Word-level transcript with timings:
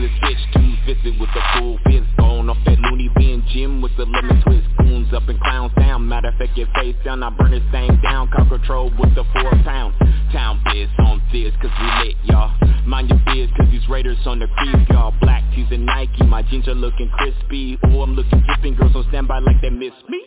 to 0.00 0.08
the 0.08 0.12
switch, 0.20 0.38
two 0.54 0.72
fisted 0.86 1.20
with 1.20 1.28
the 1.34 1.42
full 1.54 1.78
fist 1.84 2.08
Going 2.18 2.48
off 2.48 2.56
that 2.64 2.78
loony 2.78 3.10
bin 3.16 3.44
gym 3.52 3.82
with 3.82 3.92
the 3.96 4.04
lemon 4.04 4.40
twist 4.42 4.66
Goons 4.78 5.12
up 5.12 5.28
and 5.28 5.38
clowns 5.40 5.72
down, 5.76 6.08
matter 6.08 6.28
of 6.28 6.34
fact, 6.36 6.56
your 6.56 6.68
face 6.74 6.96
down 7.04 7.22
I 7.22 7.30
burn 7.30 7.50
this 7.50 7.62
thing 7.70 7.98
down, 8.02 8.28
car 8.28 8.48
control 8.48 8.90
with 8.98 9.14
the 9.14 9.24
four 9.32 9.50
pound. 9.64 9.94
Town 10.32 10.60
biz 10.64 10.88
on 11.00 11.20
this, 11.32 11.52
cause 11.60 11.70
we 11.80 12.06
lit, 12.06 12.16
y'all. 12.24 12.52
Mind 12.86 13.10
your 13.10 13.20
biz, 13.26 13.50
cause 13.56 13.66
these 13.70 13.86
raiders 13.88 14.18
on 14.26 14.38
the 14.38 14.46
creep, 14.56 14.88
y'all. 14.88 15.14
Black 15.20 15.44
tees 15.54 15.66
and 15.70 15.84
Nike, 15.84 16.24
my 16.24 16.42
jeans 16.42 16.66
are 16.68 16.74
looking 16.74 17.10
crispy. 17.10 17.78
Oh, 17.84 18.02
I'm 18.02 18.14
looking 18.14 18.42
dripping, 18.46 18.74
girls 18.76 18.94
on 18.94 19.04
standby 19.08 19.40
like 19.40 19.60
they 19.60 19.70
miss 19.70 19.92
me. 20.08 20.22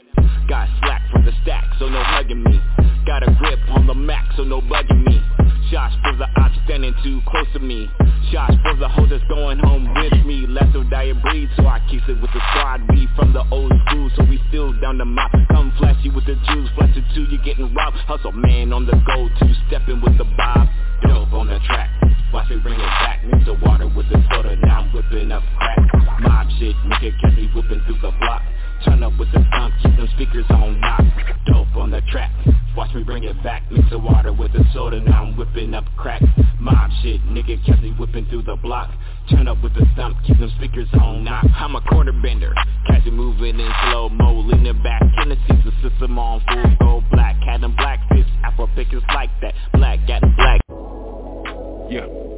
Got 0.48 0.68
slack 0.82 1.03
the 1.24 1.32
stack, 1.44 1.64
so 1.80 1.88
no 1.88 2.04
hugging 2.04 2.44
me. 2.44 2.60
Got 3.06 3.24
a 3.24 3.32
grip 3.40 3.60
on 3.70 3.88
the 3.88 3.94
max, 3.94 4.36
so 4.36 4.44
no 4.44 4.62
bugging 4.62 5.04
me. 5.06 5.22
Shots 5.72 5.96
for 6.04 6.16
the 6.16 6.28
ops 6.40 6.56
standing 6.66 6.94
too 7.04 7.22
close 7.28 7.48
to 7.54 7.60
me. 7.60 7.90
Shots 8.32 8.56
for 8.64 8.76
the 8.76 8.88
hoes 8.88 9.10
that's 9.10 9.24
going 9.28 9.60
home 9.60 9.88
with 9.96 10.26
me. 10.26 10.46
Less 10.48 10.68
of 10.76 10.90
diet 10.90 11.22
breed, 11.22 11.50
so 11.58 11.66
I 11.66 11.80
keep 11.90 12.04
it 12.08 12.20
with 12.20 12.32
the 12.32 12.42
squad. 12.52 12.84
We 12.90 13.08
from 13.16 13.34
the 13.34 13.44
old 13.52 13.72
school, 13.88 14.10
so 14.16 14.24
we 14.24 14.40
still 14.50 14.74
down 14.80 14.98
the 14.98 15.06
mop. 15.06 15.32
Come 15.52 15.74
flashy 15.80 16.10
with 16.10 16.26
the 16.26 16.36
juice, 16.36 16.70
flash 16.76 16.96
it 16.96 17.06
too, 17.16 17.24
you're 17.32 17.44
getting 17.44 17.74
robbed. 17.74 17.98
Hustle 18.08 18.34
man 18.34 18.74
on 18.74 18.86
the 18.86 18.94
go, 19.08 19.30
two 19.40 19.54
stepping 19.68 20.02
with 20.02 20.18
the 20.18 20.26
bob. 20.36 20.68
Dope 21.04 21.34
on 21.34 21.48
the 21.48 21.60
track, 21.66 21.90
watch 22.34 22.50
me 22.50 22.58
bring 22.58 22.76
it 22.76 22.94
back. 23.04 23.24
Mix 23.26 23.46
the 23.46 23.54
water 23.54 23.88
with 23.88 24.08
the 24.10 24.24
soda, 24.32 24.56
now 24.58 24.82
I'm 24.82 24.94
whipping 24.94 25.32
up 25.32 25.44
crack. 25.58 25.80
Mob 26.20 26.48
shit, 26.60 26.76
nigga 26.88 27.12
catch 27.22 27.36
me 27.36 27.50
whipping 27.56 27.82
through 27.86 28.00
the 28.02 28.12
block 28.20 28.44
Turn 28.86 29.04
up 29.04 29.18
with 29.18 29.32
the 29.32 29.46
thump, 29.52 29.74
keep 29.82 29.96
them 29.96 30.10
speakers 30.16 30.46
on 30.50 30.80
knock 30.82 31.02
Dope 31.46 31.76
on 31.76 31.92
the 31.92 32.02
track, 32.12 32.32
watch 32.76 32.94
me 32.94 33.04
bring 33.04 33.24
it 33.24 33.42
back. 33.44 33.64
Mix 33.72 33.90
the 33.90 34.00
water 34.00 34.34
with 34.34 34.52
the 34.54 34.64
soda, 34.74 35.00
now 35.00 35.24
I'm 35.24 35.38
whipping 35.38 35.74
up 35.74 35.86
crack. 35.98 36.22
Mob 36.60 36.92
shit, 37.02 37.22
nigga 37.28 37.64
catch 37.66 37.82
me 37.82 37.92
whipping 38.00 38.26
through 38.28 38.44
the 38.44 38.56
block. 38.56 38.90
Turn 39.30 39.48
up 39.48 39.62
with 39.64 39.74
the 39.74 39.86
thump, 39.96 40.18
keep 40.26 40.40
them 40.40 40.52
speakers 40.58 40.88
on 40.94 41.24
knock. 41.24 41.46
I'm 41.56 41.76
a 41.76 41.82
corner 41.82 42.14
bender, 42.22 42.54
catch 42.88 43.06
it 43.06 43.14
moving 43.14 43.60
in 43.60 43.72
slow-mo 43.90 44.42
Leaning 44.42 44.82
back. 44.84 45.02
In 45.22 45.30
the 45.30 45.72
system 45.82 46.20
on 46.20 46.42
full 46.48 46.76
go 46.80 47.04
black. 47.12 47.36
Had 47.44 47.62
them 47.62 47.76
black 47.76 48.00
fists, 48.10 48.32
afro 48.44 48.68
pickers 48.76 49.04
like 49.14 49.30
that. 49.42 49.54
Black, 49.74 50.06
got 50.08 50.22
them 50.22 50.36
black. 50.36 50.62
Yeah 51.90 52.33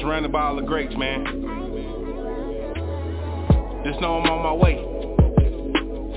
Surrounded 0.00 0.32
by 0.32 0.42
all 0.42 0.56
the 0.56 0.62
greats, 0.62 0.94
man. 0.96 1.24
Just 3.84 4.00
know 4.00 4.18
I'm 4.18 4.30
on 4.30 4.42
my 4.42 4.52
way. 4.52 4.78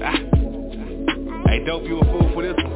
Ah. 0.02 1.50
Hey, 1.50 1.64
dope, 1.66 1.84
you 1.84 2.00
a 2.00 2.06
fool 2.06 2.31
for 2.34 2.44
this 2.44 2.56
one. 2.56 2.73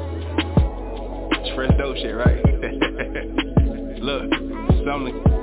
It's 1.34 1.56
fresh 1.56 1.72
dope 1.78 1.96
shit, 1.98 2.16
right? 2.16 2.44
Look, 4.02 4.30
something. 4.86 5.39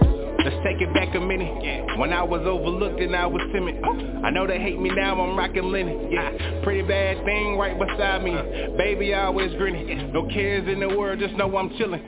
Let's 0.47 0.63
take 0.63 0.81
it 0.81 0.95
back 0.95 1.13
a 1.17 1.19
minute. 1.19 1.59
Yeah. 1.61 1.99
When 1.99 2.13
I 2.13 2.23
was 2.23 2.43
overlooked 2.47 3.01
and 3.01 3.17
I 3.17 3.27
was 3.27 3.43
timid. 3.53 3.83
Uh, 3.83 4.23
I 4.25 4.31
know 4.31 4.47
they 4.47 4.61
hate 4.61 4.79
me 4.79 4.91
now, 4.91 5.21
I'm 5.21 5.37
rocking 5.37 5.73
linen. 5.73 6.07
Yeah. 6.09 6.63
Pretty 6.63 6.87
bad 6.87 7.25
thing 7.25 7.59
right 7.59 7.77
beside 7.77 8.23
me. 8.23 8.31
Baby 8.79 9.13
always 9.13 9.51
grinning. 9.59 10.13
No 10.13 10.29
cares 10.29 10.69
in 10.69 10.79
the 10.79 10.89
world, 10.89 11.19
just 11.19 11.35
know 11.35 11.51
I'm 11.57 11.71
chillin'. 11.71 11.99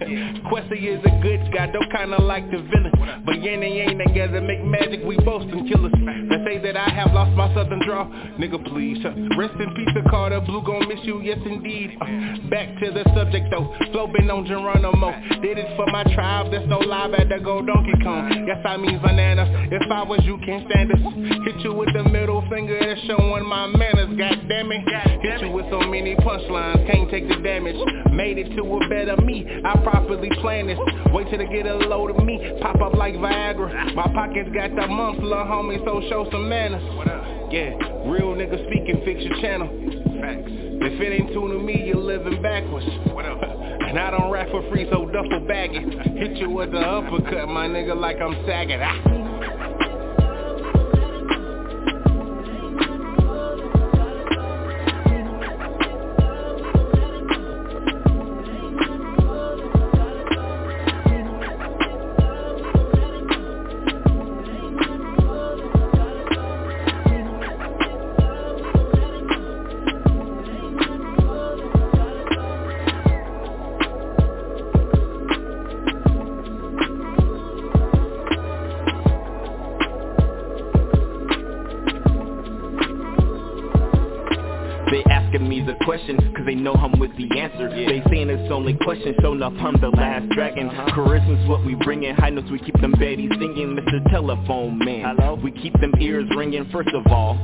Questy 0.47 0.87
is 0.87 1.03
a 1.03 1.21
good 1.21 1.51
guy, 1.53 1.67
don't 1.67 1.91
kinda 1.91 2.23
like 2.23 2.49
the 2.53 2.59
villain. 2.59 2.93
But 3.27 3.43
Yanny 3.43 3.83
ain't 3.83 3.99
together, 4.07 4.41
make 4.41 4.63
magic, 4.63 5.01
we 5.05 5.17
both 5.17 5.43
some 5.51 5.67
killers. 5.67 5.93
They 5.99 6.39
say 6.47 6.59
that 6.63 6.77
I 6.77 6.91
have 6.91 7.13
lost 7.13 7.35
my 7.37 7.53
southern 7.55 7.83
draw. 7.85 8.07
Nigga, 8.39 8.65
please. 8.71 9.05
Uh, 9.05 9.11
rest 9.37 9.59
in 9.59 9.75
peace, 9.75 9.91
the 9.95 10.09
Carter 10.09 10.41
Blue 10.41 10.63
gon' 10.63 10.87
miss 10.87 11.01
you, 11.03 11.21
yes 11.23 11.39
indeed. 11.45 11.99
Uh, 12.01 12.07
back 12.49 12.69
to 12.79 12.93
the 12.93 13.03
subject 13.17 13.51
though. 13.51 13.75
Flow 13.91 14.07
on 14.07 14.47
Geronimo. 14.47 15.11
Did 15.43 15.59
it 15.59 15.75
for 15.75 15.87
my 15.91 16.05
tribe, 16.15 16.53
there's 16.53 16.69
no 16.69 16.79
lie, 16.79 17.11
better 17.11 17.41
go 17.41 17.67
Donkey 17.67 17.99
Kong. 18.05 18.28
Yes, 18.47 18.65
I 18.65 18.77
mean 18.77 19.01
bananas. 19.01 19.49
If 19.71 19.91
I 19.91 20.03
was 20.03 20.21
you, 20.25 20.39
can't 20.45 20.69
stand 20.71 20.93
us. 20.93 20.99
Hit 21.45 21.61
you 21.65 21.73
with 21.73 21.93
the 21.93 22.05
middle 22.05 22.45
finger, 22.51 22.79
that's 22.81 23.01
showing 23.07 23.47
my 23.47 23.67
manners. 23.67 24.17
God 24.19 24.49
damn 24.49 24.73
it. 24.73 24.83
Hit 25.23 25.41
you 25.43 25.51
with 25.51 25.67
so 25.71 25.81
many 25.81 26.17
punchlines, 26.17 26.91
can't 26.91 27.11
take 27.11 27.29
the 27.29 27.37
damage. 27.37 27.77
Made 28.13 28.39
it 28.39 28.55
to 28.57 28.63
a 28.63 28.89
better 28.89 29.17
me. 29.23 29.47
I 29.65 29.77
properly 29.83 30.31
planned 30.41 30.69
this. 30.69 30.79
Wait 31.13 31.29
till 31.31 31.39
they 31.39 31.47
get 31.47 31.67
a 31.67 31.75
load 31.75 32.11
of 32.11 32.25
me. 32.25 32.41
Pop 32.61 32.81
up 32.81 32.95
like 32.95 33.15
Viagra. 33.15 33.95
My 33.95 34.09
pockets 34.13 34.51
got 34.55 34.71
the 34.75 34.87
little 34.87 35.45
homie, 35.45 35.85
so 35.85 36.01
show 36.09 36.29
some 36.31 36.49
manners. 36.49 36.83
Yeah, 37.51 37.71
real 38.05 38.35
nigga 38.35 38.59
speaking, 38.67 39.03
fix 39.05 39.23
your 39.23 39.41
channel. 39.41 39.69
Facts. 40.21 40.51
If 40.81 41.01
it 41.01 41.21
ain't 41.21 41.33
tuning 41.33 41.65
me, 41.65 41.85
you're 41.87 41.97
living 41.97 42.43
backwards. 42.43 42.87
What 43.13 43.25
up? 43.25 43.41
And 43.89 43.99
I 43.99 44.11
don't 44.11 44.31
rap 44.31 44.49
for 44.51 44.63
free, 44.69 44.87
so 44.91 45.07
duffel 45.07 45.41
bag 45.49 45.71
it. 45.73 46.17
Hit 46.17 46.37
you 46.37 46.51
with 46.51 46.73
the 46.73 46.79
uppercut, 46.79 47.49
my 47.49 47.67
nigga, 47.67 47.99
like 47.99 48.19
I'm 48.21 48.35
sagging. 48.45 48.81
Ah. 48.83 49.28
We 92.51 92.59
keep 92.59 92.81
them 92.81 92.93
baddies 92.93 93.33
singing 93.39 93.77
Mr. 93.77 94.11
Telephone 94.11 94.79
Man, 94.79 95.17
Hello? 95.17 95.35
we 95.35 95.51
keep 95.53 95.73
them 95.81 95.93
ears 96.01 96.29
ringing 96.37 96.69
First 96.71 96.91
of 96.95 97.07
all, 97.13 97.35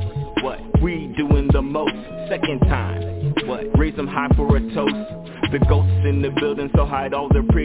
what? 0.43 0.61
We 0.83 1.13
doing 1.17 1.49
the 1.53 1.63
most, 1.63 1.95
second 2.29 2.61
time 2.61 3.35
What? 3.47 3.79
Raise 3.79 3.97
them 3.97 4.07
high 4.07 4.29
for 4.37 4.57
a 4.57 4.61
toast 4.75 5.25
the 5.55 5.59
ghosts 5.69 6.03
in 6.05 6.21
the 6.21 6.31
building, 6.41 6.69
so 6.75 6.85
hide 6.85 7.15
all 7.15 7.29
their 7.29 7.45
pretty 7.45 7.64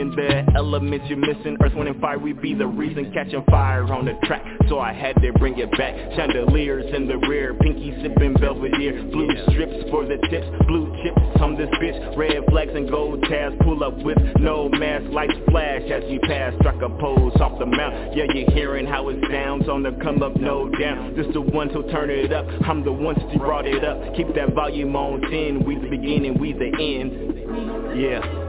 women 0.00 0.16
there 0.16 0.46
Elements 0.56 1.06
you're 1.08 1.18
missing, 1.18 1.56
earth, 1.62 1.74
wind, 1.74 1.88
and 1.88 2.00
fire 2.00 2.18
We 2.18 2.32
be 2.32 2.54
the 2.54 2.66
reason. 2.66 3.12
Catching 3.12 3.44
fire 3.50 3.84
on 3.92 4.04
the 4.04 4.14
track 4.26 4.44
So 4.68 4.78
I 4.78 4.92
had 4.92 5.20
to 5.22 5.32
bring 5.34 5.58
it 5.58 5.70
back. 5.72 5.94
Chandeliers 6.16 6.92
in 6.94 7.06
the 7.06 7.18
rear, 7.28 7.54
pinky 7.54 7.94
sipping 8.02 8.34
Belvedere. 8.34 9.02
Blue 9.04 9.30
strips 9.50 9.90
for 9.90 10.04
the 10.04 10.16
tips, 10.30 10.46
blue 10.66 10.94
chips 11.02 11.20
I'm 11.40 11.56
this 11.56 11.68
bitch, 11.80 12.16
red 12.16 12.44
flags 12.50 12.72
and 12.74 12.90
gold 12.90 13.22
tabs 13.28 13.56
Pull 13.62 13.82
up 13.84 13.96
with 13.98 14.18
no 14.38 14.68
mask, 14.68 15.06
lights 15.10 15.34
flash 15.50 15.82
As 15.90 16.02
you 16.08 16.20
pass, 16.20 16.54
struck 16.60 16.80
a 16.82 16.88
pose 16.88 17.32
off 17.40 17.58
the 17.58 17.66
mount. 17.66 18.16
Yeah, 18.16 18.24
you're 18.32 18.50
hearing 18.50 18.86
how 18.86 19.08
it 19.08 19.18
sounds 19.30 19.68
on 19.68 19.82
the 19.82 19.92
come 20.02 20.22
up, 20.22 20.36
no 20.36 20.68
down 20.68 21.14
This 21.14 21.26
the 21.32 21.40
one, 21.40 21.70
so 21.72 21.82
turn 21.90 22.10
it 22.10 22.32
up 22.32 22.46
I'm 22.66 22.84
the 22.84 22.92
one 22.92 23.16
you 23.20 23.38
brought 23.38 23.66
it 23.66 23.84
up. 23.84 24.16
Keep 24.16 24.34
that 24.34 24.54
volume 24.54 24.94
on 24.96 25.20
10 25.20 25.64
We 25.64 25.76
the 25.76 25.88
beginning, 25.88 26.38
we 26.38 26.52
the 26.52 26.70
end. 26.78 28.00
Yeah. 28.00 28.39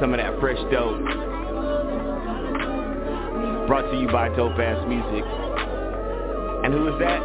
Some 0.00 0.12
of 0.12 0.18
that 0.18 0.38
fresh 0.40 0.58
dope. 0.70 1.00
Brought 3.66 3.90
to 3.90 3.96
you 3.98 4.08
by 4.08 4.28
Dope 4.36 4.58
Ass 4.58 4.86
Music. 4.86 5.24
And 6.64 6.74
who 6.74 6.88
is 6.88 6.98
that? 7.00 7.20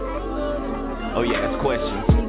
Oh 1.15 1.23
yeah, 1.23 1.51
it's 1.51 1.61
Questions. 1.61 2.20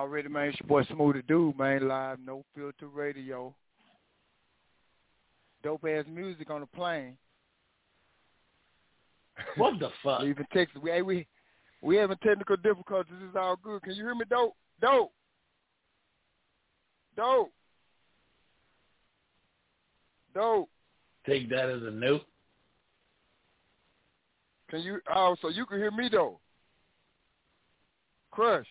Already, 0.00 0.30
man, 0.30 0.48
it's 0.48 0.58
your 0.58 0.66
boy 0.66 0.82
Smoothie 0.84 1.26
Dude, 1.26 1.58
man, 1.58 1.86
live, 1.86 2.16
no 2.24 2.42
filter 2.54 2.88
radio. 2.88 3.54
Dope 5.62 5.84
ass 5.84 6.06
music 6.10 6.48
on 6.48 6.62
the 6.62 6.66
plane. 6.66 7.18
What 9.58 9.78
the 9.78 9.90
fuck? 10.02 10.22
Leaving 10.22 10.46
Texas. 10.54 10.80
We, 10.82 10.90
hey, 10.90 11.02
we 11.02 11.26
We 11.82 11.96
having 11.96 12.16
technical 12.22 12.56
difficulties. 12.56 13.12
It's 13.28 13.36
all 13.36 13.56
good. 13.62 13.82
Can 13.82 13.92
you 13.92 14.02
hear 14.02 14.14
me, 14.14 14.24
dope? 14.30 14.54
Dope. 14.80 15.12
Dope. 17.14 17.52
Dope. 20.34 20.70
Take 21.26 21.50
that 21.50 21.68
as 21.68 21.82
a 21.82 21.90
note. 21.90 22.22
Can 24.70 24.80
you? 24.80 25.00
Oh, 25.14 25.36
so 25.42 25.50
you 25.50 25.66
can 25.66 25.76
hear 25.76 25.90
me 25.90 26.08
though. 26.10 26.40
Crush. 28.30 28.66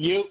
You. 0.00 0.24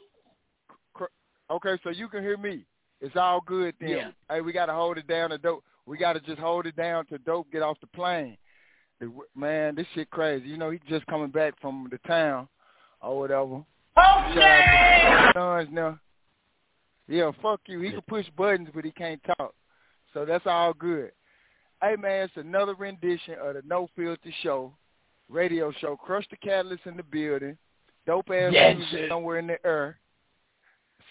Okay, 1.51 1.77
so 1.83 1.92
you 1.92 2.07
can 2.07 2.24
hear 2.24 2.38
me. 2.38 2.66
It's 3.01 3.16
all 3.16 3.39
good 3.45 3.75
then. 3.80 3.89
Yeah. 3.89 4.10
Hey, 4.27 4.42
we 4.42 4.51
gotta 4.51 4.74
hold 4.74 4.98
it 4.98 5.06
down 5.06 5.30
to 5.30 5.38
dope. 5.38 5.63
We 5.86 5.95
gotta 5.95 6.19
just 6.19 6.39
hold 6.39 6.66
it 6.66 6.75
down 6.75 7.06
to 7.07 7.19
dope. 7.19 7.51
Get 7.51 7.62
off 7.62 7.77
the 7.80 7.86
plane. 7.86 8.36
Man, 9.36 9.75
this 9.75 9.86
shit 9.94 10.10
crazy. 10.10 10.48
You 10.48 10.57
know, 10.57 10.71
he 10.71 10.80
just 10.89 11.06
coming 11.06 11.30
back 11.30 11.54
from 11.62 11.88
the 11.92 12.00
town 12.07 12.48
or 13.00 13.19
whatever. 13.19 13.63
Okay. 13.95 15.31
Sons 15.36 15.69
now. 15.72 16.00
Yeah, 17.07 17.30
fuck 17.39 17.62
you. 17.68 17.80
He 17.80 17.92
can 17.92 18.01
push 18.07 18.25
buttons, 18.36 18.69
but 18.74 18.86
he 18.86 18.92
can't 18.92 19.22
talk. 19.38 19.54
So 20.15 20.25
that's 20.25 20.48
all 20.48 20.74
good. 20.74 21.12
Hey 21.80 21.95
man, 21.95 22.24
it's 22.24 22.33
another 22.38 22.74
rendition 22.74 23.36
of 23.39 23.54
the 23.54 23.62
No 23.68 23.88
Filter 23.95 24.33
Show, 24.42 24.74
radio 25.30 25.72
show. 25.80 25.95
Crush 25.95 26.25
the 26.31 26.38
Catalyst 26.38 26.88
in 26.88 26.98
the 26.98 27.04
building. 27.04 27.56
Dope 28.10 28.32
ass 28.32 28.52
Yes, 28.52 28.76
music 28.76 29.08
somewhere 29.08 29.38
in 29.38 29.46
the 29.46 29.64
air. 29.64 30.00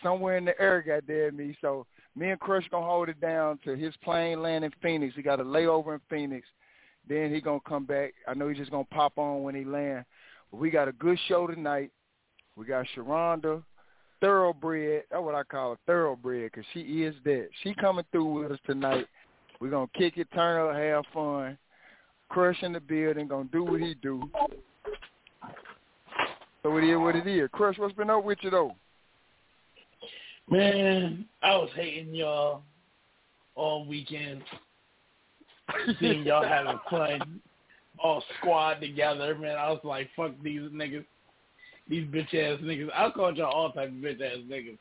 Somewhere 0.03 0.37
in 0.37 0.45
the 0.45 0.61
air, 0.61 0.83
goddamn 0.83 1.37
me. 1.37 1.57
So 1.61 1.87
me 2.17 2.31
and 2.31 2.41
Crush 2.41 2.69
gonna 2.73 2.85
hold 2.85 3.09
it 3.09 3.21
down 3.21 3.61
to 3.65 3.77
his 3.77 3.95
plane 4.03 4.43
land 4.43 4.65
in 4.65 4.73
Phoenix. 4.83 5.15
He 5.15 5.23
got 5.23 5.39
a 5.39 5.45
layover 5.45 5.95
in 5.95 6.01
Phoenix. 6.11 6.49
Then 7.09 7.33
he 7.33 7.41
gonna 7.41 7.61
come 7.69 7.85
back. 7.85 8.15
I 8.27 8.35
know 8.35 8.49
he's 8.49 8.59
just 8.59 8.73
gonna 8.73 8.83
pop 8.83 9.17
on 9.17 9.45
when 9.45 9.55
he 9.55 9.65
land. 9.65 10.07
But 10.51 10.59
we 10.59 10.71
got 10.71 10.89
a 10.89 10.93
good 10.93 11.17
show 11.29 11.47
tonight. 11.47 11.93
We 12.57 12.67
got 12.67 12.85
Sharonda, 12.97 13.63
thoroughbred. 14.21 15.05
That's 15.09 15.23
what 15.23 15.37
I 15.37 15.45
call 15.45 15.71
her, 15.71 15.79
thoroughbred, 15.87 16.51
because 16.51 16.67
she 16.75 17.05
is 17.05 17.15
that. 17.23 17.49
She 17.63 17.75
coming 17.75 18.07
through 18.11 18.43
with 18.43 18.51
us 18.51 18.59
tonight. 18.67 19.07
We're 19.61 19.71
gonna 19.71 19.87
kick 19.97 20.19
it, 20.19 20.27
turn 20.35 20.69
up, 20.69 20.75
have 20.75 21.05
fun. 21.15 21.59
Crush 22.29 22.61
in 22.65 22.73
the 22.73 22.81
building, 22.81 23.29
gonna 23.29 23.49
do 23.53 23.63
what 23.63 23.81
he 23.81 23.95
do. 23.95 24.29
So 26.63 26.77
it 26.77 26.85
is 26.85 26.99
what 26.99 27.17
it 27.17 27.27
is. 27.27 27.49
Crush, 27.53 27.79
what's 27.79 27.95
been 27.95 28.11
up 28.11 28.25
with 28.25 28.39
you 28.43 28.51
though? 28.51 28.75
Man, 30.51 31.27
I 31.43 31.57
was 31.57 31.71
hating 31.75 32.15
y'all 32.15 32.63
all 33.55 33.87
weekend. 33.87 34.43
Seeing 36.01 36.25
y'all 36.25 36.47
having 36.47 36.79
fun, 36.91 37.41
all 37.99 38.25
squad 38.39 38.81
together, 38.81 39.35
man. 39.35 39.57
I 39.59 39.71
was 39.71 39.81
like, 39.85 40.09
fuck 40.17 40.33
these 40.43 40.63
niggas, 40.63 41.05
these 41.89 42.07
bitch 42.09 42.35
ass 42.35 42.61
niggas. 42.63 42.89
I 42.95 43.11
called 43.11 43.37
y'all 43.37 43.53
all 43.53 43.73
type 43.73 43.89
of 43.89 43.95
bitch 43.95 44.23
ass 44.23 44.39
niggas. 44.49 44.79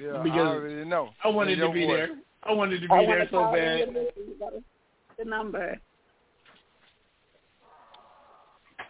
Yeah, 0.00 0.14
I 0.14 0.22
Because 0.24 0.48
already 0.48 0.84
know. 0.84 1.10
I 1.22 1.28
wanted 1.28 1.56
to 1.56 1.70
be 1.70 1.86
boy. 1.86 1.96
there. 1.96 2.08
I 2.42 2.52
wanted 2.52 2.80
to 2.80 2.88
be 2.88 2.94
I 2.94 3.06
there 3.06 3.28
so 3.30 3.52
bad. 3.52 3.78
you. 3.78 4.08
You 4.16 4.34
got 4.40 4.52
The 5.18 5.24
number. 5.24 5.78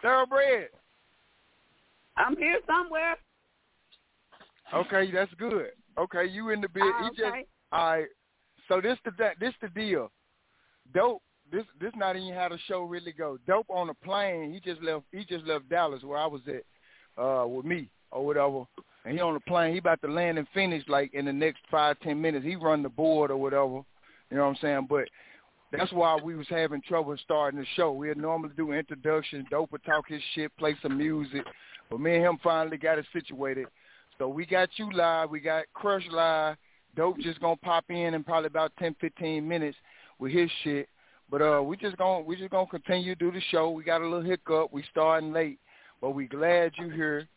Thoroughbred. 0.01 0.69
I'm 2.17 2.35
here 2.37 2.59
somewhere. 2.67 3.15
Okay, 4.73 5.11
that's 5.11 5.33
good. 5.35 5.69
Okay, 5.97 6.25
you 6.25 6.49
in 6.49 6.61
the 6.61 6.69
bid. 6.69 6.83
Ah, 6.83 7.09
he 7.09 7.17
just 7.17 7.35
all 7.71 7.91
right. 7.91 8.07
So 8.67 8.81
this 8.81 8.97
the 9.05 9.11
that 9.19 9.39
this 9.39 9.53
the 9.61 9.69
deal. 9.69 10.11
Dope. 10.93 11.21
This 11.51 11.65
this 11.79 11.91
not 11.95 12.15
even 12.15 12.33
how 12.33 12.49
the 12.49 12.57
show 12.67 12.83
really 12.83 13.11
go. 13.11 13.37
Dope 13.45 13.69
on 13.69 13.89
a 13.89 13.93
plane. 13.93 14.51
He 14.51 14.59
just 14.59 14.81
left. 14.81 15.03
He 15.11 15.25
just 15.25 15.45
left 15.45 15.69
Dallas 15.69 16.03
where 16.03 16.17
I 16.17 16.25
was 16.25 16.41
at 16.47 16.63
uh 17.21 17.45
with 17.47 17.65
me 17.65 17.89
or 18.11 18.25
whatever. 18.25 18.63
And 19.05 19.13
he 19.13 19.21
on 19.21 19.33
the 19.33 19.39
plane. 19.41 19.73
He 19.73 19.79
about 19.79 20.01
to 20.01 20.07
land 20.07 20.39
in 20.39 20.47
Phoenix 20.53 20.85
like 20.87 21.13
in 21.13 21.25
the 21.25 21.33
next 21.33 21.59
five 21.69 21.99
ten 21.99 22.19
minutes. 22.21 22.45
He 22.45 22.55
run 22.55 22.81
the 22.81 22.89
board 22.89 23.29
or 23.29 23.37
whatever. 23.37 23.83
You 24.31 24.37
know 24.37 24.43
what 24.43 24.49
I'm 24.49 24.57
saying? 24.61 24.87
But 24.89 25.09
that's 25.71 25.91
why 25.91 26.17
we 26.23 26.35
was 26.35 26.47
having 26.49 26.81
trouble 26.81 27.15
starting 27.23 27.59
the 27.59 27.65
show. 27.75 27.91
We'd 27.91 28.17
normally 28.17 28.53
do 28.55 28.71
introductions. 28.71 29.45
Dope 29.51 29.71
would 29.71 29.83
talk 29.83 30.07
his 30.07 30.21
shit, 30.33 30.55
play 30.57 30.75
some 30.81 30.97
music. 30.97 31.43
But 31.89 31.99
me 31.99 32.15
and 32.15 32.25
him 32.25 32.37
finally 32.43 32.77
got 32.77 32.97
it 32.97 33.05
situated. 33.13 33.67
So 34.17 34.27
we 34.27 34.45
got 34.45 34.69
you 34.77 34.91
live. 34.91 35.29
We 35.29 35.39
got 35.39 35.65
Crush 35.73 36.05
live. 36.11 36.57
Dope 36.95 37.17
just 37.19 37.39
gonna 37.41 37.55
pop 37.57 37.85
in 37.89 38.13
in 38.13 38.23
probably 38.23 38.47
about 38.47 38.71
ten, 38.77 38.95
fifteen 39.01 39.47
minutes 39.47 39.77
with 40.19 40.31
his 40.31 40.49
shit. 40.63 40.87
But 41.29 41.41
uh, 41.41 41.63
we 41.63 41.77
just 41.77 41.97
gonna 41.97 42.23
we 42.23 42.35
just 42.35 42.51
gonna 42.51 42.67
continue 42.67 43.15
to 43.15 43.19
do 43.19 43.31
the 43.31 43.41
show. 43.49 43.71
We 43.71 43.83
got 43.83 44.01
a 44.01 44.05
little 44.05 44.21
hiccup. 44.21 44.71
We 44.71 44.83
starting 44.91 45.33
late, 45.33 45.59
but 46.01 46.11
we 46.11 46.27
glad 46.27 46.73
you 46.77 46.89
here. 46.89 47.27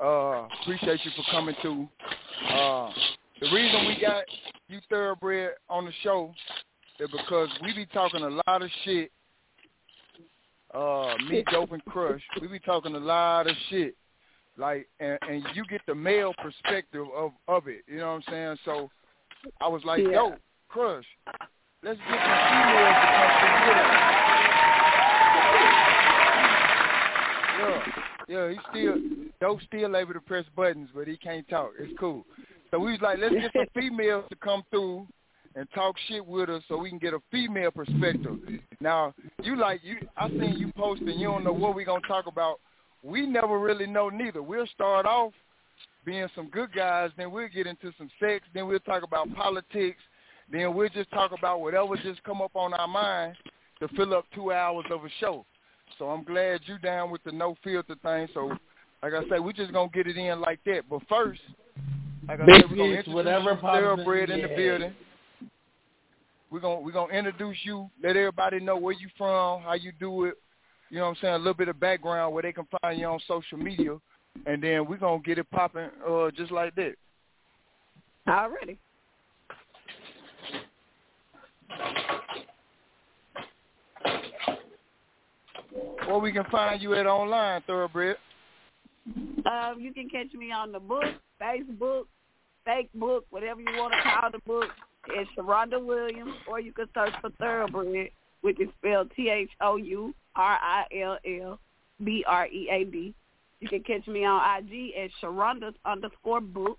Uh, 0.00 0.46
appreciate 0.62 1.00
you 1.04 1.10
for 1.16 1.24
coming 1.30 1.54
through. 1.60 1.88
Uh, 2.48 2.90
the 3.40 3.50
reason 3.52 3.86
we 3.86 3.98
got 4.00 4.24
you 4.68 4.78
thoroughbred 4.88 5.50
on 5.68 5.84
the 5.84 5.92
show 6.02 6.32
is 7.00 7.10
because 7.10 7.48
we 7.62 7.74
be 7.74 7.86
talking 7.86 8.22
a 8.22 8.40
lot 8.46 8.62
of 8.62 8.70
shit. 8.84 9.10
Uh, 10.74 11.14
me, 11.28 11.44
dope, 11.52 11.72
and 11.72 11.84
Crush. 11.84 12.22
We 12.40 12.48
be 12.48 12.58
talking 12.58 12.94
a 12.94 12.98
lot 12.98 13.46
of 13.46 13.54
shit 13.68 13.94
like 14.56 14.88
and, 15.00 15.18
and 15.28 15.44
you 15.54 15.64
get 15.66 15.80
the 15.86 15.94
male 15.94 16.34
perspective 16.42 17.06
of 17.16 17.32
of 17.48 17.68
it 17.68 17.82
you 17.86 17.98
know 17.98 18.08
what 18.08 18.12
i'm 18.14 18.22
saying 18.30 18.56
so 18.64 18.90
i 19.60 19.68
was 19.68 19.82
like 19.84 20.00
Yeah. 20.00 20.10
yo 20.12 20.34
crush 20.68 21.04
let's 21.82 21.98
get 21.98 22.08
some 22.08 22.38
females 22.52 22.94
to 23.00 23.08
come 23.16 23.30
through 23.64 23.80
yeah 27.58 27.82
yeah 28.28 28.48
he 28.50 28.58
still 28.70 28.96
dope 29.40 29.62
still 29.62 29.96
able 29.96 30.12
to 30.12 30.20
press 30.20 30.44
buttons 30.54 30.90
but 30.94 31.08
he 31.08 31.16
can't 31.16 31.48
talk 31.48 31.70
it's 31.78 31.92
cool 31.98 32.26
so 32.70 32.78
we 32.78 32.92
was 32.92 33.00
like 33.00 33.18
let's 33.18 33.34
get 33.34 33.52
some 33.54 33.66
females 33.74 34.24
to 34.28 34.36
come 34.36 34.62
through 34.70 35.06
and 35.54 35.68
talk 35.74 35.96
shit 36.08 36.24
with 36.24 36.48
us 36.48 36.62
so 36.68 36.78
we 36.78 36.88
can 36.88 36.98
get 36.98 37.14
a 37.14 37.20
female 37.30 37.70
perspective 37.70 38.38
now 38.80 39.12
you 39.42 39.56
like 39.56 39.80
you 39.82 39.96
i 40.16 40.28
seen 40.28 40.54
you 40.56 40.72
posting 40.76 41.18
you 41.18 41.26
don't 41.28 41.44
know 41.44 41.52
what 41.52 41.74
we 41.74 41.84
gonna 41.84 42.00
talk 42.08 42.26
about 42.26 42.58
we 43.02 43.26
never 43.26 43.58
really 43.58 43.86
know 43.86 44.08
neither. 44.08 44.42
We'll 44.42 44.66
start 44.68 45.06
off 45.06 45.32
being 46.04 46.26
some 46.34 46.48
good 46.48 46.72
guys, 46.74 47.10
then 47.16 47.30
we'll 47.30 47.48
get 47.48 47.66
into 47.66 47.92
some 47.98 48.10
sex, 48.20 48.44
then 48.54 48.66
we'll 48.66 48.80
talk 48.80 49.02
about 49.02 49.32
politics, 49.34 50.00
then 50.50 50.74
we'll 50.74 50.88
just 50.88 51.10
talk 51.10 51.32
about 51.36 51.60
whatever 51.60 51.96
just 51.96 52.22
come 52.24 52.40
up 52.40 52.54
on 52.54 52.74
our 52.74 52.88
mind 52.88 53.36
to 53.80 53.88
fill 53.88 54.14
up 54.14 54.24
two 54.34 54.52
hours 54.52 54.84
of 54.90 55.04
a 55.04 55.08
show. 55.20 55.44
So 55.98 56.06
I'm 56.06 56.24
glad 56.24 56.60
you 56.66 56.78
down 56.78 57.10
with 57.10 57.22
the 57.24 57.32
no 57.32 57.56
filter 57.62 57.96
thing. 58.02 58.28
So 58.34 58.52
like 59.02 59.12
I 59.12 59.22
say, 59.28 59.38
we 59.40 59.52
just 59.52 59.72
gonna 59.72 59.90
get 59.92 60.06
it 60.06 60.16
in 60.16 60.40
like 60.40 60.60
that. 60.66 60.82
But 60.88 61.02
first, 61.08 61.40
like 62.26 62.40
I 62.40 62.46
said, 62.46 62.70
we're 62.70 62.76
gonna 62.76 62.84
introduce 62.84 63.14
whatever 63.14 63.50
you, 63.50 63.56
pops 63.56 64.00
in 64.00 64.30
in 64.30 64.42
the 64.42 64.54
building. 64.56 64.94
We're 66.52 66.60
gonna 66.60 66.80
we're 66.80 66.92
gonna 66.92 67.14
introduce 67.14 67.56
you, 67.62 67.88
let 68.02 68.14
everybody 68.14 68.60
know 68.60 68.76
where 68.76 68.92
you 68.92 69.08
from, 69.16 69.62
how 69.62 69.72
you 69.72 69.90
do 69.98 70.26
it, 70.26 70.34
you 70.90 70.98
know 70.98 71.04
what 71.04 71.10
I'm 71.12 71.16
saying, 71.22 71.34
a 71.34 71.38
little 71.38 71.54
bit 71.54 71.68
of 71.68 71.80
background 71.80 72.34
where 72.34 72.42
they 72.42 72.52
can 72.52 72.66
find 72.82 73.00
you 73.00 73.06
on 73.06 73.18
social 73.26 73.56
media, 73.56 73.96
and 74.44 74.62
then 74.62 74.86
we're 74.86 74.98
going 74.98 75.22
to 75.22 75.26
get 75.26 75.38
it 75.38 75.50
popping 75.50 75.88
uh, 76.06 76.30
just 76.36 76.52
like 76.52 76.74
that. 76.74 76.92
All 78.26 78.34
Already. 78.34 78.78
Where 86.06 86.18
we 86.18 86.32
can 86.32 86.44
find 86.50 86.82
you 86.82 86.92
at 86.92 87.06
online, 87.06 87.62
Thoroughbred. 87.66 88.16
Um, 89.06 89.76
you 89.78 89.94
can 89.94 90.10
catch 90.10 90.34
me 90.34 90.52
on 90.52 90.70
the 90.70 90.80
book, 90.80 91.04
Facebook, 91.40 92.02
fake 92.66 92.90
book, 92.94 93.24
whatever 93.30 93.62
you 93.62 93.80
want 93.80 93.94
to 93.94 94.02
call 94.02 94.30
the 94.30 94.38
book. 94.46 94.68
It's 95.08 95.30
Sharonda 95.36 95.84
Williams, 95.84 96.34
or 96.48 96.60
you 96.60 96.72
can 96.72 96.86
search 96.94 97.12
for 97.20 97.30
Thoroughbred, 97.30 98.10
which 98.42 98.60
is 98.60 98.68
spelled 98.78 99.10
T 99.16 99.28
H 99.28 99.50
O 99.60 99.76
U 99.76 100.14
R 100.36 100.58
I 100.60 100.84
L 101.02 101.18
L 101.24 101.58
B 102.02 102.24
R 102.26 102.46
E 102.46 102.68
A 102.70 102.84
D. 102.84 103.14
You 103.60 103.68
can 103.68 103.82
catch 103.82 104.06
me 104.06 104.24
on 104.24 104.40
IG 104.58 104.92
at 104.96 105.10
Sharonda's 105.20 105.74
underscore 105.84 106.40
book, 106.40 106.78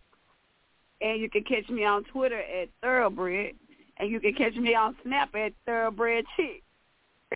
and 1.02 1.20
you 1.20 1.30
can 1.30 1.44
catch 1.44 1.70
me 1.70 1.86
on 1.86 2.04
Twitter 2.06 2.40
at 2.40 2.70
Thoroughbred, 2.82 3.56
and 3.98 4.10
you 4.10 4.20
can 4.20 4.34
catch 4.34 4.56
me 4.56 4.74
on 4.76 4.96
Snap 5.04 5.34
at 5.36 5.54
Thoroughbred 5.66 6.26
Chick. 6.36 6.64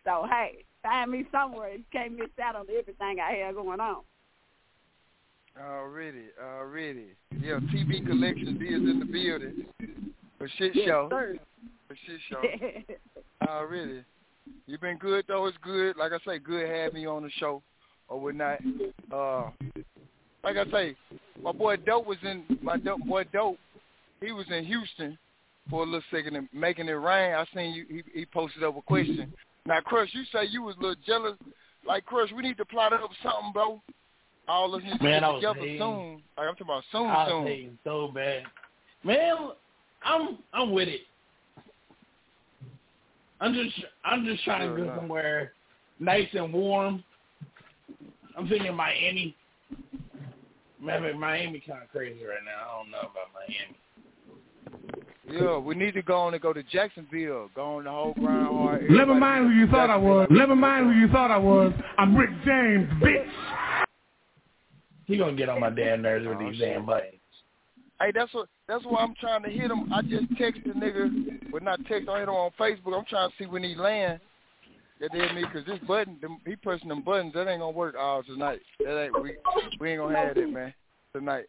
So 0.05 0.25
hey, 0.29 0.63
find 0.83 1.11
me 1.11 1.25
somewhere. 1.31 1.73
You 1.73 1.83
can't 1.91 2.17
miss 2.17 2.29
out 2.41 2.55
on 2.55 2.65
everything 2.69 3.17
I 3.19 3.33
have 3.45 3.55
going 3.55 3.79
on. 3.79 4.03
Already, 5.59 6.25
already. 6.41 7.07
Yeah, 7.31 7.59
TB 7.59 8.05
Collections 8.05 8.61
is 8.61 8.89
in 8.89 8.99
the 8.99 9.05
building. 9.05 9.65
For 10.37 10.47
shit 10.57 10.75
Yes, 10.75 10.85
show. 10.87 11.07
sir. 11.09 11.37
For 11.87 11.95
shit 12.05 12.19
show. 12.29 12.41
Already. 13.47 14.03
You 14.65 14.77
been 14.77 14.97
good 14.97 15.25
though. 15.27 15.45
It's 15.47 15.57
good. 15.61 15.97
Like 15.97 16.11
I 16.13 16.17
say, 16.25 16.39
good 16.39 16.69
having 16.69 17.01
you 17.01 17.09
on 17.09 17.23
the 17.23 17.29
show 17.39 17.61
or 18.07 18.19
whatnot. 18.19 18.59
Uh, 19.11 19.49
like 20.43 20.55
I 20.57 20.65
say, 20.71 20.95
my 21.41 21.51
boy 21.51 21.75
Dope 21.77 22.05
was 22.07 22.17
in 22.23 22.43
my 22.61 22.77
dope 22.77 23.05
boy 23.05 23.25
Dope. 23.33 23.57
He 24.21 24.31
was 24.31 24.45
in 24.49 24.63
Houston 24.65 25.17
for 25.69 25.83
a 25.83 25.85
little 25.85 26.01
second 26.11 26.35
and 26.35 26.47
making 26.53 26.87
it 26.87 26.93
rain. 26.93 27.33
I 27.33 27.45
seen 27.53 27.73
you. 27.73 27.85
He, 28.13 28.19
he 28.21 28.25
posted 28.25 28.63
up 28.63 28.77
a 28.77 28.81
question. 28.81 29.33
Now, 29.65 29.81
Crush, 29.81 30.09
you 30.13 30.23
say 30.31 30.45
you 30.49 30.61
was 30.61 30.75
a 30.77 30.81
little 30.81 30.95
jealous 31.05 31.33
like 31.85 32.05
Crush, 32.05 32.29
we 32.35 32.41
need 32.43 32.57
to 32.57 32.65
plot 32.65 32.93
up 32.93 33.09
something, 33.23 33.51
bro. 33.53 33.81
All 34.47 34.73
of 34.73 34.81
us 34.81 34.89
need 34.89 34.97
to 34.97 35.03
Man, 35.03 35.23
I 35.23 35.27
get 35.27 35.33
was 35.33 35.41
together 35.41 35.59
hating. 35.59 35.79
soon. 35.79 36.21
Like 36.37 36.47
I'm 36.47 36.55
talking 36.55 36.67
about 36.67 36.83
soon, 36.91 37.05
I 37.07 37.23
was 37.23 37.29
soon. 37.31 37.47
hating 37.47 37.77
so 37.83 38.11
bad. 38.13 38.43
Man, 39.03 39.37
I'm 40.07 40.37
I'm 40.53 40.71
with 40.71 40.87
it. 40.87 41.01
I'm 43.39 43.53
just 43.53 43.75
I'm 44.03 44.25
just 44.25 44.43
trying 44.43 44.69
to 44.69 44.75
go 44.75 44.83
enough. 44.83 44.97
somewhere 44.97 45.53
nice 45.99 46.27
and 46.33 46.51
warm. 46.53 47.03
I'm 48.37 48.47
thinking 48.47 48.73
Miami. 48.75 49.35
Man, 50.81 51.19
Miami 51.19 51.61
kind 51.67 51.81
of 51.83 51.89
crazy 51.89 52.23
right 52.23 52.37
now. 52.45 52.69
I 52.71 52.77
don't 52.83 52.91
know 52.91 52.99
about 52.99 53.33
Miami. 53.33 53.75
Yeah, 55.29 55.57
we 55.57 55.75
need 55.75 55.93
to 55.95 56.01
go 56.01 56.19
on 56.19 56.33
and 56.33 56.41
go 56.41 56.53
to 56.53 56.63
Jacksonville. 56.63 57.49
Go 57.55 57.77
on 57.77 57.83
the 57.83 57.91
whole 57.91 58.13
ground 58.13 58.55
hard. 58.57 58.89
Never 58.89 59.13
mind 59.13 59.47
who 59.47 59.53
you 59.59 59.67
thought 59.67 59.89
I 59.89 59.97
was. 59.97 60.27
Never 60.29 60.55
mind 60.55 60.85
who 60.93 60.99
you 60.99 61.07
thought 61.09 61.31
I 61.31 61.37
was. 61.37 61.73
I'm 61.97 62.15
Rick 62.15 62.29
James, 62.45 62.87
bitch. 63.03 63.27
He 65.05 65.17
gonna 65.17 65.35
get 65.35 65.49
on 65.49 65.59
my 65.59 65.69
damn 65.69 66.01
nerves 66.01 66.25
with 66.27 66.37
Oh, 66.37 66.49
these 66.49 66.57
shit. 66.59 66.75
damn 66.75 66.85
buttons. 66.85 67.16
Hey, 67.99 68.11
that's 68.13 68.33
what 68.33 68.47
that's 68.67 68.83
why 68.85 69.01
I'm 69.01 69.15
trying 69.15 69.43
to 69.43 69.49
hit 69.49 69.71
him. 69.71 69.91
I 69.91 70.01
just 70.03 70.25
text 70.37 70.61
the 70.65 70.73
nigga, 70.73 71.51
but 71.51 71.63
not 71.63 71.79
text. 71.87 72.07
I 72.09 72.19
hit 72.19 72.27
him 72.27 72.35
on 72.35 72.51
Facebook. 72.59 72.97
I'm 72.97 73.05
trying 73.05 73.29
to 73.29 73.35
see 73.39 73.45
when 73.45 73.63
he 73.63 73.75
land. 73.75 74.19
That 74.99 75.11
did 75.11 75.33
me 75.35 75.43
because 75.45 75.65
this 75.65 75.79
button, 75.87 76.17
them, 76.21 76.39
he 76.45 76.55
pressing 76.55 76.89
them 76.89 77.03
buttons. 77.03 77.33
That 77.33 77.47
ain't 77.47 77.59
gonna 77.61 77.71
work 77.71 77.95
all 77.99 78.23
tonight. 78.23 78.61
That 78.79 79.03
ain't 79.03 79.21
we 79.21 79.35
we 79.79 79.91
ain't 79.91 80.01
gonna 80.01 80.17
have 80.17 80.37
it, 80.37 80.51
man. 80.51 80.73
Tonight, 81.13 81.45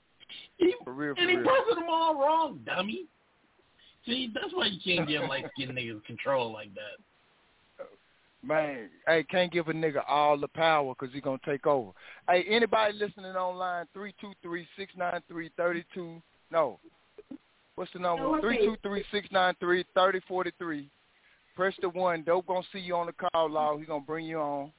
He, 0.57 0.75
for 0.85 0.93
real, 0.93 1.15
for 1.15 1.21
and 1.21 1.31
he 1.31 1.37
real. 1.37 1.47
pressing 1.47 1.75
them 1.81 1.91
all 1.91 2.15
wrong, 2.15 2.61
dummy. 2.65 3.07
See, 4.07 4.31
that's 4.35 4.55
why 4.55 4.67
you 4.67 4.79
can't 4.83 5.09
give 5.09 5.23
like 5.29 5.47
skinned 5.55 5.77
niggas 5.77 6.05
control 6.05 6.53
like 6.53 6.75
that. 6.75 7.87
Man, 8.43 8.89
hey, 9.07 9.25
can't 9.25 9.53
give 9.53 9.69
a 9.69 9.73
nigga 9.73 10.03
all 10.07 10.39
the 10.39 10.49
power 10.49 10.95
because 10.99 11.13
he 11.13 11.21
gonna 11.21 11.39
take 11.45 11.67
over. 11.67 11.91
Hey, 12.29 12.45
anybody 12.49 12.95
listening 12.95 13.35
online, 13.35 13.87
three 13.93 14.15
two 14.21 14.33
three 14.43 14.67
six 14.77 14.93
nine 14.97 15.21
three 15.29 15.51
thirty 15.57 15.85
two. 15.93 16.23
No, 16.51 16.79
what's 17.75 17.93
the 17.93 17.99
number? 17.99 18.41
Three 18.41 18.59
two 18.59 18.77
three 18.83 19.05
six 19.11 19.29
nine 19.31 19.55
three 19.61 19.85
thirty 19.95 20.21
forty 20.27 20.53
three. 20.59 20.89
Press 21.57 21.75
the 21.83 21.89
one. 21.89 22.23
Dope 22.23 22.47
gonna 22.47 22.63
see 22.73 22.79
you 22.79 22.95
on 22.95 23.07
the 23.07 23.13
call 23.13 23.51
log. 23.51 23.81
He 23.81 23.87
gonna 23.87 24.01
bring 24.01 24.27
you 24.27 24.39
on. 24.39 24.73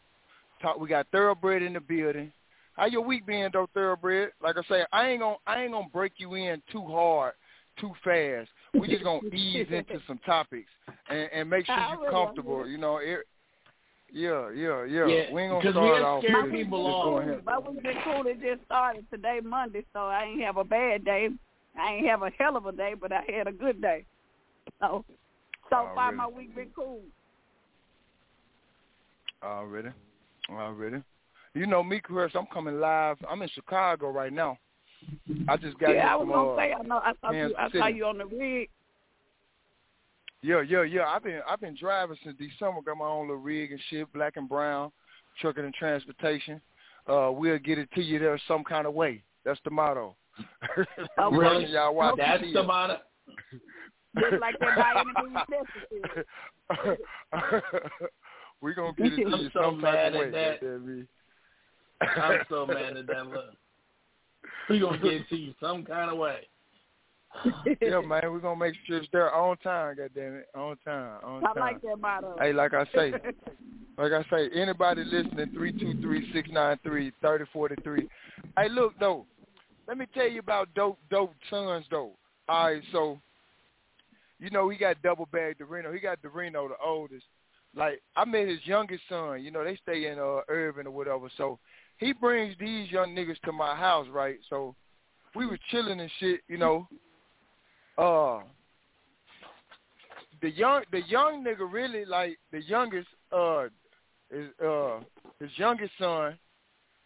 Talk. 0.61 0.79
We 0.79 0.87
got 0.87 1.07
thoroughbred 1.11 1.61
in 1.61 1.73
the 1.73 1.79
building. 1.79 2.31
How 2.73 2.85
your 2.85 3.01
week 3.01 3.25
been, 3.25 3.49
though, 3.51 3.67
thoroughbred? 3.73 4.31
Like 4.41 4.55
I 4.57 4.61
say, 4.69 4.85
I 4.93 5.09
ain't 5.09 5.19
gonna 5.19 5.35
I 5.45 5.63
ain't 5.63 5.73
gonna 5.73 5.89
break 5.91 6.13
you 6.17 6.35
in 6.35 6.61
too 6.71 6.85
hard, 6.85 7.33
too 7.79 7.91
fast. 8.03 8.49
We 8.73 8.87
just 8.87 9.03
gonna 9.03 9.27
ease 9.33 9.67
into 9.69 9.99
some 10.07 10.19
topics 10.25 10.69
and, 11.09 11.29
and 11.33 11.49
make 11.49 11.65
sure 11.65 11.75
you're 12.01 12.09
comfortable. 12.09 12.65
You 12.65 12.77
know, 12.77 12.97
it, 12.97 13.27
yeah, 14.11 14.49
yeah, 14.51 14.85
yeah. 14.85 15.05
Yeah, 15.05 15.33
we 15.33 15.41
ain't 15.41 15.51
gonna 15.51 15.59
because 15.59 15.73
start 15.73 16.01
we'll 16.01 16.05
off 16.05 16.23
scare 16.23 16.43
with 16.43 16.53
it. 16.53 16.63
people 16.63 16.85
Just 16.85 16.95
off. 16.95 17.03
go 17.03 17.17
ahead. 17.19 17.45
My 17.45 17.59
week 17.59 17.83
been 17.83 17.97
cool. 18.03 18.23
It 18.25 18.41
just 18.41 18.65
started 18.65 19.05
today, 19.11 19.39
Monday, 19.43 19.85
so 19.93 19.99
I 19.99 20.23
ain't 20.23 20.41
have 20.41 20.57
a 20.57 20.63
bad 20.63 21.03
day. 21.03 21.29
I 21.79 21.95
ain't 21.95 22.07
have 22.07 22.21
a 22.21 22.31
hell 22.37 22.57
of 22.57 22.65
a 22.65 22.71
day, 22.71 22.93
but 22.99 23.11
I 23.11 23.23
had 23.35 23.47
a 23.47 23.51
good 23.51 23.81
day. 23.81 24.05
So, 24.79 25.03
so 25.69 25.75
Oh, 25.75 25.91
far 25.95 26.11
my 26.11 26.27
week 26.27 26.55
been 26.55 26.69
cool. 26.75 27.01
Already, 29.43 29.89
already. 30.49 31.03
You 31.53 31.65
know 31.65 31.83
me, 31.83 31.99
Chris. 31.99 32.31
I'm 32.35 32.45
coming 32.53 32.79
live. 32.79 33.17
I'm 33.29 33.41
in 33.41 33.49
Chicago 33.49 34.09
right 34.09 34.33
now. 34.33 34.57
I 35.47 35.57
just 35.57 35.79
got 35.79 35.91
yeah, 35.91 36.13
I 36.13 36.15
was 36.15 36.27
gonna 36.27 36.51
uh, 36.51 36.57
say 36.57 36.73
I 36.73 36.81
know 36.83 36.97
I 36.97 37.13
saw 37.21 37.31
you 37.31 37.55
I 37.57 37.69
saw 37.71 37.87
you 37.87 38.05
on 38.05 38.17
the 38.17 38.25
rig. 38.25 38.69
Yeah, 40.41 40.61
yeah, 40.61 40.83
yeah. 40.83 41.05
I've 41.07 41.23
been 41.23 41.39
I've 41.47 41.61
been 41.61 41.77
driving 41.79 42.17
since 42.23 42.37
December. 42.37 42.81
Got 42.85 42.97
my 42.97 43.05
own 43.05 43.27
little 43.27 43.41
rig 43.41 43.71
and 43.71 43.79
shit, 43.89 44.11
black 44.13 44.35
and 44.35 44.47
brown, 44.47 44.91
trucking 45.39 45.63
and 45.63 45.73
transportation. 45.73 46.61
Uh, 47.07 47.31
we'll 47.31 47.57
get 47.59 47.79
it 47.79 47.89
to 47.95 48.01
you 48.01 48.19
there 48.19 48.39
some 48.47 48.63
kind 48.63 48.85
of 48.85 48.93
way. 48.93 49.23
That's 49.45 49.59
the 49.63 49.71
motto. 49.71 50.15
Really? 51.31 51.65
Y'all 51.71 51.93
watch 51.95 52.15
That's 52.17 52.41
the 52.41 52.51
the 52.53 52.63
motto. 52.63 52.97
Just 54.19 54.41
like 54.41 54.57
that 54.59 54.75
by 54.75 55.01
any 55.01 55.31
means 55.31 55.45
necessary. 55.49 56.97
we 58.61 58.73
gonna 58.73 58.93
get 58.93 59.13
it 59.13 59.15
to 59.17 59.31
I'm 59.33 59.39
you 59.41 59.49
so 59.53 59.61
some 59.61 59.81
type 59.81 59.93
mad 59.93 60.07
of 60.07 60.13
at 60.15 60.19
way. 60.19 60.31
that. 60.31 60.61
goddamn. 60.61 61.07
I'm 62.01 62.39
so 62.49 62.65
mad 62.67 62.97
at 62.97 63.07
that 63.07 63.27
look. 63.27 63.53
We 64.69 64.79
gonna 64.79 64.97
get 64.97 65.13
it 65.13 65.29
to 65.29 65.35
you 65.35 65.53
some 65.61 65.83
kind 65.85 66.09
of 66.11 66.17
way. 66.17 66.47
yeah, 67.81 68.01
man, 68.01 68.21
we're 68.31 68.39
gonna 68.39 68.59
make 68.59 68.73
sure 68.87 68.97
it's 68.97 69.07
there 69.11 69.31
on 69.33 69.57
time, 69.57 69.97
goddamn 69.97 70.35
it. 70.37 70.47
On 70.55 70.75
time, 70.83 71.19
on 71.23 71.41
time. 71.41 71.53
I 71.55 71.59
like 71.59 71.81
that 71.81 71.97
motto. 71.99 72.35
Hey, 72.39 72.53
like 72.53 72.73
I 72.73 72.85
say, 72.95 73.11
like 73.99 74.11
I 74.11 74.23
say, 74.31 74.49
anybody 74.55 75.03
listening, 75.03 75.51
three 75.53 75.71
two 75.71 75.99
three 76.01 76.31
six 76.33 76.49
nine 76.51 76.79
three 76.83 77.11
thirty 77.21 77.45
forty 77.53 77.75
three. 77.83 78.09
Hey, 78.57 78.69
look 78.69 78.93
though, 78.99 79.27
let 79.89 79.97
me 79.97 80.05
tell 80.13 80.29
you 80.29 80.39
about 80.39 80.71
dope 80.75 80.99
dope 81.09 81.33
sons 81.49 81.83
though. 81.89 82.11
All 82.47 82.65
right, 82.65 82.83
so 82.91 83.19
you 84.39 84.51
know 84.51 84.69
he 84.69 84.77
got 84.77 85.01
double 85.01 85.25
bag 85.25 85.57
Dorino. 85.57 85.91
He 85.91 85.99
got 85.99 86.21
Dorino, 86.21 86.69
the 86.69 86.75
oldest. 86.85 87.25
Like 87.75 87.99
I 88.15 88.23
met 88.23 88.47
his 88.47 88.59
youngest 88.65 89.01
son. 89.09 89.43
You 89.43 89.49
know 89.49 89.63
they 89.63 89.77
stay 89.77 90.05
in 90.05 90.19
uh 90.19 90.41
Irving 90.47 90.85
or 90.85 90.91
whatever. 90.91 91.27
So 91.37 91.57
he 91.97 92.13
brings 92.13 92.55
these 92.59 92.91
young 92.91 93.15
niggas 93.15 93.39
to 93.45 93.51
my 93.51 93.75
house, 93.75 94.05
right? 94.11 94.37
So 94.47 94.75
we 95.35 95.47
were 95.47 95.57
chilling 95.71 95.99
and 95.99 96.11
shit. 96.19 96.41
You 96.47 96.59
know, 96.59 96.87
uh, 97.97 98.41
the 100.43 100.51
young 100.51 100.83
the 100.91 101.01
young 101.07 101.43
nigga 101.43 101.67
really 101.67 102.05
like 102.05 102.37
the 102.51 102.61
youngest 102.61 103.07
uh 103.31 103.65
is 104.29 104.51
uh 104.63 104.99
his 105.39 105.49
youngest 105.55 105.93
son 105.97 106.37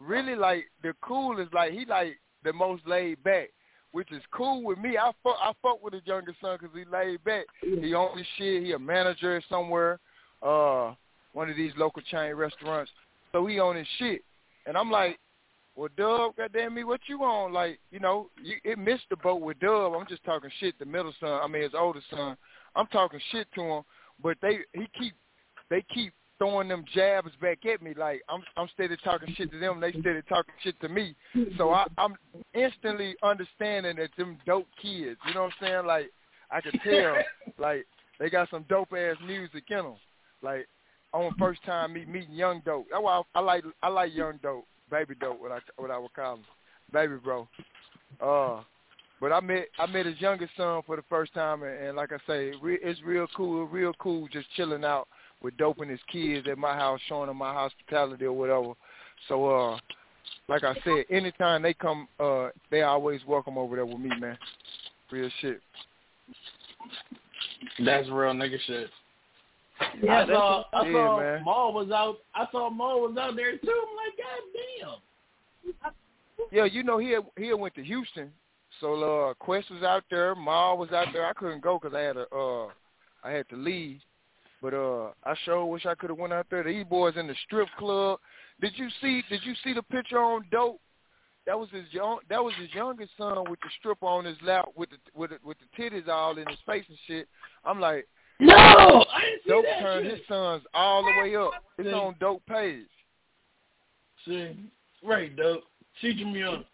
really 0.00 0.34
like 0.34 0.64
the 0.82 0.92
coolest 1.00 1.54
like 1.54 1.72
he 1.72 1.86
like 1.86 2.18
the 2.44 2.52
most 2.52 2.86
laid 2.86 3.22
back 3.24 3.50
which 3.94 4.10
is 4.10 4.22
cool 4.32 4.64
with 4.64 4.76
me. 4.76 4.98
I 4.98 5.12
fuck 5.22 5.36
i 5.40 5.52
fuck 5.62 5.80
with 5.80 5.94
his 5.94 6.02
youngest 6.04 6.40
son 6.40 6.58
because 6.60 6.76
he 6.76 6.84
laid 6.84 7.22
back. 7.22 7.44
He 7.60 7.94
own 7.94 8.18
his 8.18 8.26
shit. 8.36 8.64
He 8.64 8.72
a 8.72 8.78
manager 8.78 9.40
somewhere 9.48 10.00
uh 10.42 10.94
one 11.32 11.48
of 11.48 11.56
these 11.56 11.72
local 11.76 12.02
chain 12.02 12.34
restaurants. 12.34 12.90
So 13.30 13.46
he 13.46 13.60
on 13.60 13.76
his 13.76 13.86
shit. 13.98 14.22
And 14.66 14.76
i'm 14.76 14.90
like 14.90 15.20
well 15.76 15.88
dub 15.96 16.36
goddamn 16.36 16.74
me 16.74 16.82
what 16.82 17.02
you 17.06 17.22
on? 17.22 17.52
Like 17.52 17.78
you 17.92 18.00
know 18.00 18.30
you, 18.42 18.56
it 18.64 18.80
missed 18.80 19.04
the 19.10 19.16
boat 19.16 19.40
with 19.40 19.60
dub. 19.60 19.92
I'm 19.94 20.08
just 20.08 20.24
talking 20.24 20.50
shit 20.58 20.76
the 20.80 20.86
middle 20.86 21.14
son 21.20 21.40
i 21.40 21.46
mean 21.46 21.62
his 21.62 21.72
older 21.78 22.02
son. 22.10 22.36
I'm 22.74 22.88
talking 22.88 23.20
shit 23.30 23.46
to 23.54 23.62
him, 23.62 23.82
but 24.20 24.36
they 24.42 24.58
he 24.72 24.88
keep 24.98 25.14
they 25.70 25.84
keep 25.94 26.12
throwing 26.38 26.68
them 26.68 26.84
jabs 26.94 27.30
back 27.40 27.64
at 27.66 27.82
me 27.82 27.94
like 27.96 28.22
I'm 28.28 28.42
I'm 28.56 28.68
steady 28.74 28.96
talking 29.02 29.34
shit 29.36 29.50
to 29.52 29.58
them, 29.58 29.80
they 29.80 29.92
steady 29.92 30.22
talking 30.28 30.54
shit 30.62 30.80
to 30.80 30.88
me. 30.88 31.14
So 31.56 31.70
I, 31.70 31.86
I'm 31.98 32.16
instantly 32.54 33.14
understanding 33.22 33.96
that 33.96 34.10
them 34.16 34.38
dope 34.46 34.66
kids, 34.80 35.18
you 35.26 35.34
know 35.34 35.42
what 35.44 35.52
I'm 35.60 35.68
saying? 35.68 35.86
Like 35.86 36.10
I 36.50 36.60
could 36.60 36.78
tell, 36.84 37.16
like 37.58 37.86
they 38.18 38.30
got 38.30 38.50
some 38.50 38.64
dope 38.68 38.92
ass 38.92 39.16
music 39.24 39.64
in 39.70 39.78
them. 39.78 39.96
Like 40.42 40.66
on 41.12 41.34
first 41.38 41.62
time 41.64 41.92
me 41.92 42.04
meeting 42.04 42.34
young 42.34 42.60
dope. 42.64 42.86
That's 42.90 43.02
why 43.02 43.22
I, 43.34 43.38
I 43.38 43.40
like 43.40 43.64
I 43.82 43.88
like 43.88 44.14
young 44.14 44.38
dope, 44.42 44.66
baby 44.90 45.14
dope, 45.20 45.40
what 45.40 45.52
I 45.52 45.58
what 45.76 45.90
I 45.90 45.98
would 45.98 46.12
call 46.12 46.36
him, 46.36 46.44
baby 46.92 47.14
bro. 47.22 47.48
Uh, 48.20 48.62
but 49.20 49.32
I 49.32 49.40
met 49.40 49.68
I 49.78 49.86
met 49.86 50.06
his 50.06 50.20
youngest 50.20 50.52
son 50.56 50.82
for 50.86 50.96
the 50.96 51.04
first 51.08 51.32
time, 51.32 51.62
and, 51.62 51.78
and 51.78 51.96
like 51.96 52.10
I 52.12 52.18
say, 52.26 52.52
re, 52.60 52.78
it's 52.82 53.00
real 53.02 53.26
cool, 53.36 53.66
real 53.66 53.92
cool, 53.98 54.28
just 54.32 54.46
chilling 54.56 54.84
out 54.84 55.08
with 55.44 55.56
dope 55.58 55.78
and 55.80 55.90
his 55.90 56.00
kids 56.10 56.48
at 56.50 56.56
my 56.56 56.74
house, 56.74 56.98
showing 57.06 57.28
them 57.28 57.36
my 57.36 57.52
hospitality 57.52 58.24
or 58.24 58.32
whatever. 58.32 58.72
So, 59.28 59.46
uh, 59.46 59.78
like 60.48 60.64
I 60.64 60.74
said, 60.82 61.04
anytime 61.10 61.62
they 61.62 61.74
come, 61.74 62.08
uh, 62.18 62.48
they 62.70 62.82
always 62.82 63.20
welcome 63.26 63.58
over 63.58 63.76
there 63.76 63.86
with 63.86 64.00
me, 64.00 64.10
man. 64.18 64.38
Real 65.10 65.30
shit. 65.40 65.60
That's 67.84 68.08
real 68.08 68.32
nigga 68.32 68.56
shit. 68.66 68.88
Yeah, 70.02 70.22
I 70.22 70.26
saw 70.26 70.64
I 70.72 70.86
Yeah, 70.86 70.92
saw 70.92 71.20
man. 71.20 71.44
Maul 71.44 71.74
was 71.74 71.90
out 71.90 72.16
I 72.34 72.46
saw 72.50 72.70
Maul 72.70 73.02
was 73.02 73.16
out 73.18 73.36
there 73.36 73.56
too. 73.58 73.84
I'm 73.88 73.96
like, 73.96 74.16
God 74.16 75.02
damn. 75.74 76.46
Yeah, 76.50 76.64
you 76.64 76.82
know 76.82 76.98
he 76.98 77.10
had, 77.10 77.24
he 77.36 77.48
had 77.48 77.58
went 77.58 77.74
to 77.74 77.84
Houston, 77.84 78.30
so 78.80 79.28
uh, 79.28 79.34
Quest 79.34 79.70
was 79.70 79.82
out 79.82 80.04
there, 80.10 80.34
Ma 80.34 80.74
was 80.74 80.92
out 80.92 81.08
there. 81.12 81.26
I 81.26 81.32
couldn't 81.32 81.62
go 81.62 81.78
because 81.78 81.94
I 81.94 82.00
had 82.00 82.16
a 82.16 82.26
uh, 82.34 82.68
I 83.22 83.30
had 83.30 83.48
to 83.50 83.56
leave. 83.56 84.00
But 84.64 84.72
uh, 84.72 85.10
I 85.24 85.34
sure 85.44 85.66
wish 85.66 85.84
I 85.84 85.94
could 85.94 86.08
have 86.08 86.18
went 86.18 86.32
out 86.32 86.46
there. 86.50 86.62
The 86.62 86.70
E 86.70 86.84
boys 86.84 87.12
in 87.18 87.26
the 87.26 87.34
strip 87.44 87.68
club. 87.78 88.18
Did 88.62 88.72
you 88.76 88.88
see? 89.02 89.22
Did 89.28 89.42
you 89.44 89.52
see 89.62 89.74
the 89.74 89.82
picture 89.82 90.18
on 90.18 90.46
Dope? 90.50 90.80
That 91.46 91.58
was 91.58 91.68
his 91.68 91.84
young. 91.90 92.20
That 92.30 92.42
was 92.42 92.54
his 92.58 92.72
youngest 92.72 93.10
son 93.18 93.44
with 93.50 93.60
the 93.60 93.68
stripper 93.78 94.06
on 94.06 94.24
his 94.24 94.38
lap, 94.42 94.68
with 94.74 94.88
the 94.88 94.96
with 95.14 95.32
the, 95.32 95.36
with 95.44 95.58
the 95.58 95.82
titties 95.82 96.08
all 96.08 96.38
in 96.38 96.48
his 96.48 96.56
face 96.64 96.86
and 96.88 96.96
shit. 97.06 97.28
I'm 97.62 97.78
like, 97.78 98.08
No, 98.40 98.54
I 98.56 99.20
didn't 99.20 99.42
see 99.44 99.50
Dope 99.50 99.64
that 99.66 99.80
turned 99.82 100.06
shit. 100.06 100.16
his 100.16 100.26
sons 100.28 100.62
all 100.72 101.02
the 101.04 101.10
way 101.20 101.36
up. 101.36 101.50
It's 101.76 101.86
See. 101.86 101.92
on 101.92 102.14
Dope 102.18 102.46
page. 102.46 102.86
See, 104.24 104.56
right, 105.04 105.36
dope. 105.36 105.64
Teach 106.00 106.24
me 106.24 106.42
up. 106.42 106.64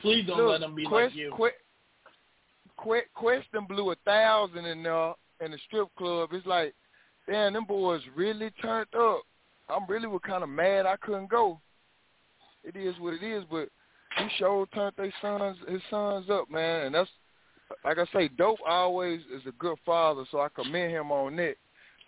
Please 0.00 0.24
don't 0.28 0.38
Look, 0.38 0.50
let 0.52 0.60
them 0.60 0.76
be 0.76 0.84
Quest, 0.84 1.06
like 1.06 1.16
you. 1.16 1.32
Quest, 1.32 1.56
Quest, 2.76 3.06
Quest 3.16 3.46
them 3.52 3.66
blew 3.66 3.90
a 3.90 3.96
thousand 4.04 4.64
in 4.66 4.84
there 4.84 5.14
in 5.44 5.50
the 5.50 5.58
strip 5.66 5.88
club. 5.96 6.30
It's 6.32 6.46
like, 6.46 6.74
damn, 7.28 7.52
them 7.52 7.64
boys 7.64 8.00
really 8.14 8.50
turned 8.62 8.88
up. 8.98 9.22
I'm 9.68 9.86
really 9.88 10.06
was 10.06 10.20
kind 10.26 10.42
of 10.42 10.48
mad 10.48 10.86
I 10.86 10.96
couldn't 10.96 11.28
go. 11.30 11.60
It 12.64 12.76
is 12.76 12.94
what 12.98 13.14
it 13.14 13.22
is, 13.22 13.44
but 13.50 13.68
he 14.18 14.28
sure 14.38 14.66
turned 14.74 14.94
their 14.96 15.12
sons 15.20 15.56
his 15.68 15.82
sons 15.90 16.26
up, 16.30 16.50
man, 16.50 16.86
and 16.86 16.94
that's 16.94 17.10
like 17.84 17.98
I 17.98 18.04
say, 18.12 18.28
dope 18.28 18.60
always 18.66 19.20
is 19.34 19.42
a 19.46 19.52
good 19.52 19.76
father, 19.84 20.24
so 20.30 20.40
I 20.40 20.48
commend 20.48 20.92
him 20.92 21.10
on 21.10 21.36
that. 21.36 21.56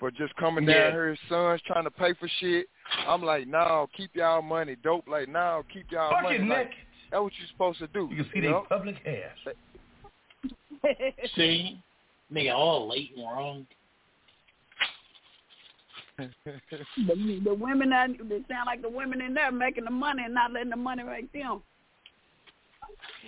But 0.01 0.15
just 0.15 0.35
coming 0.37 0.65
down 0.65 0.75
Yeah. 0.77 0.91
here, 0.93 1.09
his 1.11 1.19
sons 1.29 1.61
trying 1.67 1.83
to 1.85 1.91
pay 1.91 2.15
for 2.15 2.29
shit. 2.39 2.69
I'm 3.07 3.23
like, 3.25 3.49
no, 3.49 3.89
keep 3.97 4.15
y'all 4.15 4.41
money. 4.43 4.77
Dope, 4.77 5.09
like, 5.09 5.29
no, 5.29 5.65
keep 5.73 5.91
y'all 5.91 6.11
Fuck 6.11 6.23
money. 6.23 6.37
it, 6.37 6.43
Like, 6.43 6.69
Nick. 6.69 6.77
that's 7.11 7.21
what 7.21 7.33
you're 7.39 7.49
supposed 7.49 7.81
to 7.81 7.89
do. 7.89 8.09
You 8.13 8.23
can 8.23 8.33
see 8.33 8.41
know? 8.41 8.65
they 8.71 8.77
public 8.77 8.97
ass. 9.05 9.55
See, 11.35 11.83
nigga, 12.33 12.55
all 12.55 12.89
late 12.89 13.13
and 13.17 13.25
wrong. 13.25 13.67
the, 16.19 17.41
the 17.45 17.55
women 17.55 17.91
that 17.91 18.11
they 18.29 18.39
sound 18.49 18.67
like 18.67 18.83
the 18.83 18.89
women 18.89 19.21
in 19.21 19.35
there 19.35 19.53
making 19.53 19.85
the 19.85 19.91
money 19.91 20.25
and 20.25 20.35
not 20.35 20.53
letting 20.53 20.71
the 20.71 20.77
money 20.77 21.03
make 21.05 21.33
them. 21.33 21.63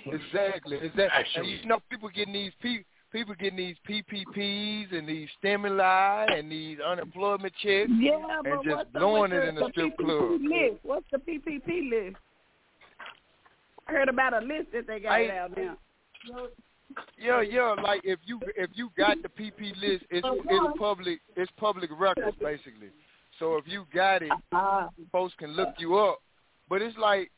Exactly, 0.07 0.78
exactly. 0.83 1.25
And 1.37 1.47
you 1.47 1.66
know, 1.66 1.78
people 1.88 2.09
getting 2.09 2.33
these 2.33 2.52
P, 2.61 2.80
people 3.12 3.35
getting 3.38 3.59
these 3.59 3.76
PPPs 3.88 4.97
and 4.97 5.09
these 5.09 5.28
stimuli 5.38 6.26
and 6.37 6.50
these 6.50 6.78
unemployment 6.80 7.52
checks. 7.62 7.90
Yeah, 7.99 8.40
And 8.45 8.45
but 8.45 8.64
just 8.64 8.92
blowing 8.92 9.30
what's 9.30 9.35
it 9.35 9.37
the, 9.37 9.49
in 9.49 9.54
the 9.54 9.69
strip 9.71 9.92
PPP 9.92 10.04
club. 10.04 10.40
List? 10.42 10.80
What's 10.83 11.07
the 11.12 11.19
PPP 11.19 11.90
list? 11.90 12.16
I 13.88 13.92
heard 13.92 14.09
about 14.09 14.35
a 14.35 14.45
list 14.45 14.69
that 14.73 14.87
they 14.87 15.00
got 15.00 15.12
I- 15.12 15.38
out 15.38 15.57
now. 15.57 15.76
Yeah, 17.18 17.42
yeah. 17.42 17.75
Like 17.82 18.00
if 18.04 18.18
you 18.25 18.40
if 18.56 18.70
you 18.75 18.90
got 18.97 19.18
the 19.23 19.28
PP 19.28 19.76
list, 19.80 20.04
it's 20.11 20.26
it's 20.49 20.78
public 20.78 21.20
it's 21.37 21.50
public 21.56 21.90
records 21.99 22.37
basically. 22.40 22.88
So 23.38 23.56
if 23.56 23.64
you 23.66 23.87
got 23.94 24.23
it, 24.23 24.32
Uh, 24.52 24.88
folks 25.12 25.35
can 25.38 25.52
look 25.52 25.70
you 25.78 25.97
up. 25.97 26.20
But 26.68 26.82
it's 26.82 26.97
like 26.99 27.30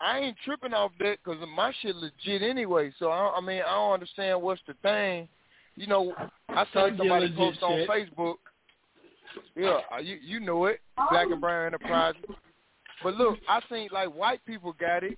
I 0.00 0.18
ain't 0.20 0.36
tripping 0.44 0.74
off 0.74 0.92
that 1.00 1.18
because 1.22 1.40
my 1.56 1.72
shit 1.80 1.96
legit 1.96 2.42
anyway. 2.42 2.92
So 2.98 3.10
I, 3.10 3.36
I 3.36 3.40
mean 3.40 3.62
I 3.66 3.70
don't 3.74 3.94
understand 3.94 4.40
what's 4.42 4.62
the 4.66 4.74
thing. 4.82 5.28
You 5.76 5.86
know, 5.86 6.12
I 6.48 6.64
saw 6.72 6.88
somebody 6.96 7.26
legit 7.26 7.36
post 7.36 7.62
on 7.62 7.78
shit. 7.78 7.88
Facebook. 7.88 8.34
Yeah, 9.54 9.80
uh, 9.94 9.98
you 9.98 10.18
you 10.22 10.40
know 10.40 10.64
it, 10.66 10.80
Black 11.10 11.28
and 11.30 11.40
Brown 11.40 11.66
Enterprises. 11.66 12.22
But 13.02 13.14
look, 13.14 13.38
I 13.48 13.60
think 13.68 13.92
like 13.92 14.12
white 14.12 14.44
people 14.44 14.72
got 14.72 15.04
it, 15.04 15.16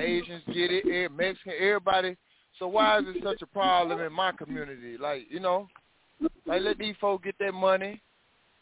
Asians 0.00 0.42
get 0.46 0.70
it, 0.70 1.10
Mexican, 1.10 1.54
everybody. 1.58 2.16
So 2.58 2.68
why 2.68 2.98
is 2.98 3.04
it 3.08 3.22
such 3.22 3.42
a 3.42 3.46
problem 3.46 4.00
in 4.00 4.12
my 4.12 4.32
community? 4.32 4.96
Like 4.96 5.26
you 5.30 5.40
know, 5.40 5.68
like 6.46 6.62
let 6.62 6.78
these 6.78 6.94
folks 7.00 7.24
get 7.24 7.38
their 7.38 7.52
money. 7.52 8.00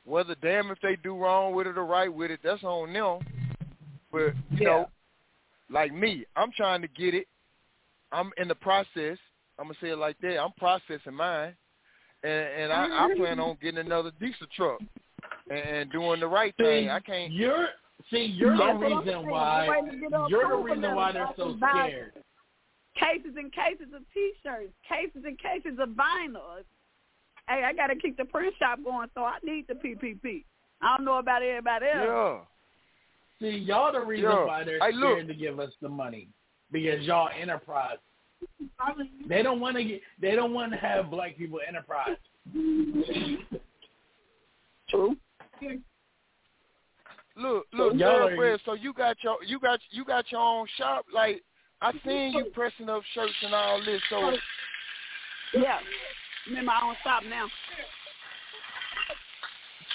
Whether 0.05 0.35
damn 0.37 0.71
if 0.71 0.79
they 0.81 0.97
do 0.97 1.17
wrong 1.17 1.55
with 1.55 1.67
it 1.67 1.79
or 1.79 1.85
right 1.85 2.13
with 2.13 2.31
it, 2.31 2.41
that's 2.43 2.65
on 2.65 2.93
them. 2.93 3.21
But 4.11 4.35
you 4.51 4.59
Yeah. 4.61 4.65
know, 4.67 4.91
like 5.71 5.93
me, 5.93 6.25
I'm 6.37 6.53
trying 6.53 6.83
to 6.83 6.89
get 6.89 7.15
it. 7.15 7.29
I'm 8.11 8.31
in 8.37 8.49
the 8.49 8.55
process. 8.55 9.19
I'm 9.59 9.67
gonna 9.67 9.79
say 9.81 9.91
it 9.91 9.99
like 9.99 10.19
that. 10.19 10.39
I'm 10.43 10.53
processing 10.59 11.15
mine, 11.15 11.55
and 12.25 12.33
and 12.33 12.73
I, 12.73 13.07
I 13.07 13.15
plan 13.17 13.39
on 13.39 13.59
getting 13.61 13.79
another 13.79 14.11
diesel 14.19 14.47
truck 14.57 14.81
and, 15.51 15.59
and 15.59 15.93
doing 15.93 16.21
the 16.21 16.27
right 16.27 16.55
See, 16.59 16.65
thing. 16.65 16.91
I 16.91 17.01
can't. 17.01 17.33
You're 17.33 17.69
see, 18.11 18.25
you're 18.25 18.57
the 18.57 18.75
reason 18.75 19.29
why 19.29 19.67
You're 19.67 19.75
waiting 19.75 20.01
to 20.01 20.09
get 20.09 20.13
up 20.19 20.31
you're 20.31 20.49
the 20.49 20.57
reason 20.57 20.95
why 20.95 21.13
they're 21.13 21.29
so 21.37 21.57
scared. 21.59 22.13
Cases 22.95 23.35
and 23.37 23.53
cases 23.53 23.89
of 23.95 24.03
T-shirts, 24.15 24.73
cases 24.89 25.23
and 25.27 25.39
cases 25.39 25.79
of 25.81 25.91
vinyls. 25.91 26.65
Hey, 27.49 27.65
I 27.65 27.73
got 27.73 27.89
to 27.89 27.97
keep 27.97 28.17
the 28.17 28.25
print 28.25 28.55
shop 28.59 28.79
going, 28.85 29.09
so 29.15 29.25
I 29.25 29.39
need 29.43 29.67
the 29.69 29.75
PPP. 29.75 30.45
I 30.81 30.97
don't 30.97 31.05
know 31.05 31.19
about 31.19 31.43
everybody 31.43 31.87
else. 31.87 32.45
Yeah. 33.41 33.51
See, 33.51 33.57
y'all 33.59 33.93
the 33.93 34.01
reason 34.01 34.31
Yeah. 34.31 34.45
why 34.45 34.65
they're 34.65 34.79
Hey, 34.79 34.93
look. 34.93 35.15
scared 35.19 35.29
to 35.29 35.35
give 35.35 35.59
us 35.59 35.73
the 35.81 35.89
money 35.89 36.29
because 36.71 37.03
y'all 37.05 37.29
enterprise. 37.37 37.99
They 39.29 39.43
don't 39.43 39.61
want 39.61 39.77
to 39.77 39.85
get. 39.85 40.01
They 40.21 40.35
don't 40.35 40.53
want 40.53 40.73
to 40.73 40.79
have 40.79 41.11
black 41.11 41.37
people 41.37 41.61
enterprise. 41.67 42.17
True. 44.89 45.17
Look, 47.37 47.67
look, 47.73 47.95
Y'all 47.95 48.09
are- 48.11 48.29
thoroughbred. 48.29 48.61
So 48.65 48.75
you 48.75 48.93
got 48.93 49.17
your 49.23 49.43
you 49.45 49.59
got 49.59 49.81
you 49.91 50.05
got 50.05 50.31
your 50.31 50.41
own 50.41 50.67
shop. 50.77 51.07
Like 51.13 51.43
I 51.83 51.93
seen 52.07 52.33
you 52.33 52.45
pressing 52.55 52.89
up 52.89 53.03
shirts 53.13 53.35
and 53.43 53.53
all 53.55 53.81
this. 53.85 54.01
So 54.09 54.37
Yeah. 55.55 55.79
Remember, 56.47 56.73
I 56.73 56.81
don't 56.81 56.97
stop 57.01 57.23
now. 57.25 57.47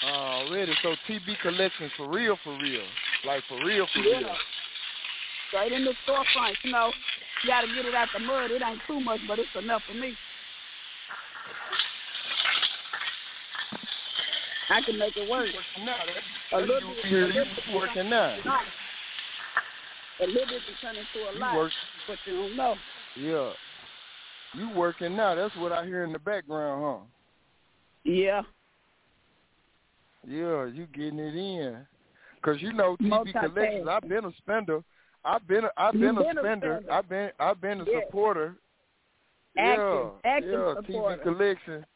already, 0.04 0.72
so 0.82 0.94
TB 1.08 1.36
collections 1.42 1.90
for 1.96 2.08
real, 2.08 2.36
for 2.44 2.56
real, 2.58 2.84
like 3.24 3.42
for 3.48 3.58
real, 3.64 3.86
for 3.92 3.98
Yeah. 4.00 4.18
real. 4.18 4.36
Right 5.52 5.72
in 5.72 5.84
the 5.84 5.94
storefront, 6.06 6.54
you 6.62 6.72
know. 6.72 6.92
You 7.42 7.48
got 7.48 7.62
to 7.62 7.66
get 7.74 7.84
it 7.86 7.94
out 7.94 8.08
the 8.12 8.20
mud. 8.20 8.50
It 8.50 8.62
ain't 8.62 8.80
too 8.86 9.00
much, 9.00 9.20
but 9.26 9.38
it's 9.38 9.54
enough 9.56 9.82
for 9.84 9.94
me. 9.94 10.16
I 14.70 14.82
can 14.82 14.98
make 14.98 15.16
it 15.16 15.28
work. 15.28 15.48
That's, 15.84 16.10
A 16.52 16.60
little 16.60 16.90
you 16.90 16.94
bit- 16.96 17.04
here, 17.06 17.24
a 17.24 17.26
little 17.28 17.44
you 17.46 17.54
bit- 17.66 17.74
working 17.74 18.10
now. 18.10 18.36
A 20.20 20.26
little 20.26 20.46
bit 20.46 20.62
can 20.66 20.94
turn 20.94 20.96
into 20.96 21.30
a 21.30 21.32
You 21.34 21.40
lot, 21.40 21.54
work, 21.56 21.72
but 22.08 22.18
you 22.26 22.36
don't 22.36 22.56
know. 22.56 22.74
yeah. 23.16 23.52
You 24.54 24.70
working 24.70 25.16
now? 25.16 25.34
That's 25.34 25.54
what 25.56 25.72
I 25.72 25.84
hear 25.84 26.04
in 26.04 26.12
the 26.12 26.18
background, 26.18 26.82
huh? 26.82 27.06
Yeah. 28.04 28.42
Yeah, 30.26 30.64
you 30.66 30.86
getting 30.92 31.18
it 31.18 31.34
in. 31.34 31.86
Cause 32.42 32.56
you 32.60 32.72
know 32.72 32.96
Multitask. 33.02 33.52
collections. 33.54 33.88
I've 33.88 34.08
been 34.08 34.24
a 34.24 34.32
spender. 34.38 34.82
I've 35.24 35.46
been 35.46 35.64
a, 35.64 35.70
I've 35.76 35.92
been, 35.92 36.00
been 36.02 36.18
a 36.18 36.20
a 36.20 36.30
spender. 36.30 36.42
spender. 36.42 36.92
I've 36.92 37.08
been 37.08 37.30
I've 37.38 37.60
been 37.60 37.80
a 37.80 37.84
Yeah. 37.84 38.00
supporter. 38.06 38.54
Active, 39.56 39.82
yeah, 40.24 40.30
active 40.30 40.50
yeah, 40.50 40.74
supporter. 40.76 41.16
TB 41.16 41.22
collection. 41.22 41.86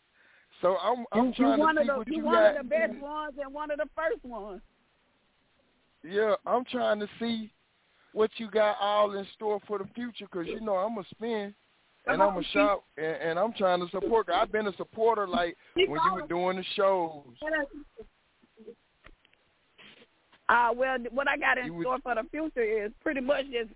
So 0.61 0.77
I'm 0.83 1.05
I'm 1.13 1.29
you, 1.29 1.35
trying 1.35 1.59
one 1.59 1.77
to 1.77 1.81
of 1.81 1.87
see 1.87 1.91
the 1.93 1.99
what 1.99 2.09
you 2.09 2.17
you 2.19 2.25
one 2.25 2.35
got. 2.35 2.57
of 2.57 2.63
the 2.63 2.69
best 2.69 3.01
ones 3.01 3.35
and 3.43 3.55
one 3.55 3.71
of 3.71 3.79
the 3.79 3.89
first 3.95 4.25
ones. 4.25 4.61
Yeah, 6.05 6.35
I'm 6.45 6.65
trying 6.65 6.99
to 7.01 7.09
see 7.21 7.53
what 8.13 8.31
you 8.37 8.51
got 8.51 8.77
all 8.81 9.17
in 9.17 9.27
store 9.35 9.61
for 9.67 9.79
the 9.79 9.87
future. 9.95 10.27
Cause 10.27 10.47
you 10.47 10.61
know 10.61 10.75
I'm 10.75 10.99
a 10.99 11.05
spin 11.11 11.55
and 12.07 12.23
I'm 12.23 12.37
a 12.37 12.43
shop 12.53 12.85
and, 12.97 13.07
and 13.07 13.39
I'm 13.39 13.53
trying 13.53 13.81
to 13.81 13.91
support. 13.91 14.29
I've 14.33 14.53
been 14.53 14.67
a 14.67 14.77
supporter 14.77 15.27
like 15.27 15.57
when 15.75 16.01
you 16.05 16.15
were 16.15 16.27
doing 16.27 16.57
the 16.57 16.65
shows. 16.75 17.23
Uh, 20.49 20.69
well, 20.75 20.99
what 21.13 21.29
I 21.29 21.37
got 21.37 21.59
in 21.59 21.81
store 21.81 21.99
for 22.03 22.15
the 22.15 22.25
future 22.31 22.63
is 22.63 22.93
pretty 23.01 23.21
much 23.21 23.45
just 23.47 23.71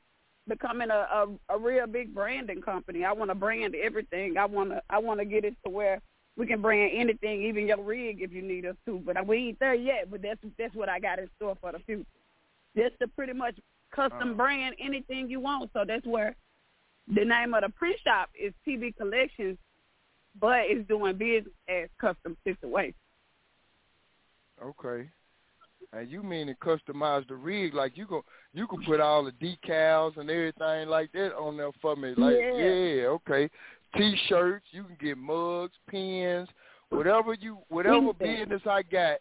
becoming 0.49 0.91
a, 0.91 0.95
a 0.95 1.27
a 1.55 1.59
real 1.59 1.87
big 1.87 2.15
branding 2.15 2.61
company. 2.61 3.05
I 3.05 3.13
want 3.13 3.31
to 3.31 3.35
brand 3.35 3.75
everything. 3.75 4.37
I 4.37 4.45
want 4.45 4.71
to 4.71 4.83
I 4.91 4.99
want 4.99 5.21
to 5.21 5.25
get 5.25 5.45
it 5.45 5.55
to 5.65 5.71
where 5.71 6.01
we 6.37 6.47
can 6.47 6.61
brand 6.61 6.93
anything, 6.95 7.45
even 7.45 7.67
your 7.67 7.83
rig 7.83 8.21
if 8.21 8.33
you 8.33 8.43
need 8.43 8.67
us 8.67 8.77
to. 8.87 9.01
But 9.05 9.27
we 9.27 9.49
ain't 9.49 9.61
there 9.61 9.75
yet. 9.75 10.11
But 10.11 10.23
that's 10.23 10.41
that's 10.59 10.75
what 10.75 10.89
I 10.89 10.99
got 10.99 11.19
in 11.19 11.31
store 11.37 11.57
for 11.61 11.73
the 11.73 11.79
future. 11.81 12.05
Just 12.77 12.99
to 13.01 13.09
pretty 13.09 13.33
much 13.33 13.57
custom 13.97 14.33
Uh. 14.33 14.35
brand 14.35 14.77
anything 14.79 15.29
you 15.29 15.41
want. 15.41 15.71
So 15.73 15.85
that's 15.87 16.07
where 16.07 16.37
the 17.09 17.25
name 17.25 17.55
of 17.55 17.63
the 17.63 17.71
print 17.71 17.97
shop 18.05 18.29
is 18.39 18.53
TB 18.67 18.97
Collections, 18.97 19.59
but 20.39 20.61
it's 20.67 20.87
doing 20.87 21.17
business 21.17 21.53
as 21.69 21.89
custom 21.99 22.37
situation. 22.45 22.95
Okay. 24.63 25.09
And 25.93 26.11
you 26.11 26.23
mean 26.23 26.49
to 26.49 26.55
customize 26.55 27.27
the 27.29 27.37
rig 27.37 27.73
like 27.73 27.97
you 27.97 28.07
go 28.07 28.25
you 28.53 28.67
can 28.67 28.83
put 28.83 29.01
all 29.01 29.25
the 29.25 29.33
decals 29.33 30.17
and 30.17 30.29
everything 30.31 30.89
like 30.89 31.13
that 31.13 31.35
on 31.37 31.57
there 31.57 31.71
for 31.81 31.95
me. 31.97 32.15
Like 32.17 32.37
Yeah. 32.37 32.57
yeah, 32.57 33.07
okay. 33.07 33.49
T 33.97 34.17
shirts, 34.29 34.67
you 34.73 34.85
can 34.85 34.97
get 35.01 35.17
mugs, 35.17 35.75
pens, 35.89 36.49
whatever 36.91 37.35
you 37.35 37.59
whatever 37.69 38.13
business 38.13 38.63
I 38.67 38.83
got, 38.83 39.19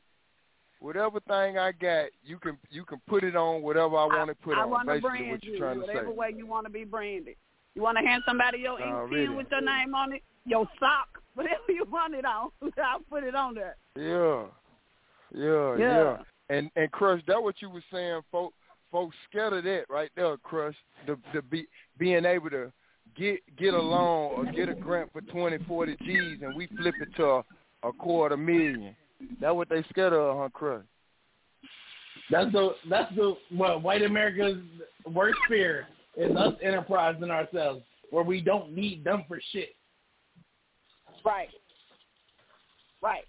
whatever 0.80 1.20
thing 1.22 1.58
I 1.58 1.72
got, 1.72 2.08
you 2.24 2.38
can 2.40 2.58
you 2.70 2.84
can 2.86 3.00
put 3.08 3.24
it 3.24 3.36
on 3.36 3.62
whatever 3.62 3.98
I 3.98 4.06
want 4.06 4.30
to 4.30 4.36
put 4.36 4.58
I 4.58 4.62
on. 4.62 4.70
want 4.70 4.88
to 4.88 4.94
Basically 4.96 5.10
brand 5.10 5.32
what 5.32 5.44
you're 5.44 5.56
you 5.56 5.60
to 5.60 5.80
whatever 5.82 6.08
say. 6.08 6.14
way 6.14 6.34
you 6.36 6.46
want 6.48 6.66
to 6.66 6.72
be 6.72 6.84
branded. 6.84 7.36
You 7.74 7.82
want 7.82 7.98
to 7.98 8.06
hand 8.06 8.24
somebody 8.26 8.60
your 8.60 8.74
oh, 8.74 8.78
ink 8.78 8.88
Already. 8.88 9.28
pen 9.28 9.36
with 9.36 9.48
your 9.52 9.62
name 9.62 9.94
on 9.94 10.14
it, 10.14 10.24
your 10.46 10.66
sock, 10.80 11.08
whatever 11.34 11.70
you 11.70 11.86
want 11.90 12.14
it 12.14 12.26
on. 12.26 12.52
I'll 12.84 13.00
put 13.10 13.24
it 13.24 13.36
on 13.36 13.56
there. 13.56 13.76
Yeah. 13.98 14.46
Yeah, 15.34 15.76
Yeah. 15.78 16.04
yeah. 16.04 16.18
And 16.50 16.70
and 16.76 16.92
Crush, 16.92 17.22
that 17.28 17.42
what 17.42 17.56
you 17.62 17.70
were 17.70 17.84
saying, 17.92 18.22
folks 18.32 18.56
folks 18.92 19.16
scared 19.30 19.54
of 19.54 19.64
that 19.64 19.86
right 19.90 20.12
there, 20.16 20.38
Crush. 20.38 20.76
The 21.08 21.18
the 21.34 21.42
be 21.42 21.68
being 21.98 22.24
able 22.26 22.50
to 22.52 22.72
get 23.18 23.40
get 23.58 23.74
a 23.74 23.82
loan 23.82 24.34
or 24.36 24.46
get 24.52 24.70
a 24.70 24.76
grant 24.76 25.12
for 25.12 25.22
twenty, 25.22 25.58
forty 25.68 25.98
G's 26.06 26.42
and 26.42 26.56
we 26.56 26.68
flip 26.68 26.96
it 27.02 27.10
to 27.18 27.26
a, 27.26 27.44
a 27.84 27.92
quarter 27.94 28.38
million. 28.38 28.96
That 29.42 29.56
what 29.56 29.70
they 29.70 29.84
scared 29.90 30.14
of, 30.14 30.38
huh, 30.38 30.50
Crush? 30.54 30.84
That's 32.32 32.52
the 32.52 32.72
that's 32.90 33.14
the 33.16 33.36
what 33.52 33.84
white 33.84 34.02
America's 34.02 34.58
worst 35.06 35.38
fear 35.48 35.88
is 36.18 36.36
us 36.36 36.54
enterprising 36.64 37.30
ourselves, 37.30 37.84
where 38.10 38.24
we 38.24 38.42
don't 38.42 38.74
need 38.74 39.04
them 39.04 39.24
for 39.28 39.40
shit. 39.52 39.76
Right. 41.24 41.50
Right. 43.02 43.26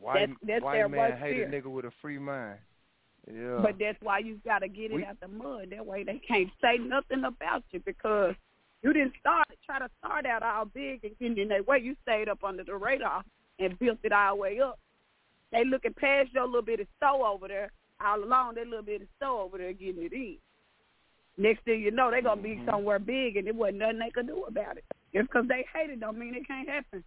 White, 0.00 0.28
that's, 0.28 0.32
that's 0.46 0.64
white 0.64 0.76
their 0.76 0.88
man 0.88 1.10
worst 1.10 1.22
hate 1.22 1.34
fear. 1.34 1.48
a 1.48 1.50
nigga 1.50 1.66
with 1.66 1.84
a 1.84 1.92
free 2.00 2.18
mind. 2.18 2.58
Yeah. 3.32 3.60
But 3.62 3.76
that's 3.78 3.98
why 4.02 4.18
you 4.18 4.40
gotta 4.44 4.66
get 4.66 4.90
it 4.90 4.94
We- 4.94 5.04
out 5.04 5.20
the 5.20 5.28
mud. 5.28 5.68
That 5.70 5.84
way 5.84 6.02
they 6.04 6.20
can't 6.26 6.48
say 6.60 6.78
nothing 6.78 7.24
about 7.24 7.62
you 7.70 7.80
because 7.84 8.34
you 8.82 8.92
didn't 8.92 9.12
start 9.20 9.46
try 9.64 9.78
to 9.78 9.88
start 9.98 10.26
out 10.26 10.42
all 10.42 10.64
big 10.64 11.04
and 11.04 11.16
getting 11.18 11.38
in 11.38 11.48
that 11.48 11.68
way. 11.68 11.78
You 11.78 11.94
stayed 12.02 12.28
up 12.28 12.42
under 12.42 12.64
the 12.64 12.74
radar 12.74 13.22
and 13.58 13.78
built 13.78 13.98
it 14.02 14.12
all 14.12 14.34
the 14.36 14.40
way 14.40 14.60
up. 14.60 14.78
They 15.52 15.64
looking 15.64 15.94
past 15.94 16.32
your 16.32 16.46
little 16.46 16.62
bit 16.62 16.80
of 16.80 16.86
store 16.96 17.26
over 17.26 17.48
there 17.48 17.72
all 18.04 18.22
along. 18.22 18.54
That 18.54 18.66
little 18.66 18.84
bit 18.84 19.02
of 19.02 19.08
store 19.16 19.42
over 19.42 19.58
there 19.58 19.72
getting 19.72 20.02
it 20.04 20.12
in. 20.12 20.36
Next 21.36 21.64
thing 21.64 21.80
you 21.80 21.90
know, 21.90 22.10
they 22.10 22.20
gonna 22.20 22.40
be 22.40 22.56
Mhm. 22.56 22.66
somewhere 22.66 22.98
big 22.98 23.36
and 23.36 23.48
it 23.48 23.54
wasn't 23.54 23.78
nothing 23.78 23.98
they 23.98 24.10
could 24.10 24.26
do 24.26 24.44
about 24.44 24.76
it. 24.76 24.84
Just 25.12 25.28
because 25.28 25.48
they 25.48 25.66
hate 25.72 25.90
it 25.90 26.00
don't 26.00 26.18
mean 26.18 26.34
it 26.34 26.46
can't 26.46 26.68
happen. 26.68 27.02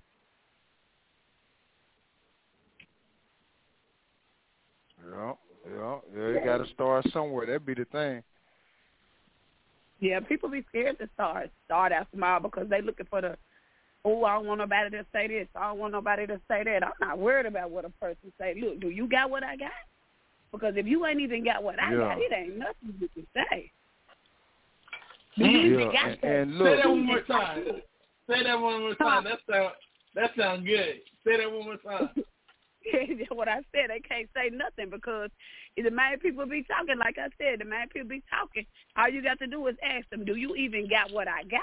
yeah, 5.11 5.33
yeah, 5.65 5.99
yeah. 6.15 6.27
You 6.27 6.41
got 6.43 6.57
to 6.57 6.67
start 6.73 7.05
somewhere. 7.11 7.45
That'd 7.45 7.65
be 7.65 7.73
the 7.73 7.85
thing. 7.85 8.23
Yeah, 9.99 10.19
people 10.19 10.49
be 10.49 10.63
scared 10.69 10.97
to 10.99 11.09
start 11.13 11.49
start 11.65 11.91
out 11.91 12.07
small 12.13 12.39
because 12.39 12.67
they 12.69 12.81
looking 12.81 13.05
for 13.05 13.21
the 13.21 13.37
oh, 14.05 14.23
I 14.25 14.35
don't 14.35 14.47
want 14.47 14.59
nobody 14.59 14.89
to 14.91 15.05
say 15.13 15.27
this, 15.27 15.47
I 15.55 15.69
don't 15.69 15.79
want 15.79 15.93
nobody 15.93 16.27
to 16.27 16.39
say 16.47 16.63
that. 16.63 16.83
I'm 16.83 16.91
not 16.99 17.19
worried 17.19 17.45
about 17.45 17.71
what 17.71 17.85
a 17.85 17.89
person 17.89 18.31
say. 18.39 18.55
Look, 18.59 18.79
do 18.79 18.89
you 18.89 19.07
got 19.07 19.29
what 19.29 19.43
I 19.43 19.55
got? 19.55 19.71
Because 20.51 20.75
if 20.77 20.85
you 20.85 21.05
ain't 21.05 21.19
even 21.19 21.43
got 21.43 21.63
what 21.63 21.79
I 21.79 21.91
Yeah. 21.93 21.97
got, 21.97 22.17
it 22.19 22.31
ain't 22.33 22.57
nothing 22.57 22.95
you 22.99 23.09
can 23.09 23.27
say. 23.33 23.71
Do 25.37 25.45
you 25.45 25.79
Yeah, 25.79 25.91
got 25.91 26.05
and, 26.05 26.17
that? 26.21 26.29
and 26.29 26.51
Say 26.51 26.57
look, 26.57 26.77
that 26.77 26.89
one 26.89 27.05
more 27.05 27.21
time. 27.21 27.81
Say 28.29 28.43
that 28.43 28.59
one 28.59 28.81
more 28.81 28.95
time. 28.95 29.23
That 29.23 29.39
sound 29.49 29.73
that 30.15 30.31
sound 30.37 30.65
good. 30.65 31.01
Say 31.25 31.37
that 31.37 31.51
one 31.51 31.65
more 31.65 31.77
time. 31.77 32.09
That's 32.93 33.31
what 33.31 33.47
I 33.47 33.57
said. 33.71 33.89
They 33.89 33.99
can't 33.99 34.29
say 34.35 34.49
nothing 34.51 34.89
because 34.91 35.29
the 35.75 35.89
man 35.89 36.19
people 36.19 36.45
be 36.45 36.63
talking. 36.63 36.97
Like 36.99 37.17
I 37.17 37.29
said, 37.37 37.59
the 37.59 37.65
man 37.65 37.87
people 37.89 38.09
be 38.09 38.23
talking. 38.29 38.65
All 38.95 39.09
you 39.09 39.23
got 39.23 39.39
to 39.39 39.47
do 39.47 39.65
is 39.67 39.75
ask 39.83 40.07
them, 40.09 40.25
do 40.25 40.35
you 40.35 40.55
even 40.55 40.87
got 40.87 41.11
what 41.11 41.27
I 41.27 41.43
got? 41.43 41.61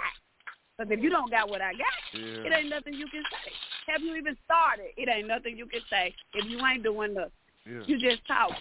Because 0.81 0.97
if 0.97 1.03
you 1.05 1.11
don't 1.11 1.31
got 1.31 1.51
what 1.51 1.61
I 1.61 1.73
got, 1.73 1.93
it 2.15 2.53
ain't 2.55 2.71
nothing 2.71 2.95
you 2.95 3.07
can 3.09 3.23
say. 3.31 3.53
Have 3.93 4.01
you 4.01 4.15
even 4.15 4.35
started? 4.47 4.87
It 4.97 5.11
ain't 5.11 5.29
nothing 5.29 5.59
you 5.59 5.67
can 5.67 5.81
say 5.91 6.15
if 6.33 6.49
you 6.49 6.59
ain't 6.65 6.83
doing 6.83 7.13
nothing. 7.13 7.31
yeah, 7.67 7.83
You 7.87 7.99
just 7.99 8.27
talk. 8.27 8.53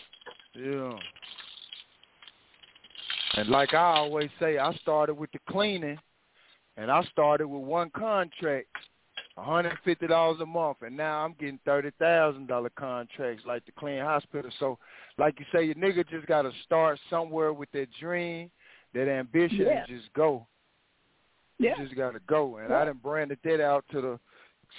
yeah. 0.53 0.97
And 3.35 3.47
like 3.47 3.73
I 3.73 3.93
always 3.99 4.29
say, 4.37 4.57
I 4.57 4.73
started 4.81 5.13
with 5.13 5.31
the 5.31 5.39
cleaning, 5.49 5.97
and 6.75 6.91
I 6.91 7.03
started 7.03 7.47
with 7.47 7.61
one 7.61 7.89
contract, 7.91 8.67
one 9.35 9.47
hundred 9.47 9.77
fifty 9.85 10.07
dollars 10.07 10.41
a 10.41 10.45
month, 10.45 10.79
and 10.81 10.97
now 10.97 11.23
I'm 11.23 11.35
getting 11.39 11.59
thirty 11.63 11.91
thousand 11.99 12.47
dollar 12.47 12.71
contracts 12.71 13.43
like 13.47 13.65
the 13.65 13.71
clean 13.71 14.01
hospital. 14.01 14.51
So, 14.59 14.77
like 15.17 15.39
you 15.39 15.45
say, 15.53 15.63
your 15.63 15.75
nigga 15.75 16.05
just 16.09 16.27
got 16.27 16.41
to 16.41 16.51
start 16.65 16.99
somewhere 17.09 17.53
with 17.53 17.71
that 17.71 17.87
dream, 17.97 18.51
that 18.93 19.07
ambition, 19.07 19.59
Yeah. 19.61 19.85
and 19.85 19.87
just 19.87 20.11
go. 20.13 20.45
Yeah. 21.59 21.77
You 21.77 21.85
just 21.85 21.95
got 21.95 22.13
to 22.13 22.19
go. 22.27 22.57
And 22.57 22.69
Yeah. 22.69 22.79
I 22.79 22.85
done 22.85 22.99
branded 23.01 23.39
that 23.43 23.61
out 23.61 23.85
to 23.91 24.01
the 24.01 24.19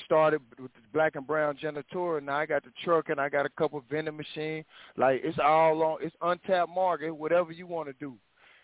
started 0.04 0.40
with 0.60 0.72
the 0.74 0.80
black 0.92 1.16
and 1.16 1.26
brown 1.26 1.56
janitorial. 1.56 2.22
Now 2.22 2.36
I 2.36 2.46
got 2.46 2.62
the 2.62 2.70
truck 2.84 3.08
and 3.08 3.20
I 3.20 3.28
got 3.28 3.44
a 3.44 3.50
couple 3.50 3.82
vending 3.90 4.16
machine. 4.16 4.64
Like 4.96 5.20
it's 5.24 5.38
all 5.38 5.82
on. 5.82 5.98
It's 6.00 6.14
untapped 6.22 6.70
market. 6.70 7.10
Whatever 7.10 7.52
you 7.52 7.66
want 7.66 7.88
to 7.88 7.94
do. 7.94 8.14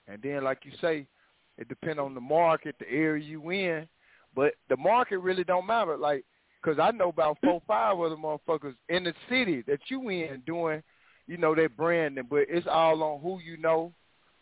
And 0.09 0.23
then, 0.23 0.45
like 0.45 0.65
you 0.65 0.71
say, 0.81 1.07
it 1.59 1.69
depend 1.69 1.99
on 1.99 2.15
the 2.15 2.21
market, 2.21 2.77
the 2.79 2.89
area 2.89 3.25
you 3.25 3.51
in. 3.51 3.89
But 4.35 4.55
the 4.69 4.77
market 4.77 5.19
really 5.19 5.43
don't 5.45 5.67
matter. 5.67 5.97
Like, 5.97 6.25
cause 6.65 6.77
I 6.81 6.91
know 6.93 7.09
about 7.09 7.39
four, 7.43 7.61
five 7.67 7.99
other 7.99 8.17
motherfuckers 8.17 8.75
in 8.89 9.05
the 9.05 9.15
city 9.29 9.63
that 9.67 9.81
you 9.89 10.09
in 10.11 10.43
doing, 10.47 10.83
you 11.27 11.39
know, 11.39 11.55
that 11.55 11.77
branding. 11.77 12.27
But 12.31 12.45
it's 12.49 12.67
all 12.71 13.03
on 13.03 13.21
who 13.21 13.41
you 13.41 13.57
know, 13.57 13.93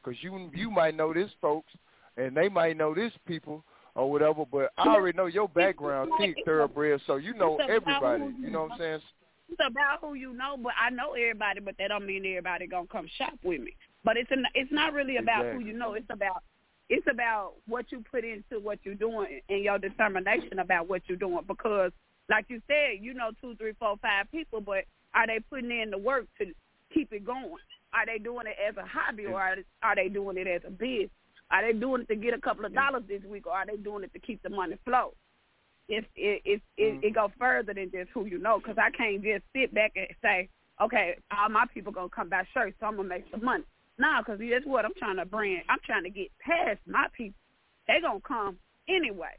cause 0.04 0.16
you 0.20 0.50
you 0.54 0.70
might 0.70 0.96
know 0.96 1.14
this 1.14 1.30
folks, 1.40 1.72
and 2.16 2.36
they 2.36 2.48
might 2.48 2.76
know 2.76 2.94
this 2.94 3.12
people 3.26 3.64
or 3.94 4.10
whatever. 4.10 4.44
But 4.50 4.72
I 4.78 4.88
already 4.88 5.16
know 5.16 5.26
your 5.26 5.48
background, 5.48 6.10
T 6.18 6.34
thoroughbred, 6.44 7.00
so 7.06 7.16
you 7.16 7.34
know 7.34 7.56
everybody. 7.56 8.24
you 8.24 8.46
You 8.46 8.50
know 8.50 8.62
what 8.62 8.72
I'm 8.72 8.78
saying? 8.78 9.00
It's 9.50 9.60
about 9.66 10.00
who 10.00 10.14
you 10.14 10.32
know, 10.32 10.56
but 10.56 10.72
I 10.80 10.90
know 10.90 11.12
everybody, 11.12 11.60
but 11.60 11.76
that 11.78 11.88
don't 11.88 12.06
mean 12.06 12.24
everybody 12.26 12.66
gonna 12.66 12.86
come 12.86 13.08
shop 13.18 13.34
with 13.42 13.60
me. 13.60 13.76
But 14.02 14.16
it's 14.16 14.30
an, 14.30 14.44
it's 14.54 14.72
not 14.72 14.92
really 14.92 15.16
about 15.16 15.44
Exactly. 15.44 15.64
who 15.64 15.70
you 15.70 15.78
know. 15.78 15.94
It's 15.94 16.06
about 16.10 16.42
it's 16.88 17.06
about 17.10 17.52
what 17.66 17.90
you 17.90 18.04
put 18.10 18.24
into 18.24 18.60
what 18.60 18.78
you're 18.84 18.94
doing 18.94 19.40
and 19.48 19.62
your 19.62 19.78
determination 19.78 20.58
about 20.58 20.88
what 20.88 21.02
you're 21.06 21.18
doing. 21.18 21.40
Because, 21.46 21.92
like 22.28 22.46
you 22.48 22.60
said, 22.66 22.98
you 23.00 23.14
know 23.14 23.30
two, 23.40 23.54
three, 23.56 23.72
four, 23.78 23.96
five 24.02 24.30
people, 24.32 24.60
but 24.60 24.84
are 25.14 25.26
they 25.26 25.40
putting 25.50 25.70
in 25.70 25.90
the 25.90 25.98
work 25.98 26.26
to 26.38 26.46
keep 26.92 27.12
it 27.12 27.24
going? 27.24 27.56
Are 27.92 28.06
they 28.06 28.18
doing 28.18 28.46
it 28.46 28.56
as 28.66 28.76
a 28.76 28.86
hobby 28.86 29.26
or 29.26 29.40
are, 29.40 29.56
are 29.82 29.94
they 29.94 30.08
doing 30.08 30.36
it 30.36 30.48
as 30.48 30.62
a 30.66 30.70
business? 30.70 31.10
Are 31.50 31.62
they 31.62 31.78
doing 31.78 32.02
it 32.02 32.08
to 32.08 32.16
get 32.16 32.34
a 32.34 32.40
couple 32.40 32.64
of 32.64 32.74
dollars 32.74 33.04
this 33.08 33.22
week, 33.24 33.46
or 33.46 33.52
are 33.52 33.66
they 33.66 33.76
doing 33.76 34.04
it 34.04 34.12
to 34.12 34.18
keep 34.18 34.42
the 34.42 34.50
money 34.50 34.76
flow? 34.84 35.14
It's 35.88 36.06
it 36.16 36.42
it 36.44 36.62
it, 36.76 36.94
mm. 36.94 37.04
it 37.04 37.14
go 37.14 37.30
further 37.38 37.74
than 37.74 37.90
just 37.90 38.10
who 38.12 38.24
you 38.24 38.38
know. 38.38 38.58
Because 38.58 38.76
I 38.78 38.90
can't 38.90 39.22
just 39.22 39.44
sit 39.54 39.74
back 39.74 39.92
and 39.96 40.08
say, 40.22 40.48
okay, 40.80 41.16
all 41.30 41.48
my 41.50 41.66
people 41.72 41.92
gonna 41.92 42.08
come 42.08 42.28
buy 42.28 42.44
shirts, 42.54 42.76
so 42.80 42.86
I'm 42.86 42.96
gonna 42.96 43.08
make 43.08 43.26
some 43.30 43.44
money. 43.44 43.64
Nah, 43.98 44.22
because 44.22 44.40
that's 44.40 44.66
what 44.66 44.84
I'm 44.84 44.94
trying 44.98 45.16
to 45.16 45.26
bring. 45.26 45.62
I'm 45.68 45.78
trying 45.84 46.04
to 46.04 46.10
get 46.10 46.30
past 46.40 46.80
my 46.86 47.06
people. 47.16 47.38
They 47.86 48.00
gonna 48.00 48.20
come 48.20 48.56
anyway 48.88 49.36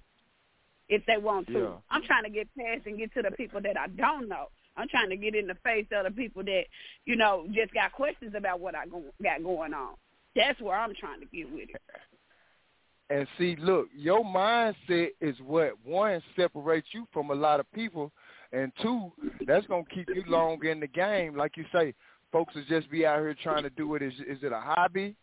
if 0.88 1.06
they 1.06 1.18
want 1.18 1.48
to. 1.48 1.54
Yeah. 1.54 1.74
I'm 1.90 2.04
trying 2.04 2.24
to 2.24 2.30
get 2.30 2.48
past 2.58 2.86
and 2.86 2.98
get 2.98 3.14
to 3.16 3.24
the 3.24 3.32
people 3.32 3.62
that 3.62 3.78
I 3.78 3.88
don't 3.88 4.30
know. 4.30 4.48
I'm 4.78 4.88
trying 4.88 5.10
to 5.10 5.18
get 5.18 5.36
in 5.36 5.48
the 5.48 5.56
face 5.64 5.88
of 5.92 6.06
the 6.06 6.12
people 6.12 6.44
that 6.44 6.66
you 7.06 7.16
know 7.16 7.48
just 7.52 7.74
got 7.74 7.92
questions 7.92 8.34
about 8.36 8.60
what 8.60 8.76
I 8.76 8.86
go, 8.86 9.04
got 9.22 9.44
going 9.44 9.74
on. 9.74 9.96
That's 10.36 10.60
where 10.62 10.78
I'm 10.78 10.94
trying 10.96 11.22
to 11.22 11.26
get 11.28 11.52
with 11.52 11.70
it. 11.70 11.82
And 13.10 13.28
see, 13.38 13.56
look, 13.60 13.88
your 13.96 14.24
mindset 14.24 15.10
is 15.22 15.36
what 15.46 15.74
one 15.84 16.22
separates 16.36 16.88
you 16.92 17.08
from 17.14 17.30
a 17.30 17.36
lot 17.36 17.60
of 17.60 17.72
people, 17.72 18.12
and 18.52 18.72
two, 18.82 19.12
that's 19.46 19.68
gonna 19.68 19.84
keep 19.94 20.10
you 20.10 20.24
long 20.28 20.64
in 20.66 20.80
the 20.80 20.88
game. 20.88 21.36
Like 21.36 21.56
you 21.56 21.66
say, 21.72 21.94
folks 22.32 22.56
will 22.56 22.64
just 22.68 22.90
be 22.90 23.06
out 23.06 23.20
here 23.20 23.36
trying 23.44 23.64
to 23.64 23.70
do 23.70 23.94
it. 23.96 24.02
Is 24.02 24.14
is 24.28 24.40
it 24.42 24.52
a 24.52 24.60
hobby, 24.60 25.16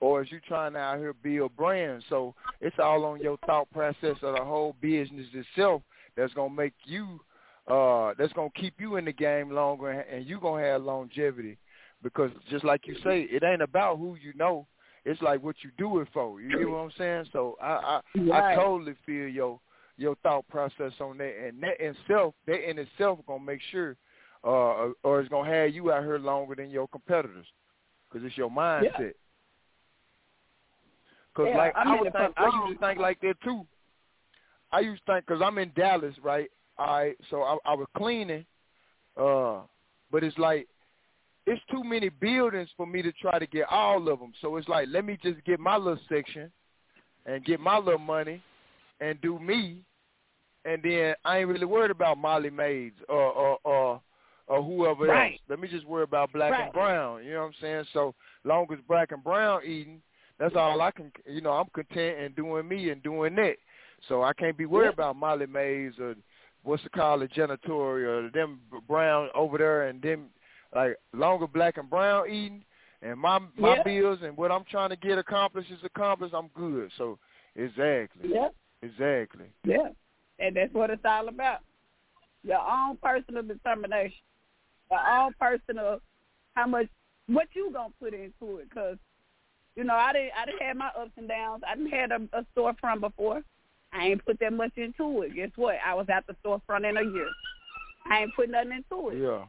or 0.00 0.22
is 0.22 0.32
you 0.32 0.40
trying 0.48 0.72
to 0.72 0.78
out 0.78 0.98
here 0.98 1.12
build 1.12 1.54
brand? 1.56 2.02
So 2.08 2.34
it's 2.62 2.76
all 2.78 3.04
on 3.04 3.20
your 3.20 3.36
thought 3.44 3.70
process 3.70 4.16
of 4.22 4.34
the 4.36 4.44
whole 4.44 4.74
business 4.80 5.26
itself 5.34 5.82
that's 6.16 6.32
gonna 6.32 6.54
make 6.54 6.74
you, 6.84 7.20
uh, 7.68 8.14
that's 8.18 8.32
gonna 8.32 8.48
keep 8.56 8.80
you 8.80 8.96
in 8.96 9.04
the 9.04 9.12
game 9.12 9.50
longer, 9.50 9.90
and, 9.90 10.08
and 10.08 10.26
you 10.26 10.40
gonna 10.40 10.64
have 10.64 10.82
longevity. 10.82 11.58
Because 12.06 12.30
just 12.48 12.64
like 12.64 12.86
you 12.86 12.94
say, 13.02 13.22
it 13.22 13.42
ain't 13.42 13.62
about 13.62 13.98
who 13.98 14.16
you 14.22 14.32
know 14.36 14.68
it's 15.04 15.20
like 15.22 15.42
what 15.42 15.56
you 15.62 15.70
do 15.76 15.98
it 15.98 16.08
for. 16.12 16.40
You 16.40 16.56
get 16.56 16.68
what 16.68 16.78
I'm 16.78 16.92
saying? 16.96 17.26
So 17.32 17.56
I 17.60 17.66
I, 17.66 18.00
I 18.32 18.54
totally 18.54 18.94
feel 19.04 19.26
your 19.26 19.60
your 19.96 20.14
thought 20.22 20.46
process 20.48 20.92
on 21.00 21.18
that, 21.18 21.34
and 21.44 21.60
that 21.64 21.80
in 21.80 21.96
itself, 21.96 22.34
that 22.46 22.68
in 22.68 22.78
itself 22.78 23.18
gonna 23.26 23.42
make 23.42 23.60
sure, 23.72 23.96
uh, 24.44 24.90
or 25.02 25.20
it's 25.20 25.28
gonna 25.30 25.50
have 25.50 25.74
you 25.74 25.90
out 25.90 26.04
here 26.04 26.18
longer 26.18 26.54
than 26.54 26.70
your 26.70 26.86
competitors, 26.86 27.46
because 28.08 28.24
it's 28.24 28.36
your 28.36 28.50
mindset. 28.50 29.14
Because 31.34 31.50
Yeah, 31.50 31.56
like 31.56 31.72
I 31.74 32.00
would 32.00 32.12
think, 32.12 32.34
I 32.36 32.44
used 32.66 32.80
to 32.80 32.86
think 32.86 33.00
like 33.00 33.20
that 33.22 33.40
too. 33.42 33.66
I 34.70 34.80
used 34.80 35.04
to 35.06 35.12
think 35.14 35.26
because 35.26 35.42
I'm 35.42 35.58
in 35.58 35.72
Dallas, 35.74 36.14
right? 36.22 36.48
I 36.78 37.14
so 37.30 37.42
I, 37.42 37.56
I 37.64 37.74
was 37.74 37.88
cleaning, 37.96 38.46
uh, 39.16 39.62
but 40.12 40.22
it's 40.22 40.38
like 40.38 40.68
it's 41.46 41.62
too 41.70 41.84
many 41.84 42.08
buildings 42.08 42.68
for 42.76 42.86
me 42.86 43.02
to 43.02 43.12
try 43.12 43.38
to 43.38 43.46
get 43.46 43.66
all 43.70 44.08
of 44.08 44.18
them. 44.18 44.32
So 44.40 44.56
it's 44.56 44.68
like, 44.68 44.88
let 44.90 45.04
me 45.04 45.16
just 45.22 45.42
get 45.44 45.60
my 45.60 45.76
little 45.76 45.98
section 46.08 46.50
and 47.24 47.44
get 47.44 47.60
my 47.60 47.78
little 47.78 47.98
money 47.98 48.40
and 49.00 49.20
do 49.20 49.38
me, 49.38 49.82
and 50.64 50.82
then 50.82 51.14
I 51.24 51.38
ain't 51.38 51.48
really 51.48 51.66
worried 51.66 51.90
about 51.90 52.18
Molly 52.18 52.50
Maids 52.50 52.96
or 53.08 53.22
or 53.32 53.58
or, 53.64 54.00
or 54.48 54.62
whoever 54.62 55.06
Right. 55.06 55.32
else. 55.32 55.40
Let 55.48 55.60
me 55.60 55.68
just 55.68 55.86
worry 55.86 56.02
about 56.02 56.32
black 56.32 56.52
Right. 56.52 56.64
and 56.64 56.72
brown. 56.72 57.24
You 57.24 57.34
know 57.34 57.40
what 57.42 57.46
I'm 57.46 57.54
saying? 57.60 57.84
So 57.92 58.14
long 58.44 58.66
as 58.72 58.78
black 58.88 59.12
and 59.12 59.22
brown 59.22 59.62
eating, 59.64 60.02
that's 60.38 60.56
all 60.56 60.80
I 60.80 60.90
can. 60.90 61.12
You 61.26 61.40
know, 61.42 61.52
I'm 61.52 61.68
content 61.74 62.18
in 62.20 62.32
doing 62.32 62.66
me 62.66 62.90
and 62.90 63.02
doing 63.02 63.34
that. 63.36 63.56
So 64.08 64.22
I 64.22 64.32
can't 64.32 64.56
be 64.56 64.66
worried 64.66 64.86
Yeah. 64.86 64.92
about 64.92 65.16
Molly 65.16 65.46
Maids 65.46 65.98
or 65.98 66.14
what's 66.62 66.84
it 66.84 66.92
called, 66.92 67.22
the 67.22 67.28
janitorial, 67.28 68.26
or 68.26 68.30
them 68.30 68.60
brown 68.88 69.28
over 69.34 69.58
there, 69.58 69.88
and 69.88 70.02
them 70.02 70.30
like 70.74 70.96
longer 71.12 71.46
black 71.46 71.76
and 71.76 71.88
brown 71.88 72.28
eating, 72.28 72.64
and 73.02 73.18
my 73.18 73.38
my 73.56 73.76
Yeah. 73.76 73.82
bills 73.82 74.18
and 74.22 74.36
what 74.36 74.50
I'm 74.50 74.64
trying 74.64 74.90
to 74.90 74.96
get 74.96 75.18
accomplished 75.18 75.70
is 75.70 75.82
accomplished. 75.84 76.34
I'm 76.34 76.48
good. 76.48 76.90
So 76.98 77.18
exactly, 77.54 78.30
Yeah, 78.32 78.48
exactly. 78.82 79.46
yeah, 79.64 79.88
and 80.38 80.56
that's 80.56 80.72
what 80.72 80.90
it's 80.90 81.04
all 81.04 81.28
about. 81.28 81.60
Your 82.42 82.60
own 82.60 82.96
personal 83.02 83.42
determination, 83.42 84.18
your 84.90 85.00
own 85.00 85.34
personal 85.40 86.00
how 86.54 86.66
much 86.66 86.88
what 87.26 87.48
you 87.54 87.70
gonna 87.72 87.92
put 88.00 88.14
into 88.14 88.58
it. 88.58 88.70
Cause 88.72 88.96
you 89.76 89.84
know 89.84 89.94
I 89.94 90.12
didn't 90.12 90.32
I 90.36 90.46
didn't 90.46 90.62
have 90.62 90.76
my 90.76 90.88
ups 90.98 91.12
and 91.16 91.28
downs. 91.28 91.62
I 91.68 91.74
didn't 91.76 91.92
had 91.92 92.12
a, 92.12 92.20
a 92.32 92.46
storefront 92.56 93.00
before. 93.00 93.42
I 93.92 94.08
ain't 94.08 94.24
put 94.24 94.38
that 94.40 94.52
much 94.52 94.72
into 94.76 95.22
it. 95.22 95.34
Guess 95.34 95.50
what? 95.56 95.76
I 95.86 95.94
was 95.94 96.06
at 96.08 96.26
the 96.26 96.34
storefront 96.44 96.88
in 96.88 96.96
a 96.96 97.02
year. 97.02 97.28
I 98.10 98.22
ain't 98.22 98.34
put 98.34 98.50
nothing 98.50 98.72
into 98.72 99.10
it. 99.10 99.22
Yeah, 99.22 99.44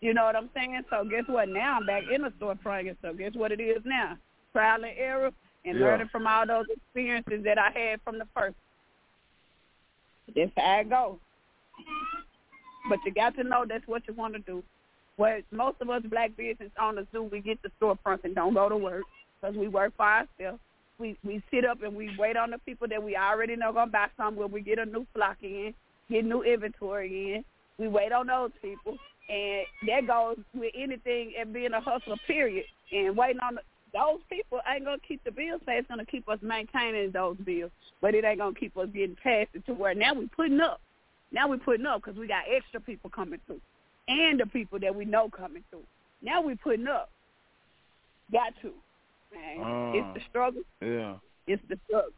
You 0.00 0.14
know 0.14 0.24
what 0.24 0.36
I'm 0.36 0.50
saying? 0.54 0.80
So 0.90 1.04
guess 1.04 1.24
what? 1.26 1.48
Now 1.48 1.78
I'm 1.78 1.86
back 1.86 2.04
in 2.12 2.22
the 2.22 2.30
storefront. 2.40 2.96
So 3.02 3.12
guess 3.12 3.32
what 3.34 3.52
it 3.52 3.60
is 3.60 3.82
now? 3.84 4.16
Trial 4.52 4.84
and 4.84 4.96
error 4.96 5.30
and 5.64 5.78
Yeah. 5.78 5.84
learning 5.84 6.08
from 6.08 6.26
all 6.26 6.46
those 6.46 6.66
experiences 6.70 7.42
that 7.44 7.58
I 7.58 7.70
had 7.70 8.00
from 8.02 8.18
the 8.18 8.26
first. 8.34 8.56
That's 10.34 10.52
how 10.56 10.80
it 10.80 10.90
goes. 10.90 11.18
But 12.88 12.98
you 13.04 13.12
got 13.12 13.34
to 13.36 13.44
know 13.44 13.64
that's 13.66 13.86
what 13.86 14.06
you 14.06 14.14
want 14.14 14.34
to 14.34 14.40
do. 14.40 14.62
What 15.16 15.42
most 15.50 15.80
of 15.80 15.90
us 15.90 16.02
black 16.04 16.36
business 16.36 16.70
owners 16.80 17.06
do, 17.12 17.24
we 17.24 17.40
get 17.40 17.60
the 17.62 17.70
storefronts 17.80 18.24
and 18.24 18.34
don't 18.34 18.54
go 18.54 18.68
to 18.68 18.76
work 18.76 19.04
because 19.40 19.56
we 19.56 19.68
work 19.68 19.92
for 19.96 20.06
ourselves. 20.06 20.60
We 20.98 21.16
we 21.24 21.42
sit 21.50 21.64
up 21.64 21.82
and 21.82 21.94
we 21.94 22.14
wait 22.18 22.36
on 22.36 22.50
the 22.50 22.58
people 22.58 22.88
that 22.88 23.02
we 23.02 23.16
already 23.16 23.56
know 23.56 23.72
gonna 23.72 23.90
buy 23.90 24.08
something. 24.16 24.38
Where 24.38 24.48
we 24.48 24.60
get 24.60 24.78
a 24.78 24.86
new 24.86 25.06
flock 25.14 25.36
in, 25.42 25.74
get 26.08 26.24
new 26.24 26.42
inventory 26.42 27.34
in. 27.34 27.44
We 27.78 27.88
wait 27.88 28.12
on 28.12 28.26
those 28.28 28.50
people, 28.62 28.96
and 29.28 29.66
that 29.86 30.06
goes 30.06 30.38
with 30.54 30.72
anything 30.76 31.32
and 31.38 31.52
being 31.52 31.72
a 31.72 31.80
hustler. 31.80 32.16
Period. 32.26 32.64
And 32.92 33.16
waiting 33.16 33.40
on 33.40 33.56
the, 33.56 33.60
those 33.92 34.20
people 34.30 34.60
ain't 34.68 34.84
gonna 34.84 34.98
keep 35.06 35.22
the 35.24 35.30
bills 35.30 35.60
paid. 35.66 35.78
It's 35.78 35.88
gonna 35.88 36.06
keep 36.06 36.28
us 36.28 36.38
maintaining 36.42 37.10
those 37.12 37.36
bills, 37.38 37.70
but 38.00 38.14
it 38.14 38.24
ain't 38.24 38.38
gonna 38.38 38.54
keep 38.54 38.76
us 38.76 38.88
getting 38.92 39.16
past 39.22 39.50
it 39.54 39.66
to 39.66 39.74
where 39.74 39.94
now 39.94 40.14
we 40.14 40.26
putting 40.28 40.60
up. 40.60 40.80
Now 41.30 41.48
we 41.48 41.58
putting 41.58 41.86
up 41.86 42.02
because 42.02 42.18
we 42.18 42.26
got 42.26 42.44
extra 42.50 42.80
people 42.80 43.10
coming 43.10 43.40
through, 43.46 43.60
and 44.08 44.40
the 44.40 44.46
people 44.46 44.78
that 44.80 44.94
we 44.94 45.04
know 45.04 45.28
coming 45.28 45.64
through. 45.70 45.84
Now 46.22 46.40
we 46.40 46.54
putting 46.54 46.86
up. 46.86 47.10
Got 48.32 48.54
to, 48.62 48.72
man. 49.34 49.60
Uh. 49.60 49.92
it's 49.94 50.18
the 50.18 50.20
struggle. 50.30 50.62
Yeah. 50.80 51.16
It's 51.46 51.62
the 51.68 51.78
struggle. 51.86 52.12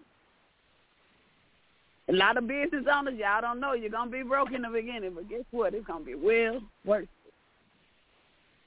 A 2.11 2.13
lot 2.13 2.37
of 2.37 2.49
business 2.49 2.85
owners, 2.93 3.15
y'all 3.17 3.41
don't 3.41 3.61
know 3.61 3.73
you're 3.73 3.89
gonna 3.89 4.11
be 4.11 4.23
broke 4.23 4.51
in 4.53 4.63
the 4.63 4.69
beginning, 4.69 5.13
but 5.15 5.29
guess 5.29 5.45
what? 5.53 5.75
It's 5.75 5.87
gonna 5.87 6.05
be 6.05 6.17
well 6.17 6.61
worth. 6.85 7.05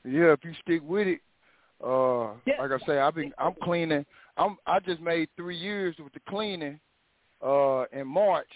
It. 0.05 0.11
Yeah, 0.11 0.31
if 0.31 0.45
you 0.45 0.53
stick 0.61 0.81
with 0.83 1.07
it, 1.07 1.19
uh, 1.83 2.35
Yeah. 2.45 2.61
like 2.61 2.71
I 2.71 2.85
say, 2.85 2.99
I've 2.99 3.15
been 3.15 3.33
I'm 3.37 3.53
cleaning. 3.61 4.05
I'm 4.37 4.57
I 4.65 4.79
just 4.79 5.01
made 5.01 5.27
three 5.35 5.57
years 5.57 5.95
with 6.01 6.13
the 6.13 6.21
cleaning, 6.21 6.79
uh, 7.41 7.85
in 7.91 8.07
March, 8.07 8.49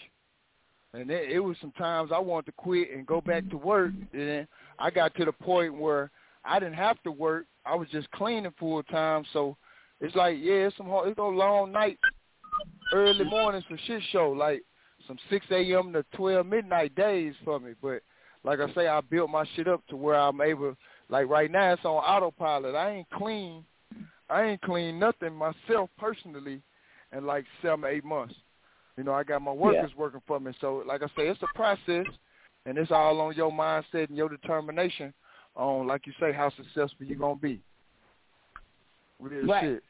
and 0.94 1.10
it, 1.10 1.32
it 1.32 1.40
was 1.40 1.58
some 1.60 1.72
times 1.72 2.10
I 2.10 2.18
wanted 2.18 2.46
to 2.46 2.52
quit 2.52 2.90
and 2.90 3.06
go 3.06 3.20
back 3.20 3.48
to 3.50 3.58
work. 3.58 3.92
And 4.14 4.28
then 4.28 4.48
I 4.78 4.90
got 4.90 5.14
to 5.16 5.26
the 5.26 5.32
point 5.32 5.74
where 5.76 6.10
I 6.44 6.58
didn't 6.58 6.74
have 6.76 7.02
to 7.02 7.10
work. 7.10 7.44
I 7.66 7.74
was 7.74 7.88
just 7.90 8.10
cleaning 8.12 8.54
full 8.58 8.82
time. 8.84 9.24
So 9.34 9.58
it's 10.00 10.16
like, 10.16 10.38
yeah, 10.40 10.68
it's 10.68 10.76
some 10.78 10.88
hard, 10.88 11.08
it's 11.08 11.16
those 11.18 11.36
long 11.36 11.72
nights, 11.72 12.00
early 12.94 13.24
mornings 13.24 13.64
for 13.68 13.76
shit 13.86 14.02
show, 14.10 14.30
like 14.30 14.62
some 15.08 15.18
6 15.30 15.46
a.m. 15.50 15.92
to 15.94 16.04
12 16.14 16.46
midnight 16.46 16.94
days 16.94 17.34
for 17.44 17.58
me. 17.58 17.72
But 17.82 18.02
like 18.44 18.60
I 18.60 18.72
say, 18.74 18.86
I 18.86 19.00
built 19.00 19.30
my 19.30 19.44
shit 19.56 19.66
up 19.66 19.84
to 19.88 19.96
where 19.96 20.14
I'm 20.14 20.40
able. 20.40 20.76
Like 21.08 21.28
right 21.28 21.50
now, 21.50 21.72
it's 21.72 21.84
on 21.84 21.96
autopilot. 21.96 22.76
I 22.76 22.90
ain't 22.90 23.10
clean. 23.10 23.64
I 24.30 24.44
ain't 24.44 24.60
clean 24.60 24.98
nothing 24.98 25.34
myself 25.34 25.90
personally 25.98 26.60
in 27.16 27.26
like 27.26 27.46
seven, 27.62 27.84
eight 27.88 28.04
months. 28.04 28.34
You 28.96 29.04
know, 29.04 29.14
I 29.14 29.24
got 29.24 29.42
my 29.42 29.52
workers 29.52 29.92
working 29.96 30.20
for 30.26 30.38
me. 30.38 30.52
So, 30.60 30.82
like 30.86 31.02
I 31.02 31.06
say, 31.06 31.28
it's 31.28 31.42
a 31.42 31.56
process, 31.56 32.06
and 32.66 32.76
it's 32.76 32.90
all 32.90 33.20
on 33.20 33.34
your 33.34 33.50
mindset 33.50 34.08
and 34.08 34.16
your 34.16 34.28
determination 34.28 35.14
on, 35.56 35.86
like 35.86 36.06
you 36.06 36.12
say, 36.20 36.32
how 36.32 36.50
successful 36.50 37.06
you're 37.06 37.16
gonna 37.16 37.36
be. 37.36 37.62
Real 39.18 39.46
Right. 39.46 39.62
shit. 39.62 39.84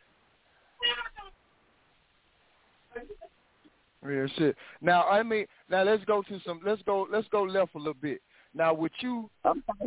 Real 4.02 4.28
shit. 4.36 4.56
Now, 4.80 5.04
I 5.04 5.22
mean, 5.22 5.46
now 5.68 5.82
let's 5.82 6.04
go 6.04 6.22
to 6.22 6.40
some. 6.46 6.60
Let's 6.64 6.82
go. 6.82 7.06
Let's 7.10 7.26
go 7.28 7.42
left 7.42 7.74
a 7.74 7.78
little 7.78 7.94
bit. 7.94 8.20
Now, 8.54 8.72
with 8.72 8.92
you 9.00 9.28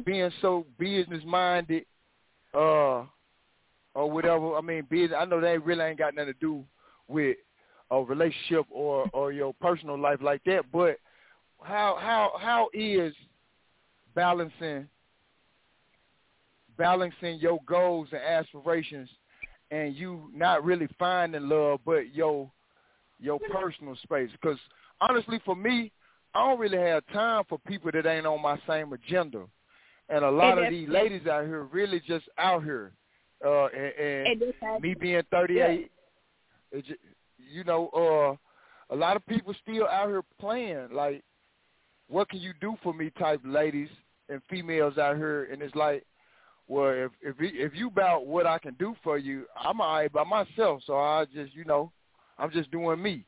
being 0.05 0.29
so 0.41 0.65
business 0.77 1.23
minded, 1.25 1.85
uh, 2.53 3.05
or 3.93 4.09
whatever. 4.09 4.55
I 4.55 4.61
mean, 4.61 4.85
business. 4.89 5.17
I 5.19 5.25
know 5.25 5.41
that 5.41 5.65
really 5.65 5.83
ain't 5.83 5.99
got 5.99 6.15
nothing 6.15 6.33
to 6.33 6.39
do 6.39 6.63
with 7.07 7.37
a 7.89 8.01
relationship 8.01 8.65
or 8.69 9.09
or 9.13 9.31
your 9.31 9.53
personal 9.55 9.99
life 9.99 10.19
like 10.21 10.43
that. 10.45 10.63
But 10.71 10.97
how 11.61 11.97
how 11.99 12.31
how 12.39 12.69
is 12.73 13.13
balancing 14.15 14.87
balancing 16.77 17.39
your 17.39 17.59
goals 17.65 18.07
and 18.11 18.21
aspirations 18.21 19.09
and 19.69 19.95
you 19.95 20.29
not 20.33 20.63
really 20.63 20.87
finding 20.97 21.47
love 21.47 21.79
but 21.85 22.13
your 22.13 22.49
your 23.21 23.39
personal 23.51 23.95
space. 24.03 24.29
Because 24.31 24.57
honestly 24.99 25.39
for 25.45 25.55
me 25.55 25.91
i 26.33 26.39
don't 26.47 26.59
really 26.59 26.77
have 26.77 27.03
time 27.13 27.43
for 27.49 27.57
people 27.59 27.89
that 27.91 28.05
ain't 28.05 28.25
on 28.25 28.41
my 28.41 28.57
same 28.67 28.91
agenda. 28.93 29.45
And 30.09 30.25
a 30.25 30.31
lot 30.31 30.57
of 30.57 30.65
these 30.71 30.87
ladies 30.89 31.27
out 31.27 31.45
here 31.45 31.63
really 31.63 31.99
just 32.01 32.25
out 32.37 32.63
here 32.63 32.91
uh 33.45 33.65
and, 33.67 33.93
and 33.99 34.27
And 34.27 34.81
me 34.81 34.93
being 34.93 35.21
38 35.31 35.91
it 36.71 36.85
ju- 36.85 36.95
you 37.37 37.63
know 37.63 37.89
uh 37.89 38.93
a 38.93 38.95
lot 38.95 39.15
of 39.15 39.25
people 39.25 39.53
still 39.61 39.87
out 39.87 40.07
here 40.09 40.23
playing 40.39 40.89
like 40.91 41.23
what 42.07 42.29
can 42.29 42.39
you 42.39 42.53
do 42.59 42.75
for 42.83 42.93
me 42.93 43.09
type 43.17 43.39
ladies 43.45 43.89
and 44.29 44.41
females 44.49 44.97
out 44.97 45.15
here. 45.17 45.45
And 45.51 45.61
it's 45.61 45.75
like 45.75 46.05
well 46.67 46.91
if 46.91 47.11
if 47.21 47.39
you- 47.39 47.65
if 47.65 47.73
you 47.75 47.87
about 47.87 48.25
what 48.25 48.45
I 48.45 48.59
can 48.59 48.75
do 48.75 48.95
for 49.03 49.17
you 49.17 49.45
I'm 49.57 49.81
all 49.81 49.95
right 49.95 50.11
by 50.11 50.23
myself. 50.23 50.83
So 50.85 50.97
I 50.97 51.25
just 51.33 51.53
you 51.55 51.65
know 51.65 51.91
I'm 52.41 52.51
just 52.51 52.71
doing 52.71 53.01
me 53.01 53.23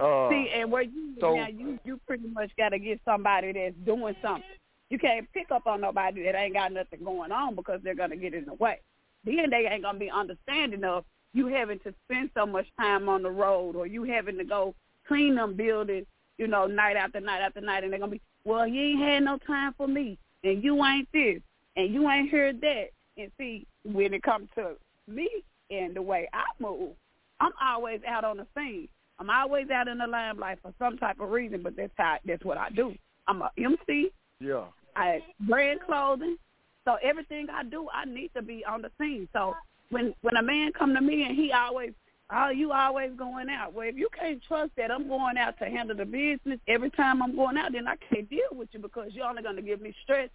uh 0.00 0.30
See, 0.30 0.50
and 0.54 0.70
where 0.72 0.82
you 0.82 1.14
so- 1.20 1.36
now, 1.36 1.48
you 1.48 1.78
you 1.84 2.00
pretty 2.06 2.28
much 2.28 2.50
got 2.56 2.70
to 2.70 2.78
get 2.78 3.00
somebody 3.04 3.52
that's 3.52 3.74
doing 3.84 4.14
something. 4.22 4.44
You 4.88 4.98
can't 4.98 5.30
pick 5.32 5.50
up 5.50 5.66
on 5.66 5.80
nobody 5.80 6.24
that 6.24 6.34
ain't 6.34 6.54
got 6.54 6.72
nothing 6.72 7.04
going 7.04 7.30
on 7.30 7.54
because 7.54 7.80
they're 7.84 7.94
gonna 7.94 8.16
get 8.16 8.34
in 8.34 8.44
the 8.46 8.54
way. 8.54 8.80
Then 9.24 9.50
they 9.50 9.66
ain't 9.70 9.82
gonna 9.82 9.98
be 9.98 10.10
understanding 10.10 10.82
of 10.84 11.04
you 11.32 11.46
having 11.46 11.78
to 11.80 11.94
spend 12.04 12.30
so 12.34 12.46
much 12.46 12.66
time 12.78 13.08
on 13.08 13.22
the 13.22 13.30
road 13.30 13.76
or 13.76 13.86
you 13.86 14.02
having 14.04 14.36
to 14.38 14.44
go 14.44 14.74
clean 15.06 15.36
them 15.36 15.54
buildings, 15.54 16.06
you 16.38 16.46
know, 16.48 16.66
night 16.66 16.96
after 16.96 17.20
night 17.20 17.40
after 17.40 17.60
night, 17.60 17.84
and 17.84 17.92
they're 17.92 18.00
gonna 18.00 18.12
be, 18.12 18.20
well, 18.44 18.66
you 18.66 18.80
ain't 18.80 19.00
had 19.00 19.22
no 19.24 19.38
time 19.46 19.74
for 19.76 19.86
me, 19.86 20.18
and 20.42 20.64
you 20.64 20.84
ain't 20.84 21.08
this, 21.12 21.40
and 21.76 21.92
you 21.92 22.08
ain't 22.10 22.30
heard 22.30 22.60
that. 22.62 22.86
And 23.16 23.30
see, 23.38 23.66
when 23.84 24.14
it 24.14 24.22
comes 24.22 24.48
to 24.54 24.76
me 25.06 25.28
and 25.70 25.94
the 25.94 26.02
way 26.02 26.28
I 26.32 26.44
move, 26.58 26.94
I'm 27.40 27.52
always 27.62 28.00
out 28.06 28.24
on 28.24 28.36
the 28.36 28.46
scene. 28.56 28.88
I'm 29.18 29.30
always 29.30 29.68
out 29.70 29.88
in 29.88 29.98
the 29.98 30.06
limelight 30.06 30.58
for 30.62 30.72
some 30.78 30.96
type 30.96 31.20
of 31.20 31.30
reason, 31.30 31.62
but 31.62 31.76
that's 31.76 31.92
how 31.96 32.16
that's 32.24 32.44
what 32.44 32.58
I 32.58 32.70
do. 32.70 32.94
I'm 33.28 33.42
a 33.42 33.50
MC. 33.58 34.10
yeah 34.40 34.64
I 34.96 35.20
brand 35.40 35.80
clothing. 35.86 36.36
So 36.84 36.96
everything 37.02 37.46
I 37.52 37.62
do, 37.62 37.88
I 37.92 38.06
need 38.06 38.30
to 38.34 38.42
be 38.42 38.64
on 38.64 38.82
the 38.82 38.90
scene. 38.98 39.28
So 39.32 39.54
when 39.90 40.14
when 40.22 40.36
a 40.36 40.42
man 40.42 40.72
come 40.72 40.94
to 40.94 41.00
me 41.00 41.24
and 41.24 41.36
he 41.36 41.52
always, 41.52 41.92
oh, 42.32 42.48
you 42.48 42.72
always 42.72 43.10
going 43.16 43.48
out. 43.50 43.74
Well, 43.74 43.88
if 43.88 43.96
you 43.96 44.08
can't 44.18 44.42
trust 44.48 44.72
that 44.76 44.90
I'm 44.90 45.06
going 45.06 45.36
out 45.36 45.58
to 45.58 45.66
handle 45.66 45.96
the 45.96 46.06
business 46.06 46.58
every 46.66 46.90
time 46.90 47.22
I'm 47.22 47.36
going 47.36 47.58
out, 47.58 47.72
then 47.72 47.86
I 47.86 47.96
can't 47.96 48.28
deal 48.28 48.40
with 48.52 48.68
you 48.72 48.80
because 48.80 49.10
you're 49.12 49.26
only 49.26 49.42
going 49.42 49.56
to 49.56 49.62
give 49.62 49.80
me 49.80 49.94
stress. 50.02 50.30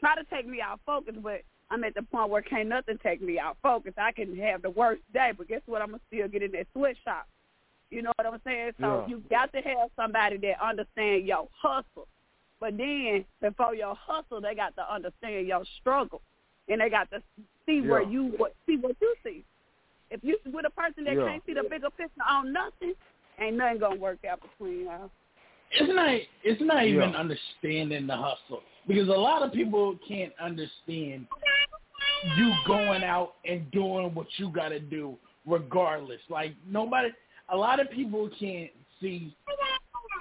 Try 0.00 0.16
to 0.16 0.24
take 0.24 0.46
me 0.46 0.60
out 0.60 0.80
focus, 0.84 1.14
but 1.22 1.42
I'm 1.70 1.84
at 1.84 1.94
the 1.94 2.02
point 2.02 2.30
where 2.30 2.42
can't 2.42 2.68
nothing 2.68 2.98
take 3.02 3.22
me 3.22 3.38
out 3.38 3.56
focus. 3.62 3.94
I 3.96 4.12
can 4.12 4.36
have 4.38 4.62
the 4.62 4.70
worst 4.70 5.02
day, 5.12 5.32
but 5.36 5.48
guess 5.48 5.62
what? 5.66 5.82
I'm 5.82 5.88
gonna 5.88 6.00
still 6.08 6.28
get 6.28 6.42
in 6.42 6.52
that 6.52 6.66
sweatshop. 6.72 7.26
You 7.90 8.02
know 8.02 8.12
what 8.16 8.26
I'm 8.26 8.40
saying? 8.44 8.72
So 8.80 8.86
Yeah. 9.00 9.06
you 9.06 9.22
got 9.30 9.52
to 9.52 9.60
have 9.60 9.90
somebody 9.96 10.36
that 10.38 10.60
understand 10.60 11.26
your 11.26 11.48
hustle. 11.52 12.08
But 12.60 12.76
then 12.76 13.24
before 13.40 13.74
your 13.74 13.94
hustle, 13.94 14.40
they 14.40 14.54
got 14.54 14.74
to 14.76 14.92
understand 14.92 15.46
your 15.46 15.64
struggle, 15.80 16.22
and 16.68 16.80
they 16.80 16.88
got 16.90 17.10
to 17.10 17.22
see 17.66 17.80
where 17.82 18.02
you 18.02 18.34
what 18.36 18.54
see 18.66 18.76
what 18.76 18.96
you 19.00 19.14
see. 19.22 19.44
If 20.10 20.22
you 20.22 20.38
with 20.46 20.66
a 20.66 20.70
person 20.70 21.04
that 21.04 21.16
Yeah. 21.16 21.24
can't 21.24 21.46
see 21.46 21.54
the 21.54 21.64
bigger 21.64 21.90
picture 21.90 22.22
on 22.28 22.52
nothing, 22.52 22.94
ain't 23.38 23.56
nothing 23.56 23.78
gonna 23.78 23.96
work 23.96 24.24
out 24.24 24.40
between 24.40 24.84
y'all. 24.86 25.10
it's 25.72 25.92
not 25.92 26.20
it's 26.44 26.60
not 26.62 26.86
even 26.86 27.14
understanding 27.14 28.06
the 28.06 28.16
hustle 28.16 28.62
because 28.86 29.08
a 29.08 29.12
lot 29.12 29.42
of 29.42 29.52
people 29.52 29.98
can't 30.06 30.32
understand 30.40 31.26
you 32.36 32.52
going 32.66 33.04
out 33.04 33.34
and 33.44 33.70
doing 33.70 34.14
what 34.14 34.26
you 34.36 34.50
got 34.50 34.70
to 34.70 34.80
do 34.80 35.16
regardless. 35.46 36.20
Like 36.28 36.54
nobody, 36.66 37.10
a 37.50 37.56
lot 37.56 37.80
of 37.80 37.90
people 37.90 38.30
can't 38.38 38.70
see 39.00 39.34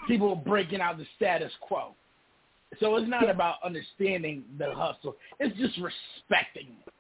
people 0.08 0.36
breaking 0.36 0.82
out 0.82 0.98
the 0.98 1.06
status 1.16 1.52
quo. 1.62 1.96
So 2.80 2.96
it's 2.96 3.10
not 3.10 3.30
about 3.30 3.58
understanding 3.64 4.44
the 4.58 4.74
hustle. 4.74 5.16
It's 5.40 5.56
just 5.58 5.78
respecting 5.78 6.76
it. 6.86 6.94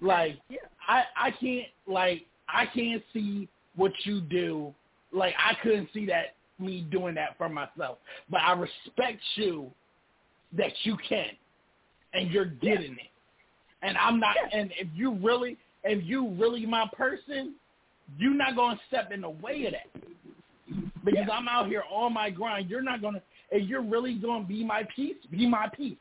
Like 0.00 0.38
Yeah. 0.48 0.58
I 0.86 1.04
I 1.16 1.30
can't 1.32 1.68
like 1.86 2.26
I 2.48 2.66
can't 2.66 3.02
see 3.12 3.48
what 3.76 3.92
you 4.04 4.20
do. 4.20 4.74
Like 5.12 5.34
I 5.38 5.54
couldn't 5.62 5.88
see 5.92 6.06
that 6.06 6.34
me 6.58 6.86
doing 6.90 7.14
that 7.14 7.38
for 7.38 7.48
myself. 7.48 7.98
But 8.28 8.42
I 8.42 8.52
respect 8.52 9.20
you 9.36 9.70
that 10.56 10.72
you 10.82 10.96
can 11.08 11.28
and 12.12 12.30
you're 12.30 12.46
getting 12.46 12.92
it. 12.92 13.10
And 13.82 13.96
I'm 13.96 14.20
not 14.20 14.36
and 14.52 14.72
if 14.78 14.88
you 14.94 15.14
really 15.14 15.56
if 15.84 16.04
you 16.04 16.28
really 16.38 16.66
my 16.66 16.86
person, 16.96 17.54
you're 18.18 18.34
not 18.34 18.56
gonna 18.56 18.78
step 18.88 19.12
in 19.12 19.22
the 19.22 19.30
way 19.30 19.66
of 19.66 19.72
that. 19.72 20.02
Because 21.04 21.28
I'm 21.32 21.48
out 21.48 21.66
here 21.66 21.84
on 21.90 22.12
my 22.12 22.30
grind. 22.30 22.68
You're 22.68 22.82
not 22.82 23.00
gonna 23.00 23.22
if 23.50 23.68
you're 23.68 23.82
really 23.82 24.14
gonna 24.14 24.44
be 24.44 24.64
my 24.64 24.86
piece, 24.94 25.16
be 25.30 25.46
my 25.46 25.68
piece. 25.76 25.96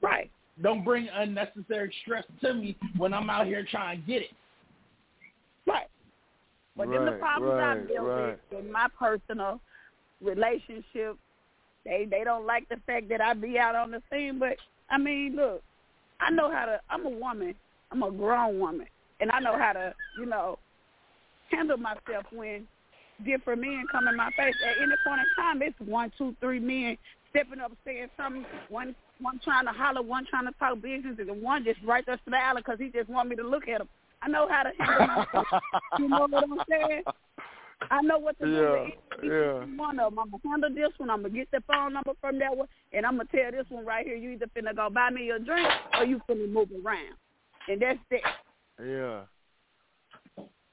Right. 0.00 0.30
Don't 0.60 0.84
bring 0.84 1.08
unnecessary 1.12 1.92
stress 2.02 2.24
to 2.42 2.54
me 2.54 2.76
when 2.96 3.14
I'm 3.14 3.30
out 3.30 3.46
here 3.46 3.66
trying 3.68 4.00
to 4.00 4.06
get 4.06 4.22
it. 4.22 4.30
Right. 5.66 5.86
But 6.76 6.90
then 6.90 7.04
the 7.04 7.12
Right, 7.12 7.20
problems 7.20 7.54
I 7.54 7.56
right, 7.56 7.88
deal 7.88 8.02
right. 8.04 8.38
with 8.50 8.64
in 8.64 8.72
my 8.72 8.88
personal 8.98 9.60
relationship, 10.20 11.18
they 11.84 12.06
they 12.10 12.24
don't 12.24 12.46
like 12.46 12.68
the 12.68 12.76
fact 12.86 13.08
that 13.08 13.20
I 13.20 13.34
be 13.34 13.58
out 13.58 13.74
on 13.74 13.90
the 13.90 14.02
scene. 14.10 14.38
But 14.38 14.56
I 14.90 14.98
mean, 14.98 15.36
look, 15.36 15.62
I 16.20 16.30
know 16.30 16.50
how 16.50 16.66
to. 16.66 16.80
I'm 16.90 17.06
a 17.06 17.10
woman. 17.10 17.54
I'm 17.90 18.02
a 18.02 18.10
grown 18.10 18.58
woman, 18.58 18.86
and 19.20 19.30
I 19.30 19.40
know 19.40 19.58
how 19.58 19.72
to, 19.74 19.94
you 20.18 20.24
know, 20.24 20.58
handle 21.50 21.76
myself 21.76 22.24
when 22.32 22.66
different 23.24 23.60
men 23.60 23.84
come 23.92 24.08
in 24.08 24.16
my 24.16 24.30
face. 24.36 24.54
At 24.64 24.82
any 24.82 24.94
point 25.04 25.20
in 25.20 25.42
time, 25.42 25.62
it's 25.62 25.78
one, 25.80 26.10
two, 26.16 26.34
three 26.40 26.58
men 26.58 26.96
stepping 27.30 27.60
up, 27.60 27.72
saying 27.84 28.08
something. 28.16 28.46
One 28.68 28.94
one 29.20 29.40
trying 29.44 29.66
to 29.66 29.72
holler, 29.72 30.02
one 30.02 30.26
trying 30.26 30.46
to 30.46 30.52
talk 30.58 30.80
business, 30.80 31.16
and 31.18 31.28
the 31.28 31.34
one 31.34 31.64
just 31.64 31.80
right 31.84 32.04
there 32.06 32.20
smiling 32.26 32.62
because 32.64 32.78
he 32.80 32.88
just 32.88 33.08
want 33.08 33.28
me 33.28 33.36
to 33.36 33.46
look 33.46 33.68
at 33.68 33.80
him. 33.80 33.88
I 34.22 34.28
know 34.28 34.48
how 34.48 34.62
to 34.62 34.70
handle 34.78 35.06
myself. 35.06 35.46
you 35.98 36.08
know 36.08 36.26
what 36.28 36.44
I'm 36.44 36.58
saying? 36.68 37.02
I 37.90 38.02
know 38.02 38.18
what 38.18 38.38
to 38.38 38.46
do 38.46 38.52
Yeah, 38.52 38.70
with 38.70 38.88
each, 38.88 39.24
each 39.24 39.30
yeah. 39.30 39.64
one 39.76 39.98
of 39.98 40.14
them. 40.14 40.18
I'm 40.18 40.30
gonna 40.30 40.42
handle 40.50 40.74
this 40.74 40.98
one. 40.98 41.10
I'm 41.10 41.22
gonna 41.22 41.34
get 41.34 41.50
the 41.50 41.62
phone 41.66 41.94
number 41.94 42.12
from 42.20 42.38
that 42.38 42.56
one, 42.56 42.68
and 42.92 43.04
I'm 43.04 43.16
gonna 43.16 43.28
tell 43.34 43.50
this 43.50 43.66
one 43.68 43.84
right 43.84 44.06
here. 44.06 44.16
You 44.16 44.30
either 44.30 44.46
finna 44.56 44.74
go 44.74 44.88
buy 44.90 45.10
me 45.10 45.30
a 45.30 45.38
drink 45.38 45.68
or 45.98 46.04
you 46.04 46.20
finna 46.28 46.50
move 46.50 46.68
around, 46.84 47.14
and 47.68 47.80
that's 47.80 47.98
it. 48.10 48.22
Yeah. 48.84 49.22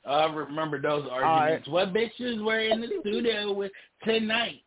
I 0.06 0.26
remember 0.26 0.82
those 0.82 1.08
arguments. 1.12 1.67
What 1.67 1.93
bitches 1.93 2.43
were 2.43 2.60
in 2.60 2.82
the 2.82 2.89
studio 3.02 3.52
with 3.54 3.72
tonight? 4.04 4.63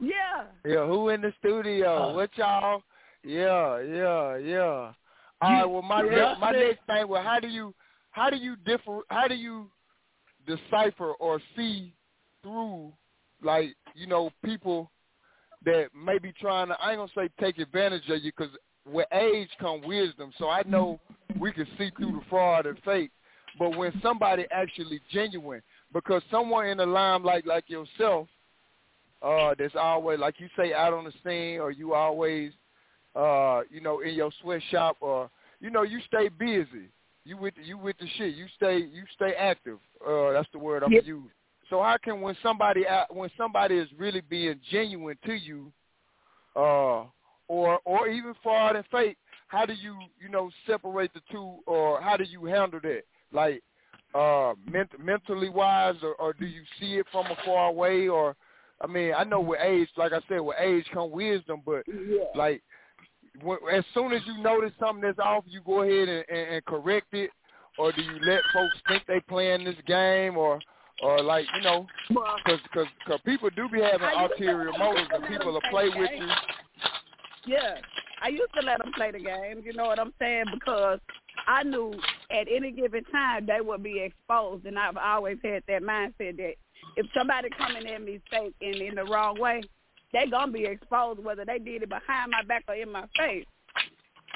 Yeah. 0.00 0.44
Yeah, 0.64 0.86
who 0.86 1.10
in 1.10 1.20
the 1.20 1.32
studio? 1.38 2.10
Uh, 2.10 2.14
what 2.14 2.30
y'all? 2.36 2.82
Yeah, 3.22 3.80
yeah, 3.80 4.36
yeah. 4.36 4.92
All 5.40 5.52
right. 5.52 5.64
Well, 5.64 5.82
my 5.82 6.02
yeah, 6.04 6.34
my 6.40 6.50
next 6.52 6.80
thing. 6.86 7.08
Well, 7.08 7.22
how 7.22 7.38
do 7.38 7.48
you 7.48 7.74
how 8.10 8.30
do 8.30 8.36
you 8.36 8.56
differ? 8.56 9.00
How 9.08 9.28
do 9.28 9.34
you 9.34 9.70
decipher 10.46 11.12
or 11.12 11.40
see 11.56 11.92
through 12.42 12.92
like 13.42 13.74
you 13.94 14.06
know 14.06 14.30
people 14.44 14.90
that 15.64 15.88
may 15.94 16.18
be 16.18 16.32
trying 16.40 16.68
to? 16.68 16.80
I 16.80 16.92
ain't 16.92 16.98
gonna 16.98 17.10
say 17.14 17.28
take 17.40 17.58
advantage 17.58 18.08
of 18.08 18.22
you 18.22 18.32
because 18.36 18.54
with 18.86 19.06
age 19.12 19.48
come 19.60 19.82
wisdom. 19.82 20.32
So 20.38 20.48
I 20.48 20.62
know 20.66 21.00
we 21.40 21.52
can 21.52 21.66
see 21.78 21.90
through 21.96 22.12
the 22.12 22.22
fraud 22.28 22.66
and 22.66 22.78
fake. 22.84 23.10
But 23.58 23.76
when 23.76 23.92
somebody 24.02 24.46
actually 24.50 25.00
genuine, 25.12 25.62
because 25.92 26.22
someone 26.30 26.66
in 26.66 26.78
the 26.78 26.86
limelight 26.86 27.46
like 27.46 27.70
yourself 27.70 28.28
uh 29.22 29.54
that's 29.58 29.74
always 29.74 30.18
like 30.18 30.38
you 30.38 30.48
say 30.56 30.74
out 30.74 30.92
on 30.92 31.04
the 31.04 31.12
scene 31.24 31.58
or 31.58 31.70
you 31.70 31.94
always 31.94 32.52
uh 33.16 33.62
you 33.70 33.80
know 33.80 34.00
in 34.00 34.14
your 34.14 34.30
sweatshop 34.42 34.96
or 35.00 35.30
you 35.60 35.70
know 35.70 35.82
you 35.82 35.98
stay 36.06 36.28
busy 36.28 36.88
you 37.24 37.36
with 37.36 37.54
you 37.62 37.78
with 37.78 37.96
the 37.98 38.06
shit. 38.16 38.34
You 38.34 38.46
stay 38.56 38.78
you 38.78 39.04
stay 39.14 39.34
active. 39.38 39.78
Uh 40.06 40.32
that's 40.32 40.48
the 40.52 40.58
word 40.58 40.82
i'm 40.82 40.92
Yep. 40.92 41.02
gonna 41.02 41.08
use. 41.22 41.30
So 41.70 41.80
how 41.82 41.96
can 42.02 42.20
when 42.20 42.36
somebody 42.42 42.84
when 43.10 43.30
somebody 43.36 43.76
is 43.76 43.88
really 43.96 44.20
being 44.20 44.60
genuine 44.70 45.16
to 45.24 45.34
you 45.34 45.72
uh 46.56 47.04
or 47.48 47.80
or 47.84 48.08
even 48.08 48.34
fraud 48.42 48.76
and 48.76 48.84
fake 48.90 49.16
how 49.48 49.64
do 49.66 49.72
you 49.74 49.96
you 50.20 50.28
know 50.28 50.50
separate 50.66 51.12
the 51.14 51.20
two 51.30 51.56
or 51.66 52.00
how 52.00 52.16
do 52.16 52.24
you 52.24 52.44
handle 52.44 52.80
that? 52.82 53.02
Like 53.32 53.62
uh 54.14 54.54
ment- 54.70 54.98
mentally 54.98 55.48
wise 55.48 55.96
or, 56.02 56.14
or 56.16 56.32
do 56.34 56.46
you 56.46 56.62
see 56.78 56.96
it 56.98 57.06
from 57.10 57.26
afar 57.26 57.68
away 57.68 58.08
or 58.08 58.36
I 58.80 58.86
mean, 58.88 59.14
I 59.16 59.22
know 59.24 59.40
with 59.40 59.60
age, 59.62 59.88
like 59.96 60.12
I 60.12 60.18
said, 60.28 60.40
with 60.40 60.56
age 60.58 60.84
come 60.92 61.10
wisdom, 61.10 61.62
but 61.64 61.84
Yeah. 61.86 62.24
like 62.34 62.62
as 63.72 63.84
soon 63.94 64.12
as 64.12 64.22
you 64.26 64.42
notice 64.42 64.72
something 64.78 65.02
that's 65.02 65.18
off, 65.18 65.44
you 65.46 65.60
go 65.64 65.82
ahead 65.82 66.08
and, 66.08 66.24
and, 66.28 66.54
and 66.54 66.64
correct 66.64 67.12
it, 67.12 67.30
or 67.78 67.92
do 67.92 68.02
you 68.02 68.18
let 68.22 68.40
folks 68.52 68.76
think 68.88 69.02
they 69.06 69.20
playing 69.20 69.64
this 69.64 69.76
game, 69.86 70.36
or 70.36 70.60
or 71.02 71.20
like 71.22 71.46
you 71.56 71.62
know, 71.62 71.86
because 72.08 72.60
cause, 72.72 72.86
cause 73.06 73.20
people 73.24 73.50
do 73.50 73.68
be 73.68 73.80
having 73.80 74.08
ulterior 74.16 74.70
motives, 74.78 75.08
and 75.12 75.26
people 75.26 75.52
will 75.52 75.60
play 75.70 75.88
with 75.94 76.10
you. 76.16 76.28
Yeah, 77.46 77.74
I 78.22 78.28
used 78.28 78.54
to 78.58 78.64
let 78.64 78.78
them 78.78 78.92
play 78.94 79.10
the 79.10 79.18
game. 79.18 79.62
You 79.64 79.72
know 79.74 79.86
what 79.86 79.98
I'm 79.98 80.14
saying? 80.18 80.44
Because 80.52 81.00
I 81.46 81.62
knew 81.62 81.94
at 82.30 82.46
any 82.50 82.70
given 82.70 83.04
time 83.04 83.46
they 83.46 83.60
would 83.60 83.82
be 83.82 84.00
exposed, 84.00 84.64
and 84.66 84.78
I've 84.78 84.96
always 84.96 85.38
had 85.42 85.62
that 85.68 85.82
mindset 85.82 86.36
that 86.36 86.54
if 86.96 87.06
somebody 87.16 87.48
coming 87.58 87.86
at 87.86 88.02
me 88.02 88.20
fake 88.30 88.54
and 88.60 88.76
in 88.76 88.94
the 88.94 89.04
wrong 89.04 89.38
way, 89.40 89.62
they 90.14 90.26
gonna 90.30 90.52
be 90.52 90.64
exposed, 90.64 91.22
whether 91.22 91.44
they 91.44 91.58
did 91.58 91.82
it 91.82 91.88
behind 91.88 92.30
my 92.30 92.42
back 92.44 92.64
or 92.68 92.74
in 92.74 92.90
my 92.90 93.04
face. 93.18 93.44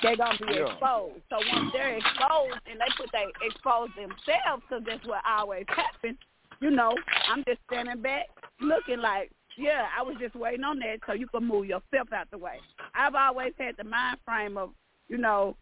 They're 0.03 0.17
gonna 0.17 0.39
be 0.39 0.55
Yeah. 0.55 0.67
exposed. 0.73 1.23
So 1.31 1.39
once 1.49 1.73
they're 1.73 1.97
exposed 1.97 2.61
and 2.67 2.81
they 2.81 2.89
put 2.97 3.11
they 3.13 3.27
expose 3.43 3.91
themselves, 3.95 4.63
because 4.69 4.85
that's 4.85 5.05
what 5.07 5.25
always 5.25 5.67
happens. 5.69 6.19
You 6.61 6.71
know, 6.71 6.97
I'm 7.29 7.45
just 7.45 7.61
standing 7.67 8.03
back 8.03 8.27
looking 8.61 8.99
like, 8.99 9.31
yeah, 9.57 9.89
I 9.97 10.03
was 10.03 10.17
just 10.19 10.35
waiting 10.35 10.65
on 10.65 10.81
that 10.81 10.99
so 11.07 11.13
you 11.13 11.29
can 11.29 11.45
move 11.45 11.67
yourself 11.67 12.13
out 12.13 12.31
the 12.31 12.39
way. 12.39 12.61
I've 12.95 13.15
always 13.15 13.55
had 13.59 13.77
the 13.77 13.85
mind 13.85 14.19
frame 14.25 14.57
of, 14.57 14.75
you 15.09 15.19
know, 15.19 15.57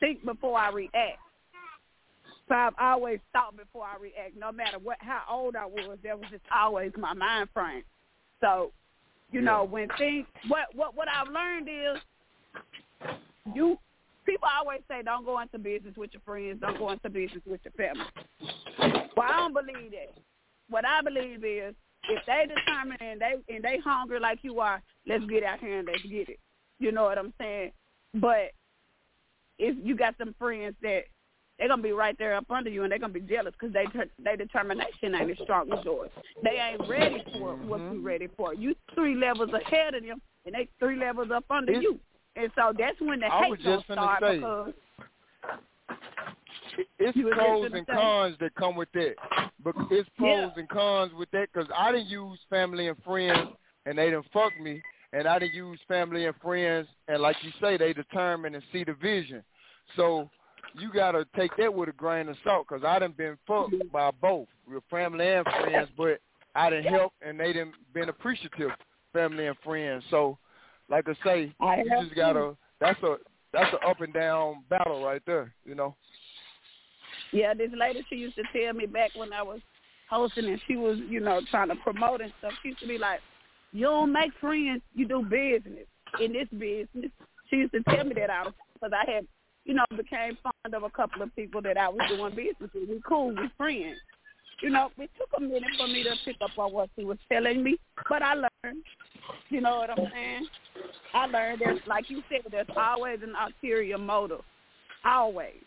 think 0.00 0.24
before 0.24 0.58
I 0.58 0.70
react. 0.70 1.20
So 2.48 2.54
I've 2.56 2.74
always 2.80 3.20
thought 3.32 3.56
before 3.56 3.86
I 3.86 3.96
react, 4.00 4.36
no 4.36 4.50
matter 4.50 4.80
what 4.80 4.98
how 5.00 5.22
old 5.30 5.54
I 5.54 5.66
was, 5.66 5.98
that 6.02 6.18
was 6.18 6.28
just 6.30 6.42
always 6.52 6.90
my 6.96 7.14
mind 7.14 7.48
frame. 7.54 7.84
So, 8.40 8.72
you 9.32 9.40
know, 9.40 9.64
when 9.64 9.88
things 9.98 10.26
what 10.48 10.66
what 10.74 10.96
what 10.96 11.08
I've 11.08 11.32
learned 11.32 11.68
is 11.68 13.12
you 13.54 13.78
people 14.26 14.48
always 14.58 14.80
say 14.88 15.02
don't 15.02 15.24
go 15.24 15.40
into 15.40 15.58
business 15.58 15.96
with 15.96 16.10
your 16.12 16.22
friends, 16.24 16.60
don't 16.60 16.78
go 16.78 16.90
into 16.90 17.08
business 17.08 17.42
with 17.46 17.60
your 17.64 17.72
family. 17.72 18.04
Well, 19.16 19.28
I 19.28 19.36
don't 19.36 19.54
believe 19.54 19.92
that. 19.92 20.14
What 20.68 20.84
I 20.84 21.02
believe 21.02 21.44
is 21.44 21.74
if 22.08 22.24
they 22.26 22.46
determine 22.46 22.98
and 23.00 23.20
they 23.20 23.54
and 23.54 23.64
they 23.64 23.78
hungry 23.84 24.20
like 24.20 24.38
you 24.42 24.60
are, 24.60 24.82
let's 25.06 25.24
get 25.26 25.44
out 25.44 25.60
here 25.60 25.78
and 25.78 25.88
let's 25.88 26.02
get 26.02 26.28
it. 26.28 26.38
You 26.78 26.92
know 26.92 27.04
what 27.04 27.18
I'm 27.18 27.34
saying? 27.38 27.72
But 28.14 28.52
if 29.58 29.76
you 29.84 29.96
got 29.96 30.14
some 30.18 30.34
friends 30.38 30.74
that 30.82 31.02
they're 31.60 31.68
gonna 31.68 31.82
be 31.82 31.92
right 31.92 32.16
there 32.18 32.34
up 32.34 32.50
under 32.50 32.70
you 32.70 32.82
and 32.84 32.90
they're 32.90 32.98
gonna 32.98 33.12
be 33.12 33.20
jealous 33.20 33.52
because 33.52 33.72
they 33.72 33.84
they 34.24 34.34
determination 34.34 35.14
ain't 35.14 35.30
as 35.30 35.36
strong 35.42 35.70
as 35.70 35.84
yours. 35.84 36.10
They 36.42 36.58
ain't 36.58 36.88
ready 36.88 37.22
for 37.34 37.54
what 37.54 37.80
you 37.80 37.86
mm-hmm. 37.86 38.06
ready 38.06 38.28
for. 38.34 38.54
You 38.54 38.74
three 38.94 39.14
levels 39.14 39.50
ahead 39.52 39.94
of 39.94 40.02
them 40.02 40.22
and 40.46 40.54
they 40.54 40.68
three 40.78 40.98
levels 40.98 41.28
up 41.30 41.44
under 41.50 41.72
It's- 41.72 41.82
you. 41.82 42.00
And 42.36 42.50
so 42.54 42.72
that's 42.76 42.98
when 43.00 43.20
the 43.20 43.26
I 43.26 43.44
hate 43.44 43.62
gonna 43.62 43.82
start 43.82 44.22
say. 44.22 44.36
because 44.36 44.72
It's 46.98 47.18
pros 47.34 47.72
and 47.74 47.86
say. 47.86 47.92
cons 47.92 48.36
that 48.40 48.54
come 48.54 48.76
with 48.76 48.90
that. 48.92 49.16
But 49.62 49.74
it's 49.90 50.08
pros 50.16 50.52
Yeah. 50.54 50.60
and 50.60 50.68
cons 50.68 51.12
with 51.12 51.30
that 51.32 51.48
because 51.52 51.68
I 51.76 51.92
didn't 51.92 52.06
use 52.06 52.38
family 52.48 52.88
and 52.88 52.96
friends 53.04 53.50
and 53.84 53.98
they 53.98 54.06
didn't 54.06 54.30
fuck 54.32 54.58
me, 54.58 54.80
and 55.12 55.26
I 55.26 55.38
didn't 55.38 55.54
use 55.54 55.78
family 55.88 56.24
and 56.24 56.36
friends 56.36 56.88
and 57.08 57.20
like 57.20 57.36
you 57.42 57.50
say, 57.60 57.76
they 57.76 57.92
determine 57.92 58.54
and 58.54 58.64
see 58.72 58.84
the 58.84 58.94
vision. 58.94 59.42
So 59.96 60.30
you 60.74 60.92
gotta 60.92 61.26
take 61.36 61.56
that 61.56 61.72
with 61.72 61.88
a 61.88 61.92
grain 61.92 62.28
of 62.28 62.36
salt 62.44 62.66
because 62.68 62.84
I 62.84 62.98
done 62.98 63.14
been 63.16 63.38
fucked 63.46 63.74
by 63.92 64.10
both, 64.20 64.48
with 64.68 64.82
family 64.90 65.26
and 65.26 65.44
friends, 65.44 65.88
but 65.96 66.20
I 66.54 66.70
didn't 66.70 66.92
help 66.92 67.12
and 67.22 67.38
they 67.38 67.52
didn't 67.52 67.74
been 67.92 68.08
appreciative, 68.08 68.70
family 69.12 69.46
and 69.46 69.56
friends. 69.64 70.04
So, 70.10 70.38
like 70.88 71.06
I 71.08 71.14
say, 71.24 71.54
I 71.60 71.78
you 71.78 71.90
just 72.02 72.14
gotta. 72.14 72.56
That's 72.80 73.00
a 73.02 73.16
that's 73.52 73.72
a 73.74 73.86
up 73.86 74.00
and 74.00 74.12
down 74.12 74.64
battle 74.68 75.04
right 75.04 75.22
there. 75.26 75.52
You 75.64 75.74
know. 75.74 75.94
Yeah, 77.32 77.54
this 77.54 77.70
lady 77.78 78.04
she 78.08 78.16
used 78.16 78.36
to 78.36 78.42
tell 78.52 78.72
me 78.72 78.86
back 78.86 79.10
when 79.14 79.32
I 79.32 79.42
was 79.42 79.60
hosting 80.08 80.46
and 80.46 80.60
she 80.66 80.76
was, 80.76 80.98
you 81.08 81.20
know, 81.20 81.40
trying 81.50 81.68
to 81.68 81.76
promote 81.76 82.20
and 82.20 82.32
stuff. 82.38 82.52
She 82.62 82.70
used 82.70 82.80
to 82.80 82.88
be 82.88 82.98
like, 82.98 83.20
"You 83.72 83.86
don't 83.86 84.12
make 84.12 84.32
friends, 84.40 84.82
you 84.94 85.06
do 85.06 85.22
business 85.22 85.86
in 86.20 86.32
this 86.32 86.48
business." 86.48 87.10
She 87.48 87.56
used 87.56 87.72
to 87.72 87.82
tell 87.84 88.04
me 88.04 88.14
that 88.14 88.30
out 88.30 88.54
because 88.74 88.92
I 88.92 89.10
had, 89.10 89.26
you 89.70 89.76
know, 89.76 89.84
became 89.96 90.36
fond 90.42 90.74
of 90.74 90.82
a 90.82 90.90
couple 90.90 91.22
of 91.22 91.34
people 91.36 91.62
that 91.62 91.76
I 91.76 91.88
was 91.88 92.00
doing 92.08 92.34
business 92.34 92.70
with. 92.74 92.88
We 92.88 93.00
cool, 93.08 93.28
we 93.28 93.48
friends. 93.56 93.98
You 94.60 94.70
know, 94.70 94.90
it 94.98 95.08
took 95.16 95.28
a 95.38 95.40
minute 95.40 95.62
for 95.78 95.86
me 95.86 96.02
to 96.02 96.10
pick 96.24 96.38
up 96.42 96.58
on 96.58 96.72
what 96.72 96.90
she 96.98 97.04
was 97.04 97.18
telling 97.30 97.62
me, 97.62 97.78
but 98.08 98.20
I 98.20 98.34
learned. 98.34 98.82
You 99.48 99.60
know 99.60 99.76
what 99.76 99.90
I'm 99.90 100.08
saying? 100.12 100.46
I 101.14 101.26
learned 101.26 101.60
there's, 101.64 101.78
like 101.86 102.10
you 102.10 102.20
said, 102.28 102.40
there's 102.50 102.66
always 102.76 103.20
an 103.22 103.32
ulterior 103.40 103.96
motive. 103.96 104.40
Always. 105.04 105.62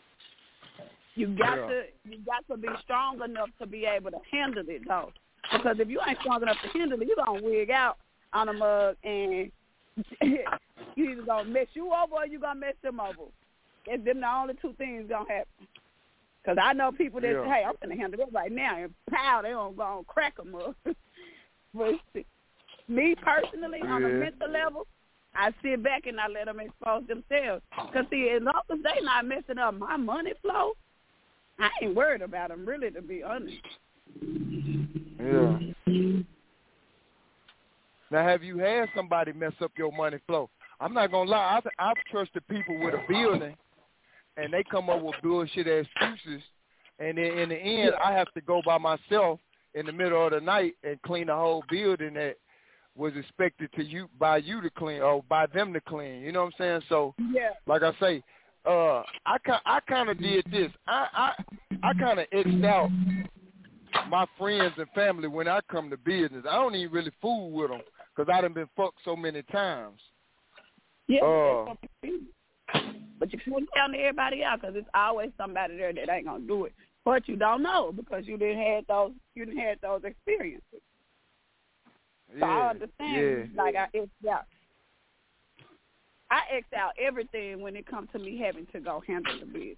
You 1.16 1.28
got 1.28 1.60
Yeah. 1.60 1.68
to 1.68 1.84
you 2.04 2.18
got 2.26 2.46
to 2.50 2.58
be 2.58 2.68
strong 2.84 3.22
enough 3.24 3.52
to 3.60 3.66
be 3.66 3.86
able 3.86 4.12
to 4.12 4.20
handle 4.30 4.66
it 4.68 4.82
though. 4.86 5.14
Because 5.50 5.78
if 5.80 5.88
you 5.88 6.02
ain't 6.06 6.20
strong 6.20 6.42
enough 6.42 6.58
to 6.62 6.78
handle 6.78 7.02
it, 7.02 7.08
you're 7.08 7.26
gonna 7.26 7.42
wig 7.42 7.72
out 7.72 8.00
on 8.34 8.50
a 8.50 8.54
mug 8.54 8.98
and 9.06 9.50
you 10.22 11.10
either 11.10 11.22
gonna 11.26 11.46
mess 11.46 11.68
you 11.74 11.86
over 11.94 12.16
or 12.16 12.26
you 12.26 12.40
gonna 12.40 12.60
mess 12.60 12.76
them 12.84 13.00
over. 13.00 13.32
It's 13.86 14.04
them 14.06 14.22
the 14.22 14.28
only 14.28 14.54
two 14.62 14.74
things 14.78 15.10
gonna 15.10 15.30
happen. 15.30 15.68
Cause 16.46 16.58
I 16.62 16.74
know 16.74 16.92
people 16.92 17.22
that 17.22 17.32
Yeah. 17.32 17.44
say, 17.44 17.50
"Hey, 17.50 17.64
I'm 17.64 17.76
gonna 17.82 17.96
handle 17.96 18.20
it 18.20 18.34
right 18.34 18.52
now," 18.52 18.76
and 18.78 18.94
pow, 19.10 19.42
they 19.42 19.52
don't 19.52 19.78
go 19.78 20.00
and 20.00 20.08
crack 20.08 20.36
them 20.36 20.56
up. 20.56 20.76
but 21.74 21.96
me 22.88 23.16
personally, 23.16 23.82
on 23.82 24.04
a 24.04 24.10
mental 24.10 24.50
level, 24.50 24.88
I 25.36 25.54
sit 25.62 25.82
back 25.82 26.06
and 26.06 26.20
I 26.20 26.28
let 26.28 26.46
them 26.46 26.60
expose 26.60 27.08
themselves. 27.08 27.64
Cause 27.94 28.06
see, 28.10 28.30
as 28.30 28.42
long 28.42 28.62
as 28.70 28.80
they 28.84 29.02
not 29.02 29.26
messing 29.26 29.58
up 29.58 29.74
my 29.76 29.96
money 29.96 30.34
flow, 30.42 30.74
I 31.60 31.70
ain't 31.82 31.96
worried 31.96 32.22
about 32.22 32.50
them. 32.50 32.66
Really, 32.66 32.92
to 32.92 33.02
be 33.02 33.24
honest. 33.24 33.56
Yeah. 35.20 35.60
Now, 38.12 38.28
have 38.28 38.44
you 38.44 38.60
had 38.60 38.90
somebody 38.96 39.34
mess 39.34 39.54
up 39.62 39.72
your 39.76 39.92
money 39.92 40.20
flow? 40.28 40.50
I'm 40.80 40.94
not 40.94 41.12
gonna 41.12 41.30
lie. 41.30 41.58
I've, 41.58 41.72
I've 41.80 42.04
trusted 42.12 42.48
people 42.48 42.78
with 42.78 42.94
a 42.94 43.04
building, 43.08 43.56
and 44.38 44.52
they 44.54 44.64
come 44.64 44.90
up 44.90 45.02
with 45.02 45.16
bullshit 45.22 45.68
excuses, 45.68 46.42
and 47.00 47.18
then 47.18 47.38
in 47.38 47.50
the 47.50 47.56
end, 47.58 47.94
I 48.04 48.12
have 48.14 48.32
to 48.34 48.42
go 48.42 48.62
by 48.66 48.78
myself 48.78 49.40
in 49.74 49.86
the 49.86 49.92
middle 49.92 50.26
of 50.26 50.34
the 50.34 50.42
night 50.42 50.76
and 50.84 51.02
clean 51.02 51.28
the 51.28 51.36
whole 51.36 51.64
building 51.70 52.14
that 52.14 52.38
was 52.96 53.14
expected 53.16 53.70
to 53.76 53.84
you 53.84 54.08
by 54.20 54.38
you 54.38 54.62
to 54.62 54.70
clean 54.70 55.02
or 55.02 55.24
by 55.28 55.48
them 55.48 55.74
to 55.74 55.82
clean. 55.82 56.22
You 56.22 56.32
know 56.32 56.44
what 56.44 56.54
I'm 56.60 56.60
saying? 56.60 56.82
So, 56.90 57.16
Yeah. 57.32 57.52
like 57.66 57.82
I 57.82 57.92
say, 58.00 58.24
uh, 58.66 59.04
I 59.26 59.38
I 59.66 59.80
kind 59.88 60.10
of 60.10 60.20
did 60.20 60.46
this. 60.52 60.72
I 60.88 61.08
I 61.14 61.44
I 61.84 61.94
kind 61.96 62.20
of 62.20 62.30
xed 62.30 62.66
out 62.66 62.90
my 64.10 64.26
friends 64.38 64.74
and 64.78 64.88
family 64.92 65.28
when 65.28 65.48
I 65.48 65.60
come 65.72 65.90
to 65.90 65.98
business. 65.98 66.46
I 66.48 66.56
don't 66.56 66.76
even 66.76 66.94
really 66.94 67.12
fool 67.22 67.52
with 67.52 67.72
them 67.72 67.82
because 68.16 68.32
I 68.32 68.42
done 68.42 68.54
been 68.54 68.70
fucked 68.76 69.00
so 69.04 69.16
many 69.16 69.42
times. 69.44 70.00
Yeah. 71.08 71.22
Uh, 71.22 71.74
that's 72.74 72.86
what 72.86 72.96
it 72.96 72.98
is. 72.98 73.04
but 73.20 73.34
you 73.34 73.40
can't 73.40 73.70
tell 73.76 73.90
everybody 73.98 74.44
out 74.44 74.62
because 74.62 74.76
it's 74.76 74.90
always 74.94 75.32
somebody 75.38 75.78
there 75.78 75.94
that 75.94 76.10
ain't 76.10 76.26
gonna 76.26 76.46
do 76.46 76.66
it. 76.66 76.74
But 77.06 77.28
you 77.28 77.36
don't 77.36 77.64
know 77.64 77.92
because 77.92 78.28
you 78.28 78.38
didn't 78.38 78.64
had 78.64 78.88
those 78.88 79.12
you 79.36 79.46
didn't 79.46 79.60
had 79.60 79.80
those 79.82 80.02
experiences. 80.04 80.82
So 82.40 82.46
I 82.46 82.70
understand. 82.70 83.52
yeah. 83.56 83.64
Like 83.64 83.76
I 83.76 83.88
X 83.96 84.10
out. 84.32 84.46
I 86.32 86.42
X 86.56 86.66
out 86.76 86.94
everything 87.00 87.62
when 87.62 87.76
it 87.76 87.86
comes 87.86 88.10
to 88.14 88.20
me 88.20 88.40
having 88.40 88.66
to 88.74 88.80
go 88.80 89.04
handle 89.06 89.40
the 89.40 89.46
business. 89.46 89.78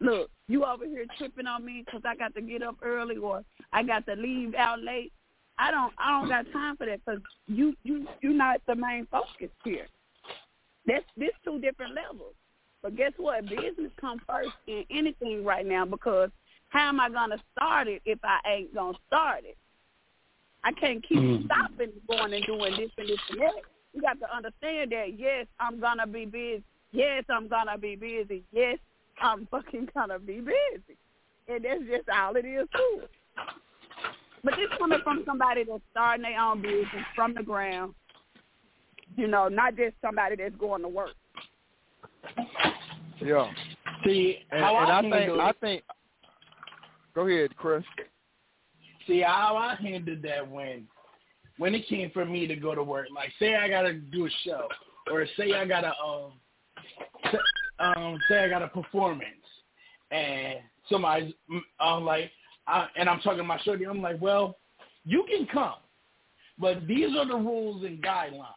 Look, 0.00 0.30
you 0.48 0.64
over 0.64 0.86
here 0.86 1.04
tripping 1.18 1.46
on 1.46 1.64
me 1.64 1.82
because 1.84 2.02
I 2.04 2.14
got 2.14 2.34
to 2.34 2.40
get 2.40 2.62
up 2.62 2.76
early 2.82 3.16
or 3.16 3.44
I 3.72 3.82
got 3.82 4.06
to 4.06 4.14
leave 4.14 4.54
out 4.54 4.80
late. 4.80 5.12
I 5.58 5.70
don't. 5.70 5.92
I 5.98 6.18
don't 6.18 6.28
got 6.28 6.50
time 6.52 6.76
for 6.76 6.86
that 6.86 7.00
because 7.04 7.20
you 7.46 7.74
you 7.82 8.06
you're 8.22 8.32
not 8.32 8.62
the 8.66 8.74
main 8.74 9.06
focus 9.10 9.50
here. 9.64 9.88
That's 10.86 11.04
this 11.16 11.30
two 11.44 11.60
different 11.60 11.94
levels. 11.94 12.34
But 12.82 12.96
guess 12.96 13.12
what? 13.16 13.48
Business 13.48 13.92
comes 14.00 14.22
first 14.26 14.52
in 14.66 14.84
anything 14.90 15.44
right 15.44 15.66
now 15.66 15.84
because 15.84 16.30
how 16.70 16.88
am 16.88 17.00
I 17.00 17.10
gonna 17.10 17.42
start 17.54 17.88
it 17.88 18.00
if 18.04 18.18
I 18.24 18.38
ain't 18.46 18.74
gonna 18.74 18.96
start 19.06 19.44
it? 19.44 19.56
I 20.64 20.72
can't 20.72 21.02
keep 21.02 21.18
Mhm. 21.18 21.44
stopping 21.46 21.92
going 22.08 22.34
and 22.34 22.44
doing 22.44 22.76
this 22.76 22.90
and 22.96 23.08
this 23.08 23.20
and 23.30 23.40
that. 23.40 23.62
You 23.92 24.02
got 24.02 24.20
to 24.20 24.34
understand 24.34 24.92
that 24.92 25.18
yes, 25.18 25.46
I'm 25.58 25.80
gonna 25.80 26.06
be 26.06 26.24
busy. 26.24 26.62
Yes, 26.92 27.24
I'm 27.28 27.48
gonna 27.48 27.78
be 27.78 27.96
busy. 27.96 28.44
Yes, 28.52 28.78
I'm 29.20 29.46
fucking 29.50 29.90
gonna 29.94 30.18
be 30.18 30.40
busy. 30.40 30.96
And 31.48 31.64
that's 31.64 31.84
just 31.84 32.08
all 32.08 32.36
it 32.36 32.44
is 32.44 32.68
too. 32.74 33.02
But 34.42 34.56
this 34.56 34.70
coming 34.78 35.00
from 35.02 35.24
somebody 35.26 35.64
that's 35.64 35.82
starting 35.90 36.22
their 36.22 36.40
own 36.40 36.62
business 36.62 37.04
from 37.14 37.34
the 37.34 37.42
ground, 37.42 37.94
you 39.20 39.28
know, 39.28 39.48
not 39.48 39.76
just 39.76 39.94
somebody 40.00 40.36
that's 40.36 40.56
going 40.56 40.80
to 40.80 40.88
work. 40.88 41.10
Yeah. 43.20 43.50
See 44.02 44.38
And, 44.50 44.64
how 44.64 44.78
and 44.78 44.90
I, 44.90 44.98
I 44.98 45.02
think 45.02 45.14
handle 45.14 45.40
I 45.42 45.52
think. 45.60 45.82
Go 47.14 47.26
ahead, 47.26 47.54
Chris. 47.56 47.84
See 49.06 49.20
how 49.20 49.56
I 49.56 49.74
handled 49.74 50.22
that 50.22 50.50
when 50.50 50.86
when 51.58 51.74
it 51.74 51.86
came 51.88 52.10
for 52.12 52.24
me 52.24 52.46
to 52.46 52.56
go 52.56 52.74
to 52.74 52.82
work. 52.82 53.08
Like 53.14 53.30
say 53.38 53.56
I 53.56 53.68
gotta 53.68 53.92
do 53.92 54.26
a 54.26 54.30
show, 54.44 54.68
or 55.12 55.26
say 55.36 55.52
I 55.52 55.66
gotta 55.66 55.92
um 56.02 56.32
say, 57.30 57.38
um 57.78 58.18
say 58.28 58.38
I 58.38 58.48
got 58.48 58.62
a 58.62 58.68
performance, 58.68 59.26
and 60.10 60.60
somebody's 60.88 61.34
um 61.78 62.04
like, 62.06 62.30
I, 62.66 62.86
and 62.96 63.08
I'm 63.08 63.20
talking 63.20 63.38
to 63.38 63.44
my 63.44 63.60
shorty. 63.64 63.84
I'm 63.84 64.00
like, 64.00 64.20
well, 64.20 64.56
you 65.04 65.26
can 65.28 65.46
come, 65.46 65.74
but 66.58 66.86
these 66.86 67.14
are 67.16 67.26
the 67.26 67.36
rules 67.36 67.84
and 67.84 68.02
guidelines. 68.02 68.54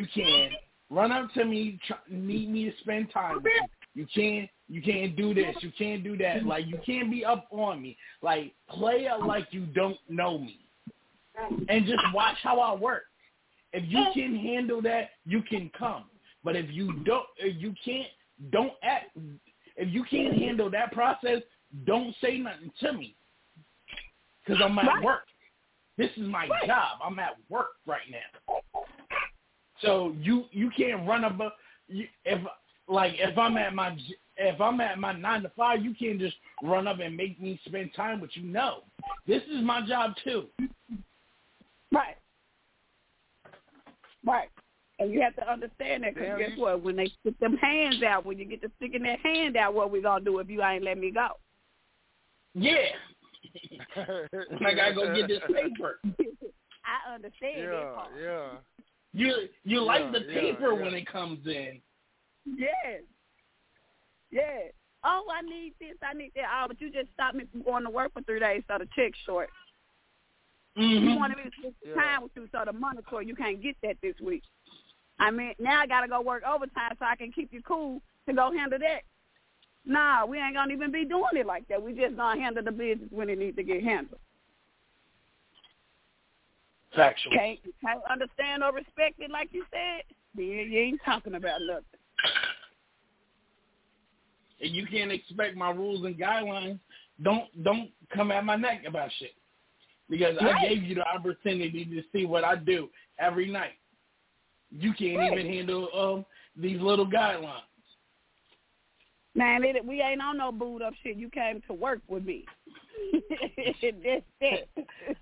You 0.00 0.06
can 0.14 0.50
run 0.88 1.12
up 1.12 1.30
to 1.34 1.44
me, 1.44 1.78
try, 1.86 1.98
need 2.08 2.48
me 2.48 2.70
to 2.70 2.76
spend 2.80 3.12
time 3.12 3.42
with 3.42 3.52
you. 3.60 3.68
You 3.94 4.06
can't 4.14 4.48
you 4.68 4.80
can't 4.80 5.14
do 5.14 5.34
this, 5.34 5.56
you 5.60 5.70
can't 5.76 6.02
do 6.02 6.16
that. 6.16 6.46
Like 6.46 6.66
you 6.66 6.78
can't 6.86 7.10
be 7.10 7.22
up 7.24 7.48
on 7.50 7.82
me. 7.82 7.98
Like 8.22 8.54
play 8.70 9.08
it 9.10 9.26
like 9.26 9.48
you 9.50 9.66
don't 9.66 9.98
know 10.08 10.38
me. 10.38 10.60
And 11.68 11.84
just 11.84 12.02
watch 12.14 12.36
how 12.42 12.60
I 12.60 12.74
work. 12.74 13.02
If 13.72 13.84
you 13.88 14.06
can 14.14 14.36
handle 14.36 14.80
that, 14.82 15.10
you 15.26 15.42
can 15.42 15.70
come. 15.78 16.04
But 16.42 16.56
if 16.56 16.70
you 16.70 16.92
don't 17.04 17.26
if 17.36 17.60
you 17.60 17.74
can't 17.84 18.08
don't 18.50 18.72
act 18.82 19.16
if 19.76 19.92
you 19.92 20.04
can't 20.04 20.34
handle 20.34 20.70
that 20.70 20.92
process, 20.92 21.42
don't 21.84 22.14
say 22.22 22.38
nothing 22.38 22.72
to 22.80 22.92
me. 22.94 23.16
Cuz 24.46 24.56
I'm 24.62 24.78
at 24.78 24.86
Right. 24.86 25.04
work. 25.04 25.26
This 25.98 26.10
is 26.16 26.26
my 26.26 26.48
Right. 26.48 26.66
job. 26.66 27.00
I'm 27.04 27.18
at 27.18 27.36
work 27.50 27.72
right 27.84 28.08
now. 28.08 28.60
So 29.82 30.14
you 30.20 30.44
you 30.50 30.70
can't 30.76 31.06
run 31.06 31.24
up 31.24 31.38
a 31.40 31.52
you, 31.88 32.06
if 32.24 32.40
like 32.88 33.14
if 33.18 33.36
I'm 33.38 33.56
at 33.56 33.74
my 33.74 33.96
if 34.36 34.60
I'm 34.60 34.80
at 34.80 34.98
my 34.98 35.12
nine 35.12 35.42
to 35.42 35.50
five, 35.56 35.82
you 35.82 35.94
can't 35.94 36.18
just 36.18 36.36
run 36.62 36.86
up 36.86 36.98
and 37.00 37.16
make 37.16 37.40
me 37.40 37.60
spend 37.66 37.92
time 37.94 38.20
with 38.20 38.30
you. 38.34 38.42
No, 38.42 38.84
this 39.26 39.42
is 39.44 39.62
my 39.62 39.86
job 39.86 40.12
too. 40.24 40.46
Right. 41.92 42.16
Right. 44.24 44.48
And 44.98 45.10
you 45.10 45.22
have 45.22 45.34
to 45.36 45.50
understand 45.50 46.04
that 46.04 46.14
because 46.14 46.38
guess 46.38 46.58
what? 46.58 46.82
When 46.82 46.96
they 46.96 47.10
stick 47.20 47.38
them 47.40 47.56
hands 47.56 48.02
out, 48.02 48.26
when 48.26 48.38
you 48.38 48.44
get 48.44 48.60
to 48.62 48.70
sticking 48.76 49.02
that 49.04 49.18
hand 49.20 49.56
out, 49.56 49.72
what 49.72 49.90
we 49.90 50.02
gonna 50.02 50.24
do 50.24 50.38
if 50.40 50.50
you 50.50 50.62
ain't 50.62 50.84
let 50.84 50.98
me 50.98 51.10
go? 51.10 51.28
Yeah, 52.54 52.74
I 53.96 54.74
gotta 54.74 54.94
go 54.94 55.14
get 55.14 55.28
this 55.28 55.40
paper. 55.46 56.00
I 56.84 57.14
understand 57.14 57.64
that 57.64 57.72
Yeah, 57.72 57.92
part. 57.94 58.08
yeah. 58.20 58.48
You 59.12 59.48
you 59.64 59.82
like 59.82 60.12
the 60.12 60.20
yeah, 60.20 60.40
paper 60.40 60.74
yeah. 60.74 60.82
when 60.82 60.94
it 60.94 61.06
comes 61.06 61.44
in. 61.46 61.80
Yes. 62.44 63.02
Yes. 64.30 64.72
Oh, 65.02 65.24
I 65.32 65.42
need 65.42 65.74
this, 65.80 65.96
I 66.02 66.12
need 66.14 66.32
that. 66.36 66.44
Oh, 66.52 66.66
but 66.68 66.80
you 66.80 66.90
just 66.90 67.12
stopped 67.14 67.34
me 67.34 67.44
from 67.50 67.62
going 67.62 67.84
to 67.84 67.90
work 67.90 68.12
for 68.12 68.22
three 68.22 68.38
days, 68.38 68.62
so 68.68 68.76
the 68.78 68.86
check's 68.94 69.18
short. 69.24 69.48
You 70.76 71.00
Mhm. 71.00 71.16
wanted 71.18 71.38
me 71.38 71.44
to 71.44 71.50
spend 71.56 71.74
Yeah. 71.84 71.94
time 71.94 72.22
with 72.22 72.36
you, 72.36 72.48
so 72.52 72.64
the 72.64 72.72
money 72.72 73.00
short. 73.08 73.26
You 73.26 73.34
can't 73.34 73.60
get 73.60 73.80
that 73.82 74.00
this 74.02 74.18
week. 74.20 74.44
I 75.18 75.30
mean, 75.30 75.54
now 75.58 75.80
I 75.80 75.86
gotta 75.86 76.06
go 76.08 76.20
work 76.20 76.42
overtime 76.44 76.96
so 76.98 77.04
I 77.04 77.16
can 77.16 77.32
keep 77.32 77.52
you 77.52 77.62
cool 77.62 78.00
to 78.26 78.32
go 78.32 78.52
handle 78.52 78.78
that. 78.78 79.02
Nah, 79.84 80.26
we 80.26 80.38
ain't 80.38 80.54
gonna 80.54 80.72
even 80.72 80.92
be 80.92 81.04
doing 81.04 81.34
it 81.36 81.46
like 81.46 81.66
that. 81.68 81.82
We 81.82 81.92
just 81.92 82.16
gonna 82.16 82.40
handle 82.40 82.62
the 82.62 82.72
business 82.72 83.10
when 83.10 83.28
it 83.28 83.38
needs 83.38 83.56
to 83.56 83.62
get 83.62 83.82
handled. 83.82 84.20
Factual. 86.94 87.32
Can't 87.32 87.60
can't 87.84 88.00
understand 88.10 88.64
or 88.64 88.72
respect 88.72 89.20
it 89.20 89.30
like 89.30 89.48
you 89.52 89.64
said. 89.70 90.02
Then 90.34 90.46
you 90.46 90.78
ain't 90.78 91.00
talking 91.04 91.34
about 91.34 91.60
nothing. 91.66 91.84
And 94.60 94.74
you 94.74 94.86
can't 94.86 95.12
expect 95.12 95.56
my 95.56 95.70
rules 95.70 96.04
and 96.04 96.18
guidelines. 96.18 96.78
Don't 97.22 97.48
don't 97.62 97.90
come 98.12 98.30
at 98.32 98.44
my 98.44 98.56
neck 98.56 98.82
about 98.86 99.10
shit. 99.18 99.34
Because 100.08 100.36
I 100.40 100.60
gave 100.60 100.82
you 100.82 100.96
the 100.96 101.06
opportunity 101.06 101.84
to 101.84 102.02
see 102.12 102.26
what 102.26 102.42
I 102.42 102.56
do 102.56 102.88
every 103.20 103.48
night. 103.48 103.74
You 104.72 104.92
can't 104.92 105.18
Right. 105.18 105.32
even 105.32 105.46
handle 105.52 105.88
um 105.94 106.26
these 106.56 106.80
little 106.80 107.06
guidelines. 107.06 107.62
Man, 109.36 109.62
it, 109.62 109.84
we 109.86 110.02
ain't 110.02 110.20
on 110.20 110.38
no 110.38 110.50
booed 110.50 110.82
up 110.82 110.92
shit. 111.04 111.16
You 111.16 111.30
came 111.30 111.62
to 111.68 111.72
work 111.72 112.00
with 112.08 112.24
me. 112.24 112.44
That's 113.30 114.24
it. 114.40 114.68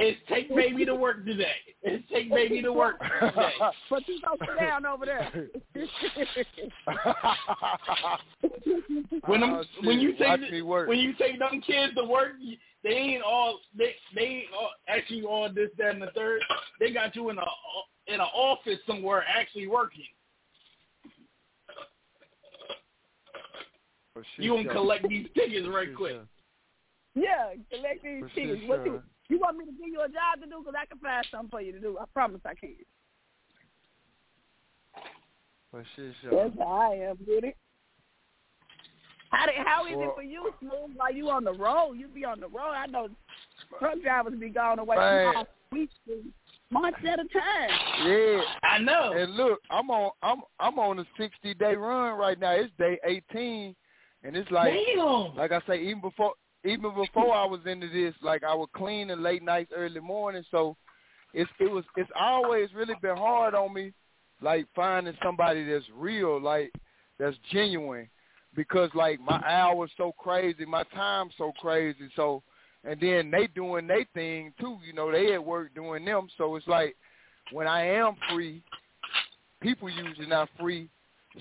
It's 0.00 0.20
take 0.28 0.54
baby 0.54 0.84
to 0.84 0.94
work 0.94 1.24
today. 1.24 1.50
It's 1.82 2.04
take 2.08 2.30
baby 2.30 2.62
to 2.62 2.72
work 2.72 3.00
today. 3.00 3.50
But 3.90 4.06
you 4.06 4.20
go 4.24 4.36
sit 4.40 4.58
down 4.60 4.86
over 4.86 5.04
there. 5.06 5.48
When 9.26 9.40
them, 9.40 9.50
Oh, 9.54 9.64
when 9.84 9.98
you 10.00 10.14
shit. 10.16 10.40
take 10.40 10.50
the- 10.52 10.62
work. 10.62 10.88
when 10.88 10.98
you 10.98 11.14
take 11.14 11.38
them 11.38 11.60
kids 11.66 11.94
to 11.96 12.04
work, 12.04 12.32
they 12.84 12.90
ain't 12.90 13.22
all 13.24 13.58
they 13.76 13.94
they 14.14 14.20
ain't 14.22 14.46
all, 14.56 14.70
actually 14.88 15.22
all 15.22 15.52
this 15.52 15.70
that 15.78 15.94
and 15.94 16.02
the 16.02 16.10
third. 16.14 16.42
They 16.78 16.92
got 16.92 17.16
you 17.16 17.30
in 17.30 17.38
a 17.38 17.44
in 18.06 18.14
an 18.14 18.20
office 18.20 18.78
somewhere 18.86 19.24
actually 19.28 19.66
working. 19.66 20.04
For 24.14 24.22
shit 24.36 24.44
You 24.44 24.56
gonna 24.56 24.72
collect 24.72 25.08
these 25.08 25.26
tickets 25.34 25.66
For 25.66 25.72
right 25.72 25.94
quick. 25.96 26.12
show. 26.12 26.26
yeah, 27.14 27.54
collect 27.70 28.02
these 28.04 28.22
tickets. 28.34 28.60
shit 28.60 28.68
What 28.68 28.86
you, 28.86 28.92
show. 28.92 29.02
You 29.28 29.38
want 29.38 29.58
me 29.58 29.64
to 29.66 29.72
give 29.72 29.88
you 29.88 30.00
a 30.00 30.08
job 30.08 30.40
to 30.40 30.46
do? 30.46 30.58
Because 30.60 30.74
I 30.80 30.86
can 30.86 30.98
find 30.98 31.26
something 31.30 31.50
for 31.50 31.60
you 31.60 31.72
to 31.72 31.80
do. 31.80 31.98
I 32.00 32.04
promise 32.12 32.40
I 32.44 32.54
can. 32.54 32.74
For 35.70 35.84
shit 35.96 36.14
show. 36.22 36.30
That's 36.30 36.58
how 36.58 36.90
I 36.92 36.94
am 37.10 37.18
with 37.26 37.44
it. 37.44 37.56
How, 39.30 39.44
did, 39.46 39.56
how 39.64 39.86
is 39.86 39.96
Well- 39.96 40.08
it 40.10 40.14
for 40.14 40.22
you, 40.22 40.50
Smooth? 40.60 40.96
While 40.96 41.12
you 41.12 41.28
on 41.28 41.44
the 41.44 41.52
road, 41.52 41.94
you 41.94 42.08
be 42.08 42.24
on 42.24 42.40
the 42.40 42.48
road. 42.48 42.72
I 42.72 42.86
know 42.86 43.08
truck 43.78 44.00
drivers 44.02 44.34
be 44.38 44.48
going 44.48 44.78
away 44.78 44.96
Man. 44.96 45.26
from 45.26 45.34
home 45.36 45.46
weeks. 45.72 45.94
months 46.70 46.98
at 47.06 47.18
a 47.20 47.24
time. 47.28 47.70
Yeah, 48.06 48.40
I 48.62 48.78
know. 48.78 49.12
and 49.14 49.34
look, 49.34 49.60
I'm 49.70 49.90
on 49.90 50.10
I'm 50.22 50.40
I'm 50.58 50.78
on 50.78 50.98
a 51.00 51.04
60 51.18 51.52
day 51.54 51.74
run 51.74 52.18
right 52.18 52.38
now. 52.38 52.52
It's 52.52 52.72
day 52.78 52.98
18, 53.04 53.74
and 54.24 54.36
it's 54.36 54.50
like 54.50 54.72
Damn. 54.96 55.36
like 55.36 55.52
I 55.52 55.60
say, 55.66 55.82
even 55.82 56.00
before 56.00 56.32
even 56.64 56.94
before 56.94 57.34
I 57.34 57.44
was 57.44 57.60
into 57.66 57.88
this, 57.88 58.14
like 58.22 58.42
I 58.44 58.54
would 58.54 58.72
clean 58.72 59.10
in 59.10 59.22
late 59.22 59.42
nights, 59.42 59.72
early 59.74 60.00
morning. 60.00 60.44
So 60.50 60.76
it's 61.34 61.50
it 61.60 61.70
was 61.70 61.84
it's 61.96 62.10
always 62.18 62.68
really 62.74 62.94
been 63.00 63.16
hard 63.16 63.54
on 63.54 63.72
me, 63.72 63.92
like 64.40 64.66
finding 64.74 65.14
somebody 65.22 65.64
that's 65.64 65.84
real, 65.96 66.40
like 66.40 66.72
that's 67.18 67.36
genuine, 67.52 68.08
because 68.54 68.90
like 68.94 69.20
my 69.20 69.42
hours 69.46 69.90
so 69.96 70.12
crazy, 70.18 70.64
my 70.64 70.84
time 70.94 71.30
so 71.38 71.52
crazy. 71.60 72.08
So 72.16 72.42
and 72.84 73.00
then 73.00 73.30
they 73.30 73.46
doing 73.48 73.86
their 73.86 74.06
thing 74.14 74.52
too. 74.58 74.78
You 74.86 74.92
know, 74.92 75.12
they 75.12 75.34
at 75.34 75.44
work 75.44 75.74
doing 75.74 76.04
them. 76.04 76.28
So 76.38 76.56
it's 76.56 76.66
like 76.66 76.96
when 77.52 77.66
I 77.66 77.86
am 77.86 78.16
free, 78.32 78.62
people 79.60 79.88
usually 79.88 80.26
not 80.26 80.48
free. 80.58 80.88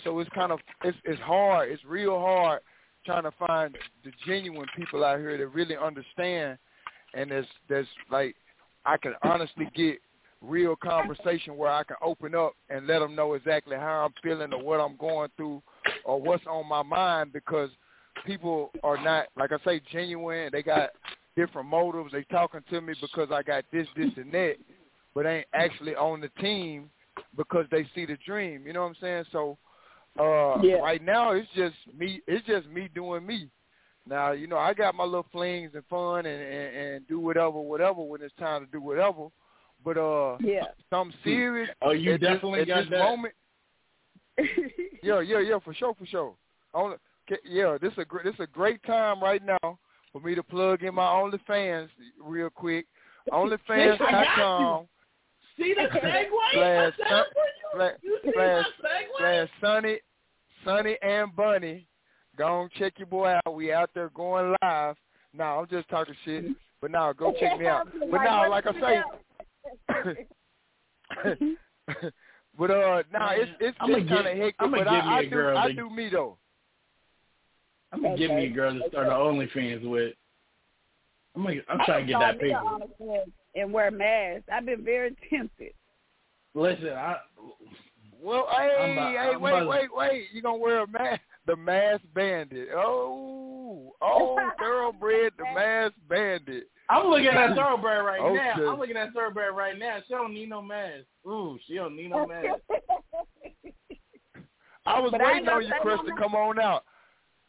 So 0.04 0.20
it's 0.20 0.30
kind 0.30 0.52
of 0.52 0.60
it's 0.84 0.98
it's 1.06 1.22
hard. 1.22 1.72
It's 1.72 1.84
real 1.86 2.20
hard 2.20 2.62
trying 3.08 3.24
to 3.24 3.32
find 3.48 3.76
the 4.04 4.12
genuine 4.26 4.68
people 4.76 5.04
out 5.04 5.18
here 5.18 5.38
that 5.38 5.48
really 5.48 5.76
understand 5.76 6.58
and 7.14 7.32
there's 7.32 7.48
there's 7.70 7.88
like 8.12 8.36
I 8.86 8.98
can 8.98 9.14
honestly 9.24 9.68
get 9.76 10.00
real 10.42 10.76
conversation 10.76 11.58
where 11.58 11.72
I 11.72 11.84
can 11.84 11.96
open 12.02 12.36
up 12.36 12.54
and 12.70 12.86
let 12.86 13.00
them 13.00 13.16
know 13.16 13.34
exactly 13.34 13.76
how 13.76 14.06
I'm 14.06 14.14
feeling 14.22 14.54
or 14.54 14.62
what 14.62 14.80
I'm 14.80 14.98
going 14.98 15.30
through 15.36 15.64
or 16.06 16.22
what's 16.22 16.46
on 16.46 16.68
my 16.68 16.84
mind 16.84 17.34
because 17.34 17.70
people 18.26 18.72
are 18.84 19.02
not 19.02 19.28
like 19.38 19.52
I 19.52 19.58
say 19.64 19.82
genuine. 19.92 20.50
They 20.52 20.62
got 20.62 20.90
different 21.36 21.70
motives. 21.70 22.12
They 22.12 22.24
talking 22.24 22.62
to 22.70 22.82
me 22.82 22.94
because 23.00 23.30
I 23.32 23.42
got 23.42 23.64
this, 23.72 23.88
this, 23.96 24.12
and 24.18 24.32
that, 24.34 24.56
but 25.16 25.26
ain't 25.26 25.48
actually 25.54 25.96
on 25.96 26.20
the 26.20 26.30
team 26.42 26.90
because 27.38 27.66
they 27.72 27.88
see 27.96 28.06
the 28.06 28.18
dream. 28.26 28.68
You 28.68 28.74
know 28.74 28.82
what 28.82 28.90
I'm 28.90 28.96
saying? 29.02 29.26
So 29.32 29.58
uh 30.20 30.60
Yeah. 30.62 30.76
right 30.78 31.04
now 31.04 31.32
it's 31.32 31.48
just 31.56 31.76
me 31.98 32.22
it's 32.28 32.46
just 32.48 32.68
me 32.68 32.90
doing 32.94 33.26
me. 33.26 33.50
Now, 34.10 34.32
you 34.32 34.48
know, 34.48 34.58
I 34.58 34.74
got 34.74 34.96
my 34.96 35.04
little 35.04 35.26
flings 35.34 35.72
and 35.76 35.84
fun 35.90 36.26
and, 36.26 36.42
and, 36.42 36.76
and 36.78 37.08
do 37.10 37.20
whatever, 37.20 37.60
whatever 37.60 38.02
when 38.02 38.22
it's 38.22 38.34
time 38.40 38.66
to 38.66 38.72
do 38.72 38.80
whatever. 38.82 39.28
But 39.84 39.98
uh 39.98 40.38
Yeah. 40.40 40.66
something 40.90 41.18
serious 41.24 41.70
Oh, 41.82 41.92
you 41.92 42.14
at 42.14 42.22
this- 42.22 42.30
definitely 42.30 42.62
at 42.62 42.68
got 42.68 42.80
this 42.82 42.90
that. 42.92 43.00
moment 43.00 43.34
yeah, 45.04 45.20
yeah, 45.22 45.40
yeah, 45.40 45.60
for 45.64 45.74
sure, 45.74 45.94
for 45.96 46.06
sure. 46.06 46.36
Only, 46.74 46.98
ca- 47.28 47.36
yeah, 47.44 47.78
this 47.82 47.92
is 47.94 47.98
a 48.00 48.06
gr- 48.06 48.24
this 48.24 48.36
is 48.36 48.40
a 48.42 48.48
great 48.48 48.82
time 48.84 49.20
right 49.22 49.42
now 49.44 49.80
for 50.12 50.22
me 50.22 50.36
to 50.36 50.44
plug 50.44 50.84
in 50.84 50.94
my 50.96 51.04
OnlyFans 51.06 51.90
real 52.22 52.50
quick. 52.52 52.86
OnlyFans.com 53.32 54.88
See 55.58 55.74
the 55.74 55.82
segue? 56.00 56.30
slash 56.54 56.94
I 57.04 57.10
said 57.10 57.10
Sun- 57.10 57.20
it 57.20 57.34
slash 57.74 57.92
you. 58.04 58.12
You 58.12 58.20
see 58.24 58.32
slash 58.36 58.66
my 58.84 58.90
segue? 58.90 59.18
slash 59.18 59.50
Sunny 59.60 60.00
Sunny 60.66 60.98
and 61.02 61.36
Bunny. 61.36 61.88
Go 62.38 62.62
and 62.62 62.72
check 62.74 62.94
your 62.98 63.08
boy 63.08 63.40
out. 63.46 63.56
We 63.56 63.74
out 63.74 63.90
there 63.94 64.10
going 64.10 64.56
live. 64.62 64.96
No, 65.34 65.44
I'm 65.44 65.68
just 65.68 65.90
talking 65.90 66.16
shit. 66.24 66.46
But 66.82 66.92
now 66.92 67.12
go 67.14 67.34
check 67.40 67.60
me 67.60 67.68
out. 67.68 67.88
But 68.12 68.24
now, 68.24 68.50
like 68.50 68.66
I 68.68 68.74
say, 68.80 69.02
but 72.58 72.72
uh, 72.72 73.04
now 73.12 73.30
it's 73.32 73.52
it's, 73.60 73.78
I'ma 73.80 73.98
it's 73.98 74.10
kind 74.10 74.28
of 74.28 74.38
hectic. 74.38 74.56
I'ma 74.60 74.78
but 74.78 74.84
give 74.84 74.94
me 74.94 75.00
I, 75.00 75.18
I 75.18 75.20
a 75.20 75.24
do 75.24 75.30
girl 75.30 75.58
I 75.58 75.72
do 75.72 75.90
me 75.90 76.10
though. 76.12 76.38
I'm 77.92 78.02
gonna 78.02 78.18
give 78.18 78.32
me 78.32 78.46
a 78.46 78.50
girl 78.50 78.74
to 78.74 78.82
start 78.90 79.08
an 79.08 79.14
OnlyFans 79.14 79.90
with. 79.90 80.14
I'm 81.36 81.44
gonna, 81.44 81.62
I'm 81.70 81.80
trying 81.86 82.06
to 82.06 82.12
get 82.14 82.20
that 82.20 82.40
paper. 82.40 82.62
And 83.56 83.74
wear 83.74 83.90
masks. 83.92 84.48
I've 84.52 84.66
been 84.66 84.84
very 84.84 85.16
tempted. 85.30 85.74
Listen, 86.54 86.90
I 86.90 87.18
Well, 88.22 88.48
hey, 88.52 88.76
I'm 88.80 88.92
about- 88.94 89.12
hey, 89.12 89.18
I'm 89.18 89.42
wait, 89.42 89.52
about- 89.54 89.68
wait, 89.68 89.90
wait! 89.96 90.28
You 90.34 90.42
gonna 90.42 90.58
wear 90.58 90.80
a 90.84 90.88
mask? 90.88 91.22
The 91.46 91.56
mask 91.56 92.04
bandit. 92.14 92.70
Oh, 92.76 93.96
oh, 94.02 94.52
thoroughbred, 94.60 95.34
the 95.38 95.44
mask 95.54 95.94
bandit. 96.10 96.70
I'm 96.90 97.08
looking 97.08 97.28
at 97.28 97.54
Thoroughbred 97.56 98.06
right 98.06 98.20
Oh, 98.22 98.34
now. 98.34 98.72
I'm 98.72 98.80
looking 98.80 98.96
at 98.98 99.14
Thoroughbred 99.14 99.54
right 99.56 99.78
now. 99.78 99.98
She 100.08 100.14
don't 100.14 100.34
need 100.34 100.50
no 100.50 100.62
mask. 100.62 101.04
Ooh, 101.28 101.58
she 101.68 101.76
don't 101.76 101.96
need 101.96 102.10
no 102.12 102.26
mask. 102.26 102.48
I 104.86 105.00
was 105.00 105.12
But 105.12 105.22
waiting 105.22 105.46
gonna 105.46 105.58
on 105.58 105.64
you, 105.64 105.70
say 105.70 105.76
Chris, 105.82 106.00
to 106.06 106.14
come 106.18 106.34
on 106.34 106.60
out. 106.60 106.86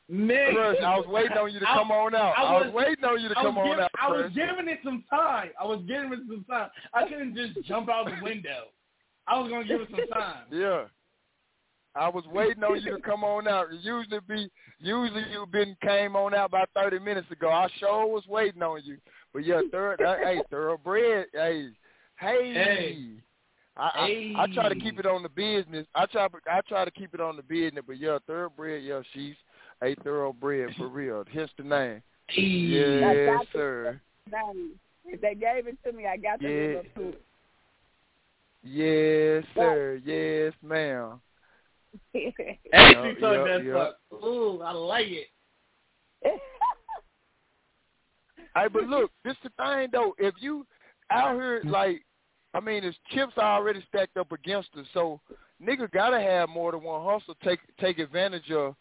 Nick, 0.09 0.55
Chris, 0.55 0.77
I 0.85 0.97
was 0.97 1.07
waiting 1.07 1.37
on 1.37 1.53
you 1.53 1.61
to 1.61 1.71
I- 1.71 1.75
come 1.75 1.91
on 1.93 2.15
out. 2.15 2.35
I 2.37 2.43
I 2.43 2.53
was 2.59 2.67
was- 2.67 2.75
waiting 2.75 3.05
on 3.05 3.21
you 3.21 3.29
to 3.29 3.35
come 3.35 3.55
was, 3.57 3.63
on 3.63 3.67
giving, 3.69 3.85
out, 3.85 3.91
I 4.01 4.09
was 4.11 4.31
giving 4.35 4.69
it 4.69 4.81
some 4.83 5.05
time. 5.11 5.51
I 5.61 5.65
was 5.65 5.81
giving 5.87 6.13
it 6.15 6.19
some 6.29 6.45
time. 6.51 6.71
I 6.95 7.03
couldn't 7.07 7.37
just 7.37 7.63
jump 7.67 7.89
out 7.89 8.07
the 8.07 8.17
window. 8.23 8.69
I 9.29 9.39
was 9.39 9.51
gonna 9.51 9.65
give 9.65 9.81
it 9.81 9.89
some 9.91 10.09
time. 10.09 10.45
Yeah. 10.53 10.85
I 11.95 12.09
was 12.09 12.25
waiting 12.27 12.63
on 12.63 12.81
you 12.81 12.97
to 12.97 13.03
come 13.03 13.25
on 13.25 13.49
out. 13.49 13.67
Usually 13.73 14.21
be 14.29 14.49
usually 14.79 15.25
you 15.33 15.47
been 15.51 15.77
came 15.83 16.15
on 16.15 16.33
out 16.35 16.47
about 16.47 16.69
thirty 16.75 16.99
minutes 16.99 17.31
ago. 17.31 17.49
I 17.51 17.69
sure 17.79 18.07
was 18.07 18.25
waiting 18.29 18.63
on 18.63 18.81
you. 18.85 18.99
But 19.33 19.45
yeah, 19.45 19.63
third 19.73 20.01
uh, 20.01 20.17
hey, 20.23 20.41
thoroughbred, 20.51 21.27
hey. 21.33 21.71
Hey. 22.19 22.55
Hey. 22.55 23.07
I, 23.77 23.91
I 23.95 24.07
Hey. 24.07 24.35
I 24.37 24.47
try 24.55 24.69
to 24.69 24.75
keep 24.75 24.99
it 24.99 25.07
on 25.07 25.23
the 25.23 25.29
business. 25.29 25.87
I 25.95 26.07
try 26.07 26.29
I 26.47 26.61
try 26.69 26.85
to 26.85 26.91
keep 26.91 27.15
it 27.15 27.21
on 27.21 27.37
the 27.37 27.43
business, 27.43 27.85
but 27.87 27.99
yeah, 27.99 28.19
thoroughbred, 28.27 28.85
yeah, 28.85 29.01
she's 29.13 29.35
a 29.83 29.95
thoroughbred 29.97 30.75
for 30.77 30.89
real. 30.89 31.25
Hence 31.33 31.51
the 31.57 31.65
name. 31.65 32.03
Hey. 32.29 32.43
Yes, 32.43 33.47
sir. 33.53 34.01
Dang. 34.31 34.71
If 35.05 35.21
they 35.21 35.35
gave 35.35 35.67
it 35.67 35.79
to 35.85 35.93
me, 35.93 36.07
I 36.07 36.17
got 36.17 36.41
to 36.41 36.49
Yeah. 36.49 36.67
live 36.67 36.77
up 36.77 36.95
to 36.95 37.09
it. 37.09 37.23
Yes, 38.63 39.45
sir. 39.55 40.01
Yes, 40.05 40.53
ma'am. 40.63 41.21
Hey, 42.13 42.35
Yeah, 42.73 43.03
she 43.03 43.15
took 43.15 43.23
yeah, 43.23 43.45
that 43.45 43.65
yeah. 43.65 43.73
fuck. 43.73 44.23
Ooh, 44.23 44.61
I 44.63 44.73
like 44.73 45.07
it. 45.09 45.29
Hey, 48.59 48.67
but 48.73 48.85
look, 48.85 49.11
this 49.25 49.37
the 49.43 49.51
thing 49.51 49.89
though. 49.93 50.15
If 50.19 50.35
you 50.41 50.67
out 51.11 51.35
here 51.35 51.63
like, 51.65 52.05
I 52.55 52.61
mean, 52.61 52.83
there's 52.83 52.99
chips 53.11 53.35
are 53.37 53.57
already 53.57 53.85
stacked 53.89 54.17
up 54.17 54.33
against 54.33 54.71
us, 54.77 54.87
so 54.93 55.21
nigga 55.63 55.91
gotta 55.93 56.21
have 56.21 56.49
more 56.49 56.73
than 56.73 56.83
one 56.83 57.05
hustle. 57.05 57.37
Take 57.45 57.61
take 57.81 57.99
advantage 57.99 58.51
of 58.51 58.75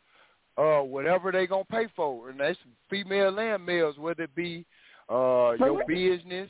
uh 0.57 0.83
whatever 0.83 1.31
they 1.31 1.47
gonna 1.47 1.63
pay 1.65 1.87
for, 1.95 2.29
and 2.29 2.39
that's 2.39 2.57
female 2.89 3.37
and 3.37 3.65
males, 3.65 3.97
whether 3.97 4.23
it 4.23 4.35
be 4.35 4.65
uh 5.09 5.51
your 5.59 5.83
business. 5.85 6.49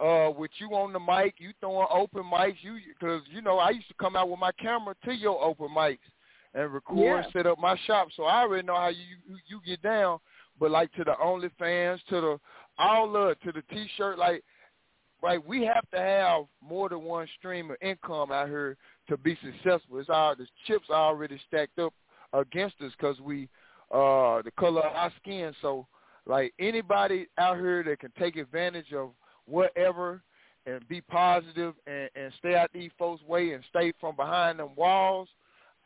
Uh, 0.00 0.30
with 0.30 0.50
you 0.58 0.68
on 0.68 0.92
the 0.94 0.98
mic, 0.98 1.34
you 1.38 1.50
throwing 1.60 1.86
open 1.90 2.22
mics, 2.22 2.56
you 2.62 2.78
because 2.98 3.20
you 3.30 3.42
know 3.42 3.58
I 3.58 3.70
used 3.70 3.88
to 3.88 3.94
come 4.00 4.16
out 4.16 4.30
with 4.30 4.38
my 4.38 4.52
camera 4.52 4.94
to 5.04 5.12
your 5.12 5.42
open 5.42 5.68
mics 5.68 5.98
and 6.54 6.72
record, 6.72 7.24
Yeah. 7.26 7.30
set 7.32 7.46
up 7.46 7.58
my 7.58 7.76
shop, 7.86 8.08
so 8.16 8.24
I 8.24 8.40
already 8.40 8.66
know 8.66 8.76
how 8.76 8.88
you 8.88 9.04
you, 9.28 9.36
you 9.46 9.60
get 9.66 9.82
down. 9.82 10.18
But 10.58 10.70
like 10.70 10.90
to 10.92 11.04
the 11.04 11.12
OnlyFans, 11.22 12.02
to 12.08 12.20
the 12.20 12.40
all 12.78 13.14
of 13.14 13.38
to 13.40 13.52
the 13.52 13.62
T-shirt, 13.70 14.18
like 14.18 14.42
right, 15.22 15.44
we 15.46 15.64
have 15.64 15.88
to 15.90 15.98
have 15.98 16.44
more 16.62 16.88
than 16.88 17.02
one 17.02 17.28
stream 17.38 17.70
of 17.70 17.76
income 17.82 18.32
out 18.32 18.48
here 18.48 18.78
to 19.08 19.18
be 19.18 19.36
successful. 19.42 19.98
It's 19.98 20.08
all 20.08 20.34
the 20.34 20.46
chips 20.66 20.86
are 20.88 20.94
already 21.10 21.38
stacked 21.46 21.78
up 21.78 21.92
against 22.32 22.80
us 22.80 22.92
because 22.98 23.20
we 23.20 23.48
uh 23.90 24.40
the 24.42 24.52
color 24.58 24.80
of 24.80 24.94
our 24.96 25.12
skin. 25.20 25.54
So 25.60 25.86
like 26.26 26.54
anybody 26.58 27.26
out 27.36 27.56
here 27.58 27.82
that 27.84 27.98
can 27.98 28.12
take 28.18 28.36
advantage 28.36 28.92
of 28.94 29.10
whatever 29.50 30.22
and 30.66 30.86
be 30.88 31.00
positive 31.00 31.74
and, 31.86 32.08
and 32.14 32.32
stay 32.38 32.54
out 32.54 32.70
these 32.72 32.90
folks' 32.98 33.22
way 33.24 33.52
and 33.52 33.64
stay 33.70 33.92
from 34.00 34.14
behind 34.16 34.58
them 34.58 34.70
walls, 34.76 35.28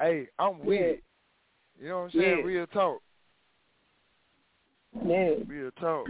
hey, 0.00 0.28
I'm 0.38 0.58
with 0.64 0.80
Yeah. 0.80 0.86
it. 0.86 1.04
You 1.80 1.88
know 1.88 1.98
what 1.98 2.04
I'm 2.04 2.10
saying? 2.12 2.38
Yeah. 2.38 2.44
Real 2.44 2.66
talk. 2.68 3.02
Yeah. 5.04 5.30
Real 5.46 5.70
talk. 5.80 6.06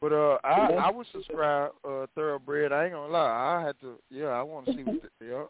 But 0.00 0.12
uh, 0.12 0.38
I 0.42 0.72
I 0.72 0.90
would 0.90 1.06
subscribe 1.12 1.72
uh 1.86 2.06
thoroughbred. 2.14 2.72
I 2.72 2.84
ain't 2.84 2.94
gonna 2.94 3.12
lie. 3.12 3.58
I 3.58 3.62
had 3.64 3.78
to. 3.80 3.98
Yeah, 4.10 4.28
I 4.28 4.42
want 4.42 4.66
to 4.66 4.72
see 4.72 4.82
what. 4.82 5.02
The, 5.20 5.46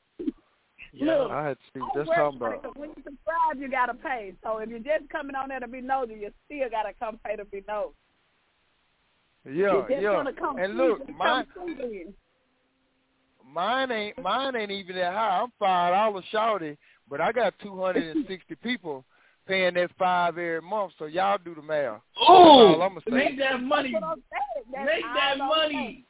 yeah, 0.92 1.14
Look, 1.18 1.30
I 1.30 1.46
had 1.46 1.56
to 1.56 1.64
see 1.72 1.80
what 1.80 1.92
that's 1.94 2.08
talking 2.08 2.36
about 2.38 2.64
it, 2.64 2.76
when 2.76 2.90
you 2.90 2.96
subscribe, 2.96 3.60
you 3.60 3.70
gotta 3.70 3.94
pay. 3.94 4.34
So 4.42 4.58
if 4.58 4.68
you're 4.68 4.80
just 4.80 5.08
coming 5.08 5.36
on 5.36 5.50
there 5.50 5.60
to 5.60 5.68
be 5.68 5.80
nosy, 5.80 6.14
you 6.14 6.30
still 6.46 6.68
gotta 6.68 6.92
come 6.98 7.20
pay 7.24 7.36
to 7.36 7.44
be 7.44 7.62
nosy. 7.68 7.94
Yeah, 9.44 9.52
you 9.52 9.84
just 9.88 10.02
yeah. 10.02 10.12
wanna 10.12 10.32
come 10.32 10.58
And 10.58 10.76
look, 10.76 11.08
mine 11.16 11.46
come 11.54 11.76
through 11.76 11.88
then. 11.90 12.14
mine 13.46 13.90
ain't 13.90 14.22
mine 14.22 14.56
ain't 14.56 14.70
even 14.70 14.96
that 14.96 15.12
high. 15.12 15.40
I'm 15.42 15.52
five 15.58 15.94
dollars 15.94 16.24
shorty, 16.30 16.76
but 17.08 17.20
I 17.20 17.32
got 17.32 17.54
two 17.62 17.80
hundred 17.80 18.16
and 18.16 18.26
sixty 18.26 18.54
people 18.62 19.04
paying 19.46 19.74
that 19.74 19.90
five 19.98 20.34
every 20.38 20.60
month. 20.60 20.92
So 20.98 21.06
y'all 21.06 21.38
do 21.42 21.54
the 21.54 21.62
math. 21.62 22.00
Oh, 22.20 22.80
I'ma 22.80 23.00
say. 23.08 23.14
make 23.14 23.38
that 23.38 23.62
money. 23.62 23.92
That's 23.92 24.02
what 24.02 24.10
I'm 24.10 24.22
saying. 24.30 24.66
That's 24.72 24.86
Make 24.86 25.04
that 25.14 25.38
money. 25.38 26.04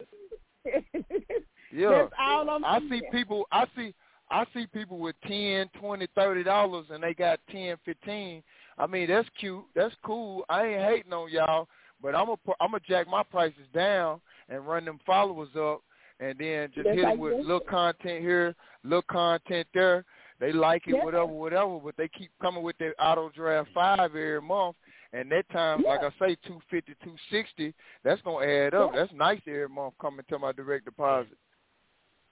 Yeah, 1.72 1.90
That's 1.90 2.12
all 2.18 2.50
I'm 2.50 2.64
I 2.64 2.80
see 2.80 3.02
people. 3.12 3.46
I 3.52 3.64
see. 3.76 3.94
I 4.30 4.44
see 4.54 4.66
people 4.66 4.98
with 4.98 5.16
ten, 5.26 5.68
twenty, 5.80 6.06
thirty 6.14 6.42
dollars, 6.42 6.86
and 6.90 7.02
they 7.02 7.14
got 7.14 7.40
ten, 7.50 7.76
fifteen. 7.84 8.42
I 8.78 8.86
mean, 8.86 9.08
that's 9.08 9.28
cute. 9.38 9.64
That's 9.74 9.94
cool. 10.04 10.44
I 10.48 10.66
ain't 10.66 10.82
hating 10.82 11.12
on 11.12 11.30
y'all, 11.30 11.68
but 12.02 12.14
I'm 12.14 12.26
gonna 12.26 12.38
I'm 12.60 12.70
gonna 12.72 12.82
jack 12.88 13.06
my 13.08 13.22
prices 13.22 13.66
down 13.74 14.20
and 14.48 14.66
run 14.66 14.84
them 14.84 14.98
followers 15.06 15.50
up, 15.58 15.82
and 16.18 16.38
then 16.38 16.70
just 16.74 16.86
Just 16.86 16.96
hit 16.98 17.02
them 17.02 17.18
with 17.18 17.34
little 17.38 17.60
content 17.60 18.20
here, 18.20 18.54
little 18.84 19.02
content 19.02 19.66
there. 19.74 20.04
They 20.38 20.52
like 20.52 20.86
it, 20.86 20.94
Yeah. 20.96 21.04
whatever, 21.04 21.26
whatever, 21.26 21.78
but 21.78 21.96
they 21.96 22.08
keep 22.08 22.30
coming 22.40 22.62
with 22.62 22.78
their 22.78 22.94
auto 22.98 23.28
draft 23.30 23.68
five 23.74 23.98
every 24.00 24.40
month, 24.40 24.76
and 25.12 25.30
that 25.32 25.48
time, 25.50 25.82
like 25.82 26.00
I 26.02 26.10
say, 26.18 26.36
two 26.46 26.60
fifty, 26.70 26.94
two 27.04 27.14
sixty. 27.30 27.74
That's 28.04 28.22
gonna 28.22 28.46
add 28.46 28.74
up. 28.74 28.92
Yeah. 28.94 29.00
That's 29.00 29.12
nice 29.12 29.40
every 29.46 29.68
month 29.68 29.94
coming 30.00 30.24
to 30.28 30.38
my 30.38 30.52
direct 30.52 30.86
deposit. 30.86 31.36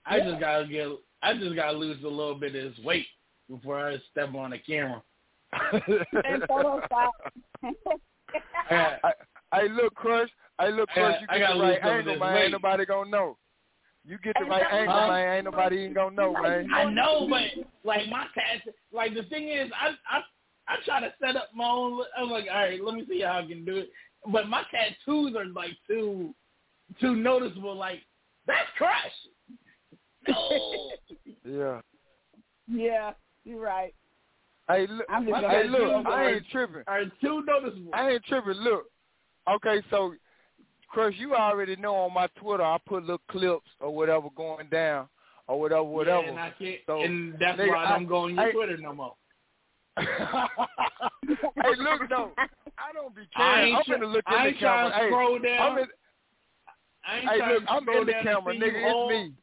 I 0.05 0.17
Yeah. 0.17 0.29
just 0.29 0.39
gotta 0.39 0.65
get. 0.67 0.87
I 1.21 1.33
just 1.37 1.55
gotta 1.55 1.77
lose 1.77 2.03
a 2.03 2.07
little 2.07 2.35
bit 2.35 2.55
of 2.55 2.75
this 2.75 2.85
weight 2.85 3.05
before 3.49 3.79
I 3.79 3.97
step 4.11 4.33
on 4.33 4.51
the 4.51 4.59
camera. 4.59 5.03
And 5.51 6.43
photo 6.47 6.81
stop. 6.85 7.13
Yeah. 8.69 8.97
I, 9.03 9.11
I 9.51 9.63
look 9.63 9.95
crush. 9.95 10.29
I 10.59 10.69
look 10.69 10.89
crush. 10.89 11.19
You 11.21 11.27
I 11.29 11.39
get 11.39 11.53
the 11.53 11.59
right 11.61 11.79
some 11.81 11.91
angle, 11.91 12.19
man. 12.19 12.33
weight. 12.33 12.43
Ain't 12.43 12.51
nobody 12.51 12.85
gonna 12.85 13.09
know. 13.09 13.37
You 14.05 14.17
get 14.23 14.35
the 14.39 14.45
right 14.45 14.63
angle, 14.71 14.93
Huh? 14.95 15.07
man. 15.07 15.35
Ain't 15.35 15.45
nobody 15.45 15.77
even 15.81 15.93
gonna 15.93 16.15
know, 16.15 16.33
man. 16.33 16.67
I 16.73 16.85
know, 16.85 17.27
but 17.29 17.43
like 17.83 18.07
my 18.09 18.25
tats, 18.33 18.67
like 18.91 19.13
the 19.13 19.23
thing 19.23 19.49
is, 19.49 19.71
I 19.79 19.89
I 20.09 20.21
I 20.67 20.75
try 20.85 20.99
to 21.01 21.13
set 21.19 21.35
up 21.35 21.49
my 21.53 21.65
own. 21.67 22.03
I'm 22.17 22.29
like, 22.29 22.45
all 22.51 22.57
right, 22.57 22.83
let 22.83 22.95
me 22.95 23.05
see 23.07 23.21
how 23.21 23.39
I 23.39 23.45
can 23.45 23.65
do 23.65 23.77
it. 23.77 23.89
But 24.31 24.47
my 24.47 24.63
tattoos 24.71 25.35
are 25.35 25.45
like 25.45 25.71
too 25.87 26.33
too 26.99 27.15
noticeable. 27.15 27.75
Like 27.75 28.01
that's 28.47 28.69
crush. 28.77 28.93
No. 30.27 30.91
Yeah. 31.45 31.81
yeah, 32.67 33.13
you're 33.43 33.61
right. 33.61 33.95
Hey, 34.67 34.85
look. 34.87 35.05
I'm 35.09 35.25
just 35.25 35.37
Hey, 35.47 35.67
look. 35.67 36.05
I 36.05 36.31
ain't 36.31 36.45
tripping. 36.51 36.83
are 36.85 37.05
too 37.21 37.43
noticeable. 37.45 37.91
I 37.93 38.11
ain't 38.11 38.25
tripping. 38.25 38.53
Look. 38.53 38.85
Okay, 39.47 39.81
so 39.89 40.13
Chris, 40.89 41.13
you 41.17 41.35
already 41.35 41.75
know 41.75 41.95
on 41.95 42.13
my 42.13 42.27
Twitter 42.39 42.63
I 42.63 42.77
put 42.87 43.03
little 43.03 43.21
clips 43.29 43.69
or 43.79 43.93
whatever 43.93 44.27
going 44.35 44.67
down 44.69 45.07
or 45.47 45.59
whatever, 45.59 45.83
whatever. 45.83 46.21
Yeah, 46.23 46.29
and 46.29 46.39
I 46.39 46.53
can't. 46.57 46.79
So, 46.85 47.01
and 47.01 47.33
that's 47.39 47.59
nigga, 47.59 47.69
why 47.69 47.85
I 47.85 47.89
don't 47.89 48.05
I- 48.05 48.09
go 48.09 48.17
on 48.17 48.35
your 48.35 48.43
I- 48.45 48.51
Twitter 48.51 48.77
no 48.77 48.93
more. 48.93 49.15
hey, 49.99 50.05
look 51.77 52.01
though. 52.09 52.31
I 52.77 52.93
don't 52.93 53.13
be 53.15 53.23
caring. 53.35 53.73
ain't 53.75 53.77
I'm 53.77 53.99
gonna 53.99 54.05
look 54.13 54.23
in 54.31 54.33
ain't 54.37 54.55
the 54.55 54.59
camera. 54.59 54.89
trying 54.89 54.91
to 54.91 54.97
Hey, 54.97 55.09
scroll 55.09 55.39
down. 55.39 55.59
I'm 55.71 55.77
in, 55.77 55.87
ain't 57.11 57.29
hey, 57.43 57.53
look, 57.53 57.63
I'm 57.67 57.89
in 57.89 58.05
the 58.05 58.13
camera, 58.23 58.53
nigga. 58.55 58.93
all. 58.93 59.09
It's 59.09 59.15
me. 59.17 59.33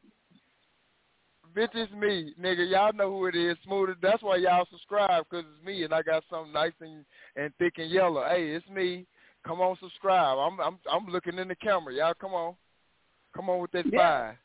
Bitch, 1.55 1.69
it's 1.75 1.91
me, 1.93 2.33
nigga. 2.41 2.69
Y'all 2.69 2.93
know 2.93 3.09
who 3.11 3.25
it 3.27 3.35
is. 3.35 3.57
Smoother. 3.65 3.95
That's 4.01 4.21
why 4.23 4.37
y'all 4.37 4.67
subscribe, 4.71 5.27
cause 5.29 5.43
it's 5.55 5.65
me, 5.65 5.83
and 5.83 5.93
I 5.93 6.01
got 6.01 6.23
something 6.29 6.53
nice 6.53 6.73
and 6.81 7.05
and 7.35 7.53
thick 7.59 7.73
and 7.77 7.89
yellow. 7.91 8.23
Hey, 8.27 8.49
it's 8.49 8.67
me. 8.69 9.05
Come 9.47 9.61
on, 9.61 9.77
subscribe. 9.81 10.37
I'm 10.37 10.59
I'm 10.59 10.77
I'm 10.91 11.07
looking 11.07 11.39
in 11.39 11.47
the 11.47 11.55
camera. 11.55 11.93
Y'all, 11.93 12.13
come 12.13 12.33
on, 12.33 12.55
come 13.33 13.49
on 13.49 13.61
with 13.61 13.71
that 13.71 13.85
Yeah. 13.91 13.99
five. 13.99 14.35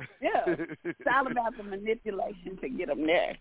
Yeah. 0.20 0.54
It's 0.84 1.00
all 1.12 1.30
about 1.30 1.56
the 1.56 1.62
manipulation 1.62 2.56
to 2.60 2.68
get 2.68 2.88
them 2.88 3.06
there. 3.06 3.36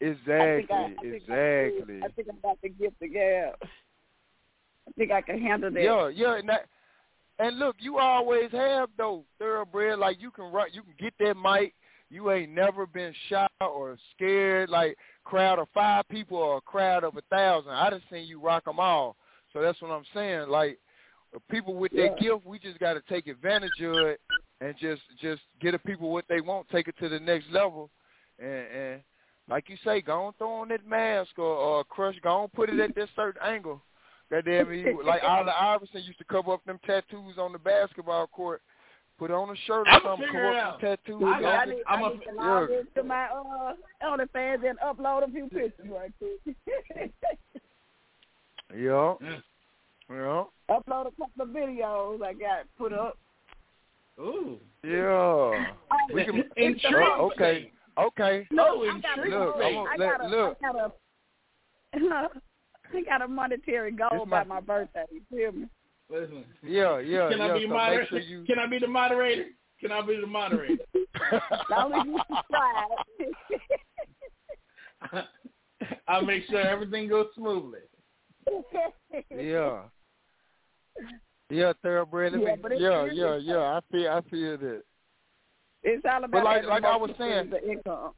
exactly, 0.00 0.66
I 0.70 0.74
I, 0.74 0.94
I 1.02 1.06
exactly. 1.06 2.00
I, 2.02 2.08
think 2.08 2.28
I'm 2.30 2.38
about 2.38 2.60
to 2.62 2.68
get 2.68 2.94
the 3.00 3.08
gap. 3.08 3.62
I 3.62 4.92
think 4.96 5.10
I 5.10 5.20
can 5.20 5.40
handle 5.40 5.70
that. 5.70 5.82
Yeah, 5.82 6.08
yeah, 6.08 6.38
and 6.38 6.48
that, 6.48 6.66
and 7.38 7.58
look, 7.58 7.76
you 7.80 7.98
always 7.98 8.50
have 8.52 8.88
though 8.96 9.24
thoroughbred. 9.38 9.98
Like 9.98 10.20
you 10.20 10.30
can 10.30 10.52
run, 10.52 10.68
you 10.72 10.82
can 10.82 10.94
get 10.98 11.14
that 11.20 11.36
mic. 11.36 11.74
You 12.08 12.30
ain't 12.32 12.52
never 12.52 12.86
been 12.86 13.14
shy 13.28 13.46
or 13.60 13.96
scared. 14.14 14.68
Like 14.68 14.96
crowd 15.24 15.58
of 15.58 15.68
five 15.72 16.08
people 16.08 16.38
or 16.38 16.58
a 16.58 16.62
crowd 16.62 17.04
of 17.04 17.16
a 17.16 17.22
thousand. 17.30 17.72
I 17.72 17.90
done 17.90 18.02
seen 18.10 18.26
you 18.26 18.40
rock 18.40 18.64
them 18.64 18.80
all. 18.80 19.16
So 19.52 19.60
that's 19.60 19.80
what 19.82 19.90
I'm 19.90 20.04
saying. 20.14 20.48
Like 20.48 20.78
people 21.50 21.74
with 21.74 21.92
that 21.92 22.16
Yeah. 22.20 22.32
gift, 22.32 22.46
we 22.46 22.58
just 22.58 22.78
got 22.78 22.94
to 22.94 23.00
take 23.02 23.26
advantage 23.26 23.80
of 23.82 24.06
it 24.06 24.20
and 24.60 24.76
just 24.78 25.02
just 25.20 25.42
get 25.60 25.72
the 25.72 25.78
people 25.78 26.10
what 26.12 26.26
they 26.28 26.40
want, 26.40 26.68
take 26.68 26.88
it 26.88 26.96
to 26.98 27.08
the 27.08 27.20
next 27.20 27.48
level, 27.50 27.90
and 28.38 28.66
and 28.68 29.02
like 29.48 29.68
you 29.68 29.76
say, 29.84 30.00
go 30.00 30.24
on 30.24 30.32
throw 30.34 30.50
on 30.60 30.68
that 30.68 30.86
mask 30.86 31.38
or, 31.38 31.44
or 31.44 31.84
crush, 31.84 32.14
go 32.22 32.42
on 32.42 32.48
put 32.50 32.70
it 32.70 32.78
at 32.78 32.94
this 32.94 33.08
certain 33.16 33.42
angle. 33.42 33.82
Goddamn 34.30 34.70
it, 34.70 34.86
he- 34.86 35.02
like 35.06 35.22
Allen 35.24 35.48
Iverson 35.48 36.02
used 36.02 36.18
to 36.18 36.24
cover 36.24 36.52
up 36.52 36.64
them 36.64 36.78
tattoos 36.86 37.36
on 37.38 37.52
the 37.52 37.58
basketball 37.58 38.26
court. 38.28 38.62
Put 39.18 39.30
on 39.30 39.50
a 39.50 39.56
shirt 39.66 39.86
or 39.86 39.88
I'ma 39.90 40.10
something, 40.10 40.26
figure 40.28 40.40
cover 40.44 40.58
up 40.58 40.74
out. 40.74 40.80
tattoos. 40.80 41.22
I, 41.22 41.26
on 41.26 41.44
I, 41.44 41.62
it. 41.64 41.68
need, 41.68 41.82
I'm 41.88 42.04
I 42.04 42.06
a- 42.06 42.10
need 42.10 42.24
to 42.24 42.34
log 42.36 42.68
yeah. 42.70 42.78
into 42.80 43.02
my 43.02 43.24
uh 43.26 43.74
OnlyFans 44.04 44.68
and 44.70 44.78
upload 44.78 45.28
a 45.28 45.30
few 45.30 45.48
pictures 45.48 45.86
right 45.90 46.12
quick. 46.18 46.56
Yeah, 48.76 49.14
yeah, 50.10 50.44
upload 50.70 51.06
a 51.06 51.10
couple 51.16 51.42
of 51.42 51.48
videos 51.48 52.22
I 52.22 52.32
got 52.34 52.66
put 52.78 52.92
up. 52.92 53.18
Ooh. 54.18 54.58
yeah. 54.84 55.06
Oh, 55.06 55.54
we 56.14 56.24
can, 56.24 56.44
Intrigued. 56.56 56.94
oh, 56.94 57.30
okay, 57.32 57.72
okay. 57.98 58.46
No, 58.50 58.84
oh, 58.84 58.90
I 58.90 59.00
got 59.00 59.18
a. 59.18 59.22
Look. 59.28 59.56
I'm 59.56 59.74
gonna- 59.74 59.90
I 59.90 59.96
let- 59.96 60.18
got 60.18 60.24
a, 60.24 60.28
look. 60.28 60.58
I 60.62 60.72
got 61.98 62.24
a, 62.24 62.30
I 62.96 63.02
got 63.02 63.22
a 63.22 63.28
monetary 63.28 63.92
goal 63.92 64.08
This 64.12 64.20
my- 64.26 64.44
by 64.44 64.48
my 64.48 64.60
birthday. 64.60 65.04
You 65.10 65.22
feel 65.30 65.52
me? 65.52 65.66
Listen. 66.08 66.44
Yeah, 66.62 66.98
yeah, 66.98 67.28
Can 67.28 67.38
yeah. 67.38 67.46
I 67.46 67.54
be 67.58 67.64
so 67.64 67.68
moderator? 67.68 68.06
sure 68.08 68.18
you. 68.20 68.44
Can 68.44 68.58
I 68.58 68.66
be 68.66 68.78
the 68.78 68.86
moderator? 68.88 69.46
Can 69.80 69.92
I 69.92 70.02
be 70.02 70.16
the 70.20 70.26
moderator? 70.26 70.84
Long 71.70 71.92
as 71.94 72.06
you 72.06 72.18
subscribe. 72.28 72.88
I'll 76.08 76.24
make 76.26 76.44
sure 76.50 76.60
everything 76.60 77.08
goes 77.08 77.28
smoothly. 77.34 77.78
Yeah. 79.30 79.82
Yeah, 81.52 81.72
thoroughbred. 81.82 82.32
Yeah, 82.34 82.54
yeah, 82.78 83.06
yeah, 83.12 83.36
yeah. 83.36 83.58
I 83.58 83.80
feel, 83.90 84.08
I 84.08 84.20
feel 84.30 84.56
that. 84.58 84.82
It's 85.82 86.04
all 86.08 86.22
about 86.22 86.44
like- 86.44 86.64
like 86.64 86.84
I 86.84 86.96
was 86.96 87.10
saying- 87.18 87.52
of 87.52 87.58
income. 87.64 88.12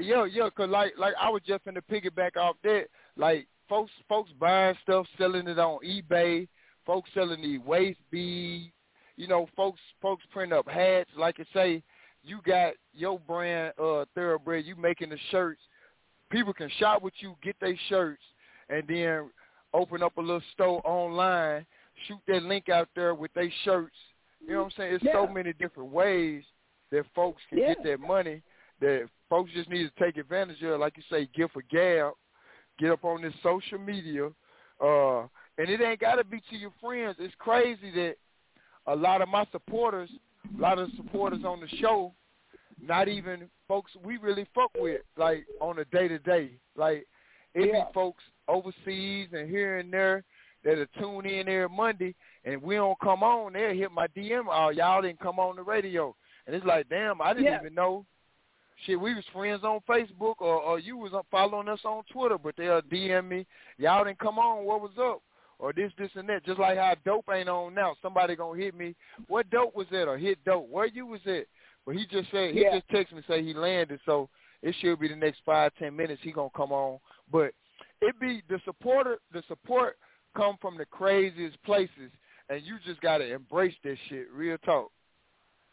Yeah, 0.00 0.24
yeah, 0.24 0.48
cause 0.50 0.68
like 0.70 0.94
like 0.98 1.14
I 1.20 1.28
was 1.28 1.42
just 1.46 1.66
in 1.68 1.74
the 1.74 1.80
piggyback 1.82 2.36
off 2.36 2.56
that. 2.64 2.86
Like 3.16 3.46
folks 3.68 3.92
folks 4.08 4.30
buying 4.40 4.76
stuff, 4.82 5.06
selling 5.18 5.46
it 5.46 5.58
on 5.58 5.78
eBay. 5.84 6.48
Folks 6.84 7.10
selling 7.14 7.42
the 7.42 7.58
waist 7.58 8.00
beads. 8.10 8.72
You 9.16 9.28
know, 9.28 9.48
folks 9.56 9.80
folks 10.02 10.24
print 10.32 10.52
up 10.52 10.68
hats. 10.68 11.10
Like 11.16 11.36
I 11.38 11.44
say, 11.52 11.82
you 12.24 12.40
got 12.44 12.74
your 12.92 13.20
brand 13.20 13.72
uh 13.78 14.04
thoroughbred. 14.16 14.64
You 14.64 14.74
making 14.74 15.10
the 15.10 15.18
shirts. 15.30 15.60
People 16.30 16.52
can 16.52 16.70
shop 16.78 17.02
with 17.02 17.14
you, 17.20 17.36
get 17.42 17.54
their 17.60 17.76
shirts, 17.88 18.22
and 18.68 18.82
then 18.88 19.30
open 19.74 20.02
up 20.02 20.16
a 20.16 20.20
little 20.20 20.42
store 20.52 20.80
online. 20.84 21.66
Shoot 22.06 22.18
that 22.28 22.42
link 22.42 22.68
out 22.68 22.88
there 22.94 23.14
with 23.14 23.32
their 23.34 23.50
shirts. 23.64 23.96
You 24.40 24.52
know 24.52 24.58
what 24.58 24.64
I'm 24.66 24.70
saying? 24.76 24.94
It's 24.94 25.04
so 25.12 25.26
many 25.26 25.52
different 25.52 25.90
ways 25.90 26.44
that 26.90 27.04
folks 27.14 27.42
can 27.48 27.58
Yeah. 27.58 27.74
get 27.74 27.82
that 27.84 28.00
money 28.00 28.42
that 28.80 29.08
folks 29.28 29.50
just 29.52 29.68
need 29.68 29.84
to 29.84 30.04
take 30.04 30.16
advantage 30.16 30.62
of, 30.62 30.78
like 30.78 30.96
you 30.96 31.02
say, 31.10 31.26
give 31.34 31.50
a 31.56 31.62
gab, 31.62 32.14
get 32.78 32.92
up 32.92 33.04
on 33.04 33.20
this 33.22 33.34
social 33.42 33.78
media, 33.78 34.26
uh, 34.80 35.22
and 35.58 35.68
it 35.68 35.80
ain't 35.80 35.98
got 36.00 36.14
to 36.14 36.24
be 36.24 36.40
to 36.42 36.56
your 36.56 36.70
friends. 36.80 37.16
It's 37.18 37.34
crazy 37.38 37.90
that 37.90 38.16
a 38.86 38.94
lot 38.94 39.20
of 39.20 39.28
my 39.28 39.44
supporters, 39.50 40.08
a 40.56 40.60
lot 40.60 40.78
of 40.78 40.88
supporters 40.96 41.44
on 41.44 41.60
the 41.60 41.68
show, 41.78 42.14
not 42.80 43.08
even 43.08 43.50
folks 43.66 43.90
we 44.04 44.16
really 44.18 44.46
fuck 44.54 44.70
with, 44.78 45.02
like 45.16 45.44
on 45.60 45.80
a 45.80 45.84
day 45.86 46.06
to 46.06 46.18
day. 46.20 46.52
Like 46.76 47.06
it 47.54 47.66
Yeah. 47.66 47.84
be 47.86 47.92
folks 47.92 48.22
overseas 48.48 49.28
and 49.32 49.48
here 49.48 49.78
and 49.78 49.92
there 49.92 50.24
that'll 50.64 50.86
tune 50.98 51.26
in 51.26 51.48
every 51.48 51.68
Monday, 51.68 52.14
and 52.44 52.60
we 52.62 52.74
don't 52.76 52.98
come 53.00 53.22
on. 53.22 53.52
They'll 53.52 53.74
hit 53.74 53.92
my 53.92 54.08
DM. 54.08 54.46
Oh, 54.50 54.70
y'all 54.70 55.02
didn't 55.02 55.20
come 55.20 55.38
on 55.38 55.56
the 55.56 55.62
radio, 55.62 56.14
and 56.46 56.56
it's 56.56 56.66
like, 56.66 56.88
damn, 56.88 57.20
I 57.22 57.32
didn't 57.34 57.46
Yeah. 57.46 57.60
even 57.60 57.74
know 57.74 58.04
shit, 58.86 59.00
we 59.00 59.14
was 59.14 59.24
friends 59.32 59.64
on 59.64 59.80
Facebook 59.88 60.36
or, 60.38 60.60
or 60.60 60.78
you 60.78 60.96
was 60.96 61.12
following 61.30 61.68
us 61.68 61.80
on 61.84 62.04
Twitter, 62.12 62.38
but 62.38 62.56
they'll 62.56 62.80
DM 62.82 63.28
me, 63.28 63.46
y'all 63.76 64.04
didn't 64.04 64.20
come 64.20 64.38
on, 64.38 64.64
what 64.64 64.80
was 64.80 64.92
up? 65.00 65.20
Or 65.58 65.72
this, 65.72 65.90
this, 65.98 66.10
and 66.14 66.28
that. 66.28 66.44
Just 66.44 66.60
like 66.60 66.78
how 66.78 66.94
dope 67.04 67.24
ain't 67.32 67.48
on 67.48 67.74
now. 67.74 67.96
Somebody 68.00 68.36
gonna 68.36 68.56
hit 68.56 68.76
me, 68.76 68.94
what 69.26 69.50
dope 69.50 69.74
was 69.74 69.88
that? 69.90 70.06
Or 70.06 70.16
hit 70.16 70.38
dope, 70.44 70.68
where 70.68 70.86
you 70.86 71.06
was 71.06 71.20
at? 71.26 71.46
But 71.84 71.96
he 71.96 72.06
just 72.06 72.30
said, 72.30 72.54
he 72.54 72.62
Yeah. 72.62 72.78
just 72.78 72.88
texted 72.88 73.14
me 73.16 73.22
say 73.26 73.42
he 73.42 73.52
landed, 73.52 73.98
so 74.06 74.28
it 74.62 74.76
should 74.76 75.00
be 75.00 75.08
the 75.08 75.16
next 75.16 75.40
five, 75.44 75.72
ten 75.76 75.96
minutes 75.96 76.22
he 76.22 76.30
gonna 76.30 76.48
come 76.54 76.70
on. 76.70 77.00
But 77.32 77.54
it 78.00 78.18
be 78.20 78.42
the 78.48 78.60
supporter, 78.64 79.18
the 79.32 79.42
support 79.48 79.96
come 80.36 80.56
from 80.60 80.76
the 80.76 80.86
craziest 80.86 81.62
places, 81.64 82.10
and 82.48 82.62
you 82.62 82.76
just 82.84 83.00
gotta 83.00 83.32
embrace 83.32 83.74
that 83.84 83.96
shit. 84.08 84.30
Real 84.32 84.58
talk. 84.58 84.90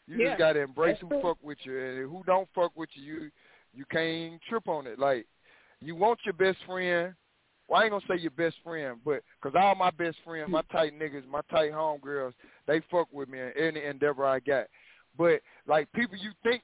You 0.08 0.18
Yeah, 0.18 0.30
just 0.30 0.40
gotta 0.40 0.62
embrace 0.62 0.98
that's 1.02 1.14
who 1.14 1.22
fuck 1.22 1.38
with 1.42 1.58
you, 1.64 1.80
and 1.80 2.10
who 2.10 2.24
don't 2.26 2.48
fuck 2.54 2.72
with 2.76 2.90
you, 2.94 3.04
you 3.04 3.32
you 3.74 3.86
can't 3.92 4.42
trip 4.50 4.68
on 4.68 4.88
it. 4.88 5.00
Like 5.00 5.28
you 5.82 5.96
want 5.96 6.20
your 6.26 6.34
best 6.34 6.58
friend. 6.66 7.14
Well, 7.68 7.82
I 7.82 7.86
ain't 7.86 7.92
gonna 7.92 8.06
say 8.08 8.22
your 8.22 8.32
best 8.32 8.56
friend, 8.64 8.98
but 9.04 9.24
because 9.42 9.60
all 9.60 9.76
my 9.76 9.92
best 9.92 10.18
friends, 10.24 10.50
my 10.50 10.62
mm. 10.62 10.70
tight 10.72 11.00
niggas, 11.00 11.28
my 11.28 11.42
tight 11.50 11.72
homegirls, 11.72 12.34
they 12.68 12.82
fuck 12.92 13.08
with 13.12 13.28
me 13.30 13.40
in 13.40 13.52
any 13.58 13.84
endeavor 13.84 14.26
I 14.26 14.40
got. 14.40 14.68
But 15.18 15.42
like 15.68 15.92
people 15.94 16.18
you 16.18 16.32
think 16.44 16.62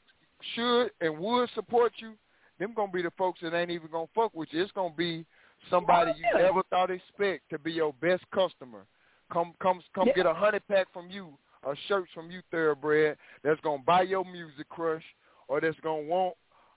should 0.56 0.92
and 1.02 1.18
would 1.18 1.50
support 1.56 1.94
you, 1.98 2.14
them 2.60 2.74
gonna 2.76 2.92
be 2.92 3.02
the 3.02 3.12
folks 3.18 3.42
that 3.42 3.56
ain't 3.56 3.72
even 3.72 3.90
gonna 3.92 4.08
fuck 4.14 4.34
with 4.36 4.50
you. 4.52 4.62
It's 4.62 4.72
gonna 4.72 4.94
be 4.96 5.26
somebody 5.70 6.12
you 6.18 6.40
never 6.40 6.64
thought 6.70 6.90
expect 6.92 7.50
to 7.50 7.60
be 7.60 7.72
your 7.74 7.94
best 8.02 8.24
customer. 8.34 8.86
Come 9.32 9.54
come 9.62 9.82
come 9.96 10.08
Yeah. 10.08 10.14
get 10.14 10.26
a 10.26 10.34
hundred 10.34 10.68
pack 10.68 10.92
from 10.92 11.10
you 11.10 11.38
of 11.64 11.78
shirts 11.88 12.12
from 12.14 12.32
you, 12.32 12.42
thoroughbred, 12.50 13.18
that's 13.44 13.60
gonna 13.62 13.84
buy 13.84 14.02
your 14.02 14.26
music 14.26 14.68
crush, 14.70 15.04
or 15.48 15.62
that's 15.62 15.80
gonna 15.82 16.02
want 16.02 16.36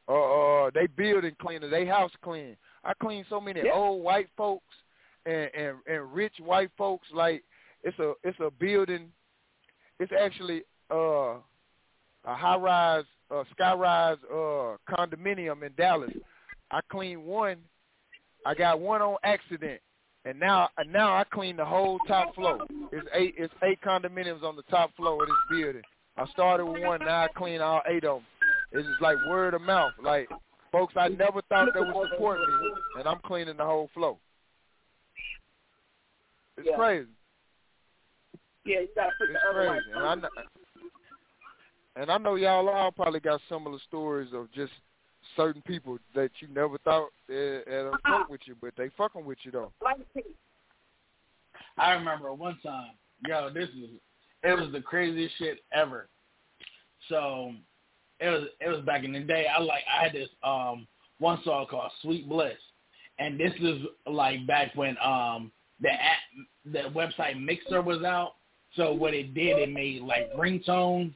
uh, 0.09 0.13
uh 0.67 0.71
they 0.75 0.87
building 0.87 1.35
cleaner, 1.41 1.69
they 1.69 1.87
house 1.87 2.13
clean. 2.23 2.57
I 2.85 2.93
clean 2.95 3.25
so 3.31 3.41
many 3.41 3.63
Yeah. 3.65 3.73
old 3.73 4.03
white 4.05 4.29
folks 4.37 4.75
and, 5.25 5.51
and 5.55 5.79
and 5.87 6.13
rich 6.13 6.35
white 6.39 6.71
folks. 6.77 7.09
Like 7.13 7.43
it's 7.83 7.99
a 7.99 8.13
it's 8.23 8.39
a 8.41 8.51
building. 8.51 9.11
It's 9.99 10.13
actually 10.13 10.65
uh 10.91 11.39
a 12.27 12.35
high 12.35 12.57
rise, 12.57 13.05
uh, 13.31 13.45
sky 13.53 13.75
rise 13.75 14.19
uh 14.31 14.77
condominium 14.89 15.63
in 15.63 15.73
Dallas. 15.77 16.13
I 16.71 16.81
cleaned 16.91 17.25
one. 17.25 17.59
I 18.45 18.55
got 18.55 18.81
one 18.81 19.01
on 19.03 19.17
accident, 19.25 19.81
and 20.25 20.39
now 20.39 20.69
and 20.77 20.93
now 20.93 21.15
I 21.15 21.25
clean 21.25 21.57
the 21.57 21.65
whole 21.65 21.99
top 22.01 22.35
floor. 22.35 22.59
It's 22.93 23.07
eight 23.15 23.35
it's 23.39 23.55
eight 23.63 23.81
condominiums 23.81 24.43
on 24.43 24.57
the 24.57 24.63
top 24.65 24.95
floor 24.97 25.23
of 25.23 25.29
this 25.29 25.37
building. 25.59 25.83
I 26.17 26.27
started 26.27 26.67
with 26.67 26.83
one, 26.83 27.01
now 27.01 27.25
I 27.25 27.29
clean 27.37 27.61
all 27.61 27.83
eight 27.89 28.05
of 28.05 28.19
them. 28.19 28.27
It's 28.73 28.87
just 28.87 29.03
like 29.03 29.17
word 29.29 29.55
of 29.55 29.63
mouth. 29.63 29.93
Like 30.03 30.29
folks 30.71 30.95
I 30.97 31.09
never 31.09 31.41
thought 31.49 31.69
they 31.75 31.81
would 31.81 32.09
support 32.11 32.39
me, 32.41 32.55
and 32.99 33.09
I'm 33.09 33.19
cleaning 33.25 33.57
the 33.57 33.65
whole 33.65 33.89
floor. 33.95 34.19
It's 36.57 36.69
Yeah. 36.71 36.77
crazy. 36.77 37.11
Yeah, 38.65 38.81
you 38.81 38.89
gotta 38.95 39.11
put 39.19 39.31
It's 39.31 39.43
the 39.43 39.49
other 39.49 39.69
crazy, 39.69 39.91
and 39.93 40.05
I 40.05 40.15
know, 40.15 40.29
and 41.97 42.11
I 42.11 42.19
know 42.19 42.35
y'all 42.35 42.69
all 42.69 42.93
probably 42.93 43.21
got 43.21 43.41
similar 43.49 43.79
stories 43.81 44.33
of 44.33 44.51
just 44.53 44.73
certain 45.37 45.63
people 45.63 45.99
that 46.15 46.31
you 46.41 46.49
never 46.49 46.79
thought 46.79 47.09
that 47.29 47.63
that 47.67 47.93
fuck 48.07 48.29
with 48.29 48.41
you, 48.45 48.57
but 48.61 48.73
they 48.77 48.91
fucking 48.97 49.25
with 49.25 49.39
you 49.43 49.51
though. 49.51 49.73
I 51.77 51.93
remember 51.93 52.33
one 52.33 52.59
time, 52.63 52.93
yo, 53.27 53.51
this 53.53 53.69
is 53.71 53.91
it 54.43 54.59
was 54.59 54.71
the 54.73 54.81
craziest 54.81 55.37
shit 55.39 55.61
ever. 55.73 56.09
So 57.09 57.53
it 58.21 58.29
was 58.29 58.49
it 58.61 58.69
was 58.69 58.85
back 58.85 59.05
in 59.05 59.13
the 59.13 59.21
day. 59.21 59.47
I 59.47 59.61
like 59.61 59.83
I 59.93 60.05
had 60.05 60.13
this 60.13 60.29
um 60.43 60.87
one 61.19 61.41
song 61.45 61.67
called 61.71 61.91
Sweet 62.03 62.29
Bliss, 62.29 62.53
and 63.19 63.39
this 63.39 63.53
is 63.61 63.83
like 64.07 64.47
back 64.47 64.73
when 64.75 64.97
um 65.03 65.51
the 65.81 65.91
app, 65.91 66.19
the 66.65 66.79
website 66.95 67.37
Myxer 67.37 67.85
was 67.85 68.03
out. 68.05 68.35
So 68.77 68.93
what 68.93 69.15
it 69.15 69.35
did, 69.35 69.59
it 69.59 69.71
made 69.71 70.03
like 70.03 70.33
ringtones 70.35 71.13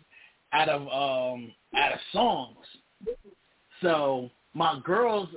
out 0.53 0.69
of 0.69 0.83
um 0.83 1.53
out 1.77 1.93
of 1.93 1.99
songs. 2.13 2.57
So 3.83 4.31
my 4.55 4.81
girl's 4.85 5.29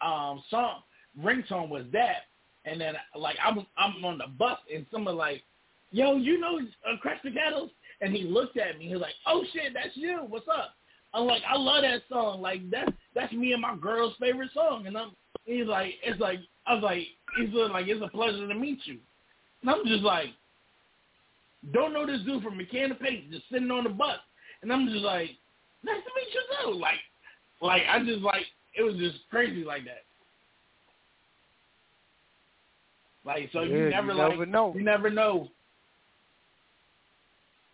um 0.00 0.42
song 0.50 0.82
ringtone 1.22 1.68
was 1.68 1.84
that, 1.92 2.26
and 2.64 2.80
then 2.80 2.94
like 3.14 3.36
I'm 3.44 3.66
I'm 3.76 4.04
on 4.04 4.18
the 4.18 4.26
bus 4.38 4.58
and 4.74 4.86
someone 4.90 5.16
like, 5.16 5.42
yo, 5.90 6.16
you 6.16 6.38
know 6.38 6.58
uh, 6.58 6.96
Crash 6.98 7.20
the 7.24 7.30
Kettles, 7.30 7.70
and 8.00 8.14
he 8.14 8.24
looked 8.24 8.56
at 8.56 8.78
me. 8.78 8.86
He 8.86 8.92
was 8.92 9.02
like, 9.02 9.14
oh 9.26 9.44
shit, 9.52 9.72
that's 9.74 9.96
you. 9.96 10.20
What's 10.28 10.48
up? 10.48 10.74
I'm 11.14 11.26
like, 11.26 11.42
I 11.48 11.56
love 11.56 11.82
that 11.82 12.02
song. 12.08 12.40
Like 12.42 12.68
that's 12.70 12.90
that's 13.14 13.32
me 13.32 13.52
and 13.52 13.62
my 13.62 13.76
girl's 13.76 14.14
favorite 14.20 14.50
song. 14.52 14.86
And 14.86 14.96
I'm 14.96 15.12
he's 15.44 15.66
like, 15.66 15.94
it's 16.02 16.20
like 16.20 16.40
I 16.66 16.74
was 16.74 16.82
like, 16.82 17.06
he's 17.38 17.54
like, 17.54 17.86
it's 17.88 18.04
a 18.04 18.08
pleasure 18.08 18.46
to 18.46 18.54
meet 18.54 18.80
you. 18.84 18.98
And 19.62 19.70
I'm 19.70 19.86
just 19.86 20.02
like, 20.02 20.28
don't 21.72 21.92
know 21.92 22.06
this 22.06 22.22
dude 22.24 22.42
from 22.42 22.56
Mechanic 22.56 23.00
Pace, 23.00 23.24
just 23.30 23.44
sitting 23.50 23.70
on 23.70 23.84
the 23.84 23.90
bus. 23.90 24.18
And 24.62 24.72
I'm 24.72 24.86
just 24.88 25.04
like, 25.04 25.30
nice 25.82 26.02
to 26.02 26.10
meet 26.14 26.34
you 26.34 26.72
too. 26.72 26.78
Like, 26.78 26.98
like 27.60 27.82
I 27.90 27.98
just 28.04 28.20
like 28.20 28.42
it 28.76 28.82
was 28.82 28.96
just 28.96 29.16
crazy 29.30 29.64
like 29.64 29.84
that. 29.84 30.02
Like 33.24 33.50
so 33.52 33.62
Yeah, 33.62 33.76
you 33.76 33.84
you 33.84 33.90
never 33.90 34.14
never 34.14 34.36
like 34.38 34.48
know. 34.48 34.72
you 34.76 34.82
never 34.82 35.10
know. 35.10 35.48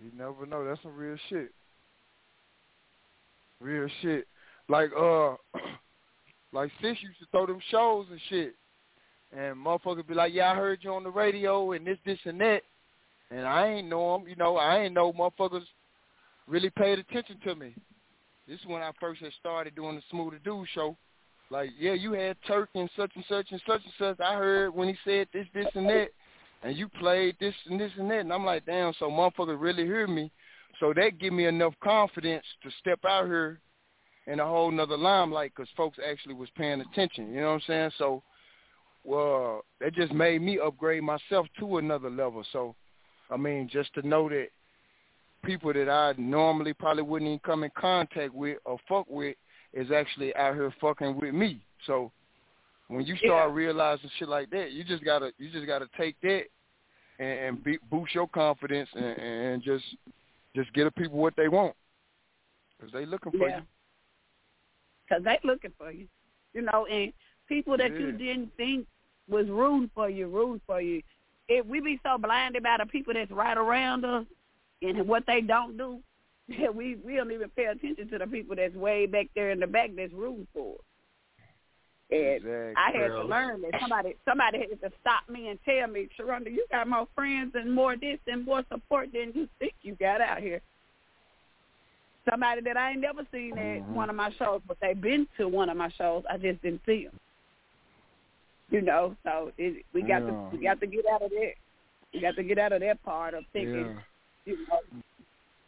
You 0.02 0.10
never 0.16 0.46
know. 0.46 0.64
That's 0.64 0.82
some 0.82 0.96
real 0.96 1.16
shit. 1.28 1.50
Real 3.60 3.88
shit. 4.00 4.26
Like 4.68 4.90
uh, 4.98 5.34
like 6.52 6.70
sis 6.80 6.96
used 7.02 7.18
to 7.20 7.26
throw 7.30 7.46
them 7.46 7.60
shows 7.70 8.06
and 8.10 8.20
shit, 8.28 8.54
and 9.36 9.56
motherfuckers 9.56 10.06
be 10.06 10.14
like, 10.14 10.32
"Yeah, 10.32 10.52
I 10.52 10.56
heard 10.56 10.80
you 10.82 10.92
on 10.92 11.04
the 11.04 11.10
radio 11.10 11.72
and 11.72 11.86
this, 11.86 11.98
this, 12.04 12.18
and 12.24 12.40
that," 12.40 12.62
and 13.30 13.46
I 13.46 13.66
ain't 13.68 13.88
know 13.88 14.14
'em. 14.16 14.26
You 14.26 14.36
know, 14.36 14.56
I 14.56 14.78
ain't 14.80 14.94
know 14.94 15.12
motherfuckers 15.12 15.66
really 16.48 16.70
paid 16.70 16.98
attention 16.98 17.38
to 17.44 17.54
me. 17.54 17.74
This 18.53 18.61
is 18.61 18.66
when 18.66 18.82
I 18.82 18.90
first 19.00 19.22
had 19.22 19.32
started 19.40 19.74
doing 19.74 19.96
the 19.96 20.03
Smoother 20.11 20.38
Dude 20.44 20.68
show. 20.74 20.94
Like, 21.48 21.70
yeah, 21.78 21.94
you 21.94 22.12
had 22.12 22.36
Turk 22.46 22.68
and 22.74 22.90
such 22.94 23.11
and 23.14 23.24
such 23.26 23.46
and 23.50 23.62
such 23.66 23.80
and 23.82 23.92
such. 23.98 24.20
I 24.20 24.34
heard 24.34 24.74
when 24.74 24.88
he 24.88 24.94
said 25.07 25.26
this, 25.32 25.46
this, 25.55 25.68
and 25.74 25.88
that, 25.88 26.09
and 26.62 26.76
you 26.76 26.86
played 27.00 27.34
this 27.40 27.55
and 27.70 27.80
this 27.80 27.92
and 27.98 28.11
that, 28.11 28.18
and 28.20 28.30
I'm 28.30 28.44
like, 28.44 28.66
damn, 28.66 28.92
so 28.98 29.09
motherfuckers 29.09 29.59
really 29.59 29.86
hear 29.86 30.07
me. 30.07 30.30
So 30.80 30.92
that 30.92 31.18
give 31.18 31.32
me 31.32 31.46
enough 31.46 31.72
confidence 31.82 32.44
to 32.62 32.68
step 32.78 32.98
out 33.09 33.24
here 33.24 33.59
in 34.26 34.38
a 34.38 34.44
whole 34.44 34.70
nother 34.70 34.98
limelight 34.98 35.53
because 35.57 35.70
folks 35.74 35.96
actually 36.07 36.34
was 36.34 36.50
paying 36.55 36.82
attention. 36.82 37.32
You 37.32 37.40
know 37.40 37.48
what 37.48 37.55
I'm 37.55 37.62
saying? 37.66 37.90
So, 37.96 38.22
well, 39.03 39.64
that 39.80 39.94
just 39.94 40.12
made 40.12 40.42
me 40.42 40.59
upgrade 40.62 41.05
myself 41.05 41.46
to 41.59 41.78
another 41.78 42.11
level. 42.11 42.44
So, 42.53 42.74
I 43.30 43.38
mean, 43.38 43.70
just 43.72 43.94
to 43.94 44.07
know 44.07 44.28
that 44.28 44.48
people 45.45 45.72
that 45.72 45.88
I 45.88 46.14
normally 46.18 46.72
probably 46.72 47.03
wouldn't 47.03 47.28
even 47.28 47.40
come 47.40 47.64
in 47.64 47.70
contact 47.76 48.34
with 48.34 48.59
or 48.64 48.78
fuck 48.88 49.07
with 49.09 49.36
is 49.72 49.90
actually 49.90 50.34
out 50.36 50.55
here 50.55 50.72
fucking 50.80 51.18
with 51.18 51.34
me. 51.34 51.64
So 51.86 52.12
when 52.88 53.07
you 53.07 53.16
start 53.16 53.51
Yeah. 53.51 53.55
realizing 53.55 54.11
shit 54.18 54.28
like 54.28 54.51
that, 54.51 54.72
you 54.72 54.84
just 54.84 55.05
gotta 55.05 55.32
you 55.38 55.51
just 55.51 55.66
gotta 55.66 55.88
take 55.97 56.20
that 56.20 56.45
and, 57.18 57.38
and 57.38 57.64
be, 57.64 57.78
boost 57.90 58.14
your 58.14 58.28
confidence 58.28 58.88
and, 58.95 59.18
and 59.18 59.62
just 59.62 59.84
just 60.55 60.72
get 60.74 60.84
the 60.84 60.90
people 60.90 61.18
what 61.18 61.34
they 61.36 61.49
want 61.49 61.74
because 62.78 62.93
they 62.93 63.07
looking 63.07 63.32
for 63.32 63.49
Yeah. 63.49 63.59
you. 63.59 63.62
because 65.09 65.24
they 65.24 65.38
looking 65.45 65.72
for 65.76 65.90
you, 65.90 66.07
you 66.55 66.62
know, 66.62 66.86
and 66.86 67.12
people 67.49 67.76
that 67.76 67.99
you 67.99 68.12
didn't 68.12 68.55
think 68.57 68.86
was 69.28 69.49
rooting 69.49 69.90
for 69.95 70.09
you, 70.09 70.28
rooting 70.28 70.61
for 70.66 70.80
you. 70.80 71.03
If 71.49 71.66
we 71.66 71.80
be 71.80 72.01
so 72.03 72.18
blinded 72.18 72.62
by 72.62 72.76
the 72.78 72.86
people 72.86 73.12
that's 73.14 73.30
right 73.30 73.57
around 73.57 74.05
us 74.05 74.24
and 74.82 75.06
what 75.08 75.24
they 75.26 75.40
don't 75.40 75.76
do, 75.76 76.00
we 76.74 76.96
we 76.96 77.16
don't 77.16 77.32
even 77.32 77.48
pay 77.50 77.66
attention 77.66 78.08
to 78.08 78.18
the 78.18 78.26
people 78.26 78.56
that's 78.56 78.74
way 78.74 79.06
back 79.06 79.28
there 79.34 79.50
in 79.50 79.60
the 79.60 79.66
back 79.66 79.90
that's 79.96 80.12
rooting 80.12 80.46
for 80.52 80.74
us. 80.74 80.84
And 82.10 82.36
Exactly. 82.36 82.74
I 82.76 82.90
had 82.92 83.08
to 83.08 83.22
learn 83.24 83.62
that 83.62 83.80
somebody 83.80 84.16
somebody 84.28 84.58
had 84.58 84.80
to 84.82 84.92
stop 85.00 85.28
me 85.30 85.48
and 85.48 85.58
tell 85.64 85.88
me, 85.88 86.08
Sharonda, 86.18 86.52
you 86.52 86.66
got 86.70 86.86
more 86.88 87.08
friends 87.14 87.52
and 87.54 87.72
more 87.72 87.96
this 87.96 88.18
and 88.26 88.44
more 88.44 88.62
support 88.70 89.10
than 89.12 89.32
you 89.34 89.48
think 89.58 89.72
you 89.82 89.94
got 89.94 90.20
out 90.20 90.40
here. 90.40 90.60
Somebody 92.28 92.60
that 92.62 92.76
I 92.76 92.90
ain't 92.90 93.00
never 93.00 93.26
seen 93.32 93.56
at 93.58 93.80
Mhm. 93.80 93.88
one 93.94 94.10
of 94.10 94.14
my 94.16 94.30
shows, 94.32 94.60
but 94.66 94.78
they've 94.80 95.00
been 95.00 95.26
to 95.38 95.48
one 95.48 95.68
of 95.70 95.76
my 95.76 95.88
shows. 95.90 96.24
I 96.30 96.36
just 96.36 96.62
didn't 96.62 96.84
see 96.84 97.04
them. 97.04 97.18
You 98.70 98.80
know, 98.80 99.16
so 99.22 99.52
it, 99.58 99.84
we 99.92 100.02
got 100.02 100.22
Yeah. 100.22 100.26
to 100.28 100.48
we 100.52 100.58
got 100.58 100.80
to 100.80 100.86
get 100.86 101.06
out 101.06 101.22
of 101.22 101.30
that. 101.30 101.54
We 102.12 102.20
got 102.20 102.36
to 102.36 102.42
get 102.42 102.58
out 102.58 102.72
of 102.72 102.80
that 102.80 103.02
part 103.02 103.34
of 103.34 103.44
thinking, 103.52 103.86
Yeah. 103.86 104.02
You 104.45 104.59
know, 104.68 104.78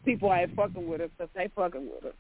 people 0.05 0.33
ain't 0.33 0.55
fucking 0.55 0.89
with 0.89 1.01
us 1.01 1.11
because 1.17 1.31
they 1.35 1.51
fucking 1.55 1.89
with 1.95 2.05
us. 2.05 2.17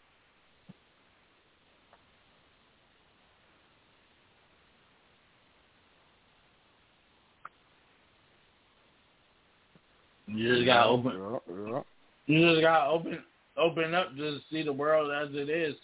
You 10.27 10.55
just 10.55 10.67
gotta 10.67 10.89
open 10.89 11.13
Yeah, 11.13 11.39
yeah. 11.49 11.81
You 12.27 12.51
just 12.51 12.63
gotta 12.63 12.91
open 12.91 13.19
open 13.57 13.95
up 13.95 14.17
to 14.17 14.39
see 14.51 14.63
the 14.63 14.73
world 14.73 15.13
as 15.13 15.35
it 15.35 15.49
is. 15.49 15.75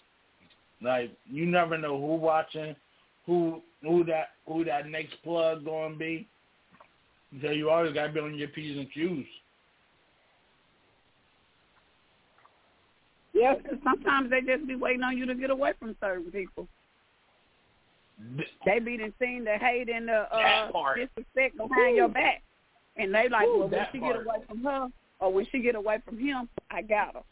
Like 0.83 1.13
you 1.27 1.47
never 1.47 1.77
know 1.77 2.01
who 2.01 2.15
watching, 2.15 2.75
who 3.27 3.63
who 3.83 4.05
that 4.05 4.29
who 4.47 4.65
that 4.65 4.87
next 4.87 5.15
plug 5.23 5.65
gonna 5.65 5.95
be. 5.95 6.27
So 7.43 7.51
you 7.51 7.71
always 7.71 7.93
gotta 7.93 8.13
be 8.13 8.21
on 8.21 8.37
your 8.37 8.49
p's 8.49 8.77
and 8.77 8.93
q's. 8.93 9.27
Yeah, 13.41 13.55
'cause 13.55 13.79
sometimes 13.83 14.29
they 14.31 14.43
just 14.43 14.67
be 14.67 14.75
waiting 14.75 15.03
on 15.03 15.17
you 15.17 15.25
to 15.27 15.35
get 15.35 15.51
away 15.51 15.73
from 15.79 15.97
certain 16.01 16.31
people. 16.31 16.69
They 18.67 18.79
be 18.79 18.99
done 18.99 19.15
seen 19.19 19.45
the 19.45 19.57
hate 19.57 19.89
and 19.89 20.07
the 20.09 20.33
uh, 20.35 20.71
disrespect 20.95 21.57
behind 21.57 21.97
your 21.97 22.09
back, 22.09 22.43
and 22.97 23.15
they 23.15 23.31
like, 23.31 23.49
Ooh, 23.49 23.61
well, 23.61 23.69
when 23.69 23.87
she 23.93 23.99
part. 23.99 24.13
get 24.13 24.27
away 24.27 24.45
from 24.47 24.63
her, 24.65 24.89
or 25.21 25.33
when 25.33 25.47
she 25.51 25.61
get 25.61 25.75
away 25.75 26.01
from 26.05 26.19
him, 26.19 26.49
I 26.71 26.83
got 26.83 27.15
her, 27.15 27.23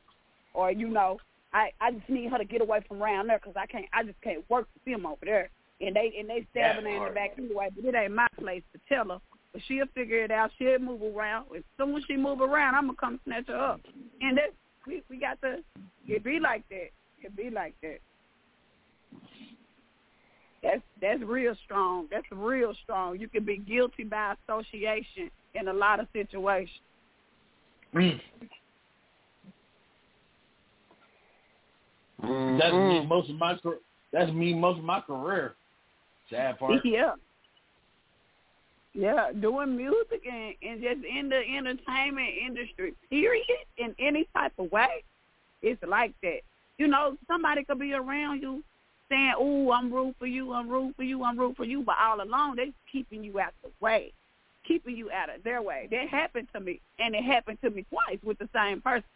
or 0.54 0.70
you 0.72 0.88
know, 0.88 1.18
I 1.52 1.72
I 1.80 1.92
just 1.92 2.08
need 2.08 2.30
her 2.30 2.38
to 2.38 2.44
get 2.44 2.62
away 2.62 2.80
from 2.88 3.02
around 3.02 3.26
there 3.26 3.38
because 3.38 3.56
I 3.56 3.66
can't, 3.66 3.84
I 3.92 4.02
just 4.02 4.20
can't 4.22 4.48
work 4.48 4.66
with 4.74 4.94
him 4.94 5.04
over 5.04 5.20
there, 5.22 5.50
and 5.82 5.94
they 5.94 6.14
and 6.18 6.28
they 6.28 6.46
stabbing 6.52 6.84
her 6.86 6.96
in 6.96 7.04
the 7.04 7.10
back 7.14 7.32
anyway. 7.36 7.68
But 7.76 7.84
it 7.84 7.94
ain't 7.94 8.14
my 8.14 8.28
place 8.40 8.62
to 8.72 8.80
tell 8.88 9.08
her. 9.10 9.20
But 9.52 9.62
she'll 9.68 9.86
figure 9.94 10.24
it 10.24 10.30
out. 10.30 10.50
She'll 10.58 10.78
move 10.78 11.02
around. 11.02 11.46
As 11.54 11.62
soon 11.78 11.94
as 11.96 12.02
she 12.06 12.16
move 12.16 12.40
around, 12.40 12.74
I'm 12.76 12.86
gonna 12.86 12.96
come 12.96 13.20
snatch 13.24 13.48
her 13.48 13.56
up. 13.58 13.80
And 14.22 14.38
that 14.38 14.54
we 14.88 15.02
we 15.08 15.20
got 15.20 15.40
to 15.42 15.58
it 16.08 16.24
be 16.24 16.40
like 16.40 16.68
that. 16.70 16.88
It 17.22 17.36
be 17.36 17.50
like 17.50 17.74
that. 17.82 17.98
That's 20.62 20.82
that's 21.00 21.22
real 21.22 21.54
strong. 21.64 22.08
That's 22.10 22.26
real 22.32 22.74
strong. 22.82 23.20
You 23.20 23.28
can 23.28 23.44
be 23.44 23.58
guilty 23.58 24.04
by 24.04 24.34
association 24.44 25.30
in 25.54 25.68
a 25.68 25.72
lot 25.72 26.00
of 26.00 26.08
situations. 26.12 26.80
Mm. 27.94 28.20
That's 32.20 32.72
mm-hmm. 32.72 33.02
me 33.02 33.06
most 33.06 33.30
of 33.30 33.36
my 33.36 33.56
that's 34.12 34.32
me 34.32 34.54
most 34.54 34.78
of 34.78 34.84
my 34.84 35.00
career. 35.00 35.54
Sad 36.30 36.58
part. 36.58 36.80
Yeah. 36.84 37.12
Yeah, 38.94 39.30
doing 39.38 39.76
music 39.76 40.22
and, 40.26 40.54
and 40.62 40.82
just 40.82 41.04
in 41.04 41.28
the 41.28 41.42
entertainment 41.56 42.30
industry, 42.44 42.94
period, 43.10 43.44
in 43.76 43.94
any 43.98 44.26
type 44.34 44.52
of 44.58 44.72
way, 44.72 45.04
it's 45.62 45.82
like 45.86 46.14
that. 46.22 46.40
You 46.78 46.88
know, 46.88 47.16
somebody 47.26 47.64
could 47.64 47.78
be 47.78 47.92
around 47.92 48.40
you 48.40 48.62
saying, 49.08 49.34
"Oh, 49.36 49.72
I'm 49.72 49.92
rooting 49.92 50.14
for 50.18 50.26
you, 50.26 50.52
I'm 50.52 50.68
rooting 50.68 50.94
for 50.94 51.02
you, 51.02 51.22
I'm 51.24 51.38
rooting 51.38 51.54
for 51.54 51.64
you," 51.64 51.82
but 51.82 51.96
all 52.00 52.22
along 52.22 52.56
they 52.56 52.72
keeping 52.90 53.22
you 53.22 53.38
out 53.40 53.52
the 53.62 53.70
way, 53.80 54.12
keeping 54.66 54.96
you 54.96 55.10
out 55.10 55.34
of 55.34 55.42
their 55.44 55.62
way. 55.62 55.88
That 55.90 56.08
happened 56.08 56.48
to 56.54 56.60
me, 56.60 56.80
and 56.98 57.14
it 57.14 57.24
happened 57.24 57.58
to 57.62 57.70
me 57.70 57.84
twice 57.90 58.18
with 58.24 58.38
the 58.38 58.48
same 58.54 58.80
person. 58.80 59.08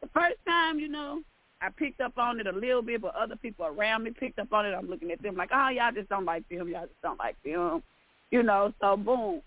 The 0.00 0.08
first 0.08 0.36
time, 0.46 0.78
you 0.78 0.88
know, 0.88 1.22
I 1.60 1.70
picked 1.70 2.00
up 2.00 2.18
on 2.18 2.38
it 2.40 2.46
a 2.46 2.52
little 2.52 2.82
bit, 2.82 3.00
but 3.02 3.14
other 3.14 3.36
people 3.36 3.66
around 3.66 4.04
me 4.04 4.10
picked 4.10 4.38
up 4.38 4.52
on 4.52 4.66
it. 4.66 4.74
I'm 4.74 4.88
looking 4.88 5.10
at 5.10 5.22
them 5.22 5.36
like, 5.36 5.50
"Oh, 5.52 5.68
y'all 5.68 5.92
just 5.92 6.08
don't 6.08 6.24
like 6.24 6.48
them. 6.48 6.68
Y'all 6.68 6.86
just 6.86 7.02
don't 7.02 7.18
like 7.18 7.36
them." 7.42 7.82
You 8.30 8.42
know, 8.42 8.72
so 8.80 8.96
boom, 8.96 9.40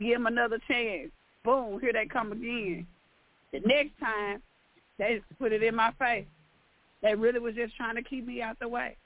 give 0.00 0.12
them 0.12 0.26
another 0.26 0.58
chance. 0.68 1.10
Boom, 1.44 1.80
here 1.80 1.92
they 1.92 2.06
come 2.06 2.32
again. 2.32 2.86
The 3.52 3.60
next 3.60 3.98
time, 4.00 4.42
they 4.98 5.16
just 5.16 5.38
put 5.38 5.52
it 5.52 5.62
in 5.62 5.74
my 5.74 5.92
face. 5.98 6.26
They 7.02 7.14
really 7.14 7.38
was 7.38 7.54
just 7.54 7.76
trying 7.76 7.94
to 7.96 8.02
keep 8.02 8.26
me 8.26 8.42
out 8.42 8.58
the 8.58 8.68
way. 8.68 8.96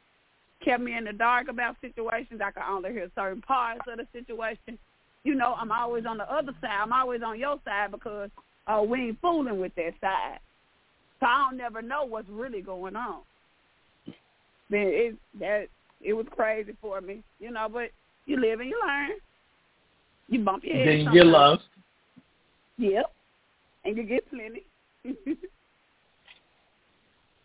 Kept 0.64 0.82
me 0.82 0.96
in 0.96 1.04
the 1.04 1.12
dark 1.12 1.48
about 1.48 1.76
situations. 1.80 2.40
I 2.42 2.50
could 2.50 2.62
only 2.68 2.92
hear 2.92 3.10
certain 3.14 3.42
parts 3.42 3.82
of 3.88 3.98
the 3.98 4.06
situation. 4.12 4.78
You 5.24 5.34
know, 5.34 5.54
I'm 5.54 5.70
always 5.70 6.06
on 6.06 6.18
the 6.18 6.32
other 6.32 6.52
side. 6.60 6.80
I'm 6.82 6.92
always 6.92 7.20
on 7.24 7.38
your 7.38 7.60
side 7.64 7.90
because 7.90 8.30
uh, 8.66 8.82
we 8.82 9.08
ain't 9.08 9.20
fooling 9.20 9.60
with 9.60 9.74
that 9.76 9.92
side. 10.00 10.38
So 11.20 11.26
I 11.26 11.46
don't 11.48 11.58
never 11.58 11.82
know 11.82 12.04
what's 12.04 12.28
really 12.28 12.62
going 12.62 12.96
on. 12.96 13.20
Then 14.70 14.86
it 14.86 15.16
that 15.38 15.66
it 16.00 16.14
was 16.14 16.26
crazy 16.30 16.74
for 16.80 17.00
me, 17.00 17.22
you 17.38 17.50
know. 17.50 17.68
But 17.72 17.90
you 18.26 18.40
live 18.40 18.60
and 18.60 18.68
you 18.68 18.80
learn. 18.86 19.10
You 20.28 20.44
bump 20.44 20.64
your 20.64 20.76
head. 20.76 20.88
Then 20.88 20.98
you 20.98 21.04
sometimes. 21.04 21.24
get 21.24 21.26
love. 21.26 21.58
Yep. 22.78 23.12
And 23.84 23.96
you 23.96 24.02
get 24.04 24.30
plenty. 24.30 24.64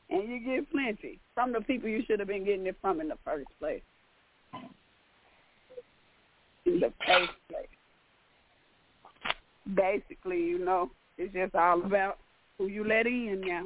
and 0.10 0.30
you 0.30 0.40
get 0.40 0.72
plenty 0.72 1.20
from 1.34 1.52
the 1.52 1.62
people 1.62 1.90
you 1.90 2.04
should 2.08 2.20
have 2.20 2.28
been 2.28 2.46
getting 2.46 2.68
it 2.68 2.76
from 2.82 3.02
in 3.02 3.08
the 3.08 3.18
first 3.26 3.48
place. 3.60 3.82
In 6.66 6.80
the 6.80 6.94
first 7.06 7.32
place. 7.50 7.68
Basically, 9.76 10.40
you 10.40 10.64
know, 10.64 10.92
it's 11.18 11.34
just 11.34 11.56
all 11.56 11.84
about 11.84 12.18
who 12.58 12.68
you 12.68 12.88
let 12.88 13.06
in 13.06 13.42
now. 13.46 13.66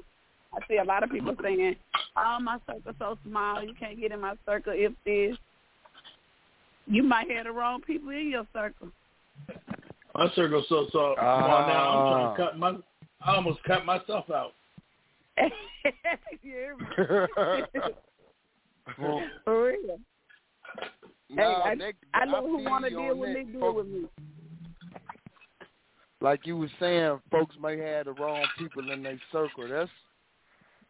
I 0.54 0.60
see 0.68 0.78
a 0.78 0.84
lot 0.84 1.04
of 1.04 1.12
people 1.12 1.36
saying, 1.42 1.76
oh, 2.18 2.38
my 2.42 2.58
circle's 2.68 2.96
so 3.00 3.18
small, 3.26 3.64
you 3.64 3.74
can't 3.80 4.00
get 4.00 4.12
in 4.12 4.20
my 4.20 4.36
circle 4.46 4.74
if 4.76 4.92
this. 5.06 5.38
You 6.88 7.04
might 7.04 7.30
have 7.32 7.46
the 7.46 7.52
wrong 7.52 7.82
people 7.82 8.10
in 8.10 8.30
your 8.30 8.48
circle. 8.54 8.90
My 10.16 10.30
circle's 10.36 10.66
so 10.68 10.88
so 10.92 11.16
small 11.18 11.68
now. 11.68 11.90
I'm 11.90 12.12
trying 12.12 12.36
to 12.36 12.44
ah. 12.44 12.50
cut 12.50 12.58
my. 12.58 12.76
I 13.26 13.36
almost 13.36 13.64
cut 13.64 13.86
myself 13.86 14.26
out. 14.30 14.54
yeah. 16.44 16.74
For 19.46 19.68
real. 19.68 20.00
Nah, 21.30 21.64
hey, 21.64 21.70
I, 21.70 21.76
they- 21.76 21.94
I 22.14 22.26
know 22.26 22.38
I 22.38 22.42
who 22.42 22.64
want 22.64 22.84
to 22.86 22.90
deal 22.90 23.16
with 23.16 23.34
that. 23.34 23.46
me, 23.46 23.54
deal 23.54 23.74
with 23.74 23.88
me. 23.88 24.06
like 26.20 26.46
you 26.46 26.58
were 26.58 26.70
saying, 26.80 27.20
folks 27.32 27.56
may 27.62 27.78
have 27.78 28.06
the 28.06 28.14
wrong 28.14 28.44
people 28.58 28.92
in 28.92 29.04
their 29.04 29.20
circle. 29.32 29.68
That's 29.70 29.90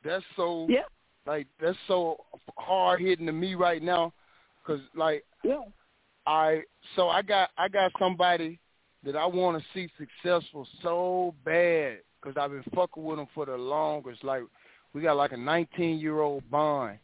that's 0.03 0.25
so 0.35 0.65
Yeah, 0.67 0.81
like 1.27 1.47
that's 1.61 1.77
so 1.87 2.17
hard 2.57 3.01
hitting 3.01 3.27
to 3.27 3.31
me 3.31 3.53
right 3.55 3.83
now, 3.83 4.13
cause 4.65 4.79
like 4.95 5.23
yeah. 5.43 5.61
I 6.25 6.63
so 6.95 7.09
I 7.09 7.21
got 7.21 7.49
I 7.57 7.67
got 7.67 7.91
somebody 7.99 8.59
that 9.03 9.15
I 9.15 9.25
want 9.25 9.57
to 9.57 9.65
see 9.73 9.89
successful 9.97 10.67
so 10.83 11.33
bad 11.43 11.99
because 12.21 12.37
I've 12.37 12.51
been 12.51 12.63
fucking 12.75 13.03
with 13.03 13.17
them 13.17 13.27
for 13.33 13.45
the 13.45 13.57
longest. 13.57 14.23
Like 14.23 14.43
we 14.93 15.01
got 15.01 15.17
like 15.17 15.31
a 15.31 15.37
19 15.37 15.99
year 15.99 16.21
old 16.21 16.49
bond, 16.51 16.99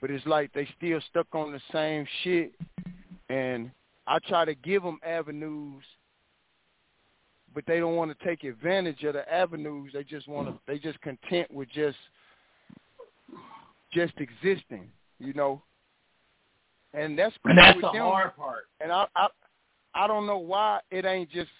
but 0.00 0.10
it's 0.10 0.26
like 0.26 0.52
they 0.52 0.68
still 0.76 1.00
stuck 1.10 1.26
on 1.32 1.52
the 1.52 1.60
same 1.72 2.06
shit, 2.22 2.52
and 3.28 3.70
I 4.06 4.18
try 4.26 4.44
to 4.44 4.54
give 4.54 4.82
them 4.82 4.98
avenues, 5.04 5.84
but 7.54 7.64
they 7.66 7.78
don't 7.78 7.96
want 7.96 8.16
to 8.16 8.26
take 8.26 8.44
advantage 8.44 9.04
of 9.04 9.14
the 9.14 9.30
avenues. 9.32 9.90
They 9.92 10.04
just 10.04 10.28
want 10.28 10.48
to. 10.48 10.58
They 10.66 10.78
just 10.78 11.00
content 11.02 11.52
with 11.52 11.68
just 11.70 11.98
just 13.92 14.14
existing, 14.18 14.88
you 15.18 15.34
know. 15.34 15.62
And 16.94 17.18
that's 17.18 17.34
And 17.44 17.58
that's 17.58 17.80
the 17.80 17.90
them 17.90 18.02
hard 18.02 18.36
part. 18.36 18.64
and 18.80 18.90
I, 18.90 19.06
I 19.14 19.28
I 19.94 20.06
don't 20.06 20.26
know 20.26 20.38
why 20.38 20.80
it 20.90 21.04
ain't 21.04 21.30
just 21.30 21.50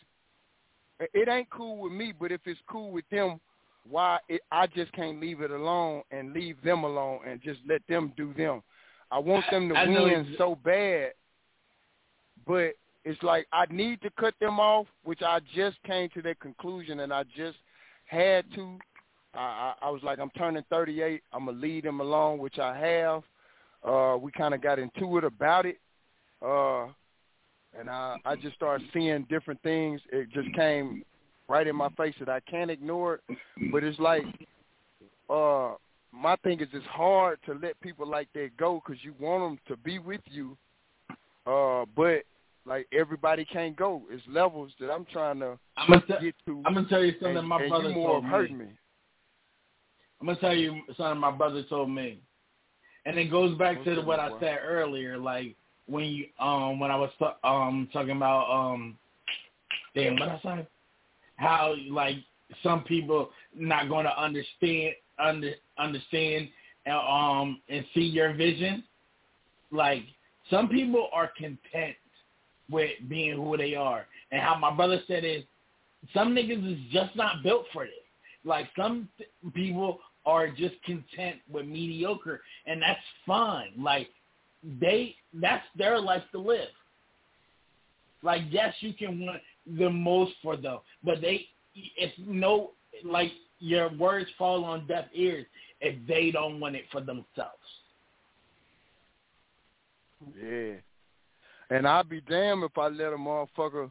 it 1.00 1.28
ain't 1.28 1.50
cool 1.50 1.78
with 1.78 1.92
me, 1.92 2.12
but 2.18 2.32
if 2.32 2.40
it's 2.44 2.60
cool 2.68 2.90
with 2.90 3.04
them, 3.10 3.40
why 3.88 4.18
it, 4.28 4.40
I 4.50 4.66
just 4.66 4.92
can't 4.92 5.20
leave 5.20 5.40
it 5.40 5.50
alone 5.50 6.02
and 6.10 6.32
leave 6.32 6.60
them 6.62 6.84
alone 6.84 7.20
and 7.26 7.40
just 7.42 7.60
let 7.66 7.82
them 7.88 8.12
do 8.16 8.34
them. 8.34 8.62
I 9.10 9.18
want 9.18 9.44
them 9.50 9.68
to 9.70 9.76
I 9.76 9.86
know 9.86 10.04
win 10.04 10.34
so 10.36 10.56
bad, 10.56 11.12
but 12.46 12.72
it's 13.04 13.22
like 13.22 13.46
I 13.52 13.64
need 13.70 14.02
to 14.02 14.10
cut 14.18 14.34
them 14.40 14.60
off, 14.60 14.86
which 15.04 15.22
I 15.22 15.40
just 15.54 15.82
came 15.84 16.10
to 16.10 16.22
that 16.22 16.40
conclusion, 16.40 17.00
and 17.00 17.12
I 17.12 17.24
just 17.36 17.58
had 18.06 18.44
to. 18.54 18.78
I, 19.34 19.38
I, 19.38 19.74
I 19.82 19.90
was 19.90 20.02
like, 20.02 20.18
I'm 20.18 20.30
turning 20.30 20.64
38. 20.68 21.22
I'm 21.32 21.46
gonna 21.46 21.58
lead 21.58 21.84
them 21.84 22.00
along, 22.00 22.38
which 22.38 22.58
I 22.58 22.76
have. 22.76 23.22
Uh, 23.84 24.16
we 24.20 24.32
kind 24.32 24.54
of 24.54 24.62
got 24.62 24.78
into 24.78 25.18
it 25.18 25.24
about 25.24 25.66
it. 25.66 25.78
Uh, 26.42 26.86
and 27.78 27.88
I 27.88 28.16
I 28.24 28.36
just 28.36 28.54
started 28.56 28.86
seeing 28.92 29.26
different 29.28 29.62
things. 29.62 30.00
It 30.12 30.30
just 30.30 30.52
came 30.54 31.04
right 31.48 31.66
in 31.66 31.76
my 31.76 31.88
face 31.90 32.14
that 32.20 32.28
I 32.28 32.40
can't 32.40 32.70
ignore 32.70 33.14
it. 33.14 33.38
But 33.72 33.84
it's 33.84 33.98
like, 33.98 34.22
uh, 35.30 35.72
my 36.12 36.36
thing 36.36 36.60
is 36.60 36.68
it's 36.72 36.86
hard 36.86 37.38
to 37.46 37.54
let 37.54 37.80
people 37.80 38.06
like 38.06 38.28
that 38.34 38.50
go 38.56 38.82
because 38.84 39.02
you 39.04 39.14
want 39.18 39.42
them 39.42 39.58
to 39.68 39.76
be 39.82 39.98
with 39.98 40.20
you, 40.26 40.56
uh, 41.46 41.84
but 41.96 42.22
like 42.66 42.86
everybody 42.92 43.44
can't 43.44 43.76
go. 43.76 44.02
It's 44.10 44.22
levels 44.28 44.72
that 44.80 44.90
I'm 44.90 45.06
trying 45.12 45.40
to 45.40 45.58
I'm 45.76 45.90
gonna, 45.90 46.20
get 46.20 46.34
to, 46.46 46.62
I'm 46.66 46.74
gonna 46.74 46.88
tell 46.88 47.04
you 47.04 47.12
something 47.12 47.38
and, 47.38 47.48
my 47.48 47.66
brother 47.68 47.88
you 47.88 47.94
more 47.94 48.20
told 48.20 48.50
me. 48.50 48.56
me. 48.56 48.66
I'm 50.20 50.26
gonna 50.26 50.40
tell 50.40 50.54
you 50.54 50.80
something 50.96 51.20
my 51.20 51.30
brother 51.30 51.62
told 51.64 51.90
me, 51.90 52.20
and 53.08 53.18
it 53.18 53.30
goes 53.30 53.56
back 53.56 53.82
to 53.84 54.02
what 54.02 54.20
I 54.20 54.28
said 54.38 54.58
earlier. 54.62 55.16
Like 55.16 55.56
when 55.86 56.04
you 56.04 56.26
um 56.38 56.78
when 56.78 56.90
I 56.90 56.96
was 56.96 57.10
um 57.42 57.88
talking 57.90 58.16
about 58.16 58.50
um 58.50 58.98
damn 59.94 60.16
what 60.18 60.28
I 60.28 60.40
say, 60.42 60.68
how 61.36 61.74
like 61.90 62.16
some 62.62 62.84
people 62.84 63.30
not 63.56 63.88
going 63.88 64.04
to 64.04 64.22
understand 64.22 64.94
under 65.18 65.52
understand 65.78 66.48
and, 66.84 66.96
um 66.96 67.62
and 67.70 67.84
see 67.94 68.02
your 68.02 68.34
vision. 68.34 68.84
Like 69.70 70.02
some 70.50 70.68
people 70.68 71.08
are 71.12 71.30
content 71.36 71.96
with 72.70 72.90
being 73.08 73.36
who 73.36 73.56
they 73.56 73.74
are, 73.74 74.06
and 74.32 74.42
how 74.42 74.58
my 74.58 74.74
brother 74.74 75.00
said 75.08 75.24
is 75.24 75.44
some 76.12 76.34
niggas 76.34 76.72
is 76.72 76.78
just 76.92 77.16
not 77.16 77.42
built 77.42 77.64
for 77.72 77.84
this. 77.84 77.94
Like 78.44 78.68
some 78.76 79.08
th- 79.16 79.30
people 79.54 79.98
are 80.28 80.46
just 80.48 80.74
content 80.84 81.36
with 81.50 81.64
mediocre, 81.64 82.42
and 82.66 82.82
that's 82.82 83.00
fine. 83.26 83.72
Like 83.78 84.08
they, 84.78 85.16
that's 85.32 85.64
their 85.74 85.98
life 85.98 86.22
to 86.32 86.38
live. 86.38 86.68
Like 88.22 88.42
yes, 88.50 88.74
you 88.80 88.92
can 88.92 89.24
want 89.24 89.40
the 89.78 89.88
most 89.88 90.32
for 90.42 90.56
them, 90.58 90.80
but 91.02 91.22
they, 91.22 91.46
it's 91.96 92.14
no 92.18 92.72
like 93.04 93.32
your 93.58 93.90
words 93.96 94.28
fall 94.36 94.64
on 94.64 94.86
deaf 94.86 95.06
ears 95.14 95.46
if 95.80 95.94
they 96.06 96.30
don't 96.30 96.60
want 96.60 96.76
it 96.76 96.84
for 96.92 97.00
themselves. 97.00 97.56
Yeah. 100.38 100.74
And 101.70 101.86
I'd 101.86 102.08
be 102.08 102.20
damned 102.20 102.64
if 102.64 102.76
I 102.76 102.88
let 102.88 103.12
a 103.12 103.16
motherfucker 103.16 103.90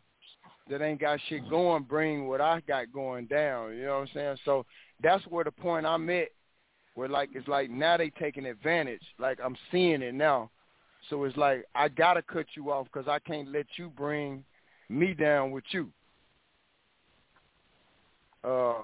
that 0.70 0.82
ain't 0.82 1.00
got 1.00 1.20
shit 1.28 1.50
going 1.50 1.84
bring 1.84 2.28
what 2.28 2.42
I 2.42 2.62
got 2.68 2.92
going 2.92 3.26
down. 3.26 3.76
You 3.76 3.86
know 3.86 3.96
what 3.96 4.02
I'm 4.02 4.10
saying? 4.14 4.38
So 4.46 4.66
that's 5.02 5.26
where 5.28 5.44
the 5.44 5.52
point 5.52 5.86
I'm 5.86 6.10
at, 6.10 6.30
where 6.96 7.08
like 7.08 7.30
it's 7.34 7.48
like 7.48 7.70
now 7.70 7.98
they 7.98 8.10
taking 8.10 8.46
advantage. 8.46 9.04
Like 9.20 9.40
I'm 9.44 9.56
seeing 9.72 10.02
it 10.02 10.14
now. 10.14 10.50
So 11.10 11.24
it's 11.24 11.38
like 11.38 11.66
I 11.76 11.88
gotta 11.88 12.22
cut 12.22 12.46
you 12.56 12.72
off 12.72 12.88
because 12.92 13.08
I 13.08 13.20
can't 13.20 13.52
let 13.52 13.66
you 13.78 13.90
bring 13.90 14.44
me 14.90 15.14
down 15.14 15.52
with 15.52 15.64
you. 15.72 15.92
Uh, 18.44 18.82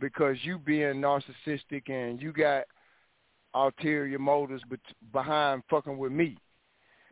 because 0.00 0.36
you 0.42 0.58
being 0.58 0.94
narcissistic 0.94 1.88
and 1.88 2.20
you 2.20 2.32
got 2.32 2.64
ulterior 3.54 4.18
motives 4.18 4.62
behind 5.12 5.62
fucking 5.70 5.96
with 5.96 6.12
me. 6.12 6.36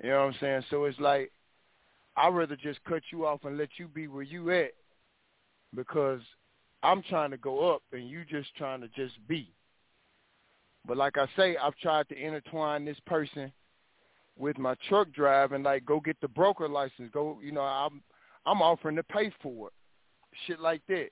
You 0.03 0.11
know 0.11 0.21
what 0.21 0.35
I'm 0.35 0.35
saying? 0.41 0.63
So 0.71 0.85
it's 0.85 0.99
like 0.99 1.31
I'd 2.17 2.35
rather 2.35 2.57
just 2.57 2.83
cut 2.85 3.03
you 3.13 3.27
off 3.27 3.45
and 3.45 3.57
let 3.57 3.71
you 3.79 3.89
be 3.89 4.09
where 4.09 4.23
you 4.23 4.51
at 4.51 4.73
because 5.75 6.21
I'm 6.83 7.03
trying 7.03 7.31
to 7.31 7.37
go 7.37 7.73
up 7.73 7.83
and 7.93 8.09
you 8.09 8.25
just 8.25 8.55
trying 8.57 8.81
to 8.81 8.89
just 8.89 9.15
be. 9.29 9.53
But 10.87 10.97
like 10.97 11.19
I 11.19 11.27
say, 11.37 11.57
I've 11.57 11.77
tried 11.77 12.09
to 12.09 12.17
intertwine 12.17 12.85
this 12.85 12.99
person 13.07 13.53
with 14.39 14.59
my 14.59 14.75
truck 14.89 15.13
driving, 15.13 15.63
like 15.63 15.85
go 15.85 16.01
get 16.01 16.21
the 16.21 16.29
broker 16.29 16.69
license. 16.69 17.11
Go, 17.13 17.39
you 17.43 17.53
know, 17.53 17.61
I'm 17.61 18.03
I'm 18.47 18.63
offering 18.63 18.97
to 18.97 19.03
pay 19.03 19.31
for 19.43 19.69
it, 19.69 19.75
shit 20.47 20.61
like 20.61 20.81
that. 20.89 21.11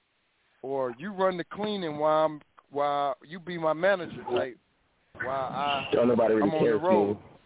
Or 0.63 0.95
you 0.99 1.13
run 1.13 1.37
the 1.37 1.45
cleaning 1.45 1.99
while 1.99 2.25
I'm 2.27 2.41
while 2.71 3.17
you 3.27 3.39
be 3.39 3.59
my 3.59 3.75
manager 3.75 4.25
type. 4.33 4.59
While 5.23 5.53
I 5.53 5.87
don't 5.93 6.09
nobody 6.09 6.35
really 6.35 6.51
I'm 6.51 6.59
care. 6.59 6.79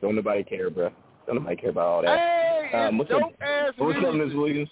Don't 0.01 0.17
nobody 0.17 0.45
care, 0.45 0.71
bro. 0.71 0.91
Don't 1.27 1.37
nobody 1.37 1.57
care 1.57 1.71
about 1.71 1.87
all 1.87 2.03
that. 2.03 2.19
Hey, 2.19 2.42
Um, 2.75 3.01
it's 3.01 3.11
what's 3.11 3.11
dope 3.11 3.23
up- 3.23 3.43
ass 3.43 3.73
What's 3.77 3.97
up, 3.99 4.15
music. 4.15 4.27
Miss 4.27 4.35
Williams? 4.37 4.69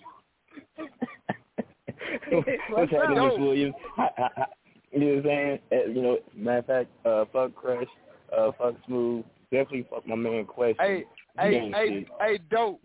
What's 2.30 2.48
What's 2.70 2.92
happening, 2.92 3.18
up? 3.18 3.32
Miss 3.32 3.40
Williams? 3.40 3.74
I, 3.98 4.02
I, 4.02 4.22
I, 4.22 4.44
you 4.92 5.00
know 5.00 5.06
what 5.06 5.16
I'm 5.16 5.22
saying? 5.24 5.58
Uh, 5.72 5.90
you 5.90 6.02
know, 6.02 6.18
matter 6.34 6.58
of 6.58 6.66
fact, 6.66 6.88
uh, 7.06 7.24
fuck 7.32 7.54
Crush, 7.54 7.86
uh, 8.36 8.50
fuck 8.58 8.74
Smooth, 8.86 9.24
definitely 9.50 9.86
fuck 9.90 10.06
my 10.06 10.14
man 10.16 10.44
Question. 10.46 10.76
Hey, 10.78 11.04
hey, 11.38 11.70
hey, 11.72 12.06
hey, 12.20 12.38
dope, 12.50 12.80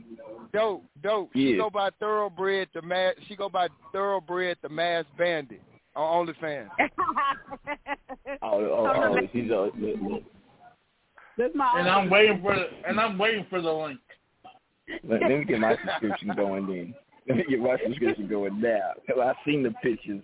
dope, 0.53 0.83
dope. 1.01 1.29
She 1.33 1.57
go 1.57 1.69
by 1.69 1.89
thoroughbred 1.99 2.67
the 2.73 2.81
mass. 2.81 3.15
She 3.27 3.35
go 3.35 3.49
by 3.49 3.67
thoroughbred 3.91 4.57
the 4.61 4.69
mass 4.69 5.05
bandit 5.17 5.61
on 5.95 6.27
OnlyFans. 6.27 6.67
Oh, 8.41 8.59
oh, 8.59 8.91
oh, 8.95 9.17
he's 9.31 9.49
a, 9.49 9.55
look, 9.55 9.73
look. 10.01 10.23
That's 11.37 11.55
my 11.55 11.79
And 11.79 11.87
I'm 11.87 12.09
waiting 12.09 12.41
for 12.41 12.55
the 12.55 12.65
and 12.87 12.99
I'm 12.99 13.17
waiting 13.17 13.45
for 13.49 13.61
the 13.61 13.71
link. 13.71 13.99
Let, 15.03 15.21
let 15.21 15.29
me 15.29 15.45
get 15.45 15.59
my 15.59 15.75
subscription 15.83 16.33
going 16.35 16.67
then. 16.67 16.95
Let 17.27 17.37
me 17.37 17.45
get 17.49 17.59
my 17.59 17.75
subscription 17.83 18.27
going 18.27 18.61
now. 18.61 18.91
Cause 19.07 19.17
I've 19.19 19.35
seen 19.43 19.63
the 19.63 19.71
pictures. 19.81 20.21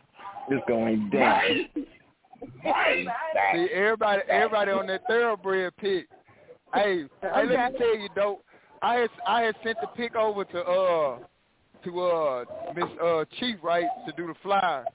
It's 0.49 0.63
going 0.67 1.09
down. 1.09 1.41
See, 3.53 3.67
everybody, 3.73 4.21
everybody 4.29 4.71
on 4.71 4.85
that 4.87 5.01
thoroughbred 5.07 5.75
pick. 5.77 6.07
Hey, 6.73 7.05
hey, 7.21 7.45
let 7.47 7.73
me 7.73 7.79
tell 7.79 7.97
you, 7.97 8.07
dope. 8.15 8.45
I 8.81 8.95
had, 8.95 9.09
I 9.27 9.41
had 9.41 9.55
sent 9.63 9.77
the 9.81 9.87
pick 9.87 10.15
over 10.15 10.43
to 10.45 10.59
uh, 10.59 11.17
to 11.83 12.01
uh, 12.01 12.45
Miss 12.75 12.85
uh 13.03 13.25
Chief 13.39 13.57
right 13.61 13.85
to 14.07 14.13
do 14.13 14.27
the 14.27 14.35
flyer, 14.41 14.85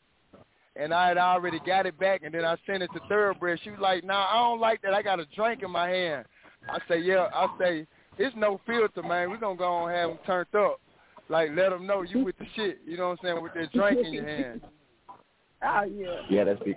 and 0.75 0.93
I 0.93 1.09
had 1.09 1.19
already 1.19 1.61
got 1.67 1.87
it 1.87 1.99
back, 1.99 2.23
and 2.25 2.35
then 2.35 2.45
I 2.45 2.57
sent 2.67 2.83
it 2.83 2.91
to 2.95 3.01
thoroughbred. 3.09 3.61
She 3.63 3.71
was 3.71 3.81
like, 3.81 4.05
"Nah, 4.05 4.27
I 4.31 4.35
don't 4.39 4.61
like 4.61 4.83
that. 4.83 4.95
I 4.95 5.03
got 5.03 5.21
a 5.21 5.27
drink 5.37 5.63
in 5.63 5.71
my 5.71 5.89
hand." 5.89 6.27
I 6.69 6.79
say, 6.89 6.99
"Yeah." 7.01 7.29
I 7.33 7.47
say, 7.59 7.87
"It's 8.19 8.37
no 8.37 8.61
filter, 8.67 9.03
man. 9.03 9.31
We're 9.31 9.39
gonna 9.39 9.57
go 9.57 9.73
on 9.73 9.91
and 9.91 9.99
have 9.99 10.09
them 10.11 10.19
turned 10.27 10.55
up." 10.55 10.81
Like, 11.29 11.51
let 11.55 11.71
them 11.71 11.87
know 11.87 12.03
you 12.03 12.25
with 12.25 12.39
the 12.39 12.47
shit. 12.55 12.79
You 12.87 12.97
know 12.97 13.09
what 13.09 13.19
I'm 13.23 13.35
saying? 13.35 13.43
With 13.43 13.55
that 13.55 13.73
drink 13.73 14.07
in 14.07 14.13
your 14.13 14.27
hand. 14.27 14.61
Oh 15.63 15.85
yeah. 15.85 16.21
Yeah, 16.29 16.45
that's 16.45 16.63
big. 16.63 16.77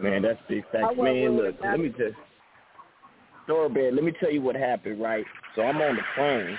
Man, 0.00 0.22
that's 0.22 0.38
big 0.48 0.64
I 0.70 0.72
facts. 0.72 0.96
Man, 0.96 0.96
worried 0.96 1.30
look, 1.30 1.58
about 1.60 1.70
let 1.70 1.80
me 1.80 1.88
just 1.90 2.16
thoroughbred. 3.46 3.94
Let 3.94 4.02
me 4.02 4.12
tell 4.18 4.30
you 4.30 4.42
what 4.42 4.56
happened. 4.56 5.00
Right, 5.00 5.24
so 5.54 5.62
I'm 5.62 5.76
on 5.76 5.94
the 5.94 6.02
phone. 6.16 6.58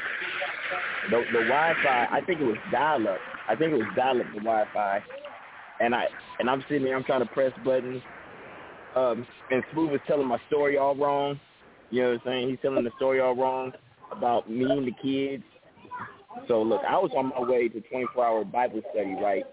The 1.12 1.18
the 1.34 1.45
Wi-Fi. 1.45 2.08
I 2.10 2.22
think 2.26 2.39
it 2.39 2.45
was 2.45 2.56
dial 2.72 3.10
up. 3.10 3.18
I 3.49 3.58
think 3.58 3.74
it 3.74 3.76
was 3.76 3.88
dial 3.93 4.22
up 4.22 4.28
the 4.34 4.39
Wi-Fi, 4.39 5.04
and 5.82 5.93
I 5.93 6.06
and 6.39 6.49
I'm 6.49 6.64
sitting 6.70 6.86
there. 6.86 6.95
I'm 6.95 7.04
trying 7.04 7.28
to 7.28 7.34
press 7.34 7.51
buttons. 7.66 8.01
Um, 8.95 9.28
and 9.51 9.62
Smooth 9.74 9.93
is 9.93 10.01
telling 10.08 10.28
my 10.28 10.39
story 10.47 10.78
all 10.78 10.95
wrong. 10.95 11.38
You 11.89 12.04
know 12.04 12.08
what 12.12 12.22
I'm 12.22 12.22
saying? 12.26 12.49
He's 12.51 12.60
telling 12.62 12.86
the 12.86 12.91
story 12.95 13.20
all 13.20 13.36
wrong 13.36 13.74
about 14.18 14.49
me 14.49 14.64
and 14.70 14.88
the 14.88 14.91
kids. 15.01 15.43
So 16.47 16.61
look, 16.61 16.82
I 16.88 16.97
was 16.97 17.11
on 17.16 17.30
my 17.30 17.39
way 17.41 17.68
to 17.70 17.80
24 17.82 18.26
hour 18.26 18.43
Bible 18.43 18.82
study, 18.91 19.16
right? 19.22 19.43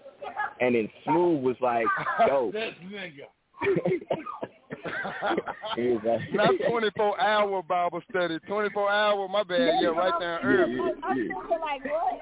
And 0.59 0.75
then 0.75 0.89
Smooth 1.03 1.43
was 1.43 1.55
like, 1.61 1.85
"Yo." 2.27 2.51
This 2.51 2.73
nigga. 2.85 3.27
like, 6.03 6.33
Not 6.33 6.53
24 6.69 7.21
hour 7.21 7.61
Bible 7.63 8.01
study. 8.09 8.39
24 8.47 8.89
hour, 8.89 9.27
my 9.27 9.43
bad. 9.43 9.75
Yeah, 9.81 9.89
right 9.89 10.13
there 10.19 10.39
in 10.39 10.45
Yeah, 10.45 10.51
Irving. 10.55 10.77
yeah, 10.77 10.83
yeah. 10.83 10.91
thinking 11.13 11.59
like 11.61 11.83
what? 11.85 12.19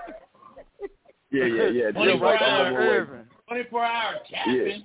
Yeah, 1.32 1.46
yeah, 1.46 1.68
yeah. 1.68 1.70
Yeah, 1.86 1.92
24 1.92 2.28
right 2.28 2.42
I'm 2.42 2.50
there 2.58 2.60
on 2.60 2.68
in 2.68 2.74
my 2.74 2.80
way. 2.80 2.86
Irving. 2.88 3.26
Twenty 3.48 3.64
four 3.70 3.84
hour 3.84 4.14
cabin. 4.30 4.84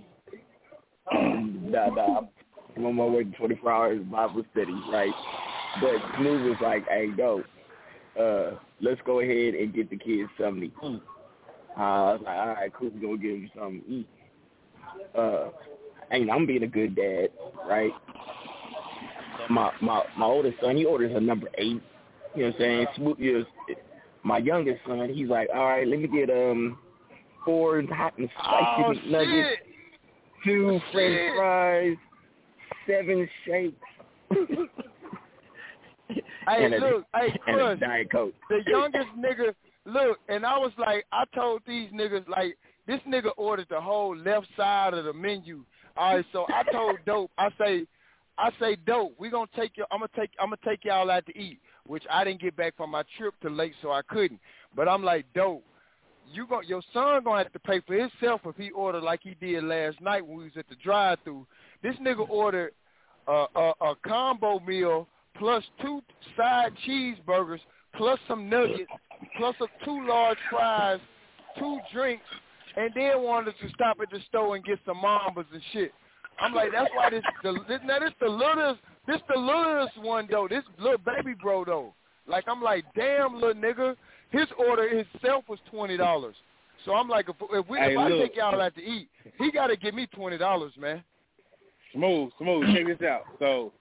nah, 1.70 1.88
nah. 1.90 2.20
I'm 2.76 2.86
on 2.86 2.94
my 2.96 3.04
way 3.04 3.24
to 3.24 3.30
24 3.32 3.72
hours 3.72 4.00
Bible 4.10 4.42
study, 4.52 4.72
right? 4.90 5.12
But 5.80 5.96
Smooth 6.16 6.50
was 6.50 6.58
like, 6.60 6.86
hey, 6.88 7.10
yo, 7.16 7.42
uh, 8.20 8.58
let's 8.80 9.00
go 9.04 9.20
ahead 9.20 9.54
and 9.54 9.74
get 9.74 9.90
the 9.90 9.96
kids 9.96 10.30
something 10.38 10.70
to 10.70 10.86
eat. 10.86 11.02
Uh, 11.76 11.80
I 11.80 12.12
was 12.12 12.20
like, 12.24 12.36
all 12.36 12.46
right, 12.48 12.72
cool, 12.72 12.90
we're 12.94 13.00
going 13.00 13.20
to 13.20 13.22
give 13.22 13.40
them 13.40 13.50
something 13.56 13.82
to 13.82 13.90
eat. 13.90 14.08
Uh, 15.16 15.50
and 16.10 16.30
I'm 16.30 16.46
being 16.46 16.62
a 16.62 16.68
good 16.68 16.94
dad, 16.94 17.28
right? 17.66 17.92
My 19.50 19.72
my 19.82 20.02
my 20.16 20.26
oldest 20.26 20.56
son, 20.60 20.76
he 20.76 20.84
orders 20.84 21.12
a 21.14 21.20
number 21.20 21.48
eight. 21.58 21.82
You 22.34 22.42
know 22.42 22.46
what 22.46 22.54
I'm 22.54 22.60
saying? 22.60 22.86
Smooth, 22.96 23.18
you 23.18 23.38
know, 23.38 23.44
my 24.22 24.38
youngest 24.38 24.80
son, 24.86 25.08
he's 25.12 25.28
like, 25.28 25.48
all 25.54 25.66
right, 25.66 25.86
let 25.86 25.98
me 25.98 26.08
get 26.08 26.30
um 26.30 26.78
four 27.44 27.82
hot 27.90 28.16
and 28.16 28.28
spicy 28.38 28.66
Oh, 28.78 29.10
nuggets 29.10 29.58
two 30.44 30.80
french 30.92 31.20
fries, 31.34 31.96
seven 32.86 33.28
shakes, 33.46 33.76
Hey, 36.46 36.64
and 36.64 36.74
a, 36.74 36.78
look, 36.78 37.04
hey, 37.14 37.38
and 37.46 37.60
a 37.60 37.76
Diet 37.76 38.10
Coke. 38.10 38.34
the 38.48 38.60
youngest 38.66 39.08
nigga, 39.18 39.54
look, 39.84 40.18
and 40.28 40.44
I 40.44 40.58
was 40.58 40.72
like, 40.78 41.04
I 41.12 41.24
told 41.34 41.62
these 41.66 41.90
niggas, 41.90 42.28
like, 42.28 42.56
this 42.86 43.00
nigga 43.08 43.30
ordered 43.36 43.66
the 43.70 43.80
whole 43.80 44.16
left 44.16 44.46
side 44.56 44.94
of 44.94 45.04
the 45.04 45.12
menu. 45.12 45.64
All 45.96 46.16
right, 46.16 46.24
so 46.32 46.46
I 46.48 46.62
told 46.70 46.98
Dope, 47.06 47.30
I 47.38 47.48
say, 47.58 47.86
I 48.36 48.50
say, 48.60 48.76
Dope, 48.86 49.14
we 49.18 49.30
gonna 49.30 49.46
take 49.56 49.76
you, 49.76 49.84
I'm 49.90 50.00
gonna 50.00 50.10
take, 50.16 50.30
I'm 50.38 50.48
gonna 50.48 50.58
take 50.64 50.84
y'all 50.84 51.10
out 51.10 51.24
to 51.26 51.38
eat, 51.38 51.60
which 51.86 52.04
I 52.10 52.24
didn't 52.24 52.40
get 52.40 52.56
back 52.56 52.76
from 52.76 52.90
my 52.90 53.04
trip 53.16 53.34
till 53.40 53.52
late, 53.52 53.74
so 53.80 53.92
I 53.92 54.02
couldn't. 54.02 54.40
But 54.74 54.88
I'm 54.88 55.02
like, 55.02 55.26
Dope, 55.34 55.64
you 56.32 56.46
gon' 56.46 56.66
your 56.66 56.82
son 56.92 57.22
gonna 57.24 57.42
have 57.42 57.52
to 57.52 57.58
pay 57.58 57.80
for 57.86 57.94
himself 57.94 58.40
if 58.44 58.56
he 58.56 58.70
ordered 58.70 59.02
like 59.02 59.20
he 59.22 59.34
did 59.40 59.64
last 59.64 60.00
night 60.00 60.26
when 60.26 60.38
we 60.38 60.44
was 60.44 60.52
at 60.56 60.68
the 60.68 60.76
drive-through. 60.76 61.46
This 61.82 61.94
nigga 61.96 62.28
ordered 62.28 62.72
a, 63.28 63.44
a, 63.54 63.72
a 63.80 63.94
combo 64.06 64.58
meal 64.60 65.06
plus 65.38 65.64
two 65.82 66.02
side 66.36 66.72
cheeseburgers 66.86 67.60
plus 67.96 68.18
some 68.28 68.48
nuggets 68.48 68.90
plus 69.36 69.54
a, 69.60 69.84
two 69.84 70.06
large 70.06 70.38
fries, 70.50 71.00
two 71.58 71.78
drinks, 71.92 72.24
and 72.76 72.90
then 72.94 73.22
wanted 73.22 73.54
to 73.60 73.68
stop 73.70 73.98
at 74.02 74.10
the 74.10 74.20
store 74.28 74.56
and 74.56 74.64
get 74.64 74.78
some 74.84 74.96
mambas 74.96 75.46
and 75.52 75.62
shit. 75.72 75.92
I'm 76.40 76.52
like, 76.52 76.70
that's 76.72 76.90
why 76.94 77.10
this 77.10 77.22
the 77.42 77.52
this, 77.68 77.80
now 77.84 78.00
this 78.00 78.12
the 78.20 78.28
littlest 78.28 78.80
this 79.06 79.20
the 79.32 79.38
littlest 79.38 79.96
one 79.98 80.26
though. 80.30 80.48
This 80.48 80.64
little 80.78 80.98
baby 80.98 81.34
bro 81.40 81.64
though. 81.64 81.94
Like 82.26 82.44
I'm 82.48 82.62
like, 82.62 82.84
damn 82.96 83.34
little 83.34 83.54
nigga, 83.54 83.94
his 84.30 84.48
order 84.58 84.84
itself 84.84 85.44
was 85.48 85.58
twenty 85.70 85.96
dollars. 85.96 86.34
So 86.84 86.94
I'm 86.94 87.08
like, 87.08 87.28
if, 87.28 87.36
if 87.40 87.68
we 87.68 87.78
Hey, 87.78 87.92
if 87.92 87.98
I 87.98 88.08
look. 88.08 88.28
take 88.28 88.36
y'all 88.36 88.60
out 88.60 88.74
to 88.74 88.82
eat, 88.82 89.08
he 89.38 89.52
got 89.52 89.68
to 89.68 89.76
give 89.76 89.94
me 89.94 90.06
twenty 90.14 90.38
dollars, 90.38 90.72
man. 90.78 91.02
Smooth, 91.92 92.32
smooth. 92.38 92.74
Check 92.74 92.98
this 92.98 93.08
out. 93.08 93.22
So, 93.38 93.72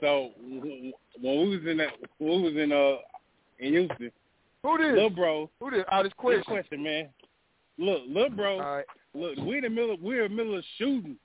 so 0.00 0.30
when 0.40 0.92
we 1.22 1.56
was 1.56 1.66
in 1.66 1.76
that, 1.78 1.90
when 2.18 2.42
we 2.42 2.52
was 2.52 2.62
in 2.62 2.72
uh 2.72 2.96
in 3.58 3.72
Houston, 3.72 4.12
Who 4.62 4.78
this? 4.78 4.94
little 4.94 5.10
bro, 5.10 5.50
Who 5.60 5.70
this? 5.70 5.84
Oh, 5.90 6.02
this 6.02 6.12
question. 6.16 6.44
question, 6.44 6.82
man. 6.82 7.08
Look, 7.78 8.02
little 8.08 8.30
bro, 8.30 8.58
right. 8.58 8.84
look, 9.14 9.36
we 9.36 9.58
in 9.58 9.64
the 9.64 9.70
middle, 9.70 9.96
we're 10.00 10.24
in 10.24 10.32
the 10.32 10.36
middle 10.36 10.58
of 10.58 10.64
shooting. 10.78 11.16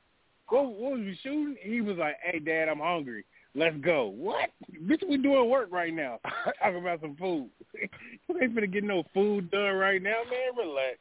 What, 0.49 0.65
what 0.65 0.91
was 0.93 1.01
we 1.01 1.17
shooting? 1.23 1.55
He 1.61 1.81
was 1.81 1.97
like, 1.97 2.15
"Hey, 2.23 2.37
Dad, 2.39 2.69
I'm 2.69 2.79
hungry. 2.79 3.25
Let's 3.55 3.77
go." 3.77 4.05
What? 4.05 4.51
Bitch, 4.85 5.01
we 5.09 5.17
doing 5.17 5.49
work 5.49 5.69
right 5.71 5.93
now. 5.93 6.19
Talking 6.61 6.79
about 6.79 7.01
some 7.01 7.15
food. 7.15 7.49
you 7.73 8.39
ain't 8.41 8.55
finna 8.55 8.71
get 8.71 8.83
no 8.83 9.03
food 9.13 9.49
done 9.49 9.75
right 9.75 10.01
now, 10.01 10.21
man. 10.29 10.55
Relax. 10.55 10.97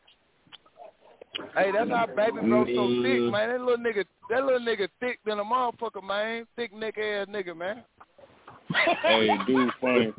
Hey, 1.54 1.70
that's 1.72 1.90
how 1.90 2.06
baby 2.06 2.46
bro 2.46 2.64
so 2.64 3.02
thick, 3.02 3.20
man. 3.32 3.48
That 3.50 3.60
little 3.60 3.76
nigga, 3.76 4.04
that 4.30 4.44
little 4.44 4.60
nigga 4.60 4.88
thick 5.00 5.18
than 5.24 5.38
a 5.38 5.44
motherfucker, 5.44 6.02
man. 6.02 6.46
Thick 6.56 6.72
neck 6.72 6.98
ass 6.98 7.26
nigga, 7.28 7.56
man. 7.56 7.82
hey, 9.02 9.28
dude, 9.46 9.70
funny. 9.80 10.12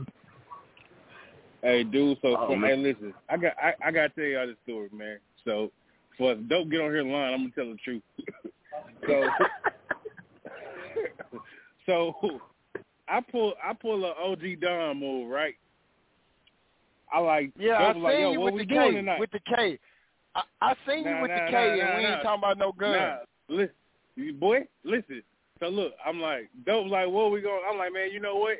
Hey, 1.62 1.84
dude, 1.84 2.18
so 2.22 2.36
Oh. 2.38 2.60
Hey, 2.60 2.76
listen, 2.76 3.14
I 3.30 3.38
got 3.38 3.54
I, 3.62 3.74
I 3.86 3.92
got 3.92 4.14
to 4.14 4.22
tell 4.22 4.24
y'all 4.26 4.48
this 4.48 4.58
story, 4.64 4.90
man. 4.92 5.18
So, 5.46 5.72
for 6.18 6.34
us, 6.34 6.38
don't 6.50 6.70
get 6.70 6.82
on 6.82 6.92
here 6.92 7.04
lying. 7.04 7.34
I'm 7.34 7.40
gonna 7.40 7.52
tell 7.56 7.72
the 7.72 7.78
truth. 7.84 8.04
so, 9.08 9.30
so 11.86 12.40
I 13.08 13.22
pull 13.22 13.54
I 13.64 13.74
pull 13.74 14.06
a 14.06 14.10
OG 14.10 14.60
Don 14.62 15.00
move, 15.00 15.30
right? 15.30 15.56
I 17.12 17.20
like 17.20 17.52
Yeah, 17.58 17.74
I 17.74 17.94
like, 17.94 18.14
seen 18.14 18.22
Yo, 18.22 18.32
you 18.34 18.40
what 18.40 18.54
with 18.54 18.68
the 18.68 18.76
K. 18.76 18.92
tonight? 18.92 19.20
With 19.20 19.32
the 19.32 19.40
K. 19.56 19.80
I, 20.36 20.42
I 20.62 20.76
seen 20.88 21.06
you 21.06 21.18
with 21.22 21.30
nah, 21.30 21.46
the 21.46 21.52
K, 21.52 21.54
nah, 21.54 21.60
and 21.60 21.80
nah, 21.80 21.98
we 21.98 22.06
ain't 22.06 22.12
nah. 22.12 22.24
talking 22.24 22.40
about 22.40 22.58
no 22.58 22.72
gun. 22.72 22.92
Nah, 22.92 23.16
listen, 23.50 23.76
you- 24.16 24.34
boy, 24.34 24.68
listen. 24.84 25.24
So 25.60 25.70
look, 25.70 25.94
I'm 26.06 26.20
like, 26.20 26.50
Dope 26.66 26.88
like, 26.88 27.08
what 27.08 27.32
we 27.32 27.42
going? 27.42 27.62
I'm 27.70 27.78
like, 27.78 27.94
man, 27.94 28.12
you 28.12 28.20
know 28.20 28.36
what? 28.36 28.58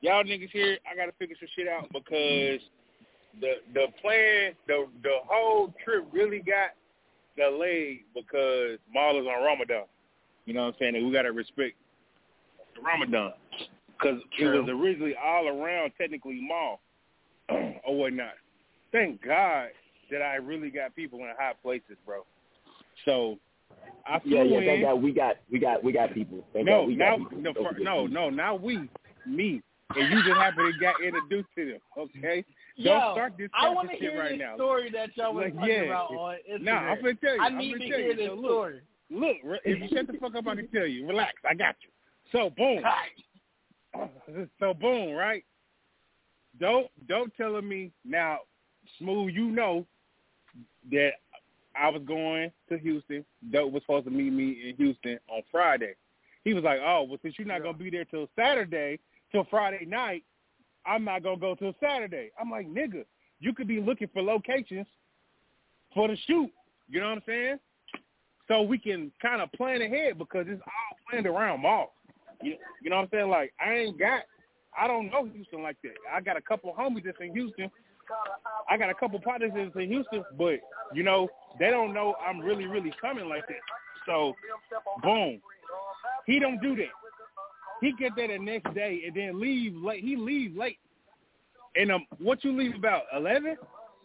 Y'all 0.00 0.24
niggas 0.24 0.50
here, 0.50 0.78
I 0.90 0.96
gotta 0.96 1.12
figure 1.12 1.36
some 1.38 1.48
shit 1.54 1.68
out 1.68 1.88
because 1.92 2.60
the 3.40 3.54
the 3.72 3.86
plan, 4.00 4.52
the 4.66 4.86
the 5.02 5.16
whole 5.24 5.72
trip 5.84 6.06
really 6.12 6.40
got 6.40 6.70
delayed 7.36 8.00
because 8.14 8.78
Marla's 8.94 9.26
on 9.26 9.44
Ramadan. 9.44 9.84
You 10.44 10.54
know 10.54 10.62
what 10.62 10.74
I'm 10.74 10.74
saying? 10.80 10.96
And 10.96 11.06
we 11.06 11.12
gotta 11.12 11.32
respect 11.32 11.76
the 12.74 12.82
Ramadan 12.82 13.32
because 13.88 14.20
it 14.38 14.44
was 14.46 14.68
originally 14.68 15.14
all 15.14 15.48
around 15.48 15.92
technically 15.96 16.40
mall 16.40 16.80
or 17.48 17.96
whatnot. 17.96 18.34
Thank 18.90 19.22
God 19.22 19.68
that 20.10 20.20
I 20.20 20.34
really 20.34 20.70
got 20.70 20.94
people 20.94 21.20
in 21.20 21.32
high 21.38 21.54
places, 21.62 21.96
bro. 22.04 22.24
So 23.04 23.38
I 24.06 24.18
flew 24.20 24.36
Yeah, 24.36 24.42
yeah, 24.44 24.58
in. 24.58 24.64
thank 24.66 24.82
God 24.82 24.94
we 25.02 25.12
got 25.12 25.36
we 25.50 25.58
got 25.58 25.84
we 25.84 25.92
got 25.92 26.12
people. 26.14 26.44
Thank 26.52 26.66
no, 26.66 26.80
God 26.82 26.88
we 26.88 26.96
now, 26.96 27.18
got 27.18 27.30
people. 27.30 27.42
no, 27.42 27.52
Don't 27.52 27.74
for, 27.76 27.80
no, 27.80 28.06
no, 28.06 28.30
not 28.30 28.60
we, 28.62 28.88
me, 29.26 29.62
and 29.96 30.12
you 30.12 30.22
just 30.24 30.36
happen 30.36 30.64
to 30.72 30.78
got 30.80 30.94
introduced 31.02 31.48
to 31.56 31.64
them. 31.72 31.80
Okay, 31.98 32.44
Yo, 32.76 32.92
don't 32.92 33.14
start 33.14 33.32
this 33.38 33.48
I 33.54 33.68
want 33.68 33.90
to 33.90 33.96
hear 33.96 34.18
right 34.18 34.30
this 34.30 34.40
now. 34.40 34.56
story 34.56 34.90
that 34.90 35.16
y'all 35.16 35.34
was 35.34 35.44
Like, 35.44 35.54
talking 35.54 35.68
yeah. 35.70 35.80
about 35.82 36.10
on 36.10 36.34
Instagram. 36.50 36.64
Nah, 36.64 36.72
I'm 36.72 37.00
gonna 37.02 37.14
tell 37.14 37.34
you. 37.36 37.42
I 37.42 37.46
I'm 37.46 37.58
need 37.58 37.72
gonna 37.72 37.88
tell 37.90 37.98
hear 37.98 38.10
you. 38.10 38.16
this 38.16 38.26
So 38.28 38.34
look, 38.34 38.44
story. 38.44 38.80
Look, 39.10 39.36
if 39.64 39.78
you 39.80 39.96
shut 39.96 40.06
the 40.06 40.14
fuck 40.18 40.34
up, 40.34 40.46
I 40.46 40.56
can 40.56 40.68
tell 40.68 40.86
you. 40.86 41.06
Relax, 41.06 41.34
I 41.48 41.54
got 41.54 41.76
you. 41.82 41.90
So 42.32 42.50
boom, 42.56 42.82
so 44.58 44.74
boom, 44.74 45.12
right? 45.14 45.44
Don't 46.60 46.88
don't 47.08 47.32
telling 47.36 47.68
me 47.68 47.92
now, 48.04 48.38
smooth. 48.98 49.32
You 49.34 49.50
know 49.50 49.86
that 50.90 51.12
I 51.80 51.88
was 51.88 52.02
going 52.06 52.50
to 52.68 52.78
Houston. 52.78 53.24
Dope 53.50 53.72
was 53.72 53.82
supposed 53.82 54.04
to 54.06 54.10
meet 54.10 54.32
me 54.32 54.68
in 54.68 54.76
Houston 54.76 55.18
on 55.28 55.42
Friday. 55.50 55.94
He 56.44 56.54
was 56.54 56.64
like, 56.64 56.80
"Oh, 56.80 57.04
well, 57.04 57.18
since 57.22 57.38
you're 57.38 57.46
not 57.46 57.62
gonna 57.62 57.78
be 57.78 57.90
there 57.90 58.04
till 58.04 58.28
Saturday, 58.36 58.98
till 59.30 59.44
Friday 59.44 59.84
night, 59.86 60.24
I'm 60.84 61.04
not 61.04 61.22
gonna 61.22 61.36
go 61.36 61.54
till 61.54 61.74
Saturday." 61.80 62.30
I'm 62.38 62.50
like, 62.50 62.66
"Nigga, 62.66 63.04
you 63.40 63.52
could 63.52 63.68
be 63.68 63.80
looking 63.80 64.08
for 64.08 64.22
locations 64.22 64.86
for 65.94 66.08
the 66.08 66.16
shoot. 66.26 66.50
You 66.88 67.00
know 67.00 67.08
what 67.08 67.18
I'm 67.18 67.22
saying? 67.26 67.58
So 68.48 68.62
we 68.62 68.78
can 68.78 69.12
kind 69.20 69.40
of 69.40 69.50
plan 69.52 69.82
ahead 69.82 70.18
because 70.18 70.46
it's 70.48 70.62
all 70.62 70.98
planned 71.08 71.26
around 71.26 71.62
malls. 71.62 71.90
You, 72.42 72.56
you 72.82 72.90
know 72.90 72.96
what 72.96 73.02
I'm 73.02 73.08
saying? 73.12 73.28
Like 73.30 73.52
I 73.64 73.72
ain't 73.74 73.98
got, 73.98 74.22
I 74.78 74.86
don't 74.86 75.10
know 75.10 75.28
Houston 75.32 75.62
like 75.62 75.76
that. 75.84 75.94
I 76.12 76.20
got 76.20 76.36
a 76.36 76.42
couple 76.42 76.74
homies 76.78 77.04
that's 77.04 77.18
in 77.20 77.32
Houston. 77.32 77.70
I 78.68 78.76
got 78.76 78.90
a 78.90 78.94
couple 78.94 79.18
partners 79.20 79.52
that's 79.54 79.74
in 79.76 79.88
Houston, 79.88 80.24
but 80.36 80.56
you 80.92 81.02
know 81.02 81.28
they 81.58 81.70
don't 81.70 81.92
know 81.92 82.14
I'm 82.24 82.40
really 82.40 82.66
really 82.66 82.92
coming 83.00 83.28
like 83.28 83.46
that. 83.48 83.56
So 84.06 84.34
boom, 85.02 85.40
he 86.26 86.38
don't 86.38 86.60
do 86.60 86.76
that. 86.76 86.86
He 87.80 87.92
get 87.98 88.12
there 88.14 88.28
the 88.28 88.38
next 88.38 88.72
day 88.74 89.02
and 89.06 89.14
then 89.14 89.40
leave 89.40 89.74
late. 89.74 90.04
He 90.04 90.16
leave 90.16 90.56
late. 90.56 90.78
And 91.74 91.90
um, 91.90 92.06
what 92.18 92.44
you 92.44 92.56
leave 92.56 92.74
about 92.76 93.02
eleven? 93.14 93.56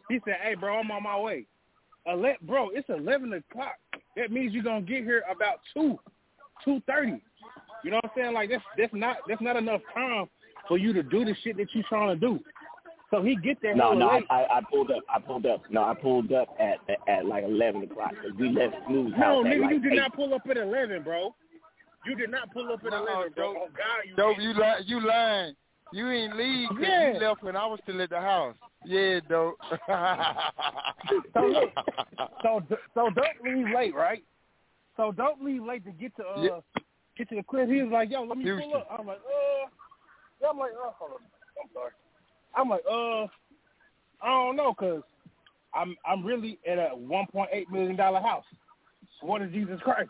He 0.09 0.19
said, 0.25 0.37
"Hey, 0.41 0.55
bro, 0.55 0.79
I'm 0.79 0.89
on 0.91 1.03
my 1.03 1.19
way." 1.19 1.45
Ele- 2.07 2.37
bro, 2.41 2.69
it's 2.69 2.89
eleven 2.89 3.33
o'clock. 3.33 3.75
That 4.15 4.31
means 4.31 4.53
you're 4.53 4.63
gonna 4.63 4.81
get 4.81 5.03
here 5.03 5.23
about 5.29 5.59
two, 5.73 5.99
two 6.63 6.81
thirty. 6.87 7.21
You 7.83 7.91
know 7.91 7.97
what 7.97 8.05
I'm 8.05 8.11
saying? 8.15 8.33
Like 8.33 8.49
that's 8.49 8.63
that's 8.77 8.93
not 8.93 9.17
that's 9.27 9.41
not 9.41 9.57
enough 9.57 9.81
time 9.93 10.27
for 10.67 10.77
you 10.77 10.93
to 10.93 11.03
do 11.03 11.23
the 11.23 11.35
shit 11.43 11.57
that 11.57 11.67
you're 11.73 11.83
trying 11.87 12.19
to 12.19 12.19
do. 12.19 12.39
So 13.09 13.23
he 13.23 13.35
get 13.37 13.57
there 13.61 13.73
No, 13.73 13.93
no, 13.93 14.09
I. 14.09 14.21
I, 14.29 14.57
I 14.57 14.61
pulled 14.69 14.91
up. 14.91 15.01
I 15.09 15.19
pulled 15.19 15.45
up. 15.45 15.61
No, 15.69 15.83
I 15.83 15.93
pulled 15.93 16.31
up 16.33 16.49
at 16.59 16.79
at, 16.89 16.99
at 17.07 17.25
like 17.25 17.45
eleven 17.45 17.83
o'clock. 17.83 18.11
'cause 18.21 18.31
We 18.37 18.49
left 18.49 18.75
Smooth's 18.85 19.13
no, 19.17 19.17
house 19.17 19.45
at 19.45 19.51
nigga, 19.53 19.61
like 19.61 19.71
you 19.71 19.79
did 19.79 19.93
eight. 19.93 19.95
not 19.95 20.13
pull 20.13 20.33
up 20.33 20.41
at 20.49 20.57
eleven, 20.57 21.03
bro. 21.03 21.33
You 22.05 22.15
did 22.15 22.29
not 22.31 22.51
pull 22.51 22.71
up 22.71 22.83
at 22.83 22.91
No, 22.91 22.97
eleven, 23.07 23.31
bro. 23.33 23.53
dope. 23.53 23.61
Oh 23.63 23.67
God, 23.77 24.05
you 24.05 24.15
Dope, 24.17 24.37
you 24.39 24.53
li- 24.53 24.83
you 24.85 24.99
lying. 25.07 25.55
You 25.93 26.09
ain't 26.09 26.35
leave 26.35 26.67
'cause 26.69 26.77
Yeah. 26.81 27.13
you 27.13 27.19
left 27.19 27.43
when 27.43 27.55
I 27.55 27.65
was 27.65 27.79
still 27.83 28.01
at 28.01 28.09
the 28.09 28.19
house. 28.19 28.55
Yeah, 28.83 29.21
dope. 29.29 29.57
So 31.33 31.41
look, 31.45 31.69
so 32.41 32.61
so 32.93 33.09
don't 33.09 33.41
leave 33.43 33.73
late, 33.73 33.95
right? 33.95 34.23
So 34.97 35.11
don't 35.13 35.43
leave 35.43 35.63
late 35.63 35.85
to 35.85 35.91
get 35.91 36.13
to 36.17 36.23
uh 36.27 36.41
Yeah. 36.43 36.59
get 37.17 37.29
to 37.29 37.35
the 37.35 37.43
crib. 37.43 37.69
He 37.69 37.81
was 37.81 37.91
like, 37.91 38.09
"Yo, 38.11 38.23
let 38.23 38.37
me 38.37 38.43
Houston. 38.43 38.69
pull 38.69 38.79
up." 38.81 38.87
I'm 38.99 39.07
like, 39.07 39.19
"Uh," 39.19 39.69
yeah, 40.41 40.49
I'm 40.49 40.57
like, 40.57 40.71
"Uh, 40.73 40.91
hold 40.99 41.11
on. 41.11 41.17
I'm 41.63 41.69
sorry." 41.73 41.91
I'm 42.57 42.69
like, 42.69 42.83
"Uh, 42.89 43.23
I 44.21 44.27
don't 44.27 44.55
know, 44.55 44.73
cause 44.73 45.03
I'm 45.73 45.95
I'm 46.05 46.25
really 46.25 46.59
at 46.67 46.77
a 46.77 46.91
1.8 46.95 47.69
million 47.71 47.95
dollar 47.95 48.19
house. 48.19 48.45
What 49.21 49.41
is 49.41 49.51
Jesus 49.51 49.79
Christ?" 49.81 50.09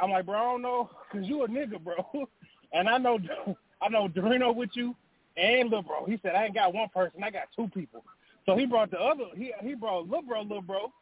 I'm 0.00 0.10
like, 0.10 0.26
"Bro, 0.26 0.36
I 0.36 0.52
don't 0.52 0.62
know, 0.62 0.90
cause 1.12 1.22
you 1.24 1.42
a 1.44 1.48
nigga, 1.48 1.82
bro, 1.82 1.94
and 2.72 2.88
I 2.88 2.98
know 2.98 3.18
I 3.82 3.88
know 3.88 4.08
Dorino 4.08 4.54
with 4.54 4.70
you 4.74 4.94
and 5.36 5.70
Lil 5.70 5.82
Bro." 5.82 6.06
He 6.06 6.18
said, 6.22 6.34
"I 6.34 6.46
ain't 6.46 6.54
got 6.54 6.74
one 6.74 6.88
person, 6.88 7.22
I 7.22 7.30
got 7.30 7.48
two 7.54 7.68
people." 7.68 8.04
So 8.46 8.56
he 8.56 8.66
brought 8.66 8.90
the 8.90 8.98
other. 8.98 9.24
He 9.36 9.52
he 9.62 9.74
brought 9.74 10.08
Lil 10.08 10.22
Bro, 10.22 10.42
Lil 10.42 10.62
Bro. 10.62 10.92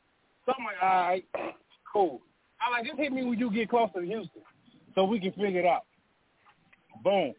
So 0.44 0.52
I'm 0.58 0.64
like, 0.64 0.76
all 0.82 1.08
right, 1.08 1.24
cool. 1.92 2.20
I 2.60 2.70
like 2.70 2.86
just 2.86 2.98
hit 2.98 3.12
me 3.12 3.24
when 3.24 3.38
you 3.38 3.50
get 3.50 3.70
closer 3.70 4.00
to 4.00 4.06
Houston, 4.06 4.42
so 4.94 5.04
we 5.04 5.20
can 5.20 5.32
figure 5.32 5.60
it 5.60 5.66
out. 5.66 5.84
Boom. 7.04 7.34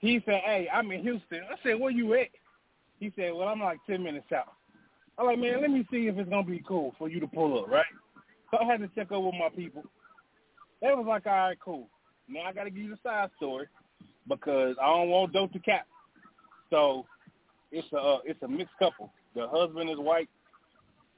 He 0.00 0.22
said, 0.24 0.40
hey, 0.44 0.68
I'm 0.72 0.90
in 0.92 1.02
Houston. 1.02 1.40
I 1.50 1.56
said, 1.62 1.80
where 1.80 1.90
you 1.90 2.14
at? 2.14 2.28
He 2.98 3.12
said, 3.16 3.32
well, 3.34 3.48
I'm 3.48 3.60
like 3.60 3.78
ten 3.86 4.02
minutes 4.02 4.32
out. 4.34 4.52
I'm 5.18 5.26
like, 5.26 5.38
man, 5.38 5.60
let 5.60 5.70
me 5.70 5.86
see 5.90 6.08
if 6.08 6.18
it's 6.18 6.28
gonna 6.28 6.46
be 6.46 6.62
cool 6.66 6.94
for 6.98 7.08
you 7.08 7.20
to 7.20 7.26
pull 7.26 7.58
up, 7.58 7.68
right? 7.68 7.84
So 8.50 8.58
I 8.58 8.64
had 8.64 8.80
to 8.80 8.88
check 8.94 9.12
up 9.12 9.22
with 9.22 9.34
my 9.38 9.48
people. 9.54 9.82
They 10.80 10.88
was 10.88 11.06
like, 11.08 11.26
all 11.26 11.32
right, 11.32 11.58
cool. 11.62 11.88
Now 12.28 12.42
I 12.42 12.52
gotta 12.52 12.70
give 12.70 12.82
you 12.82 12.90
the 12.90 12.98
side 13.02 13.30
story 13.36 13.66
because 14.28 14.76
I 14.80 14.86
don't 14.86 15.08
want 15.08 15.32
dope 15.32 15.52
to 15.52 15.58
cap. 15.58 15.86
So 16.70 17.06
it's 17.72 17.86
a 17.92 17.98
uh, 17.98 18.18
it's 18.24 18.42
a 18.42 18.48
mixed 18.48 18.74
couple. 18.78 19.12
The 19.34 19.48
husband 19.48 19.90
is 19.90 19.98
white 19.98 20.28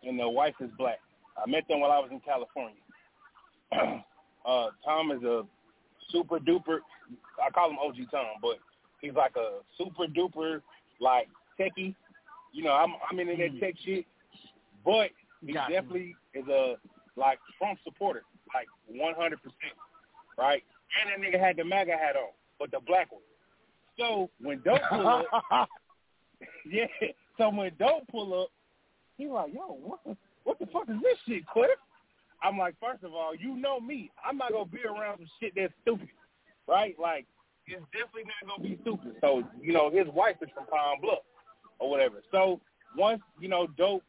and 0.04 0.18
the 0.18 0.28
wife 0.28 0.54
is 0.60 0.70
black. 0.78 0.98
I 1.36 1.48
met 1.48 1.66
them 1.68 1.80
while 1.80 1.92
I 1.92 1.98
was 1.98 2.10
in 2.10 2.20
California. 2.20 2.80
uh, 4.46 4.66
Tom 4.84 5.12
is 5.12 5.22
a 5.22 5.42
super 6.10 6.38
duper. 6.38 6.78
I 7.44 7.50
call 7.50 7.70
him 7.70 7.78
OG 7.78 7.96
Tom, 8.10 8.26
but 8.42 8.58
he's 9.00 9.14
like 9.14 9.36
a 9.36 9.60
super 9.76 10.06
duper 10.06 10.62
like 11.00 11.28
techie. 11.59 11.94
You 12.52 12.64
know, 12.64 12.72
I'm 12.72 12.94
I'm 13.11 13.18
into 13.18 13.36
that 13.36 13.52
mm. 13.52 13.61
tech 13.61 13.74
shit, 13.84 14.06
but 14.84 15.11
he 15.44 15.52
Got 15.52 15.68
you. 15.68 15.74
definitely 15.74 16.16
is 16.34 16.48
a 16.48 16.76
like 17.16 17.38
Trump 17.59 17.78
supporter, 17.84 18.22
like 18.54 18.66
100 18.88 19.36
percent, 19.38 19.76
right? 20.38 20.62
And 21.00 21.22
that 21.22 21.26
nigga 21.26 21.40
had 21.40 21.56
the 21.56 21.64
MAGA 21.64 21.92
hat 21.92 22.16
on, 22.16 22.30
but 22.59 22.70
the 22.70 22.80
black 22.86 23.12
one. 23.12 23.22
So 23.98 24.30
when 24.40 24.60
Dope 24.62 24.80
pull 24.89 25.06
up, 25.06 25.26
yeah. 26.70 26.86
So 27.36 27.51
when 27.51 27.72
Dope 27.78 28.06
pull 28.10 28.43
up, 28.43 28.48
he's 29.16 29.28
like, 29.28 29.52
"Yo, 29.52 29.78
what 29.82 30.01
the 30.06 30.16
what 30.44 30.59
the 30.59 30.66
fuck 30.66 30.89
is 30.89 30.97
this 31.02 31.18
shit, 31.26 31.47
Cliff?" 31.47 31.70
I'm 32.43 32.56
like, 32.56 32.74
first 32.80 33.02
of 33.02 33.12
all, 33.12 33.35
you 33.35 33.56
know 33.56 33.80
me. 33.80 34.10
I'm 34.24 34.39
not 34.39 34.52
gonna 34.52 34.64
be 34.64 34.85
around 34.85 35.18
some 35.18 35.28
shit 35.40 35.52
that's 35.56 35.72
stupid, 35.82 36.09
right? 36.68 36.94
Like, 36.98 37.26
it's 37.66 37.82
definitely 37.93 38.30
not 38.30 38.56
gonna 38.56 38.68
be 38.68 38.78
stupid. 38.82 39.16
So, 39.20 39.43
you 39.60 39.72
know, 39.72 39.90
his 39.90 40.06
wife 40.14 40.36
is 40.40 40.48
from 40.55 40.66
Pine 40.66 41.01
Bluff 41.02 41.18
or 41.78 41.90
whatever. 41.90 42.16
So 42.30 42.60
once, 42.96 43.22
you 43.40 43.48
know, 43.48 43.66
Dope, 43.76 44.02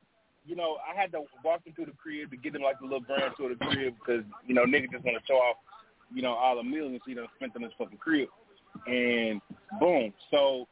you 0.45 0.55
know, 0.55 0.77
I 0.77 0.99
had 0.99 1.11
to 1.11 1.23
walk 1.43 1.65
him 1.65 1.73
through 1.73 1.85
the 1.85 1.91
crib 1.91 2.31
to 2.31 2.37
get 2.37 2.55
him 2.55 2.61
like 2.61 2.79
the 2.79 2.85
little 2.85 3.01
grand 3.01 3.33
tour 3.37 3.51
of 3.51 3.59
the 3.59 3.65
crib 3.65 3.93
because, 3.99 4.23
you 4.47 4.55
know, 4.55 4.63
nigga 4.63 4.91
just 4.91 5.05
want 5.05 5.17
to 5.17 5.23
show 5.27 5.35
off, 5.35 5.57
you 6.13 6.21
know, 6.21 6.33
all 6.33 6.55
the 6.55 6.63
millions 6.63 7.01
he 7.05 7.13
done 7.13 7.27
spent 7.35 7.55
on 7.55 7.61
this 7.61 7.71
fucking 7.77 7.97
crib. 7.97 8.29
And 8.87 9.41
boom. 9.79 10.13
So 10.31 10.67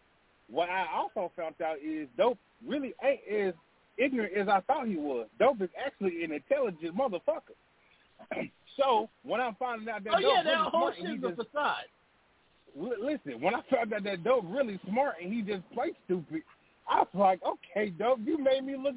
what 0.49 0.69
I 0.69 0.85
also 0.93 1.31
found 1.35 1.55
out 1.61 1.77
is 1.83 2.07
Dope 2.17 2.39
really 2.65 2.93
ain't 3.03 3.21
as 3.29 3.53
ignorant 3.97 4.33
as 4.35 4.47
I 4.47 4.61
thought 4.61 4.87
he 4.87 4.95
was. 4.95 5.27
Dope 5.39 5.61
is 5.61 5.69
actually 5.83 6.23
an 6.23 6.31
intelligent 6.31 6.95
motherfucker. 6.97 7.57
so 8.77 9.09
when 9.23 9.41
I'm 9.41 9.55
finding 9.55 9.89
out 9.89 10.03
that 10.03 10.13
Oh 10.15 10.21
Dope 10.21 10.31
yeah, 10.37 10.43
that 10.43 10.49
really 10.49 10.69
whole 10.71 10.71
smart, 10.71 10.95
and 10.97 11.07
he 11.07 11.13
shit's 11.15 11.39
a 11.39 11.43
facade. 11.43 11.85
listen, 12.75 13.41
when 13.41 13.55
I 13.55 13.61
found 13.71 13.93
out 13.93 14.03
that 14.03 14.23
Dope 14.23 14.45
really 14.47 14.79
smart 14.87 15.15
and 15.21 15.33
he 15.33 15.41
just 15.41 15.69
plays 15.71 15.93
stupid, 16.05 16.41
I 16.89 16.99
was 16.99 17.07
like, 17.13 17.41
okay, 17.43 17.89
Dope, 17.89 18.19
you 18.23 18.37
made 18.37 18.63
me 18.63 18.75
look 18.77 18.95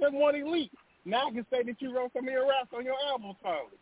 someone 0.00 0.34
elite. 0.34 0.72
Now 1.04 1.28
I 1.28 1.30
can 1.30 1.46
say 1.50 1.62
that 1.62 1.80
you 1.80 1.94
wrote 1.94 2.12
some 2.12 2.26
of 2.26 2.32
your 2.32 2.48
raps 2.48 2.70
on 2.76 2.84
your 2.84 2.94
album 3.10 3.34
finally. 3.42 3.78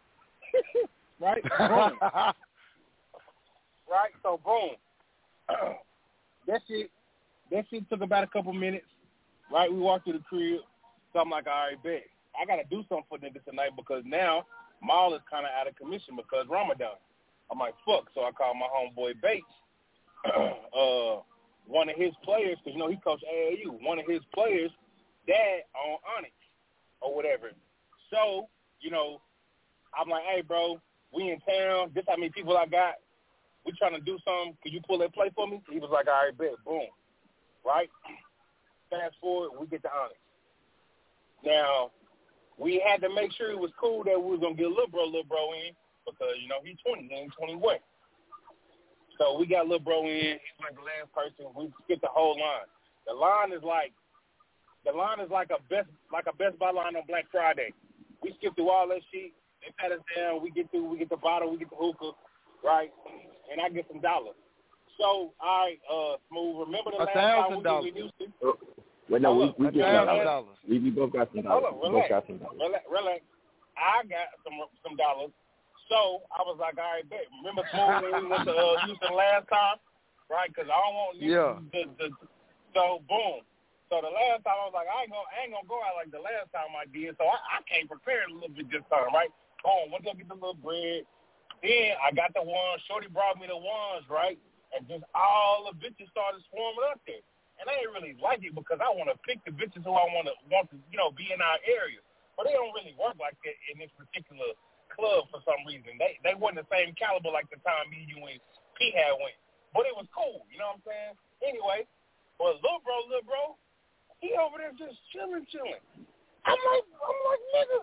right? 1.21 1.43
Boom. 1.43 1.99
right? 3.91 4.13
So 4.23 4.41
boom. 4.45 4.71
that 6.47 6.61
shit 6.69 6.91
that 7.51 7.65
shit 7.71 7.89
took 7.89 8.03
about 8.03 8.25
a 8.25 8.29
couple 8.29 8.53
minutes. 8.53 8.87
Right? 9.53 9.73
We 9.73 9.79
walked 9.79 10.05
through 10.05 10.15
the 10.15 10.25
crib. 10.29 10.61
So 11.13 11.21
I'm 11.21 11.31
like, 11.31 11.47
all 11.47 11.69
right, 11.69 11.83
bet. 11.83 12.05
I 12.41 12.45
gotta 12.45 12.65
do 12.69 12.85
something 12.89 13.07
for 13.09 13.19
niggas 13.19 13.45
tonight 13.49 13.71
because 13.77 14.03
now 14.05 14.45
Maul 14.83 15.15
is 15.15 15.23
kinda 15.31 15.49
out 15.59 15.69
of 15.69 15.77
commission 15.77 16.17
because 16.17 16.47
Ramadan. 16.49 16.99
I'm 17.51 17.59
like, 17.59 17.75
fuck. 17.87 18.07
So 18.15 18.23
I 18.23 18.33
called 18.33 18.57
my 18.59 18.67
homeboy 18.67 19.21
Bates. 19.23 19.47
uh 20.27 21.23
one 21.67 21.89
of 21.89 21.97
his 21.97 22.13
players, 22.23 22.57
because 22.63 22.75
you 22.75 22.79
know 22.79 22.89
he 22.89 22.97
coached 22.97 23.25
AAU, 23.25 23.83
one 23.83 23.99
of 23.99 24.07
his 24.07 24.21
players, 24.33 24.71
dad 25.27 25.67
on 25.75 25.99
Onyx 26.17 26.35
or 27.01 27.15
whatever. 27.15 27.51
So, 28.11 28.49
you 28.81 28.91
know, 28.91 29.21
I'm 29.95 30.09
like, 30.09 30.23
hey, 30.25 30.43
bro, 30.43 30.81
we 31.13 31.31
in 31.31 31.41
town. 31.41 31.91
This 31.95 32.05
how 32.09 32.17
many 32.17 32.31
people 32.31 32.57
I 32.57 32.67
got. 32.67 32.95
We 33.65 33.73
trying 33.73 33.95
to 33.95 34.01
do 34.01 34.19
something. 34.25 34.57
Can 34.63 34.73
you 34.73 34.81
pull 34.87 34.99
that 34.99 35.13
play 35.13 35.31
for 35.35 35.47
me? 35.47 35.61
He 35.71 35.79
was 35.79 35.91
like, 35.93 36.07
all 36.07 36.25
right, 36.25 36.37
bet. 36.37 36.55
Boom. 36.65 36.87
Right? 37.65 37.91
Fast 38.91 39.17
forward, 39.21 39.59
we 39.59 39.67
get 39.67 39.83
to 39.83 39.91
Onyx. 39.91 40.21
Now, 41.45 41.91
we 42.59 42.83
had 42.87 43.01
to 43.03 43.13
make 43.13 43.33
sure 43.33 43.51
it 43.51 43.59
was 43.59 43.73
cool 43.79 44.05
that 44.05 44.19
we 44.19 44.37
was 44.37 44.41
to 44.41 44.55
get 44.55 44.69
little 44.69 44.89
bro, 44.89 45.05
little 45.05 45.25
bro 45.25 45.53
in 45.53 45.75
because, 46.07 46.39
you 46.41 46.49
know, 46.49 46.63
he's 46.65 46.77
20, 46.87 47.09
he 47.09 47.15
ain't 47.15 47.33
21. 47.37 47.77
So 49.19 49.39
we 49.39 49.47
got 49.47 49.67
little 49.67 49.81
bro 49.81 50.03
in. 50.05 50.37
He's 50.39 50.59
like 50.61 50.75
the 50.77 50.85
last 50.85 51.09
person. 51.15 51.51
We 51.57 51.73
skipped 51.85 52.03
the 52.03 52.09
whole 52.13 52.37
line. 52.39 52.69
The 53.07 53.15
line 53.15 53.53
is 53.53 53.63
like 53.65 53.93
the 54.85 54.93
line 54.93 55.21
is 55.21 55.31
like 55.31 55.51
a 55.51 55.61
best 55.73 55.89
like 56.13 56.27
a 56.31 56.37
Best 56.37 56.59
Buy 56.59 56.71
line 56.71 56.97
on 56.97 57.03
Black 57.09 57.27
Friday. 57.33 57.73
We 58.23 58.35
skip 58.39 58.55
through 58.57 58.71
all 58.71 58.89
that 58.89 59.01
shit. 59.13 59.33
They 59.63 59.73
pat 59.79 59.93
us 59.93 60.05
down. 60.15 60.43
We 60.43 60.51
get 60.51 60.71
through. 60.71 60.89
We 60.91 60.99
get 60.99 61.09
the 61.11 61.17
bottle. 61.17 61.51
We 61.51 61.59
get 61.59 61.71
the 61.71 61.77
hookah, 61.81 62.13
right? 62.65 62.93
And 63.51 63.61
I 63.61 63.69
get 63.71 63.87
some 63.91 64.01
dollars. 64.01 64.37
So, 64.99 65.33
all 65.41 65.67
right, 65.69 65.77
uh, 65.93 66.17
Smooth. 66.33 66.67
Remember 66.69 66.91
the 66.93 67.03
A 67.03 67.05
last 67.05 67.15
thousand 67.15 67.63
time 67.65 67.83
we 67.85 67.91
did 67.91 68.01
Houston? 68.01 68.33
Well, 69.09 69.21
no, 69.21 69.35
we 69.37 69.55
we 69.59 69.71
get 69.71 69.85
some 69.85 70.07
dollars. 70.07 70.25
dollars. 70.25 70.59
We, 70.69 70.79
we 70.79 70.91
both 70.91 71.13
got 71.13 71.29
some 71.35 71.45
Hold 71.45 71.63
dollars. 71.63 71.73
on, 71.73 71.75
We 71.77 71.81
both 71.85 71.93
relax. 71.93 72.11
got 72.11 72.25
some 72.27 72.39
dollars. 72.39 72.59
Relax, 72.59 72.85
relax. 72.91 73.21
I 73.77 74.03
got 74.09 74.29
some 74.43 74.57
some 74.83 74.97
dollars. 74.97 75.31
So 75.87 76.27
I 76.35 76.43
was 76.43 76.59
like, 76.59 76.79
all 76.79 76.99
right, 76.99 77.07
bet. 77.07 77.31
Remember 77.43 77.63
when 77.71 78.03
we 78.03 78.27
went 78.27 78.43
to 78.47 78.55
uh, 78.55 78.75
Houston 78.83 79.15
last 79.15 79.47
time, 79.47 79.79
right? 80.27 80.51
Because 80.51 80.67
I 80.67 80.79
don't 80.83 80.95
want 80.99 81.19
niggas 81.23 81.31
Yeah. 81.31 81.63
to, 81.63 81.81
to, 81.87 82.07
so 82.75 83.03
boom. 83.07 83.47
So 83.87 84.03
the 84.03 84.11
last 84.11 84.43
time 84.43 84.59
I 84.59 84.67
was 84.67 84.75
like, 84.75 84.91
I 84.91 85.07
ain't 85.07 85.15
gonna, 85.15 85.31
I 85.31 85.47
ain't 85.47 85.55
gonna 85.55 85.71
go 85.71 85.79
out 85.79 85.95
like 85.95 86.11
the 86.11 86.19
last 86.19 86.51
time 86.51 86.75
I 86.75 86.91
did. 86.91 87.15
So 87.23 87.31
I, 87.31 87.39
I 87.39 87.59
came 87.71 87.87
prepared 87.87 88.27
a 88.31 88.35
little 88.35 88.51
bit 88.51 88.67
this 88.67 88.83
time, 88.91 89.15
right? 89.15 89.31
Boom, 89.63 89.95
went 89.95 90.03
to 90.11 90.19
get 90.19 90.27
the 90.27 90.35
little 90.35 90.59
bread. 90.59 91.07
Then 91.63 91.95
I 92.03 92.11
got 92.11 92.35
the 92.35 92.43
ones. 92.43 92.83
Shorty 92.91 93.07
brought 93.07 93.39
me 93.39 93.47
the 93.47 93.57
ones, 93.57 94.05
right? 94.11 94.37
And 94.75 94.83
just 94.91 95.07
all 95.15 95.71
the 95.71 95.79
bitches 95.79 96.11
started 96.11 96.43
swarming 96.51 96.91
up 96.91 96.99
there. 97.07 97.23
And 97.57 97.71
I 97.71 97.79
didn't 97.79 97.95
really 97.97 98.19
like 98.19 98.43
it 98.43 98.53
because 98.53 98.83
I 98.83 98.91
want 98.93 99.09
to 99.09 99.17
pick 99.23 99.41
the 99.47 99.55
bitches 99.55 99.87
who 99.87 99.95
I 99.95 100.05
want 100.13 100.29
to 100.29 100.35
want 100.51 100.69
to, 100.75 100.77
you 100.91 100.99
know, 100.99 101.15
be 101.15 101.31
in 101.31 101.41
our 101.41 101.57
area. 101.65 102.03
But 102.35 102.51
they 102.51 102.59
don't 102.59 102.75
really 102.75 102.93
work 103.01 103.17
like 103.17 103.39
that 103.47 103.57
in 103.73 103.81
this 103.81 103.95
particular 103.97 104.53
club 104.97 105.29
for 105.31 105.45
some 105.45 105.61
reason. 105.69 106.01
They 106.01 106.19
they 106.25 106.35
wasn't 106.35 106.65
the 106.65 106.69
same 106.73 106.97
caliber 106.97 107.31
like 107.31 107.47
the 107.53 107.61
time 107.63 107.87
me, 107.93 108.09
you, 108.09 108.19
and 108.19 108.41
P 108.81 108.91
had 108.97 109.15
went. 109.21 109.37
But 109.77 109.85
it 109.85 109.95
was 109.95 110.09
cool, 110.11 110.49
you 110.49 110.57
know 110.57 110.73
what 110.73 110.81
I'm 110.81 110.89
saying? 110.89 111.15
Anyway, 111.45 111.85
but 112.41 112.59
little 112.65 112.81
bro, 112.81 112.97
little 113.13 113.29
bro, 113.29 113.61
he 114.25 114.33
over 114.41 114.57
there 114.57 114.73
just 114.77 114.97
chilling, 115.13 115.45
chilling. 115.53 115.85
I'm 116.49 116.57
like, 116.57 116.87
I'm 116.89 117.19
like, 117.29 117.43
nigga, 117.53 117.81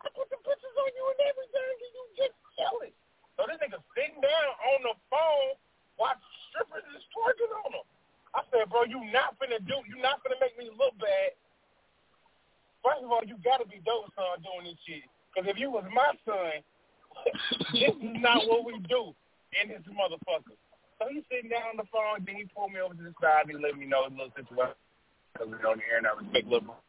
I 0.00 0.06
put 0.16 0.32
the 0.32 0.40
pictures 0.40 0.76
on 0.80 0.90
you 0.96 1.04
and 1.12 1.20
everything, 1.28 1.76
and 1.76 1.92
you 1.92 2.04
just 2.16 2.36
chilling. 2.56 2.94
So 3.36 3.44
this 3.44 3.60
nigga 3.60 3.80
sitting 3.92 4.20
down 4.24 4.50
on 4.72 4.78
the 4.88 4.94
phone 5.12 5.60
while 6.00 6.16
strippers 6.48 6.86
is 6.96 7.04
twerking 7.12 7.52
on 7.52 7.76
him. 7.76 7.86
I 8.32 8.44
said, 8.52 8.68
bro, 8.72 8.84
you 8.88 9.00
not 9.12 9.36
finna 9.40 9.60
do, 9.64 9.76
you 9.88 10.00
not 10.00 10.24
finna 10.24 10.40
make 10.40 10.56
me 10.56 10.72
look 10.72 10.96
bad. 10.96 11.36
First 12.84 13.02
of 13.02 13.10
all, 13.10 13.24
you 13.24 13.36
gotta 13.42 13.66
be 13.66 13.82
dope 13.84 14.12
son 14.14 14.40
doing 14.44 14.70
this 14.72 14.80
shit. 14.84 15.04
Because 15.36 15.52
if 15.52 15.60
you 15.60 15.68
was 15.68 15.84
my 15.92 16.16
son, 16.24 16.64
this 17.76 17.92
is 17.92 18.16
not 18.24 18.40
what 18.48 18.64
we 18.64 18.80
do 18.88 19.12
in 19.60 19.68
this 19.68 19.84
motherfucker. 19.84 20.56
So 20.96 21.12
he's 21.12 21.28
sitting 21.28 21.52
down 21.52 21.76
on 21.76 21.76
the 21.76 21.84
phone, 21.92 22.24
then 22.24 22.40
he 22.40 22.48
pulled 22.48 22.72
me 22.72 22.80
over 22.80 22.96
to 22.96 23.04
the 23.04 23.12
side 23.20 23.44
and 23.44 23.52
he 23.52 23.60
let 23.60 23.76
me 23.76 23.84
know 23.84 24.08
the 24.08 24.16
little 24.16 24.32
situation. 24.32 24.80
Because 25.36 25.52
we're 25.52 25.60
on 25.68 25.76
the 25.76 25.84
air 25.92 26.00
and 26.00 26.08
I 26.08 26.16
respect 26.16 26.48
little 26.48 26.72
bro. 26.72 26.80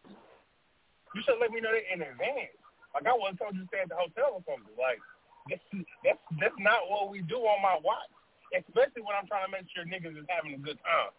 You 1.11 1.19
should 1.27 1.43
let 1.43 1.51
me 1.51 1.59
know 1.59 1.75
that 1.75 1.91
in 1.91 1.99
advance. 1.99 2.55
Like 2.95 3.03
I 3.03 3.11
wasn't 3.19 3.43
told 3.43 3.59
you 3.59 3.67
to 3.67 3.69
stay 3.69 3.83
at 3.83 3.91
the 3.91 3.99
hotel 3.99 4.39
or 4.39 4.43
something. 4.47 4.71
Like 4.79 5.03
this, 5.51 5.59
that's 6.07 6.23
that's 6.39 6.55
not 6.55 6.87
what 6.87 7.11
we 7.11 7.19
do 7.27 7.43
on 7.43 7.59
my 7.59 7.75
watch. 7.83 8.07
Especially 8.55 9.03
when 9.03 9.11
I'm 9.19 9.27
trying 9.27 9.43
to 9.43 9.51
make 9.51 9.67
sure 9.75 9.83
niggas 9.83 10.15
is 10.15 10.23
having 10.31 10.55
a 10.55 10.61
good 10.63 10.79
time, 10.79 11.11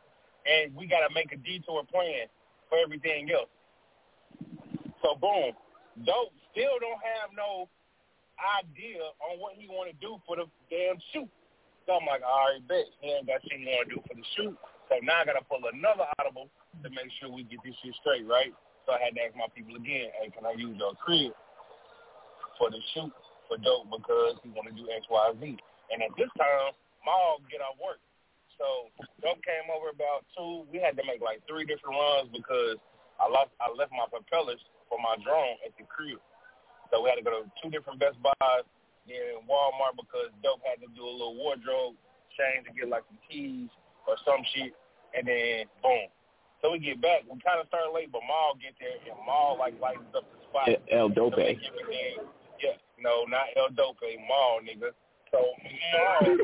and 0.48 0.72
we 0.72 0.88
got 0.88 1.04
to 1.04 1.12
make 1.12 1.28
a 1.28 1.36
detour 1.36 1.84
plan 1.92 2.24
for 2.72 2.80
everything 2.80 3.28
else. 3.28 3.52
So 5.04 5.12
boom, 5.20 5.52
dope 6.04 6.34
still 6.50 6.76
don't 6.82 7.02
have 7.02 7.30
no 7.34 7.70
idea 8.38 9.02
on 9.24 9.42
what 9.42 9.58
he 9.58 9.66
want 9.66 9.90
to 9.90 9.96
do 9.98 10.18
for 10.26 10.38
the 10.38 10.46
damn 10.70 10.98
shoot. 11.10 11.30
So 11.86 11.96
I'm 11.98 12.06
like, 12.06 12.22
all 12.22 12.52
right, 12.52 12.62
bet 12.68 12.86
he 13.00 13.10
ain't 13.10 13.26
got 13.26 13.42
shit 13.42 13.58
he 13.58 13.66
want 13.66 13.88
to 13.88 13.94
do 13.96 14.00
for 14.04 14.14
the 14.14 14.26
shoot. 14.36 14.54
So 14.88 15.00
now 15.02 15.20
I 15.20 15.28
got 15.28 15.40
to 15.40 15.44
pull 15.44 15.64
another 15.68 16.06
audible 16.20 16.48
to 16.84 16.88
make 16.92 17.10
sure 17.18 17.28
we 17.32 17.44
get 17.48 17.60
this 17.64 17.76
shit 17.80 17.96
straight, 18.00 18.24
right? 18.28 18.52
So 18.84 18.96
I 18.96 19.00
had 19.04 19.16
to 19.16 19.20
ask 19.20 19.36
my 19.36 19.48
people 19.52 19.76
again, 19.76 20.12
hey, 20.16 20.32
can 20.32 20.48
I 20.48 20.56
use 20.56 20.76
your 20.76 20.96
crib 20.96 21.32
for 22.56 22.72
the 22.72 22.80
shoot 22.92 23.12
for 23.46 23.56
dope 23.60 23.88
because 23.88 24.40
he 24.44 24.52
want 24.52 24.68
to 24.68 24.74
do 24.76 24.88
X, 24.88 25.04
Y, 25.08 25.24
Z. 25.40 25.42
And 25.92 26.04
at 26.04 26.12
this 26.16 26.28
time, 26.36 26.76
Maul 27.04 27.40
get 27.48 27.64
off 27.64 27.76
work. 27.80 28.00
So 28.60 28.90
dope 29.22 29.40
came 29.46 29.70
over 29.70 29.94
about 29.94 30.26
two. 30.36 30.68
We 30.68 30.82
had 30.82 30.98
to 30.98 31.04
make 31.06 31.22
like 31.22 31.40
three 31.46 31.64
different 31.64 31.96
runs 31.96 32.28
because 32.34 32.76
I 33.16 33.30
lost. 33.30 33.54
I 33.62 33.70
left 33.70 33.94
my 33.94 34.08
propellers 34.10 34.60
for 34.88 34.98
my 34.98 35.16
drone 35.22 35.56
at 35.64 35.72
the 35.76 35.84
crib. 35.86 36.18
So 36.90 37.04
we 37.04 37.08
had 37.12 37.20
to 37.20 37.26
go 37.26 37.44
to 37.44 37.48
two 37.60 37.68
different 37.68 38.00
Best 38.00 38.16
Buys, 38.24 38.64
then 39.06 39.44
Walmart 39.44 39.96
because 40.00 40.32
dope 40.42 40.64
had 40.64 40.80
to 40.80 40.88
do 40.96 41.04
a 41.04 41.12
little 41.12 41.36
wardrobe 41.36 41.96
change 42.36 42.64
to 42.68 42.72
get 42.72 42.88
like 42.88 43.04
some 43.08 43.20
keys 43.28 43.68
or 44.08 44.16
some 44.24 44.40
shit, 44.56 44.72
and 45.12 45.28
then 45.28 45.68
boom. 45.84 46.08
So 46.64 46.72
we 46.74 46.80
get 46.80 46.98
back. 47.00 47.22
We 47.28 47.38
kind 47.44 47.60
of 47.60 47.68
started 47.68 47.92
late, 47.94 48.10
but 48.10 48.24
Maul 48.26 48.56
get 48.58 48.74
there, 48.80 48.96
and 49.04 49.20
Maul 49.28 49.56
like 49.60 49.76
lights 49.78 50.02
up 50.16 50.24
the 50.26 50.40
spot. 50.48 50.68
El 50.90 51.08
Dope. 51.12 51.36
everything- 51.38 52.24
Yeah, 52.58 52.74
no, 52.98 53.22
not 53.28 53.52
El 53.54 53.70
Dope, 53.76 54.02
Maul, 54.26 54.64
nigga. 54.66 54.90
So 55.30 55.38
Maul 55.38 56.40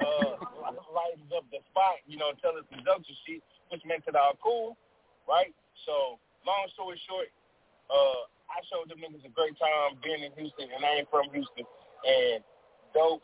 uh, 0.00 0.72
lights 0.94 1.26
up 1.34 1.44
the 1.50 1.60
spot, 1.68 1.98
you 2.06 2.16
know, 2.16 2.30
tell 2.40 2.54
us 2.56 2.64
some 2.70 2.80
jokes 2.86 3.04
and 3.10 3.18
shit, 3.26 3.42
which 3.68 3.82
makes 3.84 4.06
it 4.06 4.14
all 4.16 4.38
cool, 4.42 4.78
right? 5.28 5.52
So 5.84 6.16
long 6.46 6.66
story 6.72 6.96
short, 7.08 7.28
uh, 7.90 8.20
I 8.50 8.58
showed 8.70 8.88
them 8.88 9.02
niggas 9.02 9.26
a 9.26 9.32
great 9.34 9.58
time 9.58 9.98
being 10.02 10.22
in 10.22 10.32
Houston, 10.38 10.70
and 10.70 10.82
I 10.82 11.02
ain't 11.02 11.10
from 11.10 11.26
Houston. 11.34 11.66
And 12.06 12.42
dope, 12.94 13.22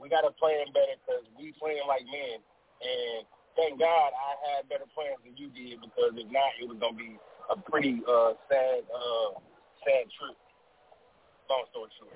we 0.00 0.08
got 0.08 0.22
to 0.24 0.32
plan 0.36 0.68
better 0.72 0.96
because 1.04 1.24
we 1.36 1.52
playing 1.60 1.84
like 1.86 2.04
men. 2.08 2.40
And 2.80 3.26
thank 3.56 3.78
God 3.78 4.10
I 4.14 4.32
had 4.44 4.68
better 4.68 4.88
plans 4.94 5.20
than 5.24 5.36
you 5.36 5.48
did 5.50 5.80
because 5.80 6.14
if 6.16 6.28
not, 6.30 6.56
it 6.60 6.68
was 6.68 6.78
gonna 6.80 6.96
be 6.96 7.16
a 7.50 7.56
pretty 7.70 8.02
uh, 8.06 8.32
sad, 8.48 8.84
uh, 8.90 9.28
sad 9.84 10.04
trip. 10.16 10.36
Long 11.50 11.64
story 11.70 11.90
short. 11.98 12.12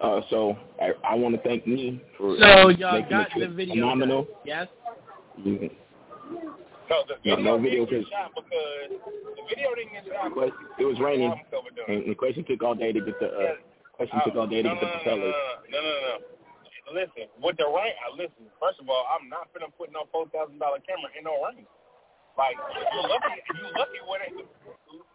Uh, 0.00 0.20
so 0.30 0.56
I, 0.80 0.92
I 1.04 1.14
want 1.14 1.34
to 1.34 1.42
thank 1.42 1.66
me 1.66 2.02
for 2.16 2.36
So 2.38 2.68
y'all 2.68 3.00
making 3.00 3.10
got 3.10 3.28
the 3.34 3.46
the 3.46 3.52
video. 3.52 3.74
phenomenal. 3.74 4.24
done, 4.24 4.34
Yes. 4.44 4.68
You- 5.42 5.70
No, 6.90 7.06
the 7.06 7.14
video, 7.22 7.38
no 7.38 7.54
video 7.62 7.86
didn't 7.86 8.02
get 8.02 8.10
because- 8.10 8.10
shot 8.10 8.30
because 8.34 8.90
the 9.38 9.44
video 9.46 9.68
didn't 9.78 9.92
get 9.94 10.04
shot. 10.10 10.34
It 10.78 10.84
was 10.90 10.98
raining, 10.98 11.30
Album 11.30 11.46
cover 11.54 11.70
done. 11.70 11.86
and 11.86 12.10
the 12.10 12.18
question 12.18 12.42
took 12.44 12.62
all 12.66 12.74
day 12.74 12.90
to 12.92 13.00
get 13.00 13.14
the 13.22 13.30
uh, 13.30 13.54
question 13.94 14.18
Uh, 14.18 14.24
took 14.26 14.34
all 14.36 14.50
day 14.50 14.62
to 14.62 14.68
no, 14.68 14.74
get 14.74 14.82
no, 14.82 14.90
no, 14.90 14.94
propellers. 14.98 15.34
No, 15.70 15.78
no, 15.78 15.86
no, 15.86 16.00
no. 16.02 16.16
Listen, 16.90 17.30
with 17.38 17.54
the 17.54 17.70
rain, 17.70 17.94
I 18.02 18.10
listen. 18.18 18.50
First 18.58 18.82
of 18.82 18.90
all, 18.90 19.06
I'm 19.14 19.30
not 19.30 19.46
finna 19.54 19.70
put 19.78 19.94
no 19.94 20.10
four 20.10 20.26
thousand 20.34 20.58
dollar 20.58 20.82
camera 20.82 21.06
in 21.14 21.22
no 21.22 21.38
rain. 21.46 21.62
Like 22.34 22.58
you 22.58 23.02
lucky, 23.06 23.38
you 23.38 23.66
lucky 23.78 24.00
with 24.10 24.22
it. 24.26 24.34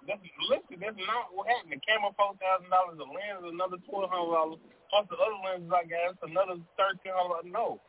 That's, 0.08 0.24
listen, 0.48 0.80
that's 0.80 0.96
not 1.04 1.36
what 1.36 1.52
happened. 1.52 1.76
The 1.76 1.84
camera 1.84 2.16
four 2.16 2.40
thousand 2.40 2.72
dollars, 2.72 2.96
the 2.96 3.04
lens 3.04 3.44
another 3.52 3.84
twelve 3.92 4.08
hundred 4.08 4.32
dollars, 4.32 4.60
plus 4.88 5.04
the 5.12 5.20
other 5.20 5.40
lenses 5.44 5.68
I 5.76 5.84
got, 5.84 6.16
it's 6.16 6.24
another 6.24 6.56
thirteen 6.80 7.12
hundred. 7.12 7.52
No, 7.52 7.84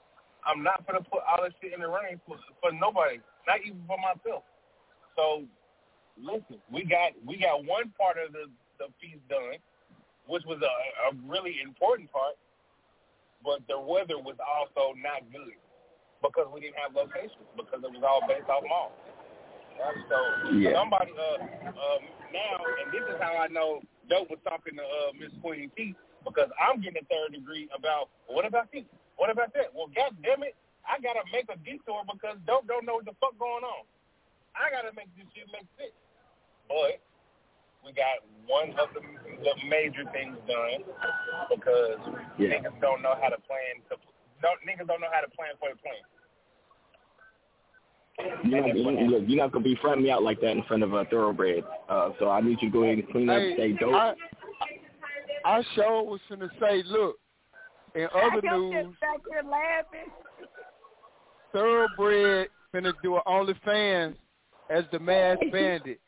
I'm 0.46 0.62
not 0.62 0.86
gonna 0.86 1.02
put 1.02 1.22
all 1.26 1.42
this 1.42 1.52
shit 1.60 1.74
in 1.74 1.80
the 1.80 1.88
rain 1.88 2.20
for, 2.26 2.38
for 2.62 2.70
nobody, 2.72 3.18
not 3.46 3.60
even 3.66 3.82
for 3.86 3.98
myself. 3.98 4.44
So 5.18 5.42
listen, 6.16 6.62
we 6.70 6.84
got 6.84 7.12
we 7.26 7.36
got 7.38 7.64
one 7.64 7.92
part 7.98 8.16
of 8.16 8.32
the 8.32 8.46
the 8.78 8.86
piece 9.00 9.20
done, 9.28 9.58
which 10.26 10.44
was 10.46 10.60
a, 10.62 10.72
a 11.10 11.16
really 11.26 11.58
important 11.64 12.12
part, 12.12 12.36
but 13.42 13.60
the 13.68 13.78
weather 13.78 14.18
was 14.18 14.36
also 14.40 14.94
not 14.96 15.24
good 15.32 15.56
because 16.22 16.46
we 16.52 16.60
didn't 16.60 16.78
have 16.78 16.94
locations 16.94 17.46
because 17.56 17.80
it 17.82 17.90
was 17.90 18.04
all 18.06 18.22
based 18.28 18.48
off 18.48 18.64
malls. 18.68 18.92
Right? 19.76 19.98
So 20.08 20.18
Yeah. 20.56 20.78
somebody 20.78 21.12
uh 21.12 21.42
um 21.68 22.02
now 22.32 22.56
and 22.84 22.92
this 22.92 23.04
is 23.08 23.18
how 23.20 23.36
I 23.36 23.48
know 23.48 23.82
Dope 24.08 24.30
was 24.30 24.40
talking 24.44 24.76
to 24.76 24.84
uh 24.84 25.10
Miss 25.18 25.32
Queen 25.42 25.70
T 25.76 25.94
because 26.24 26.48
I'm 26.60 26.80
getting 26.80 27.02
a 27.02 27.06
third 27.06 27.34
degree 27.34 27.68
about 27.76 28.08
what 28.26 28.46
about 28.46 28.70
this? 28.72 28.84
What 29.16 29.32
about 29.32 29.52
that? 29.54 29.72
Well 29.74 29.88
god 29.92 30.16
damn 30.22 30.44
it, 30.44 30.54
I 30.84 31.00
gotta 31.00 31.24
make 31.32 31.48
a 31.48 31.56
detour 31.60 32.04
because 32.06 32.36
Dope 32.46 32.68
don't 32.68 32.86
know 32.86 33.00
what 33.00 33.08
the 33.08 33.16
fuck 33.20 33.36
going 33.40 33.64
on. 33.64 33.84
I 34.56 34.70
gotta 34.70 34.92
make 34.96 35.10
this 35.16 35.26
shit 35.34 35.48
make 35.52 35.68
sense. 35.76 35.96
But 36.68 37.00
we 37.84 37.92
got 37.94 38.24
one 38.46 38.74
of 38.80 38.90
the, 38.92 39.00
the 39.00 39.54
major 39.68 40.04
things 40.10 40.36
done 40.48 40.82
because 41.50 42.00
Yeah. 42.38 42.58
niggas 42.58 42.80
don't 42.80 43.02
know 43.02 43.14
how 43.20 43.28
to 43.28 43.40
plan 43.44 43.82
to 43.90 43.96
don't 44.42 44.60
niggas 44.68 44.86
don't 44.86 45.00
know 45.00 45.12
how 45.12 45.20
to 45.20 45.30
plan 45.32 45.56
for 45.58 45.70
the 45.72 45.80
plan. 45.80 46.02
You're 48.44 48.66
not, 48.66 48.76
you, 48.76 49.10
look, 49.10 49.24
you're 49.26 49.42
not 49.42 49.52
gonna 49.52 49.64
be 49.64 49.76
fronting 49.80 50.04
me 50.04 50.10
out 50.10 50.22
like 50.22 50.40
that 50.40 50.52
in 50.52 50.62
front 50.64 50.82
of 50.82 50.92
a 50.94 51.04
thoroughbred. 51.06 51.64
Uh, 51.88 52.10
so 52.18 52.30
I 52.30 52.40
need 52.40 52.58
you 52.60 52.68
to 52.68 52.72
go 52.72 52.82
ahead 52.84 52.98
and 52.98 53.08
clean 53.10 53.28
up, 53.28 53.38
Hey, 53.38 53.54
stay 53.54 53.72
dope. 53.72 53.94
I, 53.94 54.14
I 55.44 55.62
sure 55.74 56.02
was 56.02 56.20
finna 56.30 56.50
say, 56.58 56.82
look, 56.86 57.16
in 57.96 58.04
other 58.14 58.20
I 58.20 58.30
kept 58.30 58.44
news, 58.44 58.74
sitting 58.74 58.96
back 59.00 59.20
here 59.28 59.42
laughing. 59.50 60.12
Thoroughbred 61.52 62.48
finna 62.74 62.92
do 63.02 63.16
an 63.16 63.22
OnlyFans 63.26 64.16
as 64.70 64.84
the 64.92 64.98
Masked 64.98 65.44
Bandit. 65.52 66.00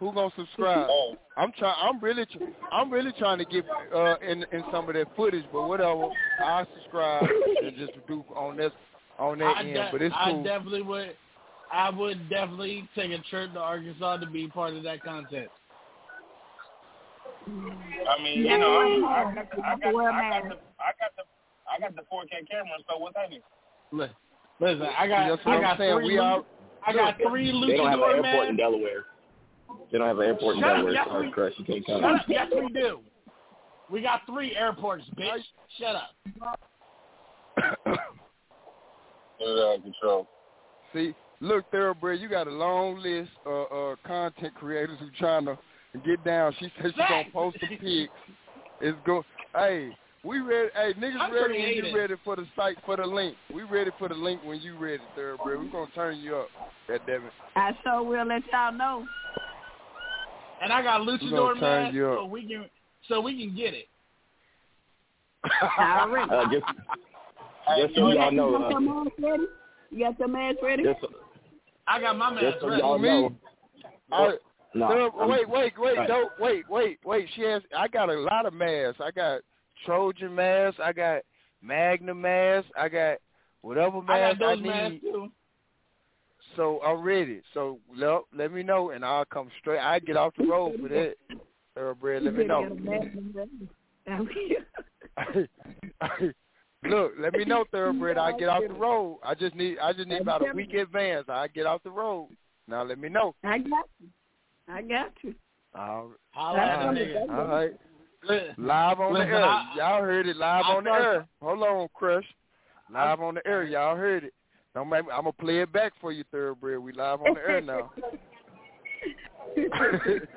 Who 0.00 0.12
gonna 0.12 0.30
subscribe? 0.36 0.88
I'm 1.36 1.52
trying. 1.58 1.74
I'm 1.80 2.00
really. 2.00 2.24
Tr- 2.26 2.38
I'm 2.70 2.90
really 2.90 3.12
trying 3.18 3.38
to 3.38 3.44
get 3.44 3.64
uh, 3.94 4.16
in 4.20 4.44
in 4.52 4.62
some 4.72 4.88
of 4.88 4.94
that 4.94 5.06
footage, 5.16 5.44
but 5.52 5.66
whatever. 5.66 6.08
I 6.44 6.64
subscribe 6.74 7.28
and 7.64 7.76
just 7.76 7.92
do 8.06 8.24
on 8.36 8.56
this 8.56 8.70
on 9.18 9.38
that 9.38 9.56
I, 9.56 9.60
end. 9.62 9.74
de- 9.74 9.88
but 9.90 10.02
it's 10.02 10.14
cool. 10.24 10.40
I 10.40 10.42
definitely 10.44 10.82
would. 10.82 11.16
I 11.72 11.90
would 11.90 12.30
definitely 12.30 12.88
take 12.94 13.10
a 13.10 13.18
trip 13.28 13.52
to 13.54 13.58
Arkansas 13.58 14.18
to 14.18 14.26
be 14.26 14.46
part 14.48 14.74
of 14.74 14.84
that 14.84 15.02
content. 15.02 15.48
I 17.46 18.22
mean, 18.22 18.38
you 18.38 18.58
know, 18.58 19.04
I, 19.06 19.30
I, 19.30 19.34
got, 19.34 19.38
I, 19.38 19.44
got, 19.44 19.58
I 19.64 19.78
got 19.78 19.80
the, 19.80 19.98
I 19.98 20.40
got 20.40 20.48
the, 20.48 20.67
I 21.78 21.80
got 21.80 21.94
the 21.94 22.02
4K 22.02 22.48
camera. 22.50 22.72
So 22.88 22.98
what's 22.98 23.16
happening? 23.16 23.40
Li- 23.92 24.08
Listen, 24.60 24.88
I 24.98 25.06
got, 25.06 25.28
That's 25.28 25.46
what 25.46 25.56
I 25.56 25.60
got 25.60 25.78
saying. 25.78 25.96
three. 25.98 26.06
We 26.08 26.18
are. 26.18 26.42
I 26.86 26.92
got 26.92 27.16
three 27.28 27.46
They 27.68 27.76
don't 27.76 27.88
have 27.90 28.00
an 28.00 28.04
luchador 28.04 28.24
airport 28.26 28.48
in. 28.48 28.56
Delaware. 28.56 29.04
They 29.92 29.98
don't 29.98 30.08
have 30.08 30.18
an 30.18 30.26
airport 30.26 30.56
in 30.56 30.62
Shut 30.62 30.70
up, 30.70 30.76
Delaware. 30.76 30.92
yes, 30.94 31.06
Sorry, 31.08 31.26
we- 31.26 31.32
Crush. 31.32 31.52
You 31.58 31.64
can't 31.64 31.86
come. 31.86 32.00
Shut 32.00 32.14
up. 32.14 32.24
Yes, 32.28 32.46
we 32.54 32.68
do. 32.72 33.00
We 33.90 34.02
got 34.02 34.22
three 34.26 34.56
airports, 34.56 35.04
bitch. 35.16 35.42
Shut 35.78 35.94
up. 35.94 36.58
Out 39.40 39.76
of 39.76 39.82
control. 39.82 40.26
See, 40.92 41.14
look, 41.40 41.64
thoroughbred, 41.70 42.20
you 42.20 42.28
got 42.28 42.48
a 42.48 42.50
long 42.50 42.98
list 42.98 43.30
of 43.46 43.66
uh, 43.72 43.96
content 44.06 44.54
creators 44.54 44.98
who 44.98 45.08
trying 45.18 45.44
to 45.44 45.56
get 46.04 46.24
down. 46.24 46.54
She 46.58 46.70
said 46.82 46.92
she 46.94 46.98
gonna 46.98 47.24
post 47.32 47.58
some 47.60 47.68
pics. 47.78 48.12
It's 48.80 48.98
go. 49.06 49.24
Hey, 49.54 49.90
we 50.28 50.40
ready. 50.40 50.68
Hey, 50.74 50.92
niggas 50.94 51.20
I'm 51.20 51.32
ready 51.32 51.58
when 51.58 51.72
you 51.72 51.96
ready 51.96 52.14
for 52.22 52.36
the 52.36 52.46
site 52.54 52.76
for 52.84 52.98
the 52.98 53.06
link. 53.06 53.34
We 53.52 53.62
ready 53.62 53.90
for 53.98 54.08
the 54.08 54.14
link 54.14 54.42
when 54.44 54.60
you 54.60 54.76
ready, 54.76 55.02
thoroughbred. 55.14 55.58
We 55.58 55.68
gonna 55.68 55.90
turn 55.94 56.18
you 56.18 56.36
up. 56.36 56.50
God 56.86 57.00
damn 57.06 57.24
it. 57.26 57.32
I 57.56 57.72
sure 57.82 58.02
will 58.02 58.26
let 58.26 58.42
y'all 58.52 58.72
know. 58.72 59.06
And 60.62 60.70
I 60.72 60.82
got 60.82 60.98
gonna 60.98 61.18
luchador 61.18 61.58
turn 61.58 61.84
man, 61.84 61.94
you 61.94 62.08
up. 62.08 62.18
so 62.18 62.24
we 62.26 62.46
can, 62.46 62.66
so 63.08 63.20
we 63.22 63.38
can 63.38 63.56
get 63.56 63.72
it. 63.74 63.88
Already. 65.78 66.30
Uh, 66.30 66.44
just, 66.52 66.66
just 67.78 67.94
so 67.94 68.10
y'all 68.10 68.30
know, 68.30 68.50
you 68.50 68.58
got 68.58 68.70
your 68.70 68.78
uh, 68.78 68.80
mask 68.80 69.10
ready? 69.18 69.46
You 69.90 69.98
got 69.98 70.18
your 70.18 70.28
mask 70.28 70.58
ready? 70.62 70.82
just, 70.82 71.00
I 71.86 72.00
got 72.00 72.16
my 72.16 72.32
man 72.32 72.44
just 72.50 72.60
so 72.60 72.68
ready. 72.68 72.82
y'all 72.82 72.98
Me? 72.98 73.08
know. 73.08 73.32
All 74.12 74.28
right. 74.28 74.38
No, 74.74 74.88
Thorough- 74.88 75.28
wait, 75.28 75.48
wait, 75.48 75.78
wait, 75.78 75.96
Right. 75.96 76.08
don't 76.08 76.32
wait, 76.38 76.68
wait, 76.68 76.98
wait. 77.04 77.28
She 77.34 77.42
has. 77.42 77.62
I 77.76 77.88
got 77.88 78.10
a 78.10 78.18
lot 78.18 78.46
of 78.46 78.52
masks. 78.52 79.00
I 79.02 79.10
got 79.10 79.40
Trojan 79.84 80.34
masks. 80.34 80.80
I 80.82 80.92
got 80.92 81.22
Magnum 81.62 82.20
masks. 82.20 82.70
I 82.76 82.88
got 82.88 83.18
whatever 83.62 83.98
I 83.98 84.20
mask 84.20 84.38
got 84.40 84.48
those 84.48 84.58
need. 84.58 84.68
masks 84.68 85.00
too. 85.02 85.28
So 86.56 86.80
I'm 86.82 87.02
ready. 87.02 87.42
So 87.54 87.78
let, 87.94 88.22
let 88.36 88.52
me 88.52 88.62
know, 88.62 88.90
and 88.90 89.04
I'll 89.04 89.24
come 89.24 89.48
straight. 89.60 89.80
I 89.80 89.98
get 89.98 90.16
off 90.16 90.34
the 90.36 90.46
road 90.46 90.78
for 90.80 90.88
that. 90.88 91.14
Thoroughbred, 91.74 92.22
let 92.22 92.34
me 92.34 92.44
know. 92.44 92.62
better 92.62 93.00
get 93.00 93.18
a 93.18 93.20
mask 93.36 93.48
down 94.06 94.28
here. 95.36 95.48
Look, 96.84 97.12
let 97.18 97.32
me 97.34 97.44
know, 97.44 97.64
Thoroughbred. 97.70 98.16
I 98.18 98.32
get 98.38 98.48
off 98.48 98.62
the 98.66 98.74
road. 98.78 99.18
I 99.24 99.34
just 99.34 99.54
need, 99.54 99.78
I 99.78 99.92
just 99.92 100.08
need 100.08 100.20
about 100.20 100.42
a 100.48 100.52
week 100.54 100.74
advance. 100.74 101.26
I 101.28 101.48
get 101.48 101.66
off 101.66 101.82
the 101.82 101.90
road. 101.90 102.28
Now 102.66 102.82
let 102.84 102.98
me 102.98 103.08
know. 103.08 103.34
I 103.44 103.58
got 103.58 103.88
you. 104.00 104.08
I 104.68 104.82
got 104.82 105.12
you. 105.22 105.34
All 105.74 106.12
Holla 106.30 106.58
at 106.60 106.82
a 106.82 106.86
right, 106.86 106.96
nigga. 106.96 107.30
all 107.30 107.46
right. 107.46 107.72
Listen, 108.24 108.54
Live 108.58 109.00
on 109.00 109.12
Listen, 109.14 109.28
the 109.30 109.36
air. 109.36 109.44
I- 109.44 109.74
y'all 109.76 110.02
heard 110.02 110.26
it 110.26 110.36
live 110.36 110.64
I 110.66 110.72
on 110.74 110.84
the 110.84 110.90
thought- 110.90 111.00
air. 111.00 111.28
Hold 111.40 111.62
on, 111.62 111.88
Crush. 111.94 112.24
Live 112.92 113.20
on 113.20 113.34
the 113.34 113.46
air. 113.46 113.64
Y'all 113.64 113.96
heard 113.96 114.24
it. 114.24 114.34
Don't 114.74 114.88
make 114.88 115.04
me, 115.04 115.10
I'm 115.12 115.20
gonna 115.22 115.32
play 115.32 115.60
it 115.60 115.72
back 115.72 115.92
for 116.00 116.12
you, 116.12 116.24
Thoroughbred. 116.30 116.78
We 116.78 116.92
live 116.92 117.20
on 117.22 117.34
the 117.34 117.40
air 117.40 117.60
now. 117.60 117.90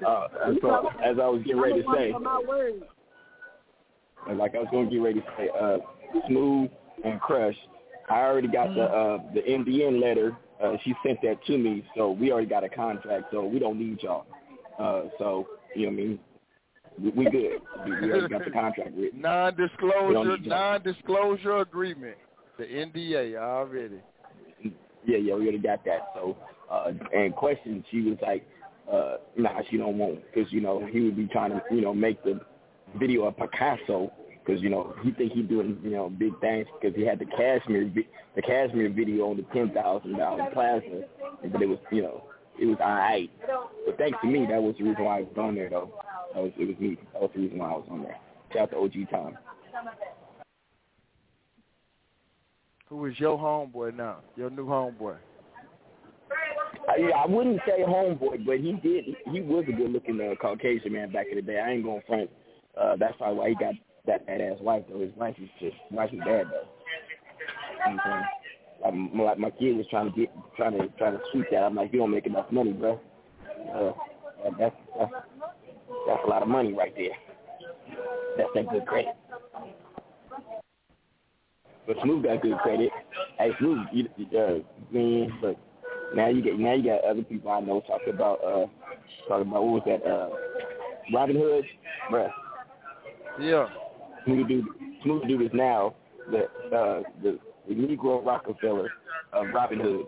Uh, 0.08 0.28
so, 0.62 0.90
as 1.04 1.18
I 1.22 1.28
was 1.28 1.42
getting 1.46 1.60
ready 1.62 1.82
to 1.84 1.88
say, 1.96 2.12
and 4.28 4.38
like 4.38 4.56
I 4.56 4.60
was 4.60 4.68
going 4.72 4.90
to 4.90 4.92
get 4.96 5.02
ready 5.02 5.20
to 5.20 5.26
say, 5.38 5.50
uh, 5.60 5.78
Smooth 6.28 6.70
and 7.04 7.20
Crush, 7.22 7.56
I 8.10 8.22
already 8.22 8.48
got 8.48 8.74
the 8.74 8.84
uh, 8.84 9.18
the 9.34 9.42
MDN 9.42 10.02
letter. 10.02 10.36
Uh, 10.64 10.78
she 10.84 10.94
sent 11.06 11.22
that 11.24 11.44
to 11.46 11.58
me, 11.58 11.84
so 11.96 12.12
we 12.12 12.32
already 12.32 12.48
got 12.48 12.64
a 12.64 12.70
contract, 12.70 13.26
so 13.32 13.46
we 13.46 13.60
don't 13.60 13.78
need 13.78 14.02
y'all. 14.02 14.26
Uh, 14.80 15.04
so 15.20 15.48
you 15.76 15.88
know 15.88 15.92
what 15.92 15.94
I 15.94 16.04
mean? 16.08 16.20
We, 17.02 17.26
good. 17.26 17.62
We, 17.86 18.02
we 18.02 18.12
already 18.12 18.28
got 18.28 18.46
the 18.46 18.52
contract 18.54 18.92
written. 18.96 19.22
Non-disclosure, 19.22 20.38
non-disclosure 20.38 21.58
agreement. 21.58 22.18
The 22.58 22.66
NDA 22.66 23.38
already. 23.38 24.00
Yeah, 25.06 25.18
yeah, 25.18 25.36
we 25.36 25.44
already 25.44 25.58
got 25.58 25.84
that. 25.86 26.12
So, 26.14 26.38
uh, 26.70 26.92
and 27.14 27.36
question, 27.36 27.84
she 27.90 28.02
was 28.02 28.18
like, 28.22 28.48
uh, 28.92 29.18
nah, 29.36 29.62
she 29.70 29.78
don't 29.78 29.98
want, 29.98 30.20
because, 30.32 30.52
you 30.52 30.62
know, 30.62 30.86
he 30.92 31.02
would 31.02 31.16
be 31.16 31.28
trying 31.28 31.52
to, 31.52 31.62
you 31.72 31.82
know, 31.82 31.94
make 31.94 32.24
the 32.24 32.40
video 33.00 33.26
of 33.26 33.38
Picasso, 33.38 34.12
because, 34.46 34.62
you 34.62 34.70
know, 34.70 34.94
he 35.04 35.12
think 35.12 35.32
he 35.32 35.42
doing, 35.42 35.80
you 35.84 35.92
know, 35.92 36.10
big 36.10 36.40
things, 36.40 36.68
because 36.80 36.96
he 36.96 37.06
had 37.06 37.20
the 37.20 37.26
Cashmere, 37.26 37.92
the 38.36 38.42
Cashmere 38.42 38.90
video 38.90 39.30
on 39.30 39.38
the 39.38 39.44
$10,000 39.44 40.54
plaza, 40.54 41.04
but 41.52 41.62
it 41.62 41.70
was, 41.70 41.80
you 41.92 42.04
know, 42.04 42.24
it 42.62 42.66
was 42.68 42.78
all 42.80 42.94
right. 42.94 43.30
But 43.88 43.98
thanks 43.98 44.18
to 44.22 44.28
me, 44.28 44.46
that 44.48 44.62
was 44.62 44.76
the 44.78 44.84
reason 44.84 45.04
why 45.04 45.18
I 45.18 45.22
was 45.22 45.34
on 45.36 45.56
there, 45.56 45.70
though. 45.70 45.92
That 46.36 46.44
was, 46.44 46.52
it 46.58 46.68
was 46.68 46.78
me. 46.80 46.98
That 47.12 47.22
was 47.24 47.32
the 47.34 47.42
reason 47.42 47.58
why 47.58 47.72
I 47.72 47.74
was 47.74 47.88
on 47.90 48.04
there. 48.04 48.18
Shout 48.54 48.62
out 48.62 48.72
to 48.72 48.78
OG 48.78 49.10
Tom. 49.10 49.38
Who 52.88 53.06
is 53.08 53.20
your 53.20 53.38
homeboy 53.38 53.96
now? 53.96 54.18
Your 54.36 54.52
new 54.52 54.68
homeboy. 54.68 55.16
Uh, 56.88 56.94
yeah, 57.00 57.16
I 57.16 57.26
wouldn't 57.26 57.62
say 57.66 57.84
homeboy, 57.84 58.46
but 58.46 58.60
he 58.60 58.74
did. 58.84 59.06
He 59.32 59.42
was 59.42 59.66
a 59.68 59.72
good-looking 59.72 60.22
uh, 60.22 60.36
Caucasian 60.40 60.94
man 60.94 61.12
back 61.12 61.28
in 61.32 61.38
the 61.38 61.42
day. 61.42 61.60
I 61.60 61.72
ain't 61.72 61.84
going 61.84 62.02
front. 62.06 62.30
Uh, 62.80 62.96
that's 62.98 63.18
probably 63.18 63.40
why 63.40 63.50
he 63.50 63.56
got 63.56 63.74
that 64.06 64.28
badass 64.28 64.62
wife 64.62 64.84
though. 64.90 65.00
His 65.00 65.12
wife 65.16 65.36
is 65.42 65.50
just 65.60 65.76
wife 65.92 66.10
is 66.14 66.20
bad 66.20 66.46
though. 66.52 66.68
You 67.90 67.96
know 67.96 68.22
I'm? 68.86 69.18
Like, 69.18 69.38
my- 69.38 69.52
kid 69.52 69.78
was 69.78 69.86
trying 69.90 70.12
to 70.12 70.20
get, 70.20 70.30
trying 70.56 70.74
to 70.74 70.88
trying 70.98 71.14
to 71.14 71.20
sweep 71.32 71.46
that. 71.52 71.64
I'm 71.64 71.76
like, 71.76 71.94
you 71.94 72.00
don't 72.00 72.12
make 72.12 72.26
enough 72.26 72.52
money, 72.52 72.74
bro. 72.74 73.00
Uh, 73.74 73.92
that's 74.60 74.76
that's 74.98 75.12
that's 76.08 76.22
a 76.26 76.30
lot 76.30 76.42
of 76.42 76.48
money 76.48 76.74
right 76.74 76.94
there. 76.96 77.16
That's 78.38 78.50
that 78.56 78.70
good 78.70 78.86
credit. 78.86 79.16
But 81.88 81.98
Smooth 82.04 82.24
got 82.24 82.42
good 82.42 82.58
credit. 82.60 82.90
Hey, 83.38 83.50
Smooth, 83.60 83.80
you, 83.92 84.08
uh, 84.38 84.60
man, 84.92 85.32
but 85.42 85.58
now 86.16 86.28
you 86.28 86.42
get 86.42 86.58
now 86.60 86.74
you 86.74 86.84
got 86.84 87.04
other 87.04 87.24
people 87.24 87.52
I 87.52 87.60
know 87.60 87.82
talking 87.82 88.14
about 88.14 88.44
uh 88.44 88.66
talking 89.28 89.50
about 89.50 89.64
what 89.64 89.74
was 89.74 89.84
that 89.86 90.06
uh 90.10 90.30
Robin 91.14 91.36
Hood, 91.36 91.66
bruh. 92.12 92.30
Yeah. 93.40 93.68
Smooth 94.26 94.48
do 94.48 94.64
Smooth 95.04 95.28
do 95.28 95.38
this 95.38 95.52
now. 95.54 95.96
The 96.30 96.44
uh 96.76 97.04
the, 97.24 97.40
the 97.68 97.76
Negro 97.76 98.26
Rockefeller 98.26 98.92
of 99.34 99.48
Robin 99.54 99.80
Hood. 99.80 100.06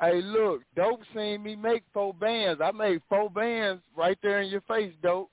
Hey, 0.00 0.20
look, 0.20 0.62
Dope 0.74 1.00
seen 1.14 1.42
me 1.42 1.54
make 1.54 1.84
four 1.94 2.12
bands. 2.12 2.60
I 2.62 2.72
made 2.72 3.00
four 3.08 3.30
bands 3.30 3.82
right 3.96 4.18
there 4.22 4.40
in 4.40 4.50
your 4.50 4.62
face, 4.62 4.92
Dope. 5.02 5.30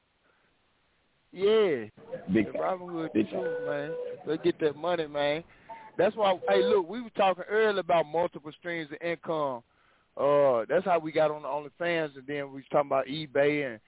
Yeah. 1.32 1.86
Big. 2.32 2.54
Robin 2.54 2.88
Hood 2.88 3.12
Big 3.14 3.30
too, 3.30 3.56
man. 3.68 3.92
Let's 4.26 4.44
get 4.44 4.60
that 4.60 4.76
money, 4.76 5.08
man. 5.08 5.44
That's 5.98 6.16
why. 6.16 6.38
Hey, 6.48 6.64
look, 6.64 6.88
we 6.88 7.02
were 7.02 7.10
talking 7.12 7.44
earlier 7.50 7.80
about 7.80 8.06
multiple 8.06 8.52
streams 8.60 8.90
of 8.92 9.06
income. 9.06 9.64
Uh, 10.16 10.66
that's 10.68 10.86
how 10.86 11.00
we 11.00 11.12
got 11.12 11.32
on 11.32 11.42
the 11.44 11.48
OnlyFans, 11.48 12.16
and 12.16 12.28
then 12.28 12.50
we 12.50 12.56
was 12.56 12.64
talking 12.72 12.90
about 12.90 13.08
eBay 13.08 13.66
and 13.66 13.80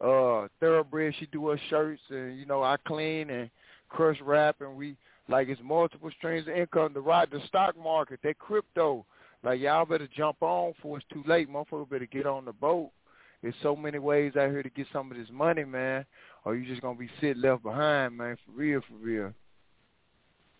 uh, 0.00 0.48
Thoroughbred. 0.58 1.14
She 1.18 1.26
do 1.26 1.48
her 1.48 1.60
shirts, 1.68 2.02
and 2.10 2.38
you 2.38 2.46
know 2.46 2.62
I 2.62 2.76
clean 2.86 3.30
and 3.30 3.50
crush 3.88 4.20
rap, 4.22 4.56
and 4.60 4.76
we 4.76 4.96
like 5.30 5.48
it's 5.48 5.60
multiple 5.62 6.10
streams 6.18 6.48
of 6.48 6.54
income. 6.54 6.92
to 6.94 7.00
ride 7.00 7.30
the 7.30 7.40
stock 7.46 7.78
market, 7.78 8.20
that 8.22 8.38
crypto. 8.38 9.06
Like 9.42 9.60
y'all 9.60 9.86
better 9.86 10.08
jump 10.14 10.42
on 10.42 10.72
before 10.72 10.98
it's 10.98 11.06
too 11.12 11.22
late. 11.26 11.48
Motherfucker 11.48 11.88
better 11.88 12.06
get 12.06 12.26
on 12.26 12.44
the 12.44 12.52
boat. 12.52 12.90
There's 13.42 13.54
so 13.62 13.74
many 13.74 13.98
ways 13.98 14.36
out 14.36 14.50
here 14.50 14.62
to 14.62 14.68
get 14.68 14.86
some 14.92 15.10
of 15.10 15.16
this 15.16 15.28
money, 15.32 15.64
man. 15.64 16.04
Or 16.44 16.54
you 16.56 16.66
just 16.66 16.82
gonna 16.82 16.98
be 16.98 17.08
sitting 17.20 17.40
left 17.42 17.62
behind, 17.62 18.16
man. 18.16 18.36
For 18.44 18.52
real, 18.52 18.80
for 18.82 18.96
real. 18.96 19.32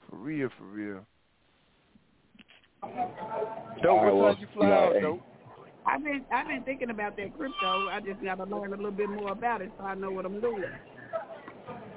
For 0.08 0.16
real, 0.16 0.48
for 0.56 0.64
real. 0.64 1.06
Dope, 2.82 2.92
All 3.90 4.04
right, 4.04 4.14
what 4.14 4.14
well, 4.14 4.32
time 4.34 4.40
you 4.40 4.48
fly 4.54 4.68
yeah, 4.68 4.78
out, 4.78 4.92
hey. 4.94 5.00
Dope? 5.02 5.20
I've 5.86 6.04
been 6.04 6.24
I've 6.32 6.46
been 6.46 6.62
thinking 6.62 6.90
about 6.90 7.16
that 7.16 7.36
crypto. 7.36 7.88
I 7.88 8.00
just 8.00 8.22
gotta 8.22 8.44
learn 8.44 8.72
a 8.72 8.76
little 8.76 8.90
bit 8.90 9.10
more 9.10 9.32
about 9.32 9.60
it 9.60 9.70
so 9.78 9.84
I 9.84 9.94
know 9.94 10.10
what 10.10 10.24
I'm 10.24 10.40
doing. 10.40 10.64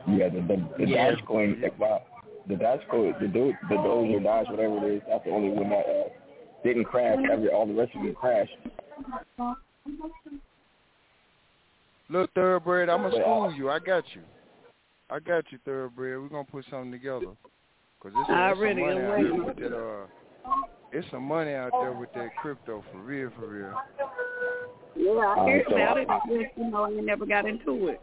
Yeah, 0.08 0.30
the 0.30 0.42
the, 0.42 0.70
the 0.80 0.90
Yeah. 0.90 1.12
Dogecoin, 1.12 1.62
like, 1.62 1.80
wow, 1.80 2.02
the 2.48 2.56
Dogecoin, 2.56 3.20
the 3.20 3.28
do 3.28 3.54
the 3.70 3.76
Doge 3.76 4.10
or 4.16 4.20
Doge, 4.20 4.48
whatever 4.50 4.88
it 4.88 4.96
is, 4.96 5.02
that's 5.08 5.24
the 5.26 5.32
only 5.32 5.50
one 5.50 5.70
that 5.70 5.86
uh, 5.86 6.10
didn't 6.64 6.86
crash. 6.86 7.18
Every 7.32 7.50
all 7.50 7.66
the 7.66 7.74
rest 7.74 7.92
of 7.96 8.04
them 8.04 8.16
crashed. 8.16 8.52
Look, 12.10 12.34
Thoroughbred, 12.34 12.90
I'm 12.90 13.02
gonna 13.04 13.16
Well, 13.16 13.50
school 13.50 13.54
you. 13.54 13.70
I 13.70 13.80
got 13.80 14.04
you. 14.14 14.22
I 15.10 15.20
got 15.20 15.46
you, 15.52 15.58
Thoroughbred. 15.66 16.20
We're 16.22 16.28
gonna 16.30 16.44
put 16.44 16.66
something 16.70 16.92
together. 16.92 17.28
Cause 18.02 18.12
it's, 18.16 18.30
I 18.30 18.54
there's 18.54 18.58
some 18.58 18.60
really 18.60 18.82
money 18.84 19.00
am 19.00 19.06
out 19.06 19.16
there 19.16 19.46
with 19.46 19.72
that. 19.72 19.78
Uh, 19.78 20.06
it's 20.92 21.08
some 21.12 21.24
money 21.24 21.54
out 21.54 21.72
there 21.72 21.94
with 21.94 22.12
that 22.14 22.36
crypto 22.42 22.84
for 22.92 22.98
real, 23.00 23.32
for 23.40 23.48
real. 23.48 23.74
Yeah, 24.96 25.12
I 25.22 25.40
Um, 25.40 25.48
heard 25.50 25.66
so 25.70 25.76
about 25.76 25.98
I- 25.98 26.02
it. 26.02 26.08
Just, 26.44 26.58
you 26.58 26.70
know, 26.70 26.84
I 26.86 26.90
never 26.92 27.26
got 27.26 27.46
into 27.46 27.88
it. 27.88 28.02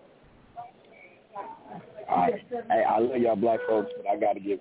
Right. 2.10 2.34
Hey, 2.70 2.82
I 2.88 2.98
love 2.98 3.16
y'all 3.18 3.36
black 3.36 3.60
folks, 3.68 3.90
but 3.96 4.06
I 4.10 4.16
gotta 4.16 4.40
get 4.40 4.60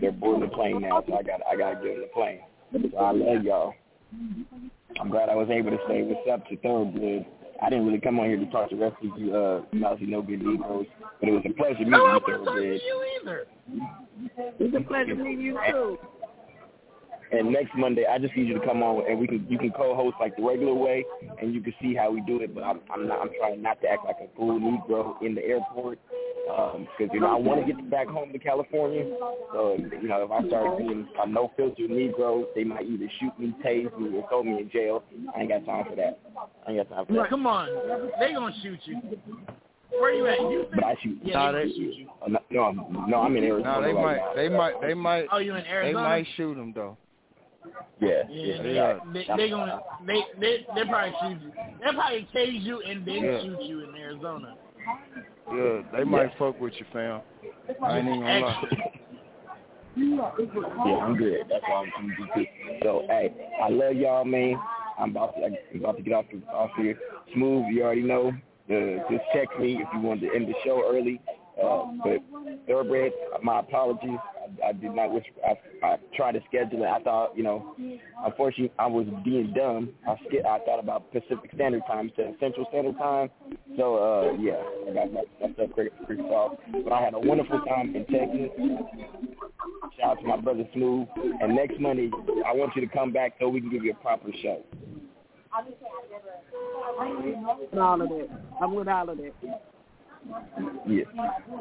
they're 0.00 0.12
boarding 0.12 0.48
the 0.48 0.54
plane 0.54 0.82
now, 0.82 1.02
so 1.06 1.14
I 1.14 1.22
got 1.22 1.40
I 1.50 1.56
gotta 1.56 1.76
get 1.76 1.94
on 1.94 2.00
the 2.00 2.10
plane. 2.12 2.40
So 2.72 2.98
I 2.98 3.12
love 3.12 3.44
y'all. 3.44 3.74
I'm 5.00 5.08
glad 5.10 5.28
I 5.28 5.34
was 5.34 5.48
able 5.50 5.70
to 5.70 5.78
say 5.88 6.02
what's 6.02 6.28
up 6.30 6.46
to 6.48 6.56
Thoroughbred. 6.58 7.24
I 7.62 7.68
didn't 7.70 7.86
really 7.86 8.00
come 8.00 8.18
on 8.18 8.26
here 8.26 8.38
to 8.38 8.46
talk 8.50 8.70
to 8.70 8.76
the 8.76 8.82
rest 8.82 8.96
of 9.02 9.18
you 9.18 9.34
uh 9.34 9.62
mousy 9.72 10.06
no 10.06 10.22
good 10.22 10.42
Negroes, 10.42 10.86
but 11.20 11.28
it 11.28 11.32
was 11.32 11.42
a 11.46 11.52
pleasure 11.54 11.78
meeting 11.78 11.94
I 11.94 12.18
you, 12.26 12.44
to 12.44 12.84
you 12.84 13.04
either. 13.20 13.46
It's 14.58 14.76
a 14.76 14.80
pleasure 14.86 15.14
meeting 15.14 15.40
you 15.40 15.58
too. 15.70 15.98
And 17.32 17.52
next 17.52 17.70
Monday, 17.76 18.06
I 18.10 18.18
just 18.18 18.34
need 18.36 18.48
you 18.48 18.58
to 18.58 18.66
come 18.66 18.82
on 18.82 19.08
and 19.08 19.18
we 19.18 19.26
can 19.28 19.46
you 19.48 19.56
can 19.58 19.70
co-host 19.70 20.16
like 20.20 20.36
the 20.36 20.42
regular 20.42 20.74
way, 20.74 21.04
and 21.40 21.54
you 21.54 21.60
can 21.60 21.72
see 21.80 21.94
how 21.94 22.10
we 22.10 22.20
do 22.22 22.40
it. 22.40 22.54
But 22.54 22.64
I'm 22.64 22.80
I'm 22.92 23.06
not 23.06 23.20
I'm 23.20 23.30
trying 23.38 23.62
not 23.62 23.80
to 23.82 23.88
act 23.88 24.04
like 24.04 24.16
a 24.20 24.36
fool 24.36 24.58
Negro 24.58 25.20
in 25.22 25.34
the 25.36 25.44
airport 25.44 25.98
because 26.98 27.08
you 27.14 27.20
know 27.20 27.28
I 27.30 27.38
want 27.38 27.64
to 27.64 27.72
get 27.72 27.88
back 27.90 28.08
home 28.08 28.32
to 28.32 28.38
California. 28.38 29.04
So 29.52 29.76
you 30.02 30.08
know 30.08 30.24
if 30.24 30.30
I 30.32 30.46
start 30.48 30.78
being 30.78 31.06
a 31.22 31.28
no 31.28 31.52
filter 31.56 31.82
Negro, 31.82 32.44
they 32.56 32.64
might 32.64 32.86
either 32.86 33.08
shoot 33.20 33.38
me, 33.38 33.54
tase 33.64 33.96
me, 33.98 34.16
or 34.18 34.26
throw 34.28 34.42
me 34.42 34.58
in 34.58 34.70
jail. 34.70 35.04
I 35.36 35.40
ain't 35.40 35.50
got 35.50 35.64
time 35.64 35.84
for 35.88 35.94
that. 35.96 36.18
I 36.66 36.72
ain't 36.72 36.88
got 36.88 36.96
time 36.96 37.06
for 37.06 37.12
that. 37.12 37.28
Come 37.30 37.46
on, 37.46 38.10
they 38.18 38.32
gonna 38.32 38.54
shoot 38.62 38.78
you. 38.86 39.00
Where 39.90 40.12
you 40.14 40.26
at? 40.26 40.38
You 40.40 40.66
But 40.74 40.84
I 40.84 40.96
shoot. 41.02 41.18
Yeah, 41.22 41.34
Nah, 41.34 41.52
they 41.52 41.64
they- 41.64 41.70
shoot 41.72 41.94
you. 41.94 42.08
Uh, 42.22 42.28
no, 42.28 42.38
no, 42.50 42.62
I'm- 42.64 43.04
no, 43.08 43.22
I'm 43.22 43.36
in 43.36 43.44
Arizona 43.44 43.74
No, 43.74 43.82
they 43.82 43.92
right 43.92 44.02
might, 44.04 44.16
now. 44.16 44.34
they 44.34 44.48
might, 44.48 44.80
they 44.80 44.94
might, 44.94 45.26
Oh, 45.32 45.38
you 45.38 45.54
in 45.56 45.66
Arizona? 45.66 45.98
they 45.98 46.08
might 46.08 46.26
shoot 46.36 46.56
him 46.56 46.72
though. 46.72 46.96
Yeah, 48.00 48.22
Yeah, 48.28 48.62
Yeah. 48.62 48.98
they, 49.12 49.26
they, 49.26 49.36
they 49.36 49.50
gonna 49.50 49.80
they 50.06 50.20
they 50.40 50.66
they 50.74 50.84
probably 50.84 51.14
shoot 51.20 51.40
you. 51.42 51.52
They 51.80 51.92
probably 51.92 52.28
tase 52.34 52.62
you 52.62 52.80
and 52.82 53.06
then 53.06 53.24
Yeah. 53.24 53.42
shoot 53.42 53.60
you 53.62 53.80
in 53.82 53.94
Arizona. 53.96 54.56
Yeah, 55.52 55.82
they 55.92 56.04
might 56.04 56.36
fuck 56.38 56.60
with 56.60 56.74
you, 56.78 56.86
fam. 56.92 57.22
I 57.84 57.98
ain't 57.98 58.08
even 58.08 58.20
gonna 58.20 58.40
lie. 58.40 58.62
Yeah, 59.96 60.96
I'm 61.02 61.16
good. 61.16 61.46
That's 61.48 61.64
why 61.68 61.82
I'm 61.82 61.90
coming 61.92 62.16
to 62.16 62.46
So, 62.82 63.02
hey, 63.08 63.34
I 63.62 63.68
love 63.68 63.96
y'all, 63.96 64.24
man. 64.24 64.54
I'm 64.98 65.10
about 65.10 65.34
to, 65.36 65.44
I'm 65.44 65.56
about 65.80 65.96
to 65.96 66.02
get 66.02 66.12
off 66.14 66.26
the, 66.32 66.46
off 66.52 66.70
here. 66.76 66.98
Smooth, 67.34 67.66
you 67.70 67.82
already 67.82 68.02
know. 68.02 68.28
Uh, 68.70 69.10
just 69.10 69.24
text 69.34 69.58
me 69.58 69.74
if 69.80 69.88
you 69.94 70.00
want 70.00 70.20
to 70.20 70.30
end 70.34 70.46
the 70.48 70.54
show 70.64 70.82
early. 70.88 71.20
Uh, 71.62 71.86
but 72.04 72.18
thoroughbred, 72.66 73.12
my 73.42 73.60
apologies. 73.60 74.18
I, 74.70 74.72
did 74.72 74.94
not 74.94 75.12
wish. 75.12 75.24
I, 75.44 75.86
I 75.86 75.96
tried 76.14 76.32
to 76.32 76.40
schedule 76.48 76.84
it. 76.84 76.86
I 76.86 77.02
thought, 77.02 77.36
you 77.36 77.42
know, 77.42 77.74
unfortunately, 78.24 78.72
I 78.78 78.86
was 78.86 79.06
being 79.24 79.52
dumb. 79.52 79.90
I 80.06 80.14
sk- 80.26 80.46
I 80.46 80.58
thought 80.64 80.78
about 80.78 81.10
Pacific 81.12 81.50
Standard 81.54 81.82
Time 81.86 82.06
instead 82.08 82.28
of 82.28 82.34
Central 82.38 82.66
Standard 82.70 82.96
Time. 82.98 83.30
So, 83.76 83.96
uh, 83.96 84.32
yeah, 84.38 84.62
I 84.88 84.94
got 84.94 85.12
my, 85.12 85.22
my 85.40 85.52
stuff 85.54 85.70
pretty, 85.74 85.90
off. 86.22 86.58
But 86.84 86.92
I 86.92 87.02
had 87.02 87.14
a 87.14 87.18
wonderful 87.18 87.60
time 87.62 87.96
in 87.96 88.06
Texas. 88.06 88.50
Shout 89.98 90.10
out 90.10 90.20
to 90.20 90.26
my 90.26 90.36
brother 90.36 90.64
Smooth. 90.72 91.08
And 91.40 91.56
next 91.56 91.80
Monday, 91.80 92.10
I 92.46 92.54
want 92.54 92.76
you 92.76 92.86
to 92.86 92.92
come 92.92 93.12
back 93.12 93.34
so 93.40 93.48
we 93.48 93.60
can 93.60 93.70
give 93.70 93.84
you 93.84 93.92
a 93.92 94.02
proper 94.02 94.28
show. 94.42 94.62
With 97.58 97.78
all 97.78 98.00
of 98.00 98.08
that. 98.08 98.28
I'm 98.62 98.74
with 98.74 98.88
all 98.88 99.08
of 99.10 99.18
that. 99.18 99.69
Yeah. 100.86 101.04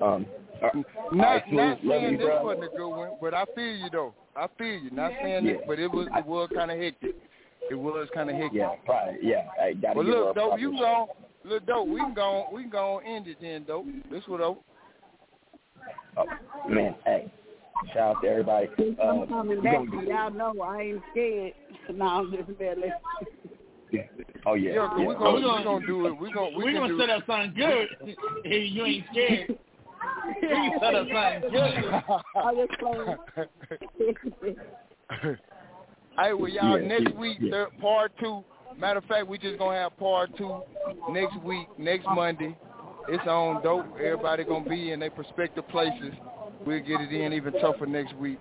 Um, 0.02 0.26
uh, 0.62 0.68
Not, 1.12 1.26
Alright, 1.26 1.44
Smooth, 1.48 1.58
not 1.60 1.78
saying 1.88 2.12
you, 2.12 2.18
this 2.18 2.26
bro. 2.26 2.44
wasn't 2.46 2.66
a 2.66 2.78
good 2.78 2.90
one, 2.90 3.12
but 3.22 3.34
I 3.34 3.46
feel 3.56 3.76
you 3.76 3.90
though. 3.92 4.14
I 4.36 4.48
feel 4.58 4.68
you. 4.80 4.92
Not 4.92 5.12
saying 5.22 5.46
Yeah. 5.46 5.52
it, 5.54 5.62
but 5.68 5.80
it 5.80 5.88
was, 5.92 6.08
it 6.16 6.26
was 6.26 6.50
kind 6.54 6.72
of 6.72 6.78
hectic. 6.78 7.16
It 7.72 7.76
was 7.76 8.08
kind 8.14 8.30
of 8.30 8.36
hectic. 8.36 8.54
Yeah, 8.54 8.76
probably. 8.86 9.20
Yeah, 9.22 9.46
I 9.62 9.74
gotta 9.74 9.96
Well, 9.98 10.06
give 10.06 10.14
her 10.16 10.22
a 10.22 10.26
look, 10.26 10.36
dope, 10.36 10.48
proper 10.50 10.62
you 10.62 10.72
show. 10.78 11.08
go, 11.46 11.50
look, 11.50 11.66
dope, 11.66 11.88
we 11.88 12.00
can 12.00 12.14
go, 12.14 12.48
we 12.52 12.62
can 12.64 12.72
go 12.72 13.02
end 13.06 13.28
it 13.28 13.38
then, 13.42 13.64
dope. 13.64 13.86
This 14.12 14.24
what 14.28 14.40
dope. 14.40 14.64
Oh, 16.18 16.26
man, 16.70 16.96
hey, 17.06 17.32
shout 17.94 18.18
out 18.18 18.22
to 18.22 18.28
everybody. 18.28 18.68
Uh, 19.02 19.04
I'm 19.04 19.28
coming 19.28 19.62
back. 19.62 19.80
Y'all 20.08 20.32
know 20.32 20.54
I 20.62 20.82
ain't 20.82 21.02
scared. 21.12 21.54
No, 21.94 22.06
I'm 22.06 22.32
just 22.32 22.58
barely. 22.60 22.90
Yeah. 23.92 24.02
Oh 24.46 24.54
yeah, 24.56 24.74
Yeah, 24.74 24.88
'cause 24.88 24.98
yeah. 25.00 25.08
we 25.08 25.14
gonna, 25.16 25.32
we 25.32 25.38
oh, 25.38 25.42
gonna- 25.42 25.58
we 25.58 25.64
gonna 25.64 25.88
do 25.88 26.06
it. 26.08 26.14
We're 26.20 26.34
gonna, 26.34 26.58
we 26.58 26.64
We 26.66 26.72
can 26.74 26.82
gonna 26.82 26.94
do 26.94 27.00
set 27.00 27.10
up 27.10 27.24
something 27.28 27.54
good. 27.56 27.88
If 28.46 28.72
you 28.74 28.86
ain't 28.86 29.06
scared, 29.12 29.58
we 30.42 30.48
can 30.48 30.80
set 30.80 30.96
up 30.96 31.08
something 31.08 31.52
good. 31.52 31.74
I 32.36 32.38
just 32.56 32.80
playing. 32.80 33.18
Hey, 36.22 36.34
well, 36.34 36.50
y'all, 36.50 36.78
Yeah, 36.80 36.88
next 36.88 37.14
yeah, 37.14 37.20
week, 37.20 37.38
yeah. 37.40 37.52
third, 37.52 37.70
part 37.80 38.12
two. 38.20 38.44
Matter 38.78 38.98
of 39.00 39.06
fact, 39.06 39.26
we 39.28 39.38
just 39.38 39.58
gonna 39.58 39.78
have 39.78 39.98
part 39.98 40.36
two 40.38 40.62
next 41.12 41.38
week, 41.44 41.68
next 41.78 42.06
Monday. 42.14 42.58
It's 43.08 43.26
on 43.26 43.64
dope. 43.64 43.86
Everybody 43.96 44.44
gonna 44.44 44.68
be 44.70 44.92
in 44.92 45.00
their 45.00 45.12
prospective 45.12 45.66
places. 45.70 46.14
We'll 46.66 46.82
get 46.82 47.00
it 47.00 47.14
in 47.14 47.32
even 47.32 47.54
tougher 47.62 47.86
next 47.86 48.14
week. 48.18 48.38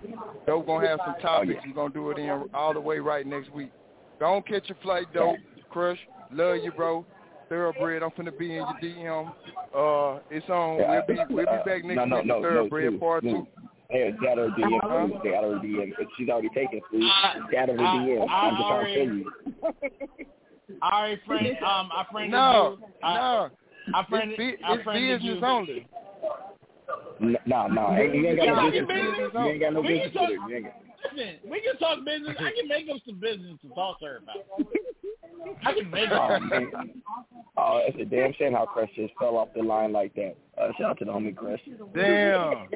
Dope 0.46 0.66
gonna 0.66 0.88
have 0.88 0.98
some 1.04 1.14
oh, 1.18 1.22
topics. 1.22 1.60
We're 1.64 1.72
gonna 1.74 1.94
do 1.94 2.10
it 2.10 2.18
in 2.18 2.28
all 2.52 2.74
the 2.74 2.80
way 2.80 2.98
right 2.98 3.24
next 3.24 3.52
week. 3.52 3.70
Don't 4.18 4.46
catch 4.46 4.68
your 4.68 4.78
flight, 4.82 5.06
dope. 5.14 5.36
Crush, 5.70 5.98
love 6.32 6.56
you, 6.62 6.72
bro. 6.72 7.04
Thoroughbred, 7.48 8.02
I'm 8.02 8.10
finna 8.10 8.36
be 8.36 8.50
in 8.50 8.56
your 8.56 8.66
DM. 8.82 9.28
Uh, 9.74 10.20
it's 10.30 10.48
on. 10.50 10.78
Yeah, 10.78 11.00
We'll 11.08 11.16
be 11.28 11.34
we'll 11.34 11.44
be 11.46 11.50
uh, 11.50 11.64
back 11.64 11.84
next 11.84 11.96
no, 11.96 12.04
no, 12.04 12.16
week. 12.16 12.26
no, 12.26 12.34
for 12.34 12.40
no, 12.42 12.42
Thoroughbred 12.42 12.88
Smooth, 12.90 13.00
part 13.00 13.22
Smooth. 13.22 13.34
two. 13.34 13.46
Hey, 13.90 14.08
it's 14.12 14.20
got 14.20 14.36
her 14.36 14.48
DM. 14.50 14.78
Huh? 14.82 15.06
Smooth. 15.06 15.22
They 15.24 15.30
got 15.30 15.44
her 15.44 15.58
DM. 15.64 15.92
But 15.96 16.06
She's 16.18 16.28
already 16.28 16.48
taken 16.50 16.80
food. 16.90 17.02
I- 17.04 17.38
Got 17.50 17.68
her 17.70 17.74
I- 17.80 17.96
DM. 17.96 18.28
I 18.28 18.34
I'm 18.34 18.56
just 18.56 18.60
trying 18.60 18.60
to 18.60 18.64
already- 18.64 18.94
tell 18.96 19.14
you. 19.14 20.78
All 20.82 21.02
right, 21.02 21.18
friend. 21.26 21.46
Um, 21.64 21.90
I 21.96 22.04
friended 22.12 22.32
No, 22.32 22.76
you. 22.80 22.86
I, 23.02 23.14
no. 23.14 23.50
I 23.94 24.00
It's, 24.00 24.08
friended. 24.10 24.36
bu- 24.36 24.56
I 24.66 24.74
it's 24.74 24.84
friended 24.84 25.20
business 25.20 25.38
you. 25.40 25.46
only. 25.46 25.86
N- 27.22 27.36
No, 27.46 27.66
no, 27.68 27.94
hey, 27.94 28.10
you 28.14 28.26
ain't 28.28 28.36
got 28.36 28.46
no 28.46 28.64
Yeah, 28.68 28.70
business. 28.70 28.88
business 28.88 29.18
with 29.18 29.32
her. 29.32 29.44
You 29.44 29.50
ain't 29.52 29.60
got 29.60 29.72
no 29.72 29.80
We 29.80 29.86
can 29.88 29.96
business 29.96 30.12
talk- 30.12 30.28
with 30.28 30.38
her. 30.40 30.48
You 30.50 30.56
ain't 30.56 30.64
got- 30.66 30.74
Listen, 31.04 31.36
we 31.48 31.60
can 31.60 31.76
talk 31.78 32.04
business. 32.04 32.36
I 32.38 32.50
can 32.58 32.68
make 32.68 32.88
up 32.90 33.00
some 33.06 33.20
business 33.20 33.58
to 33.62 33.68
talk 33.74 34.00
to 34.00 34.06
her 34.06 34.16
about. 34.18 34.36
I 35.64 35.72
can 35.72 35.90
make 35.90 36.10
Oh 36.10 36.16
up. 36.16 36.42
man. 36.42 36.70
Oh, 37.56 37.80
it's 37.86 37.98
a 38.00 38.04
damn 38.04 38.32
shame 38.34 38.52
how 38.52 38.66
Crush 38.66 38.90
just 38.94 39.12
fell 39.18 39.36
off 39.36 39.48
the 39.54 39.62
line 39.62 39.92
like 39.92 40.14
that. 40.14 40.36
Uh, 40.60 40.68
shout 40.78 40.90
out 40.90 40.98
to 40.98 41.04
the 41.04 41.12
homie 41.12 41.34
Chris. 41.34 41.60
Damn. 41.94 42.68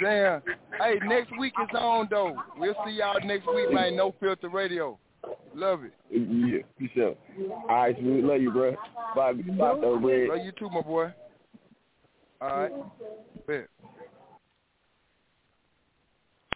Damn. 0.00 0.42
Hey, 0.80 0.98
next 1.06 1.36
week 1.38 1.54
is 1.62 1.68
on 1.78 2.08
though. 2.10 2.36
We'll 2.58 2.74
see 2.86 2.92
y'all 2.92 3.20
next 3.24 3.46
week, 3.54 3.72
man. 3.72 3.96
No 3.96 4.14
filter 4.20 4.48
radio. 4.48 4.98
Love 5.54 5.84
it. 5.84 5.92
Yeah, 6.10 6.58
for 6.78 6.94
sure. 6.94 7.14
All 7.68 7.76
right, 7.76 7.96
Smooth. 7.98 8.24
Love 8.24 8.42
you, 8.42 8.50
bro. 8.50 8.72
Bye, 9.14 9.32
bye, 9.32 9.78
though, 9.80 9.92
Love 9.94 10.44
you 10.44 10.52
too, 10.58 10.68
my 10.68 10.80
boy. 10.82 11.12
All 12.40 12.48
right. 12.48 12.72
Bet. 13.46 13.68